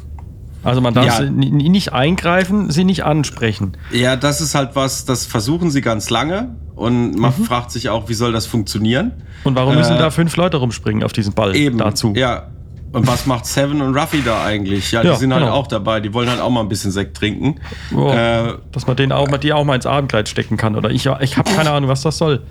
Also 0.64 0.80
man 0.82 0.94
darf 0.94 1.06
Ja. 1.06 1.18
sie 1.18 1.30
ni- 1.32 1.70
nicht 1.70 1.92
eingreifen, 1.94 2.70
sie 2.70 2.84
nicht 2.84 3.04
ansprechen. 3.04 3.72
ja, 3.92 4.16
das 4.16 4.42
ist 4.42 4.54
halt 4.54 4.76
was, 4.76 5.06
das 5.06 5.26
versuchen 5.26 5.72
sie 5.72 5.82
ganz 5.82 6.10
lange. 6.12 6.56
Und 6.76 7.16
man 7.18 7.34
Mhm. 7.38 7.44
fragt 7.46 7.72
sich 7.72 7.90
auch, 7.90 8.10
wie 8.10 8.14
soll 8.14 8.32
das 8.32 8.46
funktionieren? 8.46 9.12
Und 9.44 9.56
warum 9.56 9.76
müssen 9.76 9.96
Äh, 9.96 10.00
da 10.00 10.10
fünf 10.12 10.36
Leute 10.36 10.58
rumspringen 10.58 11.04
auf 11.04 11.14
diesen 11.14 11.34
Ball 11.34 11.56
Eben, 11.56 11.78
dazu? 11.78 12.14
ja. 12.16 12.48
Und 12.94 13.08
was 13.08 13.26
macht 13.26 13.46
Seven 13.46 13.82
und 13.82 13.96
Ruffy 13.98 14.22
da 14.22 14.44
eigentlich? 14.44 14.92
Ja, 14.92 15.02
die 15.02 15.08
Ja, 15.08 15.16
sind 15.16 15.32
halt 15.34 15.44
genau. 15.44 15.54
auch 15.56 15.68
dabei. 15.68 16.02
Die 16.02 16.14
wollen 16.14 16.30
halt 16.30 16.42
auch 16.42 16.50
mal 16.50 16.60
ein 16.60 16.68
bisschen 16.68 16.92
Sekt 16.92 17.16
trinken. 17.16 17.56
Oh, 17.96 18.10
Äh, 18.12 18.56
dass 18.74 18.86
man 18.86 18.98
den 18.98 19.14
auch 19.14 19.30
mal, 19.30 19.38
die 19.38 19.54
auch 19.54 19.64
mal 19.64 19.76
ins 19.76 19.86
Abendkleid 19.86 20.28
stecken 20.28 20.58
kann. 20.58 20.76
Oder 20.76 20.90
ich, 20.92 21.06
ich 21.22 21.38
habe 21.38 21.50
keine 21.56 21.72
Ahnung, 21.72 21.90
was 21.90 22.02
das 22.02 22.18
soll. 22.18 22.42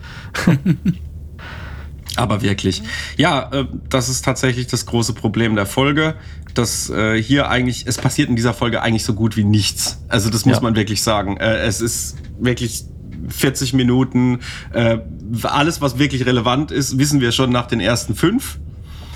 Aber 2.17 2.43
wirklich. 2.43 2.83
Ja, 3.17 3.49
äh, 3.53 3.67
das 3.89 4.09
ist 4.09 4.25
tatsächlich 4.25 4.67
das 4.67 4.87
große 4.87 5.13
Problem 5.13 5.55
der 5.57 5.67
Folge, 5.67 6.15
dass 6.55 6.91
äh, 6.91 7.23
hier 7.23 7.49
eigentlich, 7.49 7.87
es 7.87 7.99
passiert 7.99 8.29
in 8.29 8.37
dieser 8.37 8.53
Folge 8.55 8.83
eigentlich 8.83 9.05
so 9.05 9.15
gut 9.15 9.37
wie 9.37 9.45
nichts. 9.45 10.01
Also 10.09 10.29
das 10.31 10.45
muss 10.45 10.57
Ja. 10.57 10.63
man 10.63 10.75
wirklich 10.77 11.03
sagen. 11.03 11.37
Äh, 11.37 11.59
es 11.59 11.81
ist 11.81 12.17
wirklich 12.39 12.85
40 13.29 13.75
Minuten. 13.75 14.41
Äh, 14.73 14.99
alles, 15.45 15.81
was 15.81 15.99
wirklich 15.99 16.27
relevant 16.27 16.73
ist, 16.73 16.99
wissen 16.99 17.21
wir 17.21 17.31
schon 17.33 17.51
nach 17.51 17.67
den 17.67 17.79
ersten 17.81 18.15
fünf. 18.17 18.59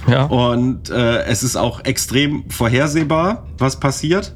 Ja. 0.07 0.25
Und 0.25 0.91
äh, 0.91 1.25
es 1.25 1.43
ist 1.43 1.57
auch 1.57 1.85
extrem 1.85 2.45
vorhersehbar, 2.51 3.47
was 3.59 3.81
passiert. 3.81 4.35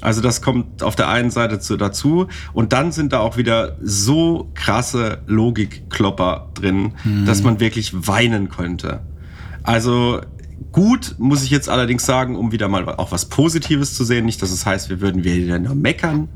Also 0.00 0.20
das 0.20 0.42
kommt 0.42 0.82
auf 0.82 0.96
der 0.96 1.08
einen 1.08 1.30
Seite 1.30 1.58
zu, 1.58 1.76
dazu. 1.76 2.28
Und 2.52 2.72
dann 2.72 2.92
sind 2.92 3.12
da 3.12 3.20
auch 3.20 3.36
wieder 3.36 3.76
so 3.80 4.50
krasse 4.54 5.22
Logikklopper 5.26 6.50
drin, 6.54 6.92
dass 7.26 7.42
man 7.42 7.60
wirklich 7.60 8.06
weinen 8.06 8.48
könnte. 8.48 9.00
Also 9.62 10.20
gut, 10.72 11.16
muss 11.18 11.42
ich 11.42 11.50
jetzt 11.50 11.68
allerdings 11.68 12.06
sagen, 12.06 12.36
um 12.36 12.52
wieder 12.52 12.68
mal 12.68 12.88
auch 12.88 13.12
was 13.12 13.26
Positives 13.26 13.94
zu 13.94 14.04
sehen. 14.04 14.24
Nicht, 14.24 14.40
dass 14.42 14.50
es 14.50 14.64
heißt, 14.64 14.88
wir 14.88 15.00
würden 15.00 15.24
wieder 15.24 15.58
nur 15.58 15.74
meckern. 15.74 16.28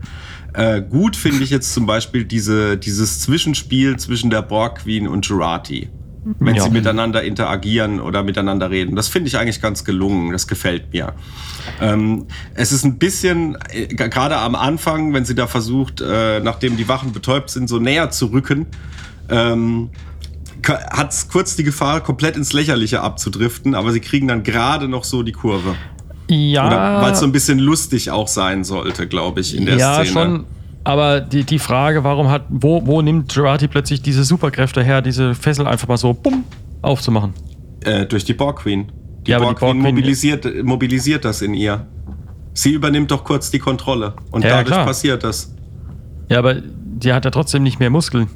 Äh, 0.54 0.82
gut 0.82 1.16
finde 1.16 1.42
ich 1.44 1.50
jetzt 1.50 1.72
zum 1.72 1.86
Beispiel 1.86 2.24
diese, 2.24 2.76
dieses 2.76 3.20
Zwischenspiel 3.20 3.96
zwischen 3.96 4.30
der 4.30 4.42
Borg 4.42 4.80
Queen 4.80 5.08
und 5.08 5.24
Jurati. 5.26 5.88
Wenn 6.24 6.54
Ja. 6.54 6.62
sie 6.62 6.70
miteinander 6.70 7.22
interagieren 7.24 8.00
oder 8.00 8.22
miteinander 8.22 8.70
reden. 8.70 8.94
Das 8.94 9.08
finde 9.08 9.26
ich 9.28 9.38
eigentlich 9.38 9.60
ganz 9.60 9.84
gelungen. 9.84 10.30
Das 10.32 10.46
gefällt 10.46 10.92
mir. 10.92 11.14
Ähm, 11.80 12.26
es 12.54 12.70
ist 12.70 12.84
ein 12.84 12.98
bisschen, 12.98 13.56
äh, 13.70 13.86
gerade 13.88 14.36
am 14.36 14.54
Anfang, 14.54 15.12
wenn 15.14 15.24
sie 15.24 15.34
da 15.34 15.46
versucht, 15.48 16.00
äh, 16.00 16.38
nachdem 16.40 16.76
die 16.76 16.86
Wachen 16.88 17.12
betäubt 17.12 17.50
sind, 17.50 17.68
so 17.68 17.78
näher 17.80 18.10
zu 18.10 18.26
rücken, 18.26 18.66
ähm, 19.28 19.90
hat 20.64 21.10
es 21.10 21.28
kurz 21.28 21.56
die 21.56 21.64
Gefahr, 21.64 22.00
komplett 22.02 22.36
ins 22.36 22.52
Lächerliche 22.52 23.00
abzudriften, 23.00 23.74
aber 23.74 23.90
sie 23.90 23.98
kriegen 24.00 24.28
dann 24.28 24.44
gerade 24.44 24.86
noch 24.86 25.02
so 25.02 25.24
die 25.24 25.32
Kurve. 25.32 25.74
ja, 26.28 27.02
Weil 27.02 27.12
es 27.14 27.18
so 27.18 27.26
ein 27.26 27.32
bisschen 27.32 27.58
lustig 27.58 28.10
auch 28.12 28.28
sein 28.28 28.62
sollte, 28.62 29.08
glaube 29.08 29.40
ich, 29.40 29.56
in 29.56 29.66
der 29.66 29.76
ja 29.76 29.94
Szene. 29.94 30.06
schon. 30.08 30.44
Aber 30.84 31.20
die, 31.20 31.44
die 31.44 31.58
Frage, 31.58 32.02
warum 32.04 32.28
hat, 32.28 32.42
wo, 32.48 32.84
wo 32.86 33.02
nimmt 33.02 33.32
Girardi 33.32 33.68
plötzlich 33.68 34.02
diese 34.02 34.24
Superkräfte 34.24 34.82
her, 34.82 35.00
diese 35.00 35.34
Fessel 35.34 35.66
einfach 35.66 35.86
mal 35.88 35.96
so 35.96 36.12
bumm, 36.12 36.44
aufzumachen? 36.82 37.34
Äh, 37.84 38.06
durch 38.06 38.24
die 38.24 38.34
Borg 38.34 38.60
Queen. 38.60 38.90
Die 39.26 39.30
Ja, 39.30 39.38
Borg 39.38 39.56
die 39.56 39.60
Borg 39.60 39.72
Queen 39.74 39.82
Queen- 39.82 39.94
mobilisiert, 39.94 40.64
mobilisiert 40.64 41.24
das 41.24 41.40
in 41.42 41.54
ihr. 41.54 41.86
Sie 42.54 42.72
übernimmt 42.72 43.10
doch 43.10 43.22
kurz 43.24 43.50
die 43.50 43.58
Kontrolle. 43.60 44.14
Und 44.32 44.42
Ja, 44.42 44.50
dadurch 44.50 44.66
klar. 44.74 44.86
passiert 44.86 45.22
das. 45.24 45.54
Ja, 46.28 46.38
aber 46.38 46.54
die 46.54 47.12
hat 47.12 47.24
ja 47.24 47.30
trotzdem 47.30 47.62
nicht 47.62 47.78
mehr 47.78 47.90
Muskeln. 47.90 48.28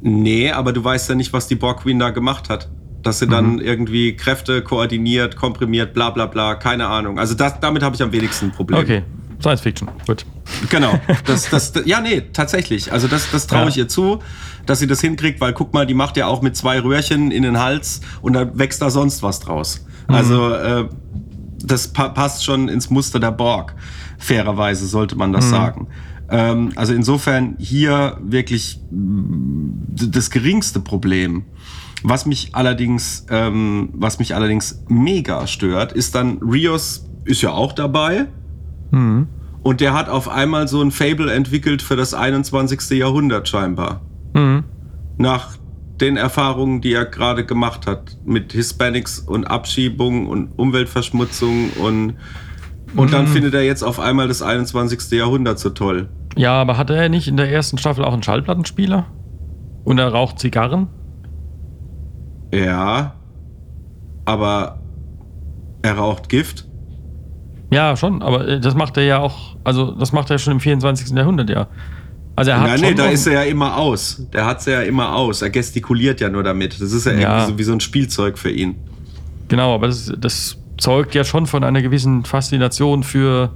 Nee, 0.00 0.50
aber 0.50 0.72
du 0.72 0.82
weißt 0.82 1.08
ja 1.10 1.14
nicht, 1.14 1.32
was 1.32 1.46
die 1.46 1.54
Borg 1.54 1.82
Queen 1.82 1.98
da 1.98 2.10
gemacht 2.10 2.48
hat. 2.48 2.68
Dass 3.02 3.18
sie 3.18 3.26
Mhm. 3.26 3.30
dann 3.30 3.58
irgendwie 3.58 4.14
Kräfte 4.16 4.62
koordiniert, 4.62 5.36
komprimiert, 5.36 5.92
bla 5.92 6.10
bla 6.10 6.26
bla, 6.26 6.54
keine 6.54 6.86
Ahnung. 6.86 7.18
Also 7.18 7.34
das, 7.34 7.58
damit 7.60 7.82
habe 7.82 7.94
ich 7.96 8.02
am 8.02 8.12
wenigsten 8.12 8.46
ein 8.46 8.52
Problem. 8.52 8.80
Okay, 8.80 9.02
Science 9.42 9.60
Fiction, 9.60 9.88
gut. 10.06 10.24
Genau. 10.70 10.98
Das, 11.26 11.50
das, 11.50 11.72
ja, 11.84 12.00
nee, 12.00 12.22
tatsächlich. 12.32 12.92
Also 12.92 13.08
das, 13.08 13.30
das 13.30 13.46
traue 13.46 13.68
ich 13.68 13.76
Ja. 13.76 13.84
ihr 13.84 13.88
zu, 13.88 14.20
dass 14.66 14.78
sie 14.78 14.86
das 14.86 15.00
hinkriegt, 15.00 15.40
weil 15.40 15.52
guck 15.52 15.72
mal, 15.72 15.86
die 15.86 15.94
macht 15.94 16.16
ja 16.16 16.26
auch 16.26 16.42
mit 16.42 16.56
zwei 16.56 16.80
Röhrchen 16.80 17.30
in 17.30 17.42
den 17.42 17.58
Hals 17.58 18.00
und 18.22 18.32
da 18.32 18.56
wächst 18.58 18.82
da 18.82 18.90
sonst 18.90 19.22
was 19.22 19.40
draus. 19.40 19.84
Also 20.08 20.52
äh, 20.54 20.88
das 21.64 21.88
pa 21.88 22.08
passt 22.08 22.44
schon 22.44 22.68
ins 22.68 22.90
Muster 22.90 23.20
der 23.20 23.32
Borg. 23.32 23.74
Fairerweise 24.18 24.86
sollte 24.86 25.16
man 25.16 25.32
das 25.32 25.48
sagen. 25.48 25.88
Ähm, 26.28 26.72
also 26.76 26.94
insofern 26.94 27.56
hier 27.58 28.18
wirklich 28.22 28.80
mm, 28.90 29.70
das 30.08 30.30
geringste 30.30 30.80
Problem. 30.80 31.44
Was 32.02 32.26
mich 32.26 32.54
allerdings, 32.54 33.26
ähm, 33.30 33.90
was 33.92 34.18
mich 34.18 34.34
allerdings 34.34 34.82
mega 34.88 35.46
stört, 35.46 35.92
ist 35.92 36.14
dann 36.14 36.38
Rios 36.38 37.06
ist 37.24 37.42
ja 37.42 37.52
auch 37.52 37.72
dabei. 37.72 38.26
Und 39.62 39.80
der 39.80 39.94
hat 39.94 40.08
auf 40.08 40.28
einmal 40.28 40.68
so 40.68 40.80
ein 40.82 40.90
Fable 40.90 41.32
entwickelt 41.32 41.82
für 41.82 41.96
das 41.96 42.14
21. 42.14 42.98
Jahrhundert 42.98 43.48
scheinbar. 43.48 44.00
Mhm. 44.34 44.64
Nach 45.18 45.56
den 46.00 46.16
Erfahrungen, 46.16 46.80
die 46.80 46.92
er 46.92 47.04
gerade 47.04 47.44
gemacht 47.46 47.86
hat 47.86 48.18
mit 48.24 48.52
Hispanics 48.52 49.20
und 49.20 49.44
Abschiebung 49.44 50.26
und 50.26 50.48
Umweltverschmutzung 50.58 51.70
und 51.80 52.14
und 52.94 53.12
dann 53.12 53.26
findet 53.26 53.54
er 53.54 53.62
jetzt 53.62 53.82
auf 53.82 53.98
einmal 53.98 54.28
das 54.28 54.42
21. 54.42 55.12
Jahrhundert 55.12 55.58
so 55.58 55.70
toll. 55.70 56.10
Ja, 56.36 56.60
aber 56.60 56.76
hatte 56.76 56.94
er 56.94 57.08
nicht 57.08 57.28
in 57.28 57.36
der 57.36 57.50
ersten 57.50 57.78
Staffel 57.78 58.04
auch 58.04 58.12
einen 58.12 58.22
Schallplattenspieler? 58.22 59.06
Und 59.84 59.98
er 59.98 60.08
raucht 60.08 60.38
Zigarren? 60.38 60.88
Ja, 62.52 63.14
aber 64.24 64.80
er 65.82 65.94
raucht 65.94 66.28
Gift. 66.28 66.68
Ja, 67.72 67.96
schon, 67.96 68.22
aber 68.22 68.46
äh, 68.46 68.60
das 68.60 68.74
macht 68.74 68.96
er 68.96 69.04
ja 69.04 69.18
auch, 69.18 69.56
also 69.64 69.92
das 69.92 70.12
macht 70.12 70.30
er 70.30 70.38
schon 70.38 70.52
im 70.54 70.60
24. 70.60 71.10
Jahrhundert, 71.16 71.50
ja. 71.50 71.66
Also 72.36 72.50
er 72.50 72.60
hat 72.60 72.66
Nein, 72.68 72.80
nee, 72.80 72.94
da 72.94 73.06
ist 73.06 73.26
er 73.26 73.32
ja 73.34 73.42
immer 73.42 73.76
aus. 73.76 74.22
Der 74.32 74.46
hat 74.46 74.64
ja 74.66 74.80
immer 74.82 75.14
aus. 75.14 75.42
Er 75.42 75.50
gestikuliert 75.50 76.20
ja 76.20 76.30
nur 76.30 76.42
damit. 76.42 76.80
Das 76.80 76.92
ist 76.92 77.04
ja, 77.04 77.12
Ja. 77.12 77.38
irgendwie 77.40 77.52
so 77.52 77.58
wie 77.58 77.62
so 77.64 77.72
ein 77.72 77.80
Spielzeug 77.80 78.38
für 78.38 78.50
ihn. 78.50 78.76
Genau, 79.48 79.74
aber 79.74 79.88
das, 79.88 80.10
das 80.18 80.56
zeugt 80.78 81.14
ja 81.14 81.24
schon 81.24 81.46
von 81.46 81.62
einer 81.62 81.82
gewissen 81.82 82.24
Faszination 82.24 83.02
für 83.02 83.50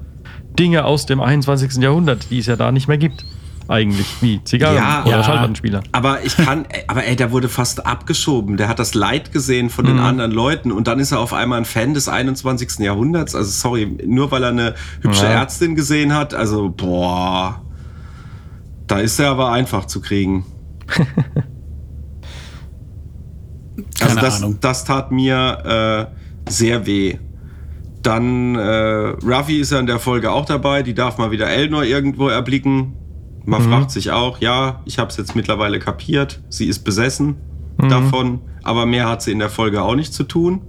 Dinge 0.59 0.85
aus 0.85 1.07
dem 1.07 1.21
21. 1.21 1.83
Jahrhundert, 1.83 2.31
die 2.31 2.39
es 2.39 2.47
ja 2.47 2.57
da 2.57 2.71
nicht 2.71 2.87
mehr 2.87 2.99
gibt. 2.99 3.25
Eigentlich, 3.69 4.07
wie 4.21 4.43
Zigarren 4.45 4.77
Ja, 4.77 5.03
oder 5.05 5.11
ja. 5.17 5.25
Schallplattenspieler. 5.25 5.83
Aber 5.93 6.25
ich 6.25 6.37
kann, 6.37 6.67
aber 6.87 7.05
ey, 7.05 7.17
der 7.17 7.33
wurde 7.33 7.49
fast 7.49 7.85
abgeschoben. 7.85 8.57
Der 8.57 8.69
hat 8.69 8.79
das 8.79 8.95
Leid 8.95 9.33
gesehen 9.33 9.71
von 9.71 9.85
den 9.85 9.99
anderen 9.99 10.31
Leuten 10.31 10.71
und 10.71 10.87
dann 10.87 11.01
ist 11.01 11.13
er 11.13 11.19
auf 11.21 11.33
einmal 11.33 11.59
ein 11.59 11.65
Fan 11.65 11.93
des 11.95 12.09
21. 12.09 12.79
Jahrhunderts. 12.79 13.35
Also 13.35 13.51
sorry, 13.51 13.99
nur 14.07 14.31
weil 14.31 14.45
er 14.45 14.51
eine 14.51 14.75
hübsche 15.01 15.25
Ja. 15.25 15.33
Ärztin 15.33 15.75
gesehen 15.75 16.15
hat. 16.15 16.33
Also 16.33 16.71
boah, 16.71 17.61
da 18.87 18.99
ist 18.99 19.19
er 19.19 19.31
aber 19.31 19.51
einfach 19.51 19.87
zu 19.87 20.01
kriegen. 20.01 20.47
also 24.01 24.15
Keine 24.15 24.21
das, 24.21 24.43
Ahnung. 24.43 24.59
das 24.61 24.85
tat 24.85 25.11
mir 25.11 26.09
äh, 26.47 26.51
sehr 26.51 26.87
weh. 26.87 27.19
Dann 28.03 28.55
äh, 28.55 28.63
Ruffy 29.25 29.61
ist 29.61 29.73
ja 29.73 29.81
in 29.81 29.87
der 29.87 29.99
Folge 29.99 30.31
auch 30.31 30.45
dabei. 30.45 30.85
Die 30.85 30.95
darf 30.95 31.19
mal 31.19 31.33
wieder 31.33 31.49
Elnor 31.49 31.83
irgendwo 31.83 32.29
erblicken. 32.29 32.93
Man 33.47 33.63
fragt 33.63 33.93
sich 33.93 34.11
auch, 34.11 34.41
ja, 34.41 34.83
ich 34.85 34.99
habe 34.99 35.11
es 35.11 35.17
jetzt 35.17 35.37
mittlerweile 35.37 35.79
kapiert. 35.79 36.41
Sie 36.49 36.67
ist 36.67 36.81
besessen 36.81 37.37
davon, 37.79 38.41
aber 38.63 38.87
mehr 38.87 39.09
hat 39.09 39.23
sie 39.23 39.33
in 39.33 39.39
der 39.39 39.51
Folge 39.51 39.83
auch 39.83 39.95
nicht 39.95 40.13
zu 40.13 40.25
tun. 40.25 40.63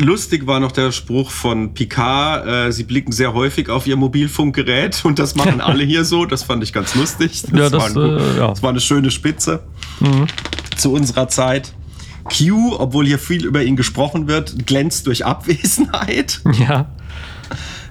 Lustig 0.00 0.46
war 0.46 0.60
noch 0.60 0.70
der 0.70 0.92
Spruch 0.92 1.30
von 1.30 1.74
Picard, 1.74 2.46
äh, 2.46 2.72
sie 2.72 2.84
blicken 2.84 3.10
sehr 3.10 3.34
häufig 3.34 3.68
auf 3.68 3.86
ihr 3.88 3.96
Mobilfunkgerät 3.96 5.04
und 5.04 5.18
das 5.18 5.34
machen 5.34 5.60
alle 5.60 5.82
hier 5.82 6.04
so. 6.04 6.24
Das 6.24 6.44
fand 6.44 6.62
ich 6.62 6.72
ganz 6.72 6.94
lustig. 6.94 7.42
Ja, 7.52 7.68
das, 7.68 7.96
war, 7.96 8.04
ein, 8.04 8.18
äh, 8.18 8.36
ja. 8.38 8.48
das 8.48 8.62
war 8.62 8.70
eine 8.70 8.80
schöne 8.80 9.10
Spitze 9.10 9.64
zu 10.76 10.92
unserer 10.92 11.28
Zeit. 11.28 11.72
Q, 12.24 12.76
obwohl 12.78 13.06
hier 13.06 13.18
viel 13.18 13.44
über 13.44 13.64
ihn 13.64 13.74
gesprochen 13.74 14.28
wird, 14.28 14.66
glänzt 14.66 15.06
durch 15.06 15.24
Abwesenheit, 15.24 16.42
Ja, 16.58 16.90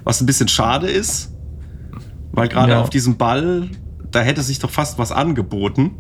was 0.04 0.22
ein 0.22 0.28
bisschen 0.28 0.48
schade 0.48 0.88
ist, 0.88 1.32
weil 2.38 2.48
gerade 2.50 2.74
Ja. 2.74 2.82
auf 2.82 2.90
diesem 2.90 3.18
Ball, 3.18 3.68
da 4.12 4.20
hätte 4.22 4.42
sich 4.44 4.60
doch 4.60 4.70
fast 4.70 5.00
was 5.00 5.12
angeboten, 5.12 5.92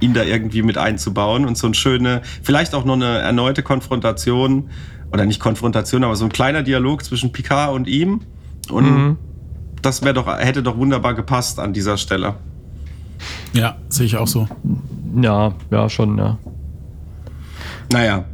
ihn 0.00 0.12
da 0.12 0.22
irgendwie 0.24 0.62
mit 0.62 0.76
einzubauen 0.76 1.46
und 1.46 1.56
so 1.56 1.66
eine 1.68 1.74
schöne, 1.74 2.22
vielleicht 2.42 2.74
auch 2.74 2.84
noch 2.84 2.94
eine 2.94 3.18
erneute 3.18 3.62
Konfrontation 3.62 4.70
oder 5.12 5.24
nicht 5.24 5.40
Konfrontation, 5.40 6.04
aber 6.04 6.16
so 6.16 6.24
ein 6.24 6.32
kleiner 6.32 6.62
Dialog 6.62 7.04
zwischen 7.04 7.32
Picard 7.32 7.72
und 7.74 7.86
ihm 7.88 8.20
und 8.70 9.16
das 9.80 10.02
wäre 10.02 10.14
doch 10.14 10.26
hätte 10.26 10.62
doch 10.62 10.76
wunderbar 10.76 11.14
gepasst 11.14 11.60
an 11.60 11.72
dieser 11.72 11.96
Stelle. 11.96 12.34
Ja, 13.52 13.76
sehe 13.88 14.06
ich 14.06 14.16
auch 14.16 14.26
so. 14.26 14.48
ja, 15.22 15.52
ja, 15.70 15.88
schon, 15.88 16.18
ja. 16.18 16.38
Naja. 17.92 18.24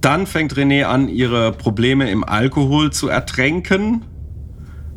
Dann 0.00 0.26
fängt 0.26 0.54
René 0.54 0.84
an, 0.84 1.08
ihre 1.08 1.52
Probleme 1.52 2.10
im 2.10 2.24
Alkohol 2.24 2.92
zu 2.92 3.08
ertränken. 3.08 4.04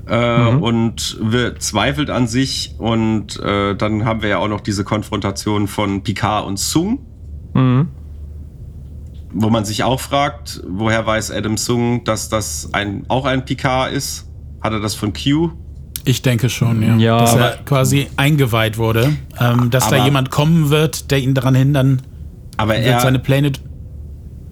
Äh, 0.08 0.50
Und 0.56 1.18
wir, 1.22 1.58
zweifelt 1.60 2.10
an 2.10 2.28
sich. 2.28 2.76
Und 2.78 3.40
äh, 3.40 3.76
dann 3.76 4.06
haben 4.06 4.22
wir 4.22 4.30
ja 4.30 4.38
auch 4.38 4.48
noch 4.48 4.62
diese 4.62 4.84
Konfrontation 4.84 5.68
von 5.68 6.04
Picard 6.04 6.46
und 6.46 6.60
Sung, 6.60 7.00
Mhm. 7.54 7.88
wo 9.34 9.50
man 9.50 9.66
sich 9.66 9.84
auch 9.84 10.00
fragt, 10.00 10.62
woher 10.68 11.06
weiß 11.06 11.32
Adam 11.32 11.58
Sung, 11.58 12.04
dass 12.04 12.30
das 12.30 12.70
ein, 12.74 13.06
auch 13.08 13.26
ein 13.26 13.46
Picard 13.46 13.92
ist? 13.94 14.28
Hat 14.62 14.74
er 14.74 14.80
das 14.80 14.96
von 14.96 15.14
Q? 15.14 15.52
Ich 16.06 16.22
denke 16.22 16.50
schon, 16.50 16.82
ja. 16.84 16.96
Ja, 16.98 17.20
dass 17.20 17.36
er 17.36 17.58
quasi 17.66 18.08
eingeweiht 18.16 18.78
wurde. 18.78 19.14
Ähm, 19.40 19.70
dass 19.72 19.90
da 19.90 19.96
Aber- 19.98 20.06
jemand 20.06 20.30
kommen 20.30 20.70
wird, 20.70 21.10
der 21.12 21.20
ihn 21.20 21.34
daran 21.34 21.56
hindern 21.56 22.02
Aber 22.58 22.74
wird, 22.76 22.86
er, 22.86 23.00
seine 23.00 23.18
Pläne. 23.20 23.52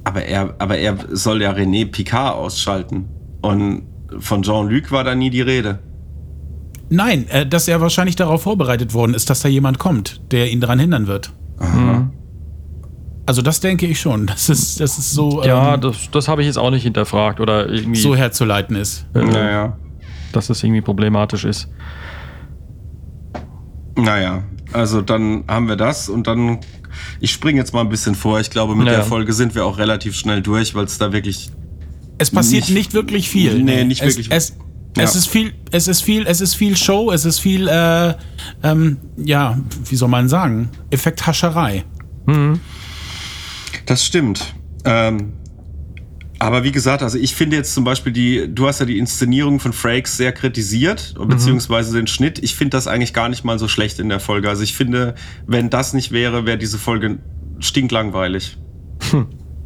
aber 0.04 0.24
er, 0.26 0.56
aber 0.58 0.78
er 0.80 0.98
soll 1.12 1.42
ja 1.44 1.52
René 1.52 1.86
Picard 1.90 2.36
ausschalten. 2.36 3.06
Und 3.42 3.84
von 4.20 4.42
Jean-Luc 4.44 4.92
war 4.92 5.04
da 5.04 5.16
nie 5.16 5.30
die 5.30 5.42
Rede. 5.42 5.80
Nein, 6.90 7.28
äh, 7.30 7.46
dass 7.46 7.68
er 7.68 7.82
wahrscheinlich 7.82 8.16
darauf 8.16 8.44
vorbereitet 8.44 8.94
worden 8.94 9.14
ist, 9.14 9.30
dass 9.30 9.42
da 9.42 9.50
jemand 9.50 9.80
kommt, 9.80 10.22
der 10.32 10.52
ihn 10.52 10.60
daran 10.62 10.80
hindern 10.80 11.08
wird. 11.08 11.32
Also 13.26 13.42
das 13.42 13.62
denke 13.62 13.86
ich 13.88 14.00
schon. 14.02 14.28
Das 14.28 14.50
ist, 14.50 14.80
das 14.82 14.98
ist 14.98 15.12
so, 15.14 15.44
Ja, 15.44 15.76
ähm, 15.76 15.82
das, 15.82 16.10
das 16.12 16.28
habe 16.28 16.42
ich 16.42 16.48
jetzt 16.48 16.58
auch 16.58 16.72
nicht 16.72 16.84
hinterfragt 16.84 17.40
oder 17.40 17.70
irgendwie, 17.70 18.00
so 18.00 18.16
herzuleiten 18.16 18.76
ist. 18.76 19.06
äh, 19.16 19.24
Naja. 19.24 19.78
dass 20.34 20.48
das 20.48 20.62
irgendwie 20.64 20.82
problematisch 20.82 21.46
ist. 21.46 21.70
Naja, 23.96 24.44
also 24.74 25.02
dann 25.02 25.44
haben 25.48 25.68
wir 25.70 25.76
das 25.76 26.10
und 26.10 26.28
dann, 26.28 26.60
ich 27.20 27.32
springe 27.32 27.60
jetzt 27.60 27.74
mal 27.74 27.82
ein 27.82 27.90
bisschen 27.90 28.16
vor. 28.16 28.40
Ich 28.40 28.50
glaube, 28.50 28.76
mit 28.76 28.88
Ja. 28.88 28.94
der 28.94 29.04
Folge 29.04 29.32
sind 29.34 29.56
wir 29.56 29.66
auch 29.66 29.78
relativ 29.78 30.16
schnell 30.16 30.42
durch, 30.42 30.74
weil 30.76 30.86
es 30.86 30.98
da 30.98 31.14
wirklich. 31.14 31.52
Es 32.18 32.32
passiert 32.32 32.66
Nicht- 32.66 32.74
nicht, 32.76 32.94
wirklich 32.94 33.30
viel. 33.30 33.62
Nee, 33.64 33.84
nicht 33.86 34.02
es, 34.02 34.10
wirklich. 34.18 34.32
Es, 34.32 34.56
Ja. 34.96 35.04
es 35.04 35.16
ist 35.16 35.28
viel, 35.28 35.54
es 35.72 35.88
ist 35.88 36.02
viel, 36.02 36.26
es 36.28 36.40
ist 36.42 36.54
viel 36.56 36.78
Show, 36.78 37.12
es 37.12 37.26
ist 37.26 37.40
viel, 37.40 37.68
äh, 37.68 38.14
ähm, 38.64 38.98
ja, 39.18 39.58
wie 39.90 39.96
soll 39.96 40.10
man 40.10 40.30
sagen, 40.30 40.70
Effekthascherei. 40.92 41.84
Das 43.86 44.06
stimmt. 44.06 44.54
Ähm, 44.86 45.34
aber 46.40 46.64
wie 46.64 46.72
gesagt, 46.72 47.04
also 47.04 47.18
ich 47.18 47.36
finde 47.36 47.56
jetzt 47.58 47.74
zum 47.74 47.84
Beispiel 47.84 48.12
die, 48.14 48.54
du 48.54 48.68
hast 48.68 48.80
ja 48.80 48.86
die 48.86 48.98
Inszenierung 48.98 49.60
von 49.60 49.74
Frakes 49.74 50.18
sehr 50.18 50.32
kritisiert, 50.32 51.16
beziehungsweise 51.28 51.96
den 51.98 52.08
Schnitt. 52.08 52.40
Ich 52.40 52.56
finde 52.56 52.72
das 52.78 52.88
eigentlich 52.88 53.14
gar 53.14 53.30
nicht 53.30 53.44
mal 53.44 53.58
so 53.60 53.68
schlecht 53.68 54.00
in 54.00 54.10
der 54.10 54.20
Folge. 54.20 54.50
Also 54.50 54.62
ich 54.64 54.74
finde, 54.76 55.16
wenn 55.48 55.70
das 55.70 55.94
nicht 55.94 56.12
wäre, 56.12 56.46
wäre 56.46 56.58
diese 56.58 56.78
Folge 56.78 57.20
stinklangweilig. 57.60 58.58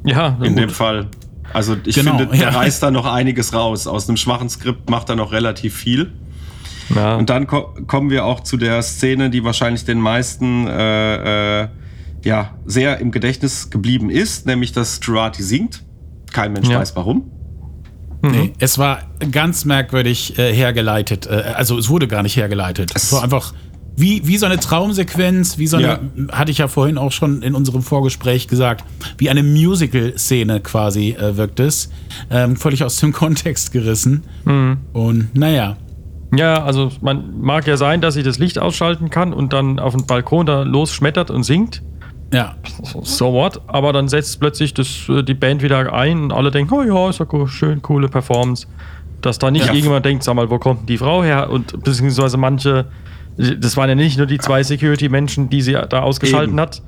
Ja, 0.03 0.37
In 0.41 0.53
gut. 0.53 0.59
dem 0.59 0.69
Fall. 0.69 1.07
Also 1.53 1.75
ich 1.85 1.95
Genau, 1.95 2.17
finde, 2.17 2.37
der 2.37 2.49
ja. 2.51 2.57
reißt 2.57 2.83
da 2.83 2.91
noch 2.91 3.05
einiges 3.05 3.53
raus. 3.53 3.87
Aus 3.87 4.07
einem 4.07 4.17
schwachen 4.17 4.49
Skript 4.49 4.89
macht 4.89 5.09
er 5.09 5.15
noch 5.15 5.31
relativ 5.31 5.75
viel. 5.75 6.11
ja. 6.95 7.15
Und 7.15 7.29
dann 7.29 7.47
ko 7.47 7.73
kommen 7.87 8.09
wir 8.09 8.25
auch 8.25 8.41
zu 8.41 8.57
der 8.57 8.81
Szene, 8.81 9.29
die 9.29 9.43
wahrscheinlich 9.43 9.85
den 9.85 9.99
meisten 9.99 10.67
äh, 10.67 11.63
äh, 11.63 11.67
ja, 12.23 12.55
sehr 12.65 12.99
im 12.99 13.11
Gedächtnis 13.11 13.69
geblieben 13.69 14.09
ist, 14.09 14.45
nämlich 14.45 14.71
dass 14.73 14.99
Jurati 15.01 15.41
singt. 15.43 15.83
Kein 16.33 16.51
Mensch 16.53 16.67
Ja. 16.69 16.79
weiß 16.79 16.95
warum. 16.95 17.31
Nee, 18.23 18.51
es 18.59 18.77
war 18.77 19.03
ganz 19.31 19.63
merkwürdig 19.63 20.37
äh, 20.39 20.51
hergeleitet. 20.53 21.27
Äh, 21.27 21.53
also 21.55 21.77
es 21.77 21.87
wurde 21.87 22.07
gar 22.07 22.23
nicht 22.23 22.35
hergeleitet. 22.35 22.91
Es, 22.95 23.03
Es- 23.03 23.13
war 23.13 23.23
einfach 23.23 23.53
wie, 23.99 24.25
wie 24.27 24.37
so 24.37 24.45
eine 24.45 24.57
Traumsequenz, 24.59 25.57
wie 25.57 25.67
so 25.67 25.77
eine, 25.77 25.85
Ja. 25.87 25.99
hatte 26.31 26.51
ich 26.51 26.59
ja 26.59 26.67
vorhin 26.67 26.97
auch 26.97 27.11
schon 27.11 27.41
in 27.41 27.55
unserem 27.55 27.81
Vorgespräch 27.81 28.47
gesagt, 28.47 28.85
wie 29.17 29.29
eine 29.29 29.41
Musical-Szene 29.43 30.59
quasi 30.61 31.09
äh, 31.19 31.35
wirkt 31.35 31.59
es. 31.59 31.89
Ähm, 32.29 32.55
völlig 32.55 32.83
aus 32.83 32.97
dem 32.97 33.11
Kontext 33.13 33.71
gerissen. 33.71 34.23
Und 34.93 35.29
naja, 35.35 35.77
Ja, 36.35 36.63
also 36.63 36.91
man 37.01 37.39
mag 37.41 37.65
ja 37.67 37.75
sein, 37.77 38.01
dass 38.01 38.13
sie 38.13 38.23
das 38.23 38.37
Licht 38.37 38.59
ausschalten 38.59 39.09
kann 39.09 39.33
und 39.33 39.53
dann 39.53 39.79
auf 39.79 39.95
dem 39.95 40.05
Balkon 40.05 40.45
da 40.45 40.61
losschmettert 40.63 41.31
und 41.31 41.43
singt. 41.43 41.81
ja. 42.33 42.55
So 43.03 43.31
what? 43.33 43.61
Aber 43.67 43.93
dann 43.93 44.09
setzt 44.09 44.39
plötzlich 44.39 44.73
das, 44.73 45.07
äh, 45.09 45.23
die 45.23 45.33
Band 45.33 45.63
wieder 45.63 45.91
ein 45.93 46.23
und 46.23 46.33
alle 46.33 46.51
denken, 46.51 46.73
oh 46.73 46.83
ja, 46.83 47.09
ist 47.09 47.19
ja 47.19 47.25
cool, 47.31 47.47
schön, 47.47 47.81
coole 47.81 48.09
Performance. 48.09 48.67
Dass 49.21 49.39
da 49.39 49.49
nicht 49.49 49.65
Ja. 49.65 49.71
irgendjemand 49.71 50.05
denkt, 50.05 50.23
sag 50.23 50.35
mal, 50.35 50.49
wo 50.49 50.59
kommt 50.59 50.81
denn 50.81 50.85
die 50.87 50.97
Frau 50.97 51.23
her? 51.23 51.49
Und 51.49 51.81
beziehungsweise 51.83 52.37
manche, 52.37 52.85
das 53.37 53.77
waren 53.77 53.87
ja 53.89 53.95
nicht 53.95 54.17
nur 54.17 54.25
die 54.25 54.39
zwei 54.39 54.63
Security-Menschen, 54.63 55.49
die 55.49 55.61
sie 55.61 55.73
da 55.73 55.99
ausgeschalten 56.01 56.53
Eben. 56.53 56.59
hat. 56.61 56.81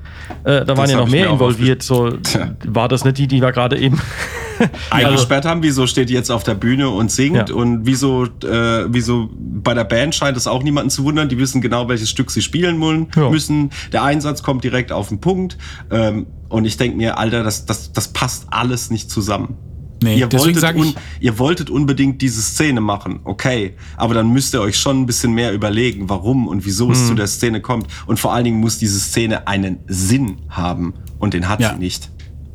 Äh, 0.43 0.65
da 0.65 0.69
waren 0.69 0.77
Das 0.77 0.91
ja 0.91 0.97
hab 0.97 1.05
noch 1.05 1.11
mehr 1.11 1.29
involviert. 1.29 1.83
So, 1.83 2.11
Tja. 2.11 2.55
war 2.65 2.87
das 2.87 3.05
nicht 3.05 3.17
die, 3.19 3.27
die 3.27 3.41
wir 3.41 3.51
gerade 3.51 3.77
eben 3.77 3.99
eingesperrt 4.89 5.45
haben. 5.45 5.61
Wieso 5.63 5.85
steht 5.87 6.09
die 6.09 6.13
jetzt 6.13 6.31
auf 6.31 6.43
der 6.43 6.55
Bühne 6.55 6.89
und 6.89 7.11
singt? 7.11 7.49
Ja. 7.49 7.55
Und 7.55 7.85
wieso, 7.85 8.25
äh, 8.25 8.85
wieso 8.87 9.29
bei 9.37 9.73
der 9.73 9.83
Band 9.83 10.15
scheint 10.15 10.37
es 10.37 10.47
auch 10.47 10.63
niemanden 10.63 10.89
zu 10.89 11.03
wundern. 11.03 11.29
Die 11.29 11.37
wissen 11.37 11.61
genau, 11.61 11.87
welches 11.87 12.09
Stück 12.09 12.31
sie 12.31 12.41
spielen 12.41 12.79
wollen, 12.81 13.07
Ja. 13.15 13.29
müssen. 13.29 13.69
Der 13.91 14.03
Einsatz 14.03 14.41
kommt 14.43 14.63
direkt 14.63 14.91
auf 14.91 15.09
den 15.09 15.21
Punkt. 15.21 15.57
Ähm, 15.91 16.27
und 16.49 16.65
ich 16.65 16.77
denke 16.77 16.97
mir, 16.97 17.17
Alter, 17.19 17.43
das, 17.43 17.65
das, 17.65 17.93
das 17.93 18.07
passt 18.09 18.47
alles 18.49 18.89
nicht 18.89 19.11
zusammen. 19.11 19.55
Nee, 20.01 20.17
ihr, 20.17 20.31
wolltet 20.31 20.75
un, 20.75 20.93
ihr 21.19 21.37
wolltet 21.39 21.69
unbedingt 21.69 22.21
diese 22.21 22.41
Szene 22.41 22.81
machen, 22.81 23.19
okay. 23.25 23.75
Aber 23.97 24.13
dann 24.13 24.31
müsst 24.31 24.53
ihr 24.53 24.61
euch 24.61 24.77
schon 24.77 25.01
ein 25.01 25.05
bisschen 25.05 25.33
mehr 25.33 25.51
überlegen, 25.53 26.09
warum 26.09 26.47
und 26.47 26.65
wieso 26.65 26.85
Hm. 26.85 26.91
es 26.93 27.07
zu 27.07 27.13
der 27.15 27.27
Szene 27.27 27.61
kommt. 27.61 27.87
Und 28.07 28.19
vor 28.19 28.33
allen 28.33 28.45
Dingen 28.45 28.59
muss 28.59 28.77
diese 28.77 28.99
Szene 28.99 29.47
einen 29.47 29.79
Sinn 29.87 30.37
haben. 30.49 30.93
Und 31.19 31.33
den 31.33 31.49
hat 31.49 31.59
Ja. 31.59 31.73
sie 31.73 31.79
nicht. 31.79 32.09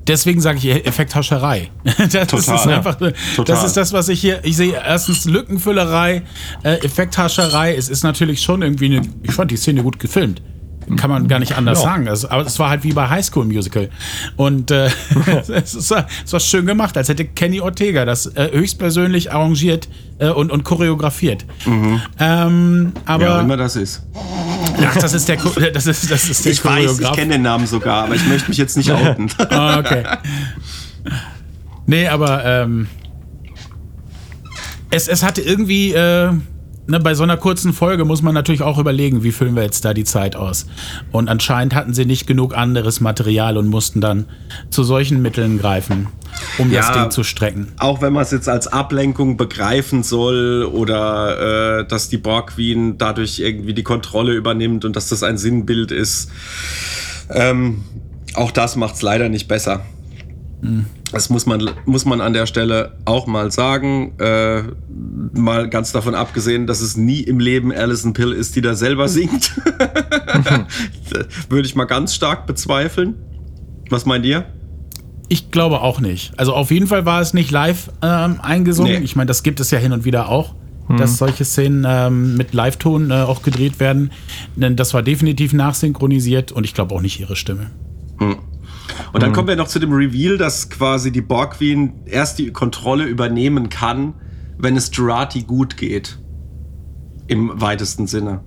Deswegen 0.07 0.41
sage 0.43 0.59
ich 0.59 0.87
Effekthascherei. 0.87 1.71
Das 1.85 2.11
Total, 2.29 2.39
ist 2.39 2.47
ja. 2.67 2.77
einfach, 2.77 2.97
Total. 2.97 3.15
das 3.47 3.65
ist 3.65 3.77
das, 3.77 3.93
was 3.95 4.09
ich 4.11 4.21
hier, 4.21 4.45
ich 4.45 4.57
sehe 4.57 4.75
erstens 4.75 5.25
Lückenfüllerei, 5.25 6.23
äh, 6.63 6.75
Effekthascherei. 6.85 7.75
Es 7.75 7.89
ist 7.89 8.03
natürlich 8.05 8.43
schon 8.43 8.61
irgendwie 8.63 8.87
eine, 8.97 9.03
ich 9.23 9.33
fand 9.33 9.51
die 9.51 9.57
Szene 9.57 9.83
gut 9.83 9.99
gefilmt. 9.99 10.43
Kann 10.97 11.11
man 11.11 11.29
gar 11.29 11.39
nicht 11.39 11.57
anders 11.57 11.79
Ja. 11.83 11.85
sagen. 11.91 12.09
Also, 12.09 12.29
aber 12.31 12.43
es 12.47 12.59
war 12.59 12.71
halt 12.71 12.83
wie 12.85 12.93
bei 12.93 13.09
High 13.09 13.25
School 13.25 13.45
Musical. 13.47 13.89
Und 14.37 14.71
äh, 14.71 14.89
es, 15.49 15.75
ist, 15.75 15.91
es 16.25 16.33
war 16.33 16.41
schön 16.41 16.67
gemacht, 16.67 16.97
als 16.97 17.09
hätte 17.09 17.25
Kenny 17.25 17.61
Ortega 17.61 18.05
das 18.05 18.27
äh, 18.27 18.51
höchstpersönlich 18.53 19.33
arrangiert 19.33 19.89
äh, 20.19 20.29
und, 20.29 20.51
und 20.53 20.65
choreografiert. 20.65 21.45
Ähm, 22.19 22.93
aber 23.07 23.37
auch 23.37 23.41
immer 23.43 23.57
das 23.57 23.77
ist. 23.77 24.03
ach, 24.85 24.97
das 24.97 25.15
ist 25.15 25.29
der, 25.29 25.37
das 25.73 25.87
ist, 25.87 26.11
das 26.11 26.29
ist 26.29 26.45
der 26.45 26.53
Ich 26.53 26.65
weiß, 26.65 26.81
ich 26.81 26.87
Choreograf. 26.89 27.17
kenne 27.17 27.33
den 27.35 27.43
Namen 27.43 27.67
sogar, 27.67 28.05
aber 28.05 28.15
ich 28.15 28.27
möchte 28.27 28.49
mich 28.49 28.59
jetzt 28.59 28.77
nicht 28.77 28.91
outen. 28.91 29.31
Ah, 29.51 29.79
okay. 29.79 30.05
Nee, 31.87 32.09
aber 32.09 32.45
ähm, 32.45 32.87
es, 34.91 35.09
es 35.09 35.23
hatte 35.23 35.41
irgendwie, 35.43 35.93
äh, 35.93 36.31
ne, 36.87 37.01
bei 37.01 37.15
so 37.15 37.23
einer 37.23 37.37
kurzen 37.37 37.73
Folge 37.73 38.05
muss 38.05 38.23
man 38.23 38.35
natürlich 38.35 38.63
auch 38.63 38.79
überlegen, 38.79 39.23
wie 39.23 39.33
füllen 39.33 39.55
wir 39.57 39.63
jetzt 39.63 39.85
da 39.85 39.95
die 39.95 40.05
Zeit 40.05 40.37
aus. 40.37 40.67
Und 41.13 41.29
anscheinend 41.29 41.75
hatten 41.75 41.95
sie 41.95 42.05
nicht 42.05 42.27
genug 42.27 42.57
anderes 42.57 43.01
Material 43.01 43.57
und 43.57 43.69
mussten 43.69 44.01
dann 44.01 44.27
zu 44.71 44.85
solchen 44.85 45.23
Mitteln 45.23 45.59
greifen, 45.59 46.09
um 46.59 46.71
das 46.73 46.89
Ja. 46.89 47.03
Ding 47.03 47.11
zu 47.11 47.25
strecken. 47.25 47.69
Auch 47.79 48.03
wenn 48.03 48.13
man 48.13 48.23
es 48.23 48.31
jetzt 48.31 48.49
als 48.49 48.67
Ablenkung 48.67 49.37
begreifen 49.37 50.03
soll 50.03 50.65
oder 50.65 51.81
äh, 51.81 51.87
dass 51.87 52.09
die 52.09 52.19
Borg 52.19 52.55
Queen 52.55 52.99
dadurch 52.99 53.39
irgendwie 53.39 53.75
die 53.75 53.83
Kontrolle 53.83 54.33
übernimmt 54.35 54.85
und 54.85 54.97
dass 54.97 55.09
das 55.09 55.23
ein 55.23 55.39
Sinnbild 55.39 55.91
ist. 55.91 56.31
Ähm, 57.31 57.85
auch 58.35 58.51
das 58.51 58.77
macht 58.77 58.97
es 58.97 59.03
leider 59.03 59.29
nicht 59.29 59.49
besser. 59.49 59.83
Das 61.13 61.31
muss 61.31 61.47
man, 61.47 61.71
muss 61.85 62.05
man 62.05 62.21
an 62.21 62.33
der 62.33 62.47
Stelle 62.47 62.97
auch 63.05 63.27
mal 63.27 63.51
sagen. 63.53 64.19
Äh, 64.19 64.63
mal 65.33 65.69
ganz 65.69 65.93
davon 65.93 66.15
abgesehen, 66.15 66.67
dass 66.67 66.81
es 66.81 66.97
nie 66.97 67.21
im 67.21 67.39
Leben 67.39 67.73
Alison 67.73 68.13
Pill 68.15 68.33
ist, 68.33 68.57
die 68.57 68.61
da 68.61 68.75
selber 68.75 69.09
singt. 69.09 69.53
Würde 71.49 71.67
ich 71.67 71.75
mal 71.77 71.85
ganz 71.85 72.15
stark 72.15 72.47
bezweifeln. 72.47 73.15
Was 73.91 74.07
meint 74.07 74.25
ihr? 74.25 74.47
Ich 75.29 75.51
glaube 75.51 75.81
auch 75.81 76.01
nicht. 76.01 76.33
Also 76.37 76.55
auf 76.55 76.71
jeden 76.71 76.87
Fall 76.87 77.07
war 77.07 77.21
es 77.21 77.35
nicht 77.35 77.51
live 77.51 77.91
ähm, 78.03 78.41
eingesungen. 78.41 78.99
Nee. 79.01 79.05
Ich 79.05 79.17
meine, 79.17 79.27
das 79.27 79.43
gibt 79.43 79.61
es 79.61 79.71
ja 79.71 79.79
hin 79.79 79.93
und 79.93 80.05
wieder 80.05 80.29
auch, 80.29 80.55
dass 80.99 81.17
solche 81.17 81.45
Szenen 81.45 81.87
ähm, 81.89 82.37
mit 82.37 82.53
Live-Ton 82.53 83.11
äh, 83.11 83.15
auch 83.15 83.43
gedreht 83.43 83.81
werden. 83.81 84.11
Denn 84.57 84.77
das 84.77 84.95
war 84.95 85.03
definitiv 85.03 85.53
nachsynchronisiert 85.53 86.53
und 86.53 86.65
ich 86.65 86.75
glaube 86.75 86.95
auch 86.95 87.01
nicht 87.01 87.21
ihre 87.21 87.37
Stimme. 87.37 87.71
Und 89.13 89.23
dann 89.23 89.33
kommen 89.33 89.49
wir 89.49 89.57
noch 89.57 89.69
zu 89.69 89.79
dem 89.79 89.93
Reveal, 89.93 90.39
dass 90.39 90.71
quasi 90.71 91.11
die 91.11 91.21
Borg 91.21 91.55
Queen 91.59 92.03
erst 92.07 92.39
die 92.39 92.53
Kontrolle 92.53 93.05
übernehmen 93.05 93.69
kann, 93.69 94.15
wenn 94.59 94.77
es 94.77 94.91
Jurati 94.93 95.43
gut 95.43 95.77
geht. 95.77 96.19
Im 97.27 97.61
weitesten 97.61 98.07
Sinne. 98.07 98.41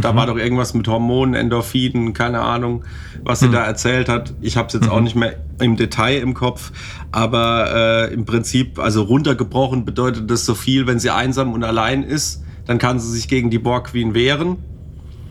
Da 0.00 0.16
war 0.16 0.26
doch 0.26 0.36
irgendwas 0.36 0.74
mit 0.74 0.88
Hormonen, 0.88 1.34
Endorphinen, 1.34 2.14
keine 2.14 2.40
Ahnung, 2.40 2.84
was 3.22 3.40
sie 3.40 3.48
da 3.48 3.64
erzählt 3.64 4.08
hat. 4.08 4.34
Ich 4.40 4.56
habe 4.56 4.66
es 4.66 4.74
jetzt 4.74 4.88
auch 4.88 5.00
nicht 5.00 5.14
mehr 5.14 5.36
im 5.60 5.76
Detail 5.76 6.18
im 6.18 6.34
Kopf, 6.34 6.72
aber 7.12 8.08
äh, 8.08 8.12
im 8.12 8.24
Prinzip, 8.24 8.80
also 8.80 9.02
runtergebrochen 9.02 9.84
bedeutet 9.84 10.28
das 10.30 10.44
so 10.46 10.56
viel, 10.56 10.88
wenn 10.88 10.98
sie 10.98 11.10
einsam 11.10 11.52
und 11.52 11.62
allein 11.62 12.02
ist, 12.02 12.42
dann 12.66 12.78
kann 12.78 12.98
sie 12.98 13.10
sich 13.10 13.28
gegen 13.28 13.50
die 13.50 13.60
Borg 13.60 13.88
Queen 13.88 14.14
wehren. 14.14 14.56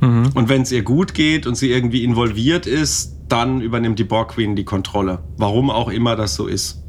Und 0.05 0.49
wenn 0.49 0.63
es 0.63 0.71
ihr 0.71 0.83
gut 0.83 1.13
geht 1.13 1.47
und 1.47 1.55
sie 1.55 1.71
irgendwie 1.71 2.03
involviert 2.03 2.67
ist, 2.67 3.17
dann 3.29 3.61
übernimmt 3.61 3.99
die 3.99 4.03
Borg 4.03 4.33
Queen 4.33 4.55
die 4.55 4.65
Kontrolle. 4.65 5.23
Warum 5.37 5.69
auch 5.69 5.89
immer 5.89 6.15
das 6.15 6.35
so 6.35 6.47
ist. 6.47 6.83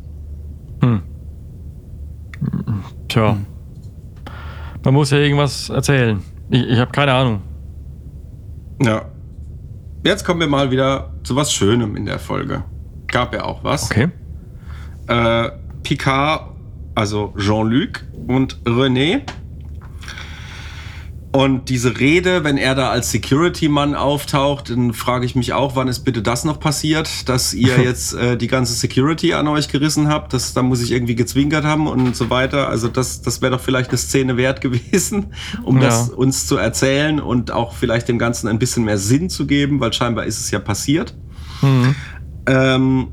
Tja. 3.08 3.36
Man 4.84 4.94
muss 4.94 5.10
ja 5.10 5.18
irgendwas 5.18 5.70
erzählen. 5.70 6.20
Ich, 6.50 6.66
ich 6.66 6.78
habe 6.78 6.90
keine 6.90 7.12
Ahnung. 7.12 7.42
Ja. 8.82 9.06
Jetzt 10.04 10.24
kommen 10.24 10.40
wir 10.40 10.48
mal 10.48 10.70
wieder 10.70 11.14
zu 11.22 11.36
was 11.36 11.52
Schönem 11.52 11.96
in 11.96 12.04
der 12.04 12.18
Folge. 12.18 12.64
Gab 13.06 13.32
ja 13.34 13.44
auch 13.44 13.64
was. 13.64 13.90
Okay. 13.90 14.08
Äh, 15.06 15.50
Picard, 15.82 16.50
also 16.94 17.32
Jean-Luc 17.38 18.04
und 18.26 18.60
René. 18.64 19.22
Und 21.36 21.68
diese 21.68 21.98
Rede, 21.98 22.44
wenn 22.44 22.56
er 22.56 22.76
da 22.76 22.90
als 22.90 23.10
Security-Mann 23.10 23.96
auftaucht, 23.96 24.70
dann 24.70 24.92
frage 24.92 25.26
ich 25.26 25.34
mich 25.34 25.52
auch, 25.52 25.74
wann 25.74 25.88
ist 25.88 26.04
bitte 26.04 26.22
das 26.22 26.44
noch 26.44 26.60
passiert, 26.60 27.28
dass 27.28 27.52
ihr 27.54 27.76
jetzt 27.82 28.14
äh, 28.14 28.36
die 28.36 28.46
ganze 28.46 28.72
Security 28.72 29.34
an 29.34 29.48
euch 29.48 29.66
gerissen 29.68 30.06
habt. 30.06 30.32
Das, 30.32 30.54
da 30.54 30.62
muss 30.62 30.80
ich 30.80 30.92
irgendwie 30.92 31.16
gezwinkert 31.16 31.64
haben 31.64 31.88
und 31.88 32.14
so 32.14 32.30
weiter. 32.30 32.68
Also 32.68 32.86
das, 32.86 33.20
das 33.20 33.42
wäre 33.42 33.50
doch 33.50 33.60
vielleicht 33.60 33.90
eine 33.90 33.98
Szene 33.98 34.36
wert 34.36 34.60
gewesen, 34.60 35.26
um 35.64 35.78
Ja. 35.78 35.88
das 35.88 36.08
uns 36.10 36.46
zu 36.46 36.56
erzählen 36.56 37.18
und 37.18 37.50
auch 37.50 37.74
vielleicht 37.74 38.08
dem 38.08 38.18
Ganzen 38.20 38.46
ein 38.46 38.60
bisschen 38.60 38.84
mehr 38.84 38.98
Sinn 38.98 39.28
zu 39.28 39.48
geben, 39.48 39.80
weil 39.80 39.92
scheinbar 39.92 40.26
ist 40.26 40.38
es 40.38 40.52
ja 40.52 40.60
passiert. 40.60 41.16
Ähm, 42.46 43.08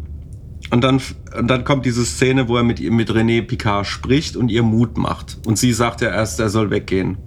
und 0.70 0.84
dann, 0.84 1.02
und 1.40 1.48
dann 1.48 1.64
kommt 1.64 1.88
diese 1.88 2.06
Szene, 2.06 2.48
wo 2.48 2.56
er 2.56 2.64
mit, 2.64 2.80
ihr- 2.80 2.92
mit 2.92 3.10
René 3.10 3.42
Picard 3.42 3.88
spricht 3.88 4.36
und 4.36 4.50
ihr 4.50 4.62
Mut 4.62 4.96
macht. 4.98 5.40
Und 5.48 5.58
sie 5.58 5.74
sagt 5.74 6.02
ja 6.02 6.10
erst, 6.12 6.40
er 6.40 6.50
soll 6.50 6.70
weggehen. 6.70 7.18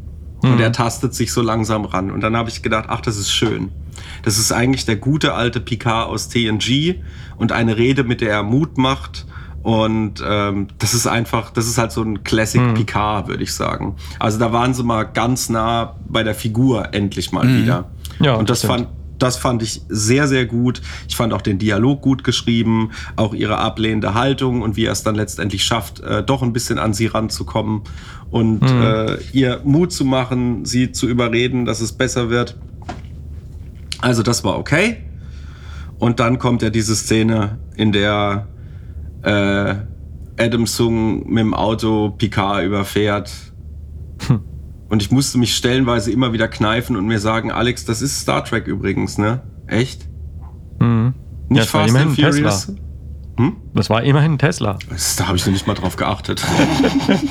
Und 0.53 0.61
er 0.61 0.73
tastet 0.73 1.15
sich 1.15 1.33
so 1.33 1.43
langsam 1.43 1.85
ran. 1.85 2.11
Und 2.11 2.21
dann 2.21 2.37
habe 2.37 2.49
ich 2.49 2.63
gedacht, 2.63 2.87
ach, 2.89 3.01
das 3.01 3.17
ist 3.17 3.31
schön. 3.31 3.71
Das 4.23 4.39
ist 4.39 4.53
eigentlich 4.53 4.85
der 4.85 4.97
gute 4.97 5.35
alte 5.35 5.61
Picard 5.61 6.09
aus 6.09 6.29
TNG 6.29 6.97
und 7.37 7.53
eine 7.53 7.77
Rede, 7.77 8.05
mit 8.05 8.21
der 8.21 8.31
er 8.31 8.43
Mut 8.43 8.79
macht. 8.79 9.27
Und 9.63 10.23
ähm, 10.27 10.69
das 10.79 10.93
ist 10.93 11.07
einfach, 11.07 11.51
das 11.51 11.67
ist 11.67 11.79
halt 11.79 11.91
so 11.91 12.03
ein 12.03 12.23
Classic 12.23 12.75
Picard, 12.75 13.29
würde 13.29 13.43
ich 13.43 13.55
sagen. 13.55 13.97
Also 14.19 14.39
da 14.39 14.53
waren 14.53 14.75
sie 14.75 14.83
mal 14.83 15.05
ganz 15.05 15.49
nah 15.49 15.97
bei 16.07 16.23
der 16.23 16.35
Figur 16.35 16.93
endlich 16.93 17.33
mal 17.33 17.49
wieder. 17.49 17.91
Ja, 18.21 18.35
und 18.35 18.51
das 18.51 18.59
stimmt. 18.59 18.73
fand, 18.73 18.89
das 19.19 19.37
fand 19.39 19.63
ich 19.63 19.81
sehr, 19.89 20.29
sehr 20.29 20.45
gut. 20.45 20.83
Ich 21.09 21.17
fand 21.17 21.33
auch 21.33 21.41
den 21.41 21.59
Dialog 21.59 22.03
gut 22.03 22.25
geschrieben, 22.25 22.91
auch 23.17 23.33
ihre 23.33 23.59
ablehnende 23.59 24.13
Haltung 24.13 24.61
und 24.61 24.77
wie 24.77 24.85
er 24.85 24.93
es 24.93 25.03
dann 25.03 25.15
letztendlich 25.15 25.65
schafft, 25.65 26.01
äh, 26.01 26.23
doch 26.23 26.43
ein 26.43 26.53
bisschen 26.53 26.79
an 26.79 26.93
sie 26.93 27.07
ranzukommen 27.07 27.83
und 28.35 28.65
äh, 28.65 29.17
ihr 29.33 29.61
Mut 29.63 29.93
zu 29.93 30.05
machen, 30.05 30.65
sie 30.65 30.91
zu 30.91 31.07
überreden, 31.07 31.67
dass 31.67 31.81
es 31.81 31.93
besser 31.93 32.31
wird. 32.31 32.59
Also 34.01 34.25
das 34.25 34.43
war 34.43 34.59
okay. 34.59 34.97
Und 36.01 36.19
dann 36.19 36.41
kommt 36.41 36.61
ja 36.61 36.71
diese 36.71 36.97
Szene, 36.97 37.61
in 37.77 37.93
der 37.93 38.49
äh, 39.23 39.77
Adam 40.37 40.67
Sung 40.67 41.29
mit 41.29 41.43
dem 41.43 41.55
Auto 41.55 42.11
Picard 42.11 42.65
überfährt. 42.65 43.31
Und 44.89 45.01
ich 45.01 45.13
musste 45.13 45.39
mich 45.39 45.55
stellenweise 45.55 46.11
immer 46.11 46.33
wieder 46.33 46.49
kneifen 46.49 46.97
und 46.97 47.07
mir 47.07 47.21
sagen, 47.21 47.53
Alex, 47.53 47.85
das 47.85 48.03
ist 48.03 48.19
Star 48.19 48.45
Trek 48.45 48.67
übrigens, 48.67 49.17
ne? 49.17 49.43
Echt? 49.69 50.09
Mhm. 50.81 51.15
Nicht 51.51 51.73
Ja, 51.73 51.81
Fast 51.87 51.97
and 51.97 52.17
Furious? 52.17 52.73
Das 53.75 53.91
war 53.91 54.03
immerhin 54.03 54.33
ein 54.33 54.39
Tesla. 54.39 54.77
Das, 54.91 55.15
da 55.15 55.29
habe 55.29 55.37
ich 55.37 55.47
noch 55.47 55.53
nicht 55.53 55.69
mal 55.69 55.75
drauf 55.75 55.95
geachtet. 55.95 56.45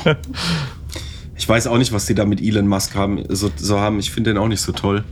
ich 1.35 1.47
weiß 1.47 1.67
auch 1.67 1.77
nicht, 1.77 1.91
was 1.93 2.05
die 2.05 2.15
da 2.15 2.25
mit 2.25 2.41
Elon 2.41 2.67
Musk 2.67 2.95
haben, 2.95 3.23
so, 3.29 3.49
so 3.55 3.79
haben. 3.79 3.99
Ich 3.99 4.11
finde 4.11 4.33
den 4.33 4.37
auch 4.37 4.47
nicht 4.47 4.61
so 4.61 4.71
toll. 4.71 5.03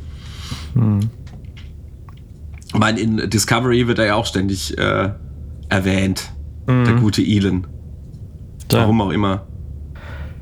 Ich 2.73 2.79
meine, 2.79 2.99
in 2.99 3.29
Discovery 3.29 3.87
wird 3.87 3.99
er 3.99 4.05
ja 4.05 4.15
auch 4.15 4.25
ständig 4.25 4.77
äh, 4.77 5.09
erwähnt. 5.69 6.31
Der 6.67 6.93
gute 6.93 7.21
Elon. 7.21 7.67
Tja. 8.69 8.81
Warum 8.81 9.01
auch 9.01 9.09
immer. 9.09 9.45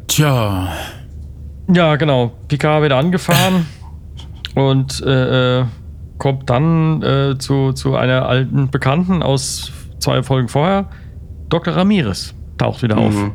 Tja, 0.07 0.71
Ja, 1.73 1.95
genau. 1.95 2.33
Picard 2.47 2.83
wird 2.83 2.91
angefahren 2.91 3.65
und 4.55 5.01
äh, 5.01 5.59
äh, 5.61 5.65
kommt 6.19 6.49
dann 6.49 7.01
äh, 7.01 7.37
zu, 7.39 7.73
zu 7.73 7.95
einer 7.95 8.27
alten 8.27 8.69
Bekannten 8.69 9.23
aus 9.23 9.71
zwei 9.99 10.21
Folgen 10.21 10.49
vorher. 10.49 10.89
Dr. 11.49 11.75
Ramirez 11.75 12.35
taucht 12.57 12.83
wieder 12.83 12.97
auf. 12.97 13.31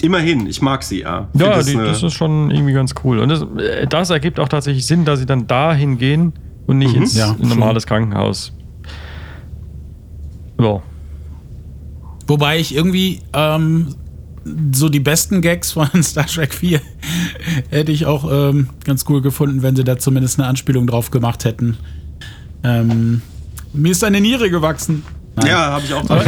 Mhm. 0.00 0.06
Immerhin, 0.06 0.46
ich 0.46 0.62
mag 0.62 0.82
sie, 0.82 1.00
ja. 1.00 1.28
Ja, 1.34 1.54
Find 1.62 1.68
die, 1.68 1.74
das 1.74 2.02
ist 2.02 2.14
schon 2.14 2.50
irgendwie 2.50 2.72
ganz 2.72 2.94
cool. 3.04 3.18
Und 3.18 3.28
das, 3.28 3.42
äh, 3.58 3.86
das 3.86 4.10
ergibt 4.10 4.40
auch 4.40 4.48
tatsächlich 4.48 4.86
Sinn, 4.86 5.04
dass 5.04 5.18
sie 5.18 5.26
dann 5.26 5.46
dahin 5.46 5.98
gehen 5.98 6.32
und 6.66 6.78
nicht 6.78 6.94
ins 6.94 7.16
Ja, 7.16 7.34
normales 7.38 7.86
Krankenhaus. 7.86 8.52
Ja. 10.60 10.82
Wobei 12.26 12.58
ich 12.58 12.74
irgendwie 12.74 13.20
ähm, 13.32 13.94
so 14.72 14.88
die 14.88 15.00
besten 15.00 15.40
Gags 15.40 15.72
von 15.72 15.88
Star 16.02 16.26
Trek 16.26 16.52
4 16.52 16.80
hätte 17.70 17.92
ich 17.92 18.06
auch 18.06 18.30
ähm, 18.30 18.68
ganz 18.84 19.04
cool 19.08 19.22
gefunden, 19.22 19.62
wenn 19.62 19.76
sie 19.76 19.84
da 19.84 19.98
zumindest 19.98 20.38
eine 20.38 20.48
Anspielung 20.48 20.86
drauf 20.86 21.10
gemacht 21.10 21.44
hätten. 21.44 21.78
Ähm, 22.64 23.22
mir 23.72 23.92
ist 23.92 24.02
eine 24.04 24.20
Niere 24.20 24.50
gewachsen. 24.50 25.04
Ja, 25.46 25.70
habe 25.72 25.84
ich 25.84 25.92
auch 25.94 26.04
dran 26.06 26.26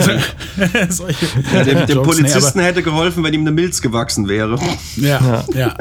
Ja, 1.52 1.64
dem, 1.64 1.86
dem 1.86 1.88
Jokes, 1.88 1.88
nee, 1.88 1.94
Polizisten 1.94 2.60
hätte 2.60 2.82
geholfen, 2.82 3.22
wenn 3.24 3.34
ihm 3.34 3.40
eine 3.42 3.52
Milz 3.52 3.80
gewachsen 3.82 4.28
wäre. 4.28 4.58
ja, 4.96 5.44
ja. 5.54 5.74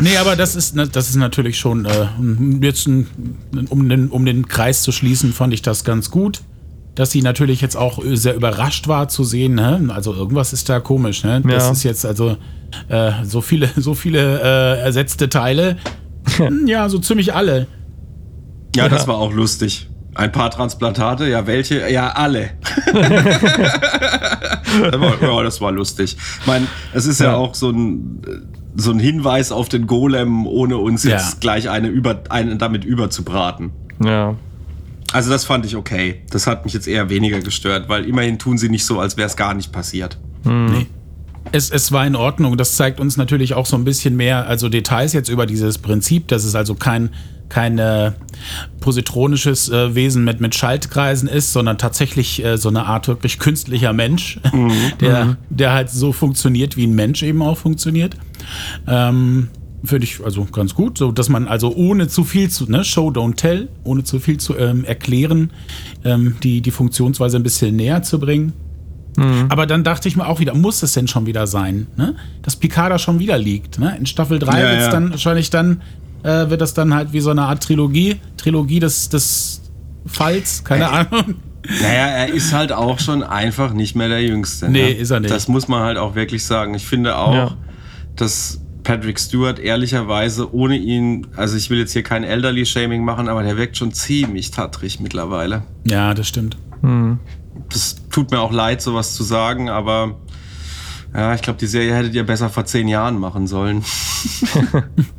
Nee, 0.00 0.16
aber 0.16 0.36
das 0.36 0.54
ist, 0.54 0.76
das 0.92 1.08
ist 1.10 1.16
natürlich 1.16 1.58
schon, 1.58 1.84
äh, 1.84 2.06
jetzt 2.62 2.86
ein, 2.86 3.08
um, 3.68 3.88
den, 3.88 4.08
um 4.10 4.24
den 4.24 4.46
Kreis 4.46 4.82
zu 4.82 4.92
schließen, 4.92 5.32
fand 5.32 5.52
ich 5.54 5.62
das 5.62 5.84
ganz 5.84 6.10
gut. 6.10 6.42
Dass 6.94 7.10
sie 7.12 7.22
natürlich 7.22 7.60
jetzt 7.60 7.76
auch 7.76 8.00
sehr 8.14 8.34
überrascht 8.34 8.88
war 8.88 9.08
zu 9.08 9.22
sehen, 9.22 9.54
ne? 9.54 9.88
Also 9.94 10.12
irgendwas 10.14 10.52
ist 10.52 10.68
da 10.68 10.80
komisch, 10.80 11.22
ne? 11.22 11.40
Das 11.46 11.64
Ja. 11.66 11.70
ist 11.72 11.82
jetzt 11.84 12.04
also 12.06 12.36
äh, 12.88 13.12
so 13.24 13.40
viele, 13.40 13.68
so 13.76 13.94
viele 13.94 14.40
äh, 14.40 14.80
ersetzte 14.80 15.28
Teile. 15.28 15.76
Hm, 16.36 16.66
ja, 16.66 16.88
so 16.88 16.98
ziemlich 16.98 17.34
alle. 17.34 17.66
Ja, 18.76 18.88
das 18.88 19.06
war 19.08 19.16
auch 19.16 19.32
lustig. 19.32 19.87
Ein 20.18 20.32
paar 20.32 20.50
Transplantate, 20.50 21.28
ja, 21.28 21.46
welche? 21.46 21.88
Ja, 21.90 22.08
alle. 22.10 22.50
Das 24.90 25.00
war- 25.00 25.22
ja, 25.22 25.42
das 25.42 25.60
war 25.60 25.72
lustig. 25.72 26.16
Ich 26.40 26.46
meine, 26.46 26.66
es 26.92 27.06
ist 27.06 27.20
ja, 27.20 27.26
Ja. 27.28 27.34
auch 27.36 27.54
so 27.54 27.70
ein, 27.70 28.20
so 28.76 28.90
ein 28.90 28.98
Hinweis 28.98 29.50
auf 29.50 29.68
den 29.68 29.86
Golem, 29.86 30.46
ohne 30.46 30.76
uns 30.76 31.04
Ja. 31.04 31.12
jetzt 31.12 31.40
gleich 31.40 31.68
eine 31.70 31.88
über, 31.88 32.20
einen 32.28 32.58
damit 32.58 32.84
überzubraten. 32.84 33.70
Ja. 34.04 34.34
Also 35.12 35.30
das 35.30 35.44
fand 35.46 35.64
ich 35.64 35.74
okay. 35.76 36.22
Das 36.30 36.46
hat 36.46 36.64
mich 36.64 36.74
jetzt 36.74 36.86
eher 36.86 37.08
weniger 37.08 37.40
gestört, 37.40 37.88
weil 37.88 38.04
immerhin 38.04 38.38
tun 38.38 38.58
sie 38.58 38.68
nicht 38.68 38.84
so, 38.84 39.00
als 39.00 39.16
wäre 39.16 39.26
es 39.26 39.36
gar 39.36 39.54
nicht 39.54 39.72
passiert. 39.72 40.18
Nee. 40.44 40.86
Es, 41.50 41.70
es 41.70 41.90
war 41.92 42.06
in 42.06 42.14
Ordnung. 42.14 42.56
Das 42.58 42.76
zeigt 42.76 43.00
uns 43.00 43.16
natürlich 43.16 43.54
auch 43.54 43.64
so 43.66 43.76
ein 43.76 43.84
bisschen 43.84 44.16
mehr, 44.16 44.46
also 44.46 44.68
Details 44.68 45.14
jetzt 45.14 45.30
über 45.30 45.46
dieses 45.46 45.78
Prinzip, 45.78 46.28
dass 46.28 46.44
es 46.44 46.54
also 46.54 46.74
kein, 46.74 47.10
kein 47.48 47.78
äh, 47.78 48.12
positronisches 48.80 49.68
äh, 49.70 49.94
Wesen 49.94 50.24
mit, 50.24 50.40
mit 50.40 50.54
Schaltkreisen 50.54 51.28
ist, 51.28 51.52
sondern 51.52 51.78
tatsächlich 51.78 52.44
äh, 52.44 52.56
so 52.56 52.68
eine 52.68 52.86
Art 52.86 53.08
wirklich 53.08 53.38
künstlicher 53.38 53.92
Mensch, 53.92 54.40
der, 55.00 55.36
der 55.50 55.72
halt 55.72 55.90
so 55.90 56.12
funktioniert, 56.12 56.76
wie 56.76 56.86
ein 56.86 56.94
Mensch 56.94 57.22
eben 57.22 57.42
auch 57.42 57.58
funktioniert. 57.58 58.16
Ähm, 58.86 59.48
Finde 59.84 60.04
ich 60.04 60.24
also 60.24 60.44
ganz 60.44 60.74
gut, 60.74 60.98
so 60.98 61.12
dass 61.12 61.28
man 61.28 61.46
also 61.46 61.72
ohne 61.74 62.08
zu 62.08 62.24
viel 62.24 62.50
zu, 62.50 62.68
ne, 62.68 62.82
Show, 62.84 63.10
don't 63.10 63.36
tell, 63.36 63.68
ohne 63.84 64.02
zu 64.02 64.18
viel 64.18 64.38
zu 64.38 64.56
ähm, 64.56 64.84
erklären, 64.84 65.52
ähm, 66.04 66.36
die, 66.42 66.60
die 66.60 66.72
Funktionsweise 66.72 67.36
ein 67.36 67.44
bisschen 67.44 67.76
näher 67.76 68.02
zu 68.02 68.18
bringen. 68.18 68.52
Aber 69.48 69.66
dann 69.66 69.82
dachte 69.82 70.08
ich 70.08 70.16
mir 70.16 70.26
auch 70.26 70.38
wieder, 70.38 70.54
muss 70.54 70.82
es 70.82 70.92
denn 70.92 71.08
schon 71.08 71.26
wieder 71.26 71.46
sein, 71.46 71.88
ne? 71.96 72.14
dass 72.42 72.56
Picard 72.56 72.92
da 72.92 72.98
schon 72.98 73.18
wieder 73.18 73.36
liegt. 73.36 73.78
Ne? 73.78 73.96
In 73.98 74.06
Staffel 74.06 74.38
3 74.38 74.60
Ja, 74.60 74.70
wird's 74.70 74.84
ja. 74.84 74.90
dann 74.92 75.10
wahrscheinlich 75.10 75.50
dann, 75.50 75.82
äh, 76.22 76.50
wird 76.50 76.60
das 76.60 76.74
dann 76.74 76.94
halt 76.94 77.12
wie 77.12 77.20
so 77.20 77.30
eine 77.30 77.42
Art 77.42 77.62
Trilogie, 77.62 78.20
Trilogie 78.36 78.80
des, 78.80 79.08
des 79.08 79.62
Falls, 80.06 80.64
keine 80.64 80.88
Ahnung. 80.90 81.34
Naja, 81.82 82.06
er 82.06 82.32
ist 82.32 82.52
halt 82.54 82.72
auch 82.72 82.98
schon 82.98 83.22
einfach 83.22 83.72
nicht 83.74 83.94
mehr 83.94 84.08
der 84.08 84.22
Jüngste. 84.22 84.70
Nee, 84.70 84.82
ne? 84.82 84.90
ist 84.92 85.10
er 85.10 85.20
nicht. 85.20 85.32
Das 85.32 85.48
muss 85.48 85.68
man 85.68 85.82
halt 85.82 85.98
auch 85.98 86.14
wirklich 86.14 86.44
sagen. 86.44 86.74
Ich 86.74 86.86
finde 86.86 87.16
auch, 87.18 87.34
Ja. 87.34 87.50
dass 88.16 88.60
Patrick 88.84 89.18
Stewart 89.20 89.58
ehrlicherweise 89.58 90.54
ohne 90.54 90.76
ihn, 90.78 91.26
also 91.36 91.56
ich 91.58 91.68
will 91.68 91.78
jetzt 91.78 91.92
hier 91.92 92.02
kein 92.02 92.24
Elderly-Shaming 92.24 93.04
machen, 93.04 93.28
aber 93.28 93.42
der 93.42 93.58
wirkt 93.58 93.76
schon 93.76 93.92
ziemlich 93.92 94.50
tattrig 94.50 94.98
mittlerweile. 94.98 95.62
Ja, 95.84 96.14
das 96.14 96.26
stimmt. 96.28 96.56
Das 97.70 97.96
tut 98.10 98.30
mir 98.30 98.40
auch 98.40 98.52
leid, 98.52 98.80
sowas 98.80 99.14
zu 99.14 99.24
sagen, 99.24 99.68
aber 99.68 100.16
ja, 101.14 101.34
ich 101.34 101.42
glaube, 101.42 101.58
die 101.58 101.66
Serie 101.66 101.94
hättet 101.94 102.14
ihr 102.14 102.24
besser 102.24 102.48
vor 102.48 102.64
zehn 102.64 102.88
Jahren 102.88 103.18
machen 103.18 103.46
sollen. 103.46 103.84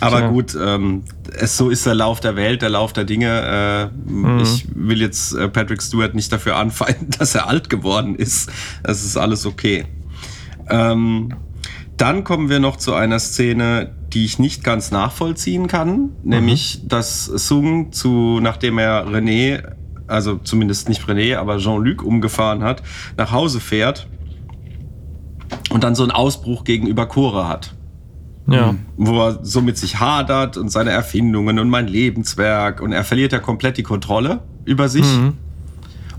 aber 0.00 0.18
Tja. 0.18 0.28
gut, 0.28 0.56
ähm, 0.60 1.02
es, 1.38 1.56
so 1.56 1.70
ist 1.70 1.86
der 1.86 1.94
Lauf 1.94 2.20
der 2.20 2.36
Welt, 2.36 2.62
der 2.62 2.70
Lauf 2.70 2.92
der 2.92 3.04
Dinge. 3.04 3.90
Äh, 3.90 4.12
Ich 4.42 4.66
will 4.74 5.00
jetzt 5.00 5.34
äh, 5.34 5.48
Patrick 5.48 5.82
Stewart 5.82 6.14
nicht 6.14 6.32
dafür 6.32 6.56
anfeinden, 6.56 7.08
dass 7.18 7.34
er 7.34 7.48
alt 7.48 7.70
geworden 7.70 8.14
ist. 8.14 8.50
Das 8.82 9.04
ist 9.04 9.16
alles 9.16 9.46
okay. 9.46 9.86
Ähm, 10.68 11.34
dann 11.96 12.24
kommen 12.24 12.48
wir 12.48 12.60
noch 12.60 12.76
zu 12.76 12.94
einer 12.94 13.18
Szene, 13.18 13.94
die 14.12 14.24
ich 14.24 14.38
nicht 14.38 14.64
ganz 14.64 14.90
nachvollziehen 14.90 15.66
kann, 15.66 16.10
nämlich 16.24 16.80
dass 16.88 17.26
Sung 17.26 17.92
zu, 17.92 18.40
nachdem 18.40 18.78
er 18.78 19.06
René, 19.06 19.62
also 20.06 20.36
zumindest 20.36 20.88
nicht 20.88 21.02
René, 21.02 21.36
aber 21.36 21.58
Jean-Luc 21.58 22.02
umgefahren 22.02 22.62
hat, 22.62 22.82
nach 23.18 23.32
Hause 23.32 23.60
fährt 23.60 24.08
und 25.70 25.84
dann 25.84 25.94
so 25.94 26.02
einen 26.02 26.12
Ausbruch 26.12 26.64
gegenüber 26.64 27.06
Cora 27.06 27.48
hat 27.48 27.74
Ja. 28.46 28.74
wo 28.96 29.28
er 29.28 29.44
so 29.44 29.60
mit 29.60 29.78
sich 29.78 30.00
hadert 30.00 30.56
und 30.56 30.70
seine 30.70 30.90
Erfindungen 30.90 31.58
und 31.58 31.68
mein 31.68 31.86
Lebenswerk 31.86 32.80
und 32.80 32.90
er 32.92 33.04
verliert 33.04 33.32
ja 33.32 33.38
komplett 33.38 33.76
die 33.76 33.84
Kontrolle 33.84 34.40
über 34.64 34.88
sich 34.88 35.04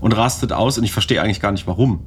und 0.00 0.12
rastet 0.16 0.52
aus 0.52 0.78
und 0.78 0.84
ich 0.84 0.92
verstehe 0.92 1.20
eigentlich 1.20 1.40
gar 1.40 1.52
nicht 1.52 1.66
warum. 1.66 2.00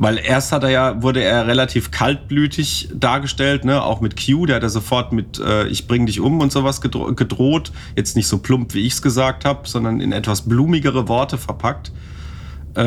Weil 0.00 0.18
erst 0.18 0.52
hat 0.52 0.62
er 0.62 0.70
ja, 0.70 1.02
wurde 1.02 1.22
er 1.22 1.46
relativ 1.46 1.90
kaltblütig 1.90 2.90
dargestellt, 2.94 3.64
ne, 3.64 3.82
auch 3.82 4.00
mit 4.00 4.14
Q, 4.16 4.46
der 4.46 4.56
hat 4.56 4.62
er 4.62 4.70
sofort 4.70 5.12
mit 5.12 5.40
äh, 5.40 5.66
ich 5.66 5.88
bring 5.88 6.06
dich 6.06 6.20
um 6.20 6.40
und 6.40 6.52
sowas 6.52 6.80
gedro 6.80 7.12
gedroht. 7.14 7.72
Jetzt 7.96 8.16
nicht 8.16 8.28
so 8.28 8.38
plump, 8.38 8.74
wie 8.74 8.80
ich 8.86 8.94
es 8.94 9.02
gesagt 9.02 9.44
habe, 9.44 9.68
sondern 9.68 10.00
in 10.00 10.12
etwas 10.12 10.42
blumigere 10.42 11.08
Worte 11.08 11.36
verpackt. 11.36 11.90
Äh, 12.74 12.82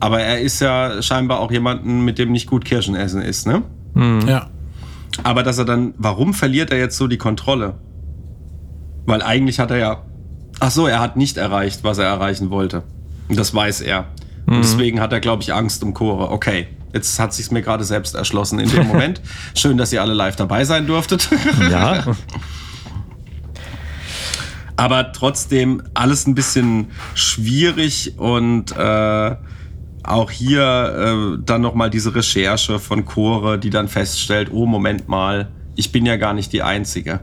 aber 0.00 0.20
er 0.20 0.40
ist 0.40 0.60
ja 0.60 1.02
scheinbar 1.02 1.40
auch 1.40 1.52
jemanden, 1.52 2.04
mit 2.04 2.18
dem 2.18 2.32
nicht 2.32 2.48
gut 2.48 2.64
Kirschen 2.64 2.96
essen 2.96 3.22
ist, 3.22 3.46
ne? 3.46 3.62
Ja. 3.94 4.48
Aber 5.22 5.42
dass 5.42 5.58
er 5.58 5.64
dann, 5.64 5.94
warum 5.98 6.34
verliert 6.34 6.70
er 6.70 6.78
jetzt 6.78 6.96
so 6.96 7.06
die 7.06 7.18
Kontrolle? 7.18 7.74
Weil 9.04 9.22
eigentlich 9.22 9.58
hat 9.58 9.70
er 9.70 9.76
ja, 9.76 10.02
ach 10.60 10.70
so, 10.70 10.86
er 10.86 11.00
hat 11.00 11.16
nicht 11.16 11.36
erreicht, 11.36 11.84
was 11.84 11.98
er 11.98 12.06
erreichen 12.06 12.50
wollte. 12.50 12.84
Und 13.28 13.38
das 13.38 13.54
weiß 13.54 13.80
er. 13.82 14.06
Und 14.46 14.58
deswegen 14.58 15.00
hat 15.00 15.12
er, 15.12 15.20
glaube 15.20 15.42
ich, 15.42 15.52
Angst 15.54 15.82
um 15.82 15.94
Chore. 15.94 16.30
Okay, 16.30 16.66
jetzt 16.92 17.18
hat 17.18 17.32
sich's 17.32 17.50
mir 17.50 17.62
gerade 17.62 17.84
selbst 17.84 18.14
erschlossen 18.14 18.58
in 18.58 18.68
dem 18.68 18.86
Moment. 18.86 19.20
Schön, 19.54 19.76
dass 19.76 19.92
ihr 19.92 20.02
alle 20.02 20.14
live 20.14 20.36
dabei 20.36 20.64
sein 20.64 20.86
durftet. 20.86 21.28
Ja. 21.70 22.04
Aber 24.76 25.12
trotzdem 25.12 25.82
alles 25.94 26.26
ein 26.26 26.34
bisschen 26.34 26.90
schwierig 27.14 28.18
und 28.18 28.72
äh, 28.72 29.36
auch 30.02 30.30
hier 30.30 31.36
äh, 31.38 31.42
dann 31.44 31.60
nochmal 31.60 31.90
diese 31.90 32.14
Recherche 32.14 32.78
von 32.78 33.04
Chore, 33.04 33.58
die 33.58 33.70
dann 33.70 33.88
feststellt, 33.88 34.50
oh 34.52 34.66
Moment 34.66 35.08
mal, 35.08 35.50
ich 35.76 35.92
bin 35.92 36.06
ja 36.06 36.16
gar 36.16 36.34
nicht 36.34 36.52
die 36.52 36.62
Einzige. 36.62 37.20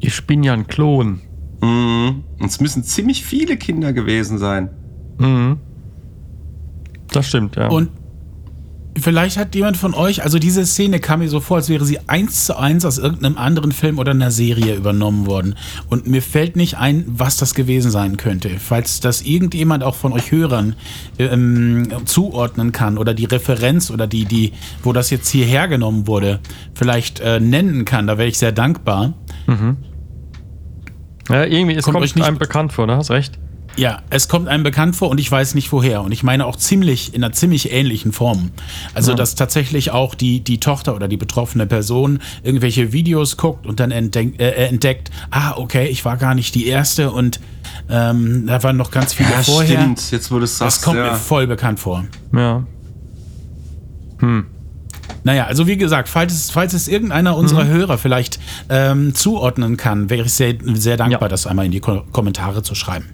Ich 0.00 0.26
bin 0.26 0.42
ja 0.42 0.52
ein 0.52 0.66
Klon. 0.66 1.20
Mhm. 1.62 2.24
Und 2.38 2.46
es 2.46 2.60
müssen 2.60 2.84
ziemlich 2.84 3.24
viele 3.24 3.56
Kinder 3.56 3.92
gewesen 3.92 4.38
sein. 4.38 4.70
Mhm. 5.18 5.58
Das 7.08 7.28
stimmt, 7.28 7.56
ja. 7.56 7.68
Und 7.68 7.90
vielleicht 8.98 9.36
hat 9.36 9.54
jemand 9.54 9.76
von 9.76 9.94
euch, 9.94 10.22
also 10.22 10.38
diese 10.38 10.64
Szene 10.66 11.00
kam 11.00 11.20
mir 11.20 11.28
so 11.28 11.40
vor, 11.40 11.56
als 11.58 11.68
wäre 11.68 11.84
sie 11.84 11.98
eins 12.08 12.46
zu 12.46 12.56
eins 12.58 12.84
aus 12.84 12.98
irgendeinem 12.98 13.36
anderen 13.38 13.72
Film 13.72 13.98
oder 13.98 14.12
einer 14.12 14.30
Serie 14.30 14.74
übernommen 14.74 15.26
worden. 15.26 15.54
Und 15.88 16.06
mir 16.06 16.22
fällt 16.22 16.56
nicht 16.56 16.76
ein, 16.78 17.04
was 17.06 17.36
das 17.36 17.54
gewesen 17.54 17.90
sein 17.90 18.16
könnte. 18.16 18.50
Falls 18.58 19.00
das 19.00 19.22
irgendjemand 19.22 19.82
auch 19.82 19.94
von 19.94 20.12
euch 20.12 20.30
Hörern 20.32 20.76
ähm, 21.18 21.88
zuordnen 22.04 22.72
kann 22.72 22.98
oder 22.98 23.14
die 23.14 23.24
Referenz 23.24 23.90
oder 23.90 24.06
die, 24.06 24.24
die, 24.24 24.52
wo 24.82 24.92
das 24.92 25.10
jetzt 25.10 25.28
hierher 25.28 25.68
genommen 25.68 26.06
wurde, 26.06 26.40
vielleicht 26.74 27.20
äh, 27.20 27.40
nennen 27.40 27.84
kann, 27.84 28.06
da 28.06 28.18
wäre 28.18 28.28
ich 28.28 28.38
sehr 28.38 28.52
dankbar. 28.52 29.14
ja, 31.28 31.44
irgendwie, 31.44 31.74
es 31.74 31.84
kommt 31.84 31.94
kommt, 31.94 32.04
euch 32.04 32.14
nicht- 32.14 32.24
einem 32.24 32.38
bekannt 32.38 32.72
vor, 32.72 32.86
da 32.86 32.96
hast 32.96 33.10
recht. 33.10 33.38
Ja, 33.76 34.02
es 34.10 34.28
kommt 34.28 34.46
einem 34.48 34.62
bekannt 34.62 34.94
vor 34.94 35.08
und 35.10 35.18
ich 35.18 35.30
weiß 35.30 35.54
nicht 35.54 35.72
woher. 35.72 36.02
Und 36.02 36.12
ich 36.12 36.22
meine 36.22 36.46
auch 36.46 36.56
ziemlich, 36.56 37.12
in 37.14 37.24
einer 37.24 37.32
ziemlich 37.32 37.72
ähnlichen 37.72 38.12
Form. 38.12 38.52
Also, 38.94 39.14
dass 39.14 39.34
tatsächlich 39.34 39.90
auch 39.90 40.14
die, 40.14 40.40
die 40.40 40.60
Tochter 40.60 40.94
oder 40.94 41.08
die 41.08 41.16
betroffene 41.16 41.66
Person 41.66 42.20
irgendwelche 42.44 42.92
Videos 42.92 43.36
guckt 43.36 43.66
und 43.66 43.80
dann 43.80 43.90
entdeckt, 43.90 44.40
äh, 44.40 44.66
entdeckt, 44.66 45.10
ah, 45.30 45.54
okay, 45.56 45.88
ich 45.88 46.04
war 46.04 46.16
gar 46.16 46.34
nicht 46.36 46.54
die 46.54 46.66
Erste 46.66 47.10
und 47.10 47.40
ähm, 47.90 48.46
da 48.46 48.62
waren 48.62 48.76
noch 48.76 48.92
ganz 48.92 49.12
viele 49.12 49.28
vorher. 49.42 49.80
stimmt. 49.80 50.10
Jetzt, 50.12 50.30
wo 50.30 50.38
du 50.38 50.44
es 50.44 50.58
Das 50.58 50.80
kommt 50.80 50.98
ja. 50.98 51.10
mir 51.12 51.16
voll 51.16 51.46
bekannt 51.48 51.80
vor. 51.80 52.04
Ja. 52.32 52.64
Naja, 55.24 55.44
also 55.46 55.66
wie 55.66 55.76
gesagt, 55.76 56.08
falls 56.08 56.32
es, 56.32 56.50
falls 56.50 56.72
es 56.74 56.88
irgendeiner 56.88 57.36
unserer 57.36 57.66
Hörer 57.66 57.98
vielleicht 57.98 58.38
ähm, 58.68 59.14
zuordnen 59.14 59.76
kann, 59.76 60.08
wäre 60.10 60.26
ich 60.26 60.32
sehr, 60.32 60.54
sehr 60.74 60.96
dankbar, 60.96 61.22
Ja. 61.22 61.28
das 61.28 61.46
einmal 61.46 61.66
in 61.66 61.72
die 61.72 61.80
Ko 61.80 62.02
Kommentare 62.12 62.62
zu 62.62 62.74
schreiben. 62.74 63.13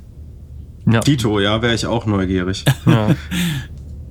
Ja. 0.87 1.01
Tito, 1.01 1.41
ja, 1.41 1.61
wäre 1.63 1.75
ich 1.75 1.87
auch 1.87 2.07
neugierig. 2.07 2.65
ja. 2.87 3.15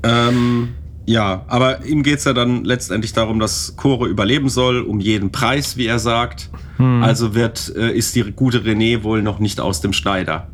Ähm, 0.03 0.69
ja, 1.05 1.43
aber 1.47 1.83
ihm 1.85 2.03
geht 2.03 2.19
es 2.19 2.25
ja 2.25 2.33
dann 2.33 2.63
letztendlich 2.63 3.13
darum, 3.13 3.39
dass 3.39 3.75
Chore 3.75 4.07
überleben 4.07 4.47
soll, 4.49 4.81
um 4.81 4.99
jeden 4.99 5.31
Preis, 5.31 5.75
wie 5.77 5.87
er 5.87 5.99
sagt. 5.99 6.49
Also 7.01 7.35
wird, 7.35 7.73
äh, 7.75 7.91
ist 7.91 8.15
die 8.15 8.23
gute 8.31 8.59
René 8.59 9.03
wohl 9.03 9.21
noch 9.21 9.39
nicht 9.39 9.59
aus 9.59 9.81
dem 9.81 9.91
Schneider. 9.91 10.47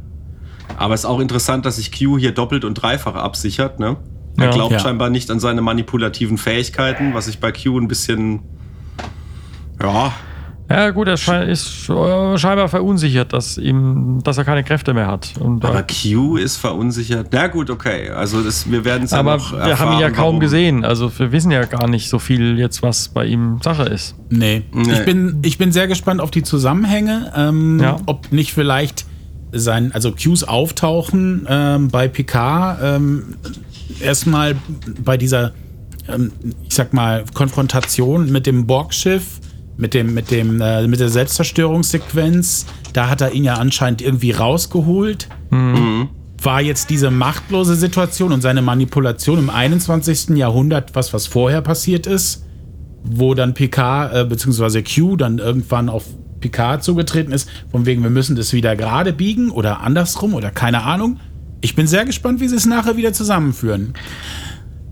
Aber 0.76 0.96
es 0.96 1.02
ist 1.02 1.06
auch 1.06 1.20
interessant, 1.20 1.68
dass 1.68 1.76
sich 1.76 1.92
Q 1.92 2.18
hier 2.18 2.32
doppelt 2.32 2.66
und 2.66 2.74
dreifach 2.74 3.14
absichert. 3.14 3.80
Ne? 3.80 3.98
Er 4.38 4.46
Ja. 4.46 4.52
glaubt 4.52 4.72
Ja. 4.72 4.80
scheinbar 4.80 5.12
nicht 5.12 5.30
an 5.30 5.40
seine 5.40 5.62
manipulativen 5.62 6.40
Fähigkeiten, 6.40 7.14
was 7.14 7.28
ich 7.28 7.40
bei 7.40 7.52
Q 7.52 7.78
ein 7.80 7.88
bisschen. 7.88 8.40
Ja, 9.80 10.14
Ja, 10.68 10.90
gut, 10.90 11.08
er 11.08 11.14
ist 11.48 11.90
äh, 11.90 12.38
scheinbar 12.40 12.68
verunsichert, 12.70 13.34
dass, 13.34 13.58
ihm, 13.60 14.22
dass 14.24 14.40
er 14.40 14.46
keine 14.46 14.64
Kräfte 14.64 14.96
mehr 14.96 15.06
hat. 15.06 15.34
Und, 15.40 15.64
aber 15.64 15.80
äh, 15.80 15.84
Q 15.84 16.38
ist 16.38 16.58
verunsichert. 16.58 17.28
Na 17.32 17.48
gut, 17.48 17.70
okay. 17.70 18.10
Also 18.10 18.42
das, 18.42 18.70
wir 18.72 18.84
werden 18.84 19.04
es 19.04 19.12
ja 19.12 19.20
aber 19.20 19.38
noch 19.38 19.52
wir 19.52 19.60
erfahren, 19.60 19.90
haben 19.90 19.98
ihn 19.98 20.02
ja 20.02 20.10
kaum 20.10 20.18
warum. 20.26 20.40
gesehen. 20.40 20.84
Also 20.84 21.12
wir 21.20 21.32
wissen 21.32 21.52
ja 21.52 21.64
gar 21.66 21.88
nicht 21.88 22.10
so 22.10 22.18
viel 22.18 22.58
jetzt, 22.58 22.82
was 22.82 23.10
bei 23.10 23.26
ihm 23.26 23.60
Sache 23.64 23.84
ist. 23.84 24.16
Nee. 24.30 24.64
Nee. 24.74 24.92
Ich, 24.94 25.06
bin, 25.06 25.38
ich 25.44 25.58
bin 25.60 25.72
sehr 25.72 25.88
gespannt 25.88 26.20
auf 26.20 26.32
die 26.32 26.42
Zusammenhänge. 26.44 27.32
Ähm, 27.36 27.80
Ja. 27.80 27.98
Ob 28.08 28.32
nicht 28.32 28.52
vielleicht 28.54 29.06
sein, 29.52 29.92
also 29.94 30.12
Qs 30.12 30.44
auftauchen 30.46 31.46
ähm, 31.48 31.90
bei 31.90 32.08
Picard 32.08 32.80
ähm, 32.84 33.36
erstmal 34.02 34.56
bei 35.04 35.16
dieser, 35.18 35.54
ähm, 36.10 36.32
ich 36.68 36.74
sag 36.74 36.92
mal, 36.94 37.24
Konfrontation 37.36 38.32
mit 38.32 38.48
dem 38.48 38.66
Borg-Schiff, 38.66 39.40
mit 39.78 39.94
dem, 39.94 40.14
mit 40.14 40.32
dem, 40.32 40.62
äh, 40.62 40.88
mit 40.88 41.00
der 41.00 41.10
Selbstzerstörungssequenz. 41.10 42.66
Da 42.94 43.10
hat 43.10 43.22
er 43.22 43.34
ihn 43.34 43.44
ja 43.44 43.56
anscheinend 43.56 44.02
irgendwie 44.02 44.32
rausgeholt. 44.32 45.28
War 46.42 46.62
jetzt 46.62 46.90
diese 46.90 47.12
machtlose 47.12 47.76
Situation 47.76 48.32
und 48.32 48.42
seine 48.42 48.62
Manipulation 48.62 49.40
im 49.40 49.50
21. 49.50 50.38
Jahrhundert 50.38 50.96
was, 50.96 51.14
was 51.14 51.28
vorher 51.28 51.62
passiert 51.62 52.08
ist? 52.08 52.46
wo 53.06 53.34
dann 53.34 53.54
Picard 53.54 54.14
äh, 54.14 54.26
bzw. 54.26 54.82
Q 54.84 55.16
dann 55.16 55.38
irgendwann 55.38 55.90
auf 55.90 56.06
Picard 56.40 56.84
zugetreten 56.84 57.32
ist, 57.32 57.50
von 57.72 57.86
wegen, 57.86 58.04
wir 58.04 58.10
müssen 58.10 58.36
das 58.36 58.54
wieder 58.54 58.76
gerade 58.76 59.14
biegen 59.14 59.52
oder 59.52 59.82
andersrum 59.82 60.34
oder 60.34 60.52
keine 60.52 60.84
Ahnung. 60.84 61.20
Ich 61.62 61.76
bin 61.76 61.88
sehr 61.88 62.06
gespannt, 62.06 62.40
wie 62.40 62.48
sie 62.48 62.56
es 62.56 62.66
nachher 62.66 62.98
wieder 62.98 63.14
zusammenführen. 63.14 63.94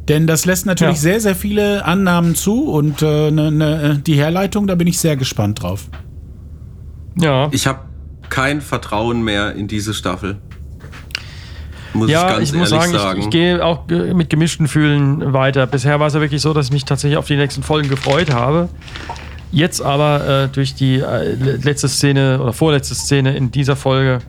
Denn 0.09 0.27
das 0.27 0.45
lässt 0.45 0.65
natürlich 0.65 0.95
Ja. 0.97 1.01
sehr, 1.01 1.19
sehr 1.21 1.35
viele 1.35 1.85
Annahmen 1.85 2.35
zu 2.35 2.69
und 2.69 3.01
äh, 3.01 3.31
ne, 3.31 3.51
ne, 3.51 4.01
die 4.05 4.15
Herleitung, 4.15 4.67
da 4.67 4.75
bin 4.75 4.87
ich 4.87 4.99
sehr 4.99 5.15
gespannt 5.15 5.61
drauf. 5.63 5.87
Ja. 7.19 7.47
Ich 7.51 7.67
habe 7.67 7.79
kein 8.29 8.61
Vertrauen 8.61 9.21
mehr 9.23 9.55
in 9.55 9.67
diese 9.67 9.93
Staffel. 9.93 10.37
Muss 11.93 12.07
ich 12.07 12.13
Ja, 12.13 12.27
ganz 12.33 12.49
ich 12.49 12.55
muss 12.57 12.69
sagen, 12.69 12.91
sagen. 12.91 13.19
ich, 13.19 13.25
ich 13.25 13.31
gehe 13.31 13.63
auch 13.63 13.87
äh, 13.89 14.13
mit 14.13 14.29
gemischten 14.29 14.67
Fühlen 14.67 15.31
weiter. 15.31 15.67
Bisher 15.67 15.99
war 15.99 16.07
es 16.07 16.15
ja 16.15 16.21
wirklich 16.21 16.41
so, 16.41 16.53
dass 16.53 16.65
ich 16.67 16.71
mich 16.73 16.85
tatsächlich 16.85 17.17
auf 17.17 17.27
die 17.27 17.35
nächsten 17.37 17.61
Folgen 17.63 17.87
gefreut 17.87 18.33
habe. 18.33 18.67
Jetzt 19.51 19.81
aber 19.81 20.45
äh, 20.45 20.47
durch 20.47 20.73
die 20.73 20.95
äh, 20.99 21.35
letzte 21.35 21.87
Szene 21.87 22.39
oder 22.41 22.51
vorletzte 22.53 22.95
Szene 22.95 23.37
in 23.37 23.51
dieser 23.51 23.75
Folge 23.75 24.19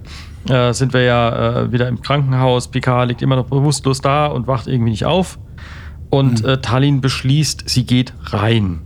äh, 0.50 0.74
sind 0.74 0.92
wir 0.92 1.02
ja 1.02 1.62
äh, 1.62 1.72
wieder 1.72 1.88
im 1.88 2.02
Krankenhaus. 2.02 2.68
Picard 2.68 3.08
liegt 3.08 3.22
immer 3.22 3.36
noch 3.36 3.46
bewusstlos 3.46 4.02
da 4.02 4.26
und 4.26 4.46
wacht 4.46 4.66
irgendwie 4.66 4.90
nicht 4.90 5.06
auf. 5.06 5.38
Und 6.14 6.42
Mhm. 6.42 6.48
äh, 6.48 6.56
Tallinn 6.58 7.00
beschließt, 7.00 7.64
sie 7.66 7.84
geht 7.84 8.12
rein. 8.26 8.80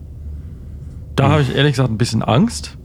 Da 1.17 1.29
Mhm. 1.29 1.33
habe 1.33 1.43
ich 1.43 1.55
ehrlich 1.55 1.73
gesagt 1.73 1.91
ein 1.91 1.99
bisschen 1.99 2.23
Angst. 2.23 2.77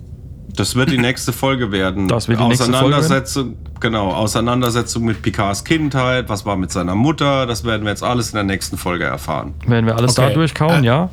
Das 0.56 0.76
wird 0.76 0.92
die 0.92 0.98
nächste 1.00 1.32
Folge 1.34 1.72
werden. 1.72 2.08
Das 2.08 2.28
wird 2.28 2.40
die 2.40 2.44
nächste 2.44 2.66
Folge? 2.66 2.78
Auseinandersetzung, 2.98 3.56
genau, 3.80 4.10
Auseinandersetzung 4.12 5.04
mit 5.06 5.22
Picards 5.24 5.64
Kindheit, 5.64 6.30
was 6.30 6.46
war 6.46 6.58
mit 6.58 6.72
seiner 6.72 6.94
Mutter, 6.96 7.48
das 7.48 7.64
werden 7.64 7.84
wir 7.84 7.90
jetzt 7.90 8.04
alles 8.04 8.30
in 8.30 8.36
der 8.36 8.44
nächsten 8.44 8.78
Folge 8.78 9.06
erfahren. 9.06 9.54
Werden 9.66 9.86
wir 9.88 9.96
alles 9.96 10.14
da 10.16 10.26
Okay. 10.26 10.34
durchkauen, 10.36 10.84
Äh, 10.84 10.88
ja? 10.88 11.10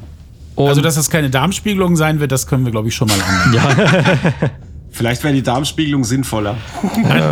Und 0.56 0.68
Also, 0.68 0.82
dass 0.82 0.96
das 0.96 1.08
keine 1.08 1.30
Darmspiegelung 1.30 1.96
sein 1.96 2.20
wird, 2.20 2.32
das 2.32 2.46
können 2.46 2.64
wir, 2.66 2.72
glaube 2.72 2.88
ich, 2.88 2.94
schon 2.94 3.08
mal 3.08 3.16
annehmen. 3.22 3.54
ja, 4.40 4.50
Vielleicht 4.90 5.22
wäre 5.24 5.32
die 5.32 5.42
Darmspiegelung 5.42 6.04
sinnvoller. 6.04 6.56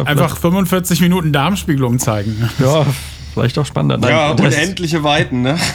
Einfach 0.07 0.37
45 0.39 1.01
Minuten 1.03 1.33
Darmspiegelung 1.33 1.99
zeigen. 1.99 2.49
ja, 2.59 2.87
vielleicht 3.32 3.59
auch 3.59 3.66
spannender. 3.66 3.98
Nein, 3.98 4.10
ja, 4.10 4.34
das- 4.34 4.55
unendliche 4.55 5.02
Weiten, 5.05 5.42
ne? 5.42 5.56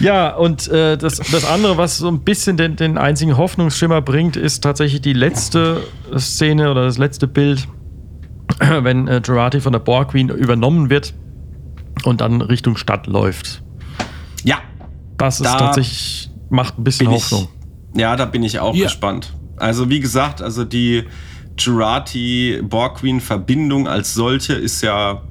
Ja, 0.00 0.30
und 0.34 0.68
äh, 0.68 0.96
das, 0.96 1.18
das 1.18 1.44
andere, 1.44 1.76
was 1.76 1.98
so 1.98 2.08
ein 2.08 2.20
bisschen 2.20 2.56
den, 2.56 2.76
den 2.76 2.98
einzigen 2.98 3.36
Hoffnungsschimmer 3.36 4.00
bringt, 4.00 4.36
ist 4.36 4.62
tatsächlich 4.62 5.00
die 5.00 5.12
letzte 5.12 5.82
Szene 6.18 6.70
oder 6.70 6.84
das 6.84 6.98
letzte 6.98 7.26
Bild, 7.28 7.66
wenn 8.58 9.06
äh, 9.08 9.20
Gerati 9.22 9.60
von 9.60 9.72
der 9.72 9.80
Borg 9.80 10.10
Queen 10.12 10.28
übernommen 10.28 10.90
wird 10.90 11.14
und 12.04 12.20
dann 12.20 12.40
Richtung 12.42 12.76
Stadt 12.76 13.06
läuft. 13.06 13.62
Ja, 14.44 14.58
Das 15.18 15.36
ist 15.40 15.46
Da 15.46 15.56
tatsächlich, 15.56 16.30
macht 16.50 16.78
ein 16.78 16.84
bisschen 16.84 17.08
Hoffnung. 17.08 17.48
ich. 17.94 18.00
Ja, 18.00 18.16
da 18.16 18.24
bin 18.24 18.42
ich 18.42 18.58
auch 18.58 18.74
Ja. 18.74 18.84
gespannt. 18.86 19.32
Also 19.56 19.88
wie 19.88 20.00
gesagt, 20.00 20.42
also 20.42 20.64
die 20.64 21.04
Jurati 21.58 22.60
Borg 22.64 22.98
Queen 22.98 23.20
Verbindung 23.20 23.86
als 23.86 24.14
solche 24.14 24.54
ist 24.54 24.82
ja, 24.82 25.22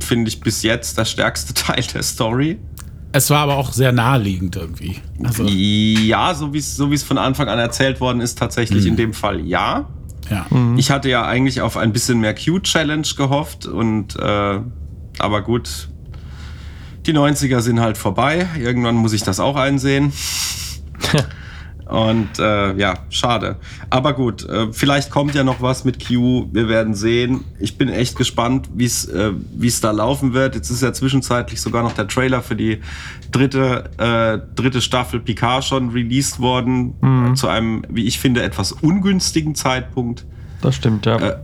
finde 0.00 0.28
ich, 0.28 0.40
bis 0.40 0.62
jetzt 0.62 0.98
der 0.98 1.04
stärkste 1.04 1.54
Teil 1.54 1.82
der 1.82 2.02
Story. 2.02 2.58
Es 3.12 3.30
war 3.30 3.38
aber 3.38 3.56
auch 3.56 3.72
sehr 3.72 3.92
naheliegend 3.92 4.56
irgendwie. 4.56 4.96
Also, 5.22 5.44
Ja, 5.44 6.34
so 6.34 6.52
wie 6.52 6.58
es 6.58 6.76
so 6.76 6.90
wie 6.90 6.94
es 6.94 7.02
von 7.02 7.16
Anfang 7.16 7.48
an 7.48 7.58
erzählt 7.58 8.00
worden 8.00 8.20
ist, 8.20 8.38
tatsächlich 8.38 8.84
in 8.84 8.96
dem 8.96 9.14
Fall 9.14 9.40
ja. 9.40 9.86
ja. 10.28 10.46
Ich 10.76 10.90
hatte 10.90 11.08
ja 11.08 11.24
eigentlich 11.24 11.62
auf 11.62 11.78
ein 11.78 11.92
bisschen 11.92 12.20
mehr 12.20 12.34
Q-Challenge 12.34 13.06
gehofft 13.16 13.64
und 13.66 14.16
äh, 14.16 14.60
aber 15.18 15.42
gut, 15.42 15.88
die 17.06 17.14
90er 17.14 17.60
sind 17.60 17.80
halt 17.80 17.96
vorbei. 17.96 18.48
Irgendwann 18.58 18.96
muss 18.96 19.14
ich 19.14 19.22
das 19.22 19.40
auch 19.40 19.56
einsehen. 19.56 20.12
Und 21.86 22.40
äh, 22.40 22.76
ja, 22.76 22.94
schade. 23.10 23.56
Aber 23.90 24.12
gut, 24.12 24.48
äh, 24.48 24.72
vielleicht 24.72 25.10
kommt 25.10 25.36
ja 25.36 25.44
noch 25.44 25.62
was 25.62 25.84
mit 25.84 26.04
Q. 26.04 26.48
Wir 26.52 26.68
werden 26.68 26.94
sehen. 26.94 27.44
Ich 27.60 27.78
bin 27.78 27.88
echt 27.88 28.16
gespannt, 28.16 28.68
wie 28.74 28.86
es 28.86 29.04
äh, 29.06 29.30
wie 29.54 29.68
es 29.68 29.80
da 29.80 29.92
laufen 29.92 30.34
wird. 30.34 30.56
Jetzt 30.56 30.70
ist 30.70 30.82
ja 30.82 30.92
zwischenzeitlich 30.92 31.60
sogar 31.60 31.84
noch 31.84 31.92
der 31.92 32.08
Trailer 32.08 32.42
für 32.42 32.56
die 32.56 32.80
dritte, 33.30 33.90
äh, 33.98 34.56
dritte 34.56 34.80
Staffel 34.80 35.20
Picard 35.20 35.64
schon 35.64 35.90
released 35.90 36.40
worden. 36.40 36.94
Äh, 37.30 37.34
zu 37.34 37.46
einem, 37.46 37.84
wie 37.88 38.04
ich 38.06 38.18
finde, 38.18 38.42
etwas 38.42 38.72
ungünstigen 38.72 39.54
Zeitpunkt. 39.54 40.26
Das 40.62 40.74
stimmt, 40.74 41.06
ja. 41.06 41.18
Äh, 41.18 41.36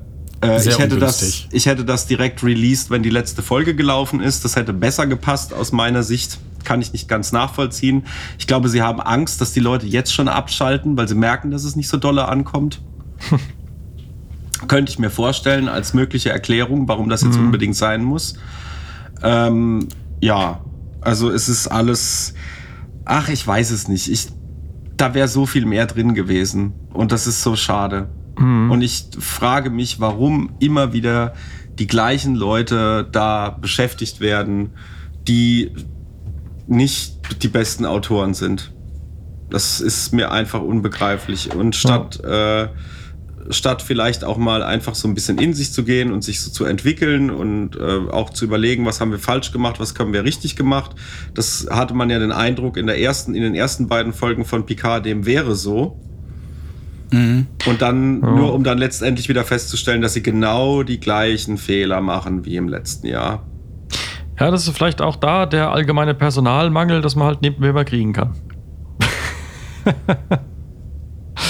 äh, 0.43 0.69
ich, 0.69 0.79
hätte 0.79 0.99
das, 0.99 1.47
ich 1.53 1.67
hätte 1.67 1.85
das 1.85 2.07
direkt 2.07 2.43
released, 2.43 2.91
wenn 2.91 3.03
die 3.03 3.11
letzte 3.11 3.43
Folge 3.43 3.77
gelaufen 3.77 4.21
ist. 4.21 4.45
Das 4.45 4.57
hätte 4.57 4.73
besser 4.73 5.07
gepasst 5.07 5.55
aus 5.55 5.71
meiner 5.71 6.03
Sicht. 6.03 6.39
Kann 6.65 6.81
ich 6.81 6.93
nicht 6.93 7.09
ganz 7.09 7.33
nachvollziehen. 7.33 8.05
Ich 8.39 8.47
glaube, 8.47 8.69
sie 8.69 8.83
haben 8.83 9.01
Angst, 9.01 9.41
dass 9.41 9.53
die 9.53 9.61
Leute 9.61 9.87
jetzt 9.87 10.13
schon 10.13 10.29
abschalten, 10.29 10.97
weil 10.97 11.09
sie 11.09 11.15
merken, 11.15 11.51
dass 11.51 11.65
es 11.65 11.77
nicht 11.77 11.89
so 11.89 11.97
dolle 11.97 12.29
ankommt. 12.29 12.81
Könnte 14.69 14.93
ich 14.93 14.99
mir 14.99 15.11
vorstellen, 15.11 15.69
als 15.69 15.93
mögliche 15.93 16.31
Erklärung, 16.31 16.87
warum 16.87 17.09
das 17.09 17.23
jetzt 17.23 17.37
unbedingt 17.37 17.75
sein 17.75 18.05
muss. 18.05 18.35
Ähm, 19.23 19.89
ja, 20.21 20.61
also 21.01 21.31
es 21.31 21.49
ist 21.49 21.67
alles. 21.67 22.35
Ach, 23.05 23.29
ich 23.29 23.45
weiß 23.45 23.73
es 23.73 23.89
nicht. 23.89 24.09
Ich, 24.09 24.29
da 24.97 25.15
wäre 25.15 25.27
so 25.27 25.47
viel 25.47 25.67
mehr 25.67 25.87
drin 25.87 26.15
gewesen. 26.15 26.75
Und 26.93 27.11
das 27.11 27.27
ist 27.27 27.43
so 27.43 27.57
schade. 27.57 28.09
Und 28.71 28.83
ich 28.83 29.07
frage 29.19 29.71
mich, 29.71 30.01
warum 30.01 30.51
immer 30.59 30.93
wieder 30.93 31.35
die 31.79 31.87
gleichen 31.87 32.35
Leute 32.35 33.09
da 33.11 33.51
beschäftigt 33.51 34.21
werden, 34.21 34.71
die 35.29 35.73
nicht 36.67 37.43
die 37.43 37.49
besten 37.49 37.87
Autoren 37.87 38.35
sind. 38.35 38.73
Das 39.51 39.81
ist 39.81 40.13
mir 40.13 40.31
einfach 40.31 40.63
unbegreiflich. 40.63 41.55
Und 41.55 41.77
statt, 41.77 42.23
äh, 42.25 42.69
statt 43.51 43.83
vielleicht 43.83 44.25
auch 44.25 44.39
mal 44.39 44.63
einfach 44.63 44.95
so 44.95 45.09
ein 45.09 45.15
bisschen 45.15 45.39
in 45.39 45.53
sich 45.53 45.73
zu 45.73 45.85
gehen 45.85 46.13
und 46.13 46.23
sich 46.25 46.41
so 46.41 46.51
zu 46.51 46.65
entwickeln 46.65 47.31
und 47.31 47.77
äh, 47.77 48.11
auch 48.11 48.31
zu 48.31 48.45
überlegen, 48.45 48.87
was 48.87 49.01
haben 49.01 49.11
wir 49.11 49.19
falsch 49.19 49.53
gemacht, 49.53 49.79
was 49.79 49.95
haben 49.99 50.13
wir 50.13 50.25
richtig 50.25 50.57
gemacht. 50.57 50.93
Das 51.35 51.67
hatte 51.71 51.95
man 51.95 52.09
ja 52.09 52.19
den 52.19 52.33
Eindruck 52.33 52.77
in 52.77 52.87
der 52.87 52.99
ersten, 52.99 53.35
in 53.35 53.43
den 53.43 53.55
ersten 53.55 53.89
beiden 53.89 54.13
Folgen 54.13 54.45
von 54.45 54.65
Picard, 54.65 55.05
dem 55.05 55.27
wäre 55.27 55.55
so. 55.55 56.01
Und 57.67 57.83
dann, 57.83 58.21
nur 58.21 58.55
um 58.55 58.65
dann 58.65 58.79
letztendlich 58.79 59.29
wieder 59.29 59.45
festzustellen, 59.45 60.01
dass 60.01 60.15
sie 60.15 60.23
genau 60.23 60.83
die 60.83 60.99
gleichen 60.99 61.59
Fehler 61.59 62.01
machen 62.01 62.47
wie 62.47 62.57
im 62.57 62.69
letzten 62.69 63.07
Jahr. 63.07 63.47
Ja, 64.39 64.51
das 64.51 64.67
ist 64.67 64.77
vielleicht 64.77 65.01
auch 65.01 65.17
da 65.17 65.47
der 65.47 65.71
allgemeine 65.71 66.15
Personalmangel, 66.15 67.01
dass 67.01 67.17
man 67.17 67.27
halt 67.27 67.43
nebenbei 67.43 67.85
kriegen 67.85 68.13
kann. 68.13 68.35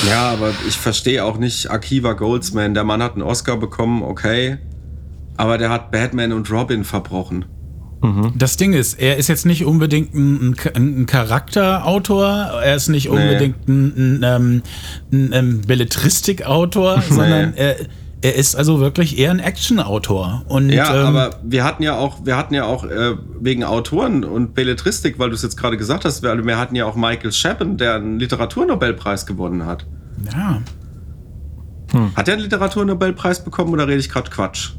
Ja, 0.08 0.30
aber 0.30 0.50
ich 0.66 0.76
verstehe 0.76 1.24
auch 1.24 1.38
nicht 1.38 1.70
Akiva 1.70 2.14
Goldsman. 2.14 2.74
Der 2.74 2.84
Mann 2.84 3.02
hat 3.02 3.12
einen 3.12 3.22
Oscar 3.22 3.56
bekommen, 3.56 4.02
okay. 4.02 4.58
Aber 5.36 5.58
der 5.58 5.70
hat 5.70 5.90
Batman 5.90 6.32
und 6.32 6.50
Robin 6.50 6.84
verbrochen. 6.84 7.44
Das 8.34 8.56
Ding 8.56 8.72
ist, 8.72 8.94
er 8.94 9.16
ist 9.16 9.28
jetzt 9.28 9.46
nicht 9.46 9.64
unbedingt 9.64 10.12
ein, 10.12 10.56
ein, 10.74 11.02
ein 11.02 11.06
Charakterautor, 11.06 12.26
er 12.60 12.74
ist 12.74 12.88
nicht 12.88 13.08
unbedingt 13.08 13.68
ein, 13.68 13.94
ein, 13.96 14.22
ähm, 14.24 14.62
ein, 15.12 15.30
ähm, 15.32 15.60
Belletristikautor, 15.60 17.00
sondern 17.08 17.54
er, 17.54 17.76
Er 18.22 18.36
ist 18.36 18.54
also 18.54 18.78
wirklich 18.78 19.18
eher 19.18 19.32
ein 19.32 19.40
Action-Autor. 19.40 20.44
Und, 20.48 20.70
Ja, 20.70 20.94
ähm, 20.94 21.06
aber 21.06 21.40
wir 21.42 21.64
hatten 21.64 21.82
ja 21.82 21.96
auch, 21.96 22.24
wir 22.24 22.36
hatten 22.36 22.54
ja 22.54 22.64
auch 22.64 22.84
äh, 22.84 23.16
wegen 23.40 23.64
Autoren 23.64 24.24
und 24.24 24.54
Belletristik, 24.54 25.18
weil 25.18 25.30
du 25.30 25.34
es 25.34 25.42
jetzt 25.42 25.56
gerade 25.56 25.76
gesagt 25.76 26.04
hast, 26.04 26.22
wir, 26.22 26.46
wir 26.46 26.56
hatten 26.56 26.76
ja 26.76 26.86
auch 26.86 26.94
Michael 26.94 27.32
Chapin, 27.32 27.76
der 27.76 27.96
einen 27.96 28.20
Literaturnobelpreis 28.20 29.26
gewonnen 29.26 29.66
hat. 29.66 29.86
ja. 30.32 30.62
Hat 32.16 32.26
er 32.26 32.34
einen 32.34 32.44
Literaturnobelpreis 32.44 33.44
bekommen 33.44 33.72
oder 33.72 33.86
rede 33.86 33.98
ich 33.98 34.08
gerade 34.08 34.30
Quatsch? 34.30 34.70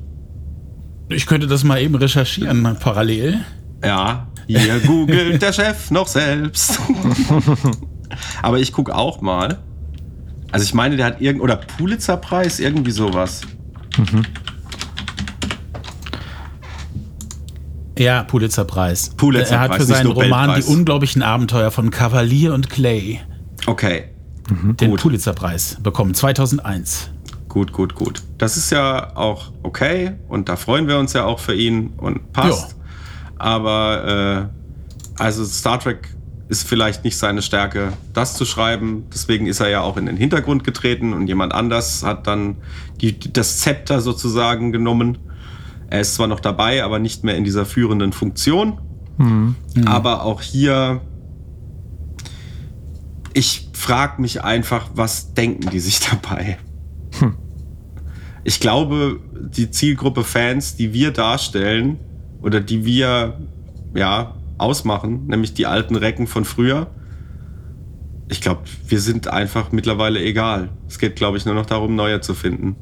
Ich 1.10 1.26
könnte 1.28 1.48
das 1.48 1.64
mal 1.64 1.80
eben 1.80 1.96
recherchieren 1.96 2.78
parallel. 2.80 3.42
Ja, 3.84 4.28
hier 4.48 4.80
googelt 4.80 5.42
der 5.42 5.54
Chef 5.54 5.92
noch 5.92 6.08
selbst. 6.08 6.80
Aber 8.42 8.60
ich 8.60 8.72
gucke 8.72 8.96
auch 8.96 9.22
mal. 9.22 9.60
Also 10.54 10.66
ich 10.66 10.74
meine, 10.76 10.96
der 10.98 11.08
hat 11.08 11.20
irgend 11.22 11.42
oder 11.42 11.56
Pulitzerpreis, 11.56 12.60
irgendwie 12.60 12.92
sowas. 12.92 13.42
Ja, 17.98 18.24
Pulitzerpreis. 18.24 19.10
Pulitzerpreis, 19.18 19.52
Er 19.52 19.60
hat 19.60 19.76
für 19.76 19.84
seinen 19.84 20.12
Roman. 20.12 20.56
Die 20.60 20.64
unglaublichen 20.68 21.24
Abenteuer 21.24 21.72
von 21.72 21.90
Kavalier 21.90 22.54
und 22.54 22.70
Clay 22.70 23.22
Okay, 23.66 24.06
den 24.80 24.92
Gut. 24.92 25.02
Pulitzerpreis 25.02 25.78
bekommen, 25.82 26.14
2001. 26.14 27.10
gut, 27.48 27.72
gut, 27.72 27.96
gut. 27.96 28.22
Das 28.38 28.58
ist 28.58 28.72
ja 28.72 29.16
auch 29.16 29.52
okay 29.64 30.14
und 30.28 30.50
da 30.50 30.56
freuen 30.56 30.88
wir 30.88 30.98
uns 31.00 31.14
ja 31.14 31.24
auch 31.24 31.40
für 31.40 31.56
ihn 31.56 31.94
und 31.98 32.32
passt. 32.34 32.76
Aber 33.38 34.50
äh, 35.18 35.22
also 35.22 35.46
Star 35.46 35.80
Trek 35.80 36.13
ist 36.50 36.68
vielleicht 36.68 37.04
nicht 37.04 37.18
seine 37.18 37.42
Stärke, 37.42 37.94
das 38.14 38.36
zu 38.36 38.46
schreiben. 38.46 39.06
Deswegen 39.14 39.48
ist 39.48 39.60
er 39.60 39.70
ja 39.70 39.82
auch 39.82 39.98
in 39.98 40.06
den 40.06 40.18
Hintergrund 40.18 40.64
getreten 40.64 41.14
und 41.14 41.28
jemand 41.28 41.54
anders 41.54 42.04
hat 42.04 42.28
dann 42.28 42.58
die, 43.02 43.18
das 43.18 43.60
Zepter 43.60 44.02
sozusagen 44.02 44.72
genommen. 44.72 45.18
Er 45.90 46.02
ist 46.02 46.16
zwar 46.16 46.28
noch 46.28 46.40
dabei, 46.40 46.84
aber 46.84 47.00
nicht 47.00 47.24
mehr 47.24 47.38
in 47.38 47.44
dieser 47.44 47.66
führenden 47.66 48.14
Funktion. 48.14 48.80
Aber 49.86 50.24
auch 50.24 50.42
hier, 50.42 51.02
ich 53.34 53.70
frage 53.74 54.22
mich 54.22 54.44
einfach, 54.44 54.90
was 54.96 55.34
denken 55.34 55.70
die 55.70 55.80
sich 55.80 56.00
dabei? 56.12 56.58
Ich 58.44 58.60
glaube, 58.60 59.20
die 59.34 59.72
Zielgruppe 59.72 60.24
Fans, 60.24 60.76
die 60.76 60.94
wir 60.94 61.12
darstellen 61.12 62.00
oder 62.42 62.60
die 62.60 62.86
wir 62.86 63.40
ja 63.96 64.36
ausmachen, 64.58 65.28
nämlich 65.28 65.54
die 65.54 65.66
alten 65.66 65.96
Recken 65.96 66.28
von 66.28 66.46
früher, 66.46 66.88
ich 68.30 68.42
glaube, 68.42 68.62
wir 68.88 69.00
sind 69.00 69.28
einfach 69.28 69.72
mittlerweile 69.72 70.22
egal. 70.22 70.70
Es 70.88 70.98
geht, 70.98 71.16
glaube 71.16 71.38
ich, 71.38 71.46
nur 71.46 71.56
noch 71.56 71.66
darum, 71.66 71.96
neue 71.96 72.22
zu 72.22 72.34
finden. 72.34 72.76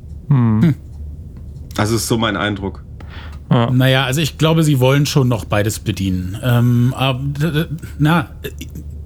Das 1.76 1.92
ist 1.92 2.08
so 2.08 2.18
mein 2.18 2.38
Eindruck. 2.38 2.84
Naja, 3.50 4.06
also 4.06 4.22
ich 4.22 4.38
glaube, 4.38 4.64
sie 4.64 4.80
wollen 4.80 5.06
schon 5.06 5.28
noch 5.28 5.44
beides 5.44 5.80
bedienen. 5.80 6.38
Ähm, 6.42 6.94
aber, 6.96 7.68
na, 8.00 8.30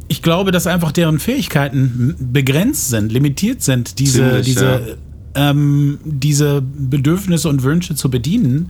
ich 0.07 0.21
glaube, 0.21 0.51
dass 0.51 0.67
einfach 0.67 0.91
deren 0.91 1.17
Fähigkeiten 1.17 2.15
begrenzt 2.19 2.89
sind, 2.89 3.11
limitiert 3.11 3.63
sind, 3.63 3.97
diese, 3.97 4.19
Ziemlich, 4.19 4.45
diese, 4.45 4.97
ähm, 5.33 5.97
diese 6.03 6.61
Bedürfnisse 6.61 7.49
und 7.49 7.63
Wünsche 7.63 7.95
zu 7.95 8.11
bedienen. 8.11 8.69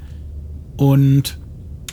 Und 0.78 1.38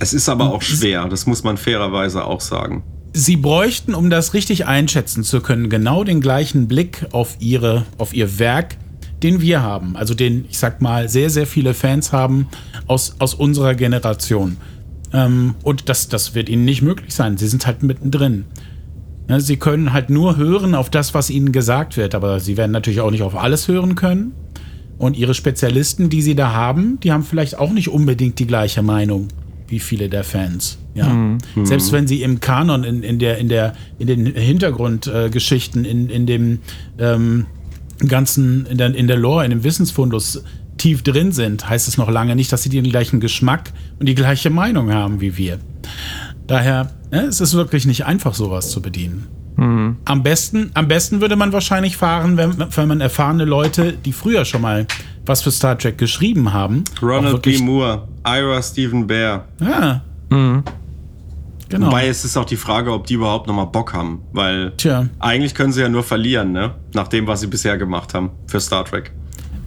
Es 0.02 0.12
ist 0.12 0.28
aber 0.28 0.52
auch 0.52 0.62
schwer, 0.62 1.06
das 1.06 1.26
muss 1.26 1.44
man 1.44 1.56
fairerweise 1.56 2.24
auch 2.24 2.40
sagen. 2.40 2.82
sie 3.14 3.36
bräuchten, 3.36 3.94
um 3.94 4.10
das 4.10 4.34
richtig 4.34 4.66
einschätzen 4.66 5.22
zu 5.22 5.40
können, 5.40 5.70
genau 5.70 6.02
den 6.02 6.20
gleichen 6.20 6.66
Blick 6.66 7.06
auf 7.12 7.36
ihre, 7.38 7.86
auf 7.98 8.12
ihr 8.12 8.40
Werk, 8.40 8.78
den 9.22 9.40
wir 9.40 9.62
haben. 9.62 9.96
Also 9.96 10.14
den, 10.14 10.44
ich 10.50 10.58
sag 10.58 10.82
mal, 10.82 11.08
sehr, 11.08 11.30
sehr 11.30 11.46
viele 11.46 11.72
Fans 11.72 12.10
haben 12.10 12.48
aus, 12.88 13.14
aus 13.20 13.34
unserer 13.34 13.76
Generation. 13.76 14.56
Ähm, 15.12 15.54
und 15.62 15.88
das, 15.88 16.08
das 16.08 16.34
wird 16.34 16.48
ihnen 16.48 16.64
nicht 16.64 16.82
möglich 16.82 17.14
sein. 17.14 17.36
Sie 17.36 17.46
sind 17.46 17.64
halt 17.68 17.84
mittendrin. 17.84 18.46
Ja, 19.28 19.38
sie 19.38 19.56
können 19.56 19.92
halt 19.92 20.10
nur 20.10 20.36
hören 20.36 20.74
auf 20.74 20.90
das, 20.90 21.14
was 21.14 21.30
ihnen 21.30 21.52
gesagt 21.52 21.96
wird, 21.96 22.16
aber 22.16 22.40
sie 22.40 22.56
werden 22.56 22.72
natürlich 22.72 23.02
auch 23.02 23.12
nicht 23.12 23.22
auf 23.22 23.36
alles 23.36 23.68
hören 23.68 23.94
können. 23.94 24.32
Und 24.98 25.16
ihre 25.16 25.34
Spezialisten, 25.34 26.10
die 26.10 26.22
sie 26.22 26.34
da 26.34 26.52
haben, 26.52 26.98
die 27.04 27.12
haben 27.12 27.22
vielleicht 27.22 27.56
auch 27.56 27.70
nicht 27.70 27.88
unbedingt 27.88 28.40
die 28.40 28.48
gleiche 28.48 28.82
Meinung 28.82 29.28
wie 29.72 29.80
viele 29.80 30.08
der 30.08 30.22
Fans. 30.22 30.78
Ja. 30.94 31.38
Selbst 31.64 31.90
wenn 31.92 32.06
sie 32.06 32.22
im 32.22 32.40
Kanon, 32.40 32.84
in, 32.84 33.02
in, 33.02 33.18
der, 33.18 33.38
in, 33.38 33.48
der, 33.48 33.72
in 33.98 34.06
den 34.06 34.26
Hintergrundgeschichten, 34.26 35.84
äh, 35.84 35.90
in, 35.90 36.08
in 36.10 36.26
dem 36.26 36.58
ähm, 36.98 37.46
ganzen, 38.06 38.66
in 38.66 38.76
der, 38.76 38.94
in 38.94 39.08
der 39.08 39.16
Lore, 39.16 39.44
in 39.44 39.50
dem 39.50 39.64
Wissensfundus 39.64 40.44
tief 40.76 41.02
drin 41.02 41.32
sind, 41.32 41.68
heißt 41.68 41.88
es 41.88 41.96
noch 41.96 42.10
lange 42.10 42.36
nicht, 42.36 42.52
dass 42.52 42.62
sie 42.62 42.68
den 42.68 42.84
gleichen 42.84 43.18
Geschmack 43.18 43.72
und 43.98 44.06
die 44.06 44.14
gleiche 44.14 44.50
Meinung 44.50 44.92
haben 44.92 45.22
wie 45.22 45.36
wir. 45.38 45.58
Daher, 46.46 46.92
ne, 47.10 47.22
es 47.22 47.40
ist 47.40 47.54
wirklich 47.54 47.86
nicht 47.86 48.04
einfach, 48.04 48.34
sowas 48.34 48.70
zu 48.70 48.82
bedienen. 48.82 49.26
Am 50.04 50.22
besten, 50.22 50.70
am 50.74 50.88
besten 50.88 51.20
würde 51.20 51.36
man 51.36 51.52
wahrscheinlich 51.52 51.96
fahren, 51.96 52.36
wenn, 52.36 52.56
wenn 52.58 52.88
man 52.88 53.00
erfahrene 53.00 53.44
Leute, 53.44 53.92
die 53.92 54.12
früher 54.12 54.44
schon 54.44 54.62
mal 54.62 54.86
was 55.24 55.42
für 55.42 55.50
Star 55.50 55.78
Trek 55.78 55.98
geschrieben 55.98 56.52
haben. 56.52 56.84
Ronald 57.00 57.44
D. 57.44 57.58
Moore, 57.58 58.08
Ira 58.26 58.60
Stephen 58.62 59.06
Bear. 59.06 59.46
Ja. 59.60 60.02
Genau. 61.68 61.86
Wobei 61.86 62.08
es 62.08 62.24
ist 62.24 62.36
auch 62.36 62.44
die 62.44 62.56
Frage, 62.56 62.92
ob 62.92 63.06
die 63.06 63.14
überhaupt 63.14 63.46
nochmal 63.46 63.66
Bock 63.66 63.94
haben. 63.94 64.22
Weil 64.32 64.72
Tja. 64.76 65.06
eigentlich 65.20 65.54
können 65.54 65.72
sie 65.72 65.80
ja 65.80 65.88
nur 65.88 66.02
verlieren, 66.02 66.52
ne? 66.52 66.74
Nach 66.92 67.08
dem, 67.08 67.26
was 67.26 67.40
sie 67.40 67.46
bisher 67.46 67.78
gemacht 67.78 68.14
haben 68.14 68.30
für 68.46 68.60
Star 68.60 68.84
Trek. 68.84 69.12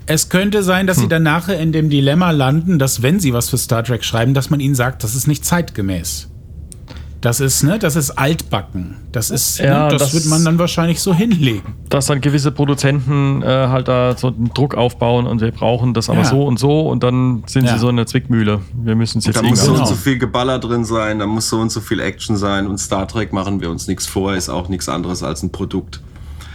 Es 0.05 0.29
könnte 0.29 0.61
sein, 0.61 0.85
dass 0.85 0.97
sie 0.97 1.07
dann 1.07 1.23
nachher 1.23 1.59
in 1.59 1.71
dem 1.71 1.89
Dilemma 1.89 2.29
landen, 2.29 2.77
dass 2.77 3.01
wenn 3.01 3.19
sie 3.19 3.33
was 3.33 3.49
für 3.49 3.57
Star 3.57 3.83
Trek 3.83 4.03
schreiben, 4.03 4.35
dass 4.35 4.51
man 4.51 4.59
ihnen 4.59 4.75
sagt, 4.75 5.03
das 5.03 5.15
ist 5.15 5.27
nicht 5.27 5.43
zeitgemäß. 5.45 6.29
Das 7.25 7.39
ist, 7.39 7.63
ne, 7.63 7.79
das 7.79 7.95
ist 7.95 8.11
altbacken. 8.11 8.97
Das 9.11 9.31
ist, 9.31 9.57
Ja, 9.57 9.85
ne, 9.85 9.89
das, 9.89 10.01
das- 10.03 10.13
wird 10.13 10.25
man 10.27 10.45
dann 10.45 10.59
wahrscheinlich 10.59 10.99
so 11.01 11.11
hinlegen. 11.11 11.73
Dass 11.89 12.05
dann 12.05 12.21
gewisse 12.21 12.51
Produzenten 12.51 13.41
äh, 13.41 13.45
halt 13.47 13.87
da 13.87 14.15
so 14.15 14.27
einen 14.27 14.51
Druck 14.53 14.75
aufbauen 14.75 15.25
und 15.25 15.41
wir 15.41 15.49
brauchen 15.49 15.95
das 15.95 16.07
aber 16.11 16.19
Ja. 16.19 16.25
so 16.25 16.45
und 16.45 16.59
so 16.59 16.81
und 16.87 17.01
dann 17.01 17.41
sind 17.47 17.65
Ja. 17.65 17.73
sie 17.73 17.79
so 17.79 17.89
in 17.89 17.95
der 17.95 18.05
Zwickmühle. 18.05 18.61
Wir 18.75 18.95
müssen 18.95 19.17
es 19.17 19.25
jetzt 19.25 19.37
Da 19.37 19.41
muss 19.41 19.65
so 19.65 19.73
und 19.73 19.87
so 19.87 19.95
viel 19.95 20.19
Geballer 20.19 20.59
drin 20.59 20.85
sein, 20.85 21.17
da 21.17 21.25
muss 21.25 21.49
so 21.49 21.57
und 21.57 21.71
so 21.71 21.81
viel 21.81 21.99
Action 21.99 22.37
sein 22.37 22.67
und 22.67 22.77
Star 22.77 23.07
Trek 23.07 23.33
machen 23.33 23.59
wir 23.59 23.71
uns 23.71 23.87
nichts 23.87 24.05
vor, 24.05 24.35
ist 24.35 24.49
auch 24.49 24.69
nichts 24.69 24.87
anderes 24.87 25.23
als 25.23 25.41
ein 25.41 25.51
Produkt, 25.51 26.01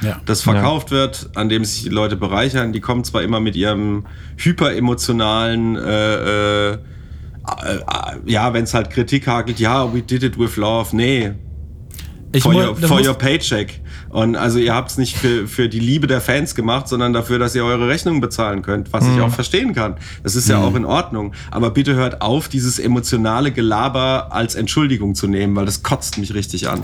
Ja. 0.03 0.21
das 0.25 0.43
verkauft 0.43 0.93
wird, 0.93 1.31
an 1.35 1.49
dem 1.49 1.65
sich 1.65 1.83
die 1.83 1.89
Leute 1.89 2.15
bereichern. 2.15 2.73
Die 2.73 2.81
kommen 2.81 3.03
zwar 3.03 3.23
immer 3.23 3.41
mit 3.41 3.57
ihrem 3.57 4.05
hyperemotionalen, 4.37 5.75
äh, 5.77 6.71
äh, 6.75 6.79
ja, 8.27 8.53
wenn 8.53 8.65
es 8.65 8.75
halt 8.75 8.91
Kritik 8.91 9.27
hakelt, 9.27 9.59
ja, 9.59 9.93
we 9.93 10.03
did 10.03 10.23
it 10.23 10.39
with 10.39 10.57
love. 10.57 10.95
Nee, 10.95 11.33
Ich 12.33 12.43
for, 12.43 12.55
your, 12.55 12.77
for 12.77 13.01
your 13.05 13.15
paycheck. 13.15 13.81
Und 14.09 14.35
also 14.37 14.59
ihr 14.59 14.75
habt 14.75 14.91
es 14.91 14.99
nicht 14.99 15.17
für, 15.17 15.47
für 15.47 15.69
die 15.69 15.79
Liebe 15.79 16.07
der 16.09 16.21
Fans 16.21 16.55
gemacht, 16.57 16.89
sondern 16.89 17.13
dafür, 17.13 17.39
dass 17.39 17.55
ihr 17.55 17.65
eure 17.65 17.89
Rechnungen 17.89 18.21
bezahlen 18.21 18.63
könnt, 18.63 18.93
was 18.93 19.05
Mhm. 19.05 19.15
ich 19.17 19.21
auch 19.21 19.31
verstehen 19.31 19.73
kann. 19.75 19.97
Das 20.25 20.35
ist 20.35 20.49
ja 20.49 20.59
auch 20.59 20.75
in 20.75 20.85
Ordnung. 20.85 21.33
Aber 21.53 21.71
bitte 21.71 21.95
hört 21.95 22.21
auf, 22.21 22.49
dieses 22.49 22.79
emotionale 22.81 23.53
Gelaber 23.53 24.29
als 24.33 24.57
Entschuldigung 24.57 25.15
zu 25.15 25.29
nehmen, 25.29 25.55
weil 25.55 25.65
das 25.67 25.83
kotzt 25.85 26.19
mich 26.19 26.35
richtig 26.35 26.69
an. 26.69 26.83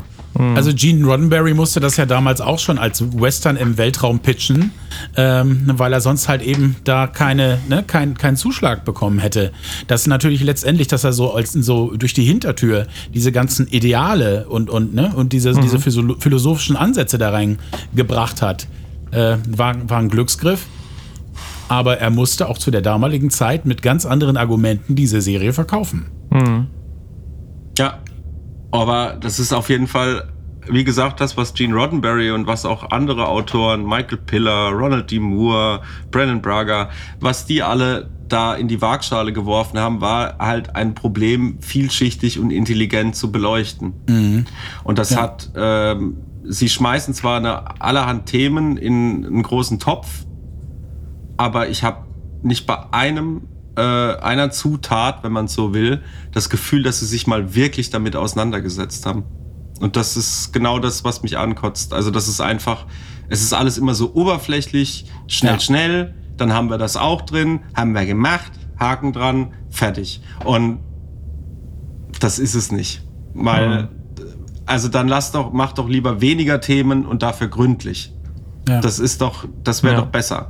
Also 0.54 0.72
Gene 0.74 1.06
Roddenberry 1.06 1.54
musste 1.54 1.80
das 1.80 1.96
ja 1.96 2.06
damals 2.06 2.40
auch 2.40 2.58
schon 2.58 2.78
als 2.78 3.02
Western 3.18 3.56
im 3.56 3.78
Weltraum 3.78 4.20
pitchen, 4.20 4.70
ähm, 5.16 5.62
weil 5.66 5.92
er 5.92 6.00
sonst 6.00 6.28
halt 6.28 6.42
eben 6.42 6.76
da 6.84 7.06
keine, 7.06 7.58
ne, 7.68 7.82
kein, 7.86 8.16
keinen 8.16 8.36
Zuschlag 8.36 8.84
bekommen 8.84 9.18
hätte. 9.18 9.52
Das 9.86 10.02
ist 10.02 10.06
natürlich 10.08 10.42
letztendlich, 10.42 10.88
dass 10.88 11.04
er 11.04 11.12
so 11.12 11.32
als 11.32 11.52
so 11.52 11.94
durch 11.96 12.12
die 12.14 12.24
Hintertür 12.24 12.86
diese 13.14 13.32
ganzen 13.32 13.66
Ideale 13.68 14.46
und, 14.48 14.68
und, 14.70 14.94
ne, 14.94 15.12
und 15.14 15.32
diese, 15.32 15.52
diese 15.54 15.78
physio- 15.78 16.16
philosophischen 16.20 16.76
Ansätze 16.76 17.18
da 17.18 17.30
reingebracht 17.30 18.42
hat, 18.42 18.66
äh, 19.12 19.36
war, 19.48 19.88
war 19.88 19.98
ein 19.98 20.08
Glücksgriff. 20.08 20.66
Aber 21.68 21.98
er 21.98 22.10
musste 22.10 22.48
auch 22.48 22.58
zu 22.58 22.70
der 22.70 22.80
damaligen 22.82 23.30
Zeit 23.30 23.66
mit 23.66 23.82
ganz 23.82 24.06
anderen 24.06 24.36
Argumenten 24.36 24.94
diese 24.94 25.20
Serie 25.20 25.52
verkaufen. 25.52 26.06
Ja, 27.78 27.98
aber 28.70 29.16
das 29.20 29.38
ist 29.38 29.52
auf 29.52 29.68
jeden 29.68 29.86
Fall, 29.86 30.28
wie 30.68 30.84
gesagt, 30.84 31.20
das, 31.20 31.36
was 31.36 31.54
Gene 31.54 31.74
Roddenberry 31.74 32.30
und 32.30 32.46
was 32.46 32.64
auch 32.64 32.90
andere 32.90 33.28
Autoren, 33.28 33.84
Michael 33.86 34.18
Piller, 34.18 34.70
Ronald 34.70 35.10
D. 35.10 35.18
Moore, 35.18 35.82
Brennan 36.10 36.42
Braga, 36.42 36.90
was 37.20 37.46
die 37.46 37.62
alle 37.62 38.10
da 38.28 38.54
in 38.54 38.66
die 38.66 38.82
Waagschale 38.82 39.32
geworfen 39.32 39.78
haben, 39.78 40.00
war 40.00 40.38
halt 40.38 40.74
ein 40.74 40.94
Problem, 40.94 41.58
vielschichtig 41.60 42.40
und 42.40 42.50
intelligent 42.50 43.14
zu 43.14 43.30
beleuchten. 43.30 43.92
Und 44.82 44.98
das 44.98 45.16
hat, 45.16 45.52
ähm, 45.56 46.16
sie 46.42 46.68
schmeißen 46.68 47.14
zwar 47.14 47.36
eine 47.36 47.80
allerhand 47.80 48.26
Themen 48.26 48.76
in 48.76 49.24
einen 49.24 49.42
großen 49.42 49.78
Topf, 49.78 50.26
aber 51.36 51.68
ich 51.68 51.84
habe 51.84 52.04
nicht 52.42 52.66
bei 52.66 52.78
einem 52.92 53.42
äh, 53.76 53.80
einer 53.80 54.50
Zutat, 54.50 55.22
wenn 55.22 55.32
man 55.32 55.48
so 55.48 55.74
will, 55.74 56.02
das 56.32 56.48
Gefühl, 56.50 56.82
dass 56.82 57.00
sie 57.00 57.06
sich 57.06 57.26
mal 57.26 57.54
wirklich 57.54 57.90
damit 57.90 58.16
auseinandergesetzt 58.16 59.06
haben. 59.06 59.24
Und 59.80 59.96
das 59.96 60.16
ist 60.16 60.52
genau 60.52 60.78
das, 60.78 61.04
was 61.04 61.22
mich 61.22 61.36
ankotzt. 61.36 61.92
Also 61.92 62.10
das 62.10 62.28
ist 62.28 62.40
einfach, 62.40 62.86
es 63.28 63.42
ist 63.42 63.52
alles 63.52 63.76
immer 63.76 63.94
so 63.94 64.14
oberflächlich, 64.14 65.06
schnell, 65.26 65.54
Ja. 65.54 65.60
schnell. 65.60 66.14
dann 66.38 66.52
haben 66.52 66.68
wir 66.70 66.76
das 66.78 66.96
auch 66.98 67.22
drin, 67.22 67.60
haben 67.74 67.92
wir 67.94 68.04
gemacht, 68.06 68.52
Haken 68.78 69.12
dran, 69.14 69.52
fertig. 69.70 70.20
Und 70.44 70.80
das 72.20 72.38
ist 72.38 72.54
es 72.54 72.70
nicht. 72.72 73.02
Weil, 73.34 73.88
also 74.66 74.88
dann 74.88 75.08
lass 75.08 75.32
doch, 75.32 75.52
mach 75.52 75.72
doch 75.72 75.88
lieber 75.88 76.20
weniger 76.20 76.60
Themen 76.60 77.06
und 77.06 77.22
dafür 77.22 77.48
gründlich. 77.48 78.12
Ja. 78.68 78.80
Das 78.80 78.98
ist 78.98 79.20
doch, 79.20 79.46
das 79.64 79.82
wäre 79.82 79.94
Ja. 79.94 80.00
doch 80.02 80.08
besser. 80.08 80.48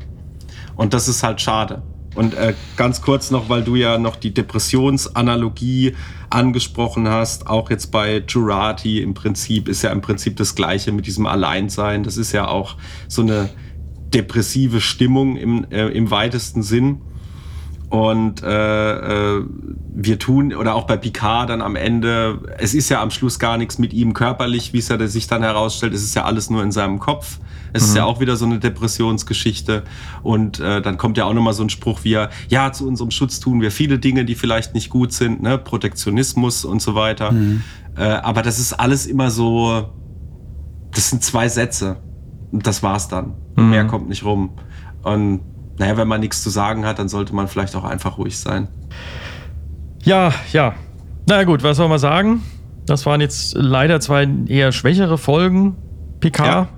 Und 0.77 0.93
das 0.95 1.07
ist 1.09 1.23
halt 1.23 1.41
schade. 1.41 1.83
Und 2.17 2.35
äh, 2.35 2.55
ganz 2.77 3.03
kurz 3.03 3.31
noch, 3.31 3.49
weil 3.49 3.63
du 3.63 3.77
ja 3.77 3.99
noch 3.99 4.17
die 4.17 4.33
Depressionsanalogie 4.33 5.95
angesprochen 6.31 7.09
hast, 7.09 7.47
auch 7.47 7.71
jetzt 7.71 7.93
bei 7.93 8.25
Jurati 8.27 9.01
im 9.03 9.15
Prinzip 9.15 9.69
ist 9.69 9.83
ja 9.83 9.91
im 9.93 10.01
Prinzip 10.01 10.37
das 10.37 10.55
Gleiche 10.55 10.93
mit 10.93 11.07
diesem 11.07 11.27
Alleinsein. 11.27 12.03
Das 12.03 12.17
ist 12.17 12.33
ja 12.33 12.49
auch 12.49 12.77
so 13.07 13.23
eine 13.23 13.51
depressive 14.15 14.81
Stimmung 14.81 15.37
im, 15.37 15.67
äh, 15.71 15.89
im 15.89 16.11
weitesten 16.11 16.63
Sinn. 16.63 17.03
Und 17.89 18.43
äh, 18.43 19.37
äh, 19.37 19.45
wir 19.95 20.19
tun, 20.19 20.53
oder 20.55 20.75
auch 20.75 20.85
bei 20.85 20.97
Picard 20.97 21.51
dann 21.51 21.63
am 21.63 21.77
Ende, 21.77 22.41
es 22.59 22.75
ist 22.75 22.89
ja 22.89 23.01
am 23.01 23.11
Schluss 23.11 23.39
gar 23.39 23.59
nichts 23.59 23.79
mit 23.79 23.93
ihm 23.93 24.13
körperlich, 24.13 24.73
wie 24.73 24.79
es 24.79 24.89
ja 24.89 25.07
sich 25.07 25.29
dann 25.29 25.43
herausstellt, 25.43 25.95
es 25.95 26.03
ist 26.03 26.17
ja 26.17 26.25
alles 26.25 26.51
nur 26.51 26.63
in 26.63 26.73
seinem 26.73 26.99
Kopf. 26.99 27.39
Es 27.73 27.85
ist 27.85 27.97
ja 27.97 28.05
auch 28.05 28.21
wieder 28.21 28.37
so 28.37 28.45
eine 28.45 28.59
Depressionsgeschichte. 28.59 29.85
Und 30.23 30.61
äh, 30.61 30.81
dann 30.83 30.97
kommt 30.97 31.17
ja 31.17 31.25
auch 31.25 31.35
nochmal 31.35 31.53
so 31.53 31.63
ein 31.63 31.71
Spruch 31.71 32.01
wie, 32.05 32.19
ja, 32.49 32.73
zu 32.73 32.87
unserem 32.87 33.11
Schutz 33.11 33.41
tun 33.41 33.61
wir 33.61 33.71
viele 33.71 33.99
Dinge, 33.99 34.25
die 34.25 34.35
vielleicht 34.35 34.75
nicht 34.75 34.91
gut 34.91 35.13
sind, 35.13 35.43
ne? 35.43 35.59
Protektionismus 35.59 36.65
und 36.65 36.83
so 36.83 36.95
weiter. 36.95 37.35
Äh, 37.97 38.03
aber 38.03 38.43
das 38.43 38.59
ist 38.59 38.73
alles 38.73 39.07
immer 39.07 39.31
so, 39.31 39.91
das 40.93 41.11
sind 41.11 41.23
zwei 41.23 41.49
Sätze. 41.49 41.99
Und 42.53 42.67
das 42.67 42.83
war's 42.83 43.09
dann. 43.09 43.35
Mhm. 43.57 43.71
Mehr 43.71 43.85
kommt 43.87 44.09
nicht 44.09 44.25
rum. 44.25 44.51
Und 45.03 45.41
naja, 45.79 45.97
wenn 45.97 46.09
man 46.09 46.21
nichts 46.21 46.43
zu 46.43 46.51
sagen 46.51 46.87
hat, 46.87 46.99
dann 46.99 47.09
sollte 47.09 47.35
man 47.35 47.49
vielleicht 47.49 47.77
auch 47.77 47.85
einfach 47.85 48.19
ruhig 48.19 48.39
sein. 48.39 48.69
Ja, 50.03 50.33
ja. 50.53 50.75
Na 51.29 51.45
gut, 51.45 51.63
was 51.63 51.77
soll 51.77 51.89
man 51.89 51.99
sagen? 51.99 52.43
Das 52.87 53.05
waren 53.05 53.21
jetzt 53.21 53.55
leider 53.57 54.01
zwei 54.01 54.29
eher 54.47 54.73
schwächere 54.73 55.19
Folgen. 55.19 55.77
PK. 56.21 56.47
Ja. 56.47 56.69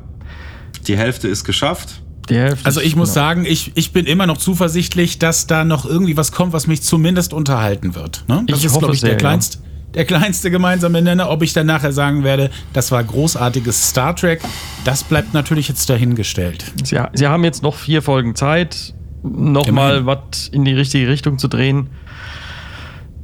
Die 0.88 0.96
Hälfte 0.96 1.28
ist 1.28 1.44
geschafft. 1.44 2.02
Die 2.28 2.36
Hälfte 2.36 2.66
Also 2.66 2.80
ich 2.80 2.96
muss 2.96 3.10
genau. 3.14 3.26
sagen, 3.26 3.44
ich, 3.46 3.72
ich 3.74 3.92
bin 3.92 4.04
immer 4.06 4.26
noch 4.26 4.36
zuversichtlich, 4.36 5.18
dass 5.18 5.46
da 5.46 5.64
noch 5.64 5.86
irgendwie 5.86 6.16
was 6.16 6.32
kommt, 6.32 6.52
was 6.52 6.66
mich 6.66 6.82
zumindest 6.82 7.32
unterhalten 7.32 7.94
wird. 7.94 8.24
Ne? 8.28 8.44
Das 8.46 8.58
Ich 8.58 8.66
ist, 8.66 8.72
hoffe 8.72 8.80
glaube 8.80 8.94
ich, 8.94 9.00
der 9.00 9.08
sehr, 9.10 9.14
ja. 9.14 9.18
kleinste, 9.18 9.58
der 9.94 10.04
kleinste 10.04 10.50
gemeinsame 10.50 11.00
Nenner. 11.00 11.30
Ob 11.30 11.42
ich 11.42 11.52
dann 11.54 11.66
nachher 11.66 11.92
sagen 11.92 12.24
werde, 12.24 12.50
das 12.74 12.90
war 12.92 13.02
großartiges 13.02 13.88
Star 13.90 14.14
Trek, 14.14 14.42
das 14.84 15.04
bleibt 15.04 15.32
natürlich 15.32 15.68
jetzt 15.68 15.88
dahingestellt. 15.88 16.64
Sie, 16.84 16.98
Sie 17.14 17.26
haben 17.26 17.44
jetzt 17.44 17.62
noch 17.62 17.76
vier 17.76 18.02
Folgen 18.02 18.34
Zeit, 18.34 18.94
nochmal 19.22 20.04
was 20.06 20.48
in 20.52 20.64
die 20.66 20.74
richtige 20.74 21.08
Richtung 21.08 21.38
zu 21.38 21.48
drehen. 21.48 21.88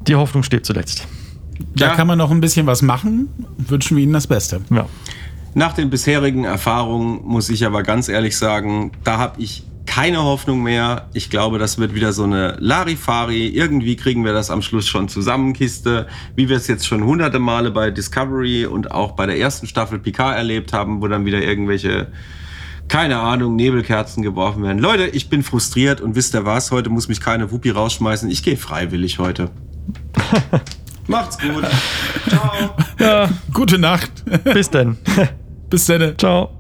Die 0.06 0.14
Hoffnung 0.16 0.42
steht 0.42 0.64
zuletzt. 0.66 1.06
Da 1.76 1.86
Ja. 1.86 1.94
kann 1.94 2.06
man 2.06 2.18
noch 2.18 2.30
ein 2.30 2.40
bisschen 2.40 2.66
was 2.66 2.82
machen. 2.82 3.28
Wünschen 3.58 3.96
wir 3.96 4.02
Ihnen 4.04 4.12
das 4.12 4.26
Beste. 4.26 4.60
Ja. 4.70 4.86
Nach 5.54 5.72
den 5.72 5.88
bisherigen 5.88 6.44
Erfahrungen 6.44 7.20
muss 7.24 7.48
ich 7.48 7.64
aber 7.64 7.82
ganz 7.84 8.08
ehrlich 8.08 8.36
sagen, 8.36 8.90
da 9.04 9.18
habe 9.18 9.40
ich 9.40 9.64
keine 9.86 10.22
Hoffnung 10.22 10.62
mehr. 10.64 11.08
Ich 11.12 11.30
glaube, 11.30 11.58
das 11.60 11.78
wird 11.78 11.94
wieder 11.94 12.12
so 12.12 12.24
eine 12.24 12.56
Larifari. 12.58 13.46
Irgendwie 13.46 13.94
kriegen 13.94 14.24
wir 14.24 14.32
das 14.32 14.50
am 14.50 14.62
Schluss 14.62 14.88
schon 14.88 15.08
zusammen, 15.08 15.52
Kiste, 15.52 16.08
wie 16.34 16.48
wir 16.48 16.56
es 16.56 16.66
jetzt 16.66 16.86
schon 16.86 17.04
hunderte 17.04 17.38
Male 17.38 17.70
bei 17.70 17.92
Discovery 17.92 18.66
und 18.66 18.90
auch 18.90 19.12
bei 19.12 19.26
der 19.26 19.38
ersten 19.38 19.68
Staffel 19.68 20.00
Picard 20.00 20.36
erlebt 20.36 20.72
haben, 20.72 21.00
wo 21.00 21.06
dann 21.06 21.24
wieder 21.26 21.40
irgendwelche, 21.40 22.08
keine 22.88 23.18
Ahnung, 23.18 23.54
Nebelkerzen 23.54 24.24
geworfen 24.24 24.64
werden. 24.64 24.80
Leute, 24.80 25.06
ich 25.06 25.28
bin 25.28 25.44
frustriert 25.44 26.00
und 26.00 26.16
wisst 26.16 26.34
ihr 26.34 26.44
was? 26.44 26.72
Heute 26.72 26.90
muss 26.90 27.06
mich 27.06 27.20
keine 27.20 27.52
Wuppi 27.52 27.70
rausschmeißen. 27.70 28.28
Ich 28.30 28.42
gehe 28.42 28.56
freiwillig 28.56 29.20
heute. 29.20 29.50
Macht's 31.06 31.38
gut. 31.38 31.64
Ciao. 32.28 32.74
ja, 32.98 33.28
Gute 33.52 33.78
Nacht. 33.78 34.10
bis 34.44 34.70
dann. 34.70 34.96
Bis 35.74 35.86
dann. 35.86 36.16
Ciao. 36.16 36.50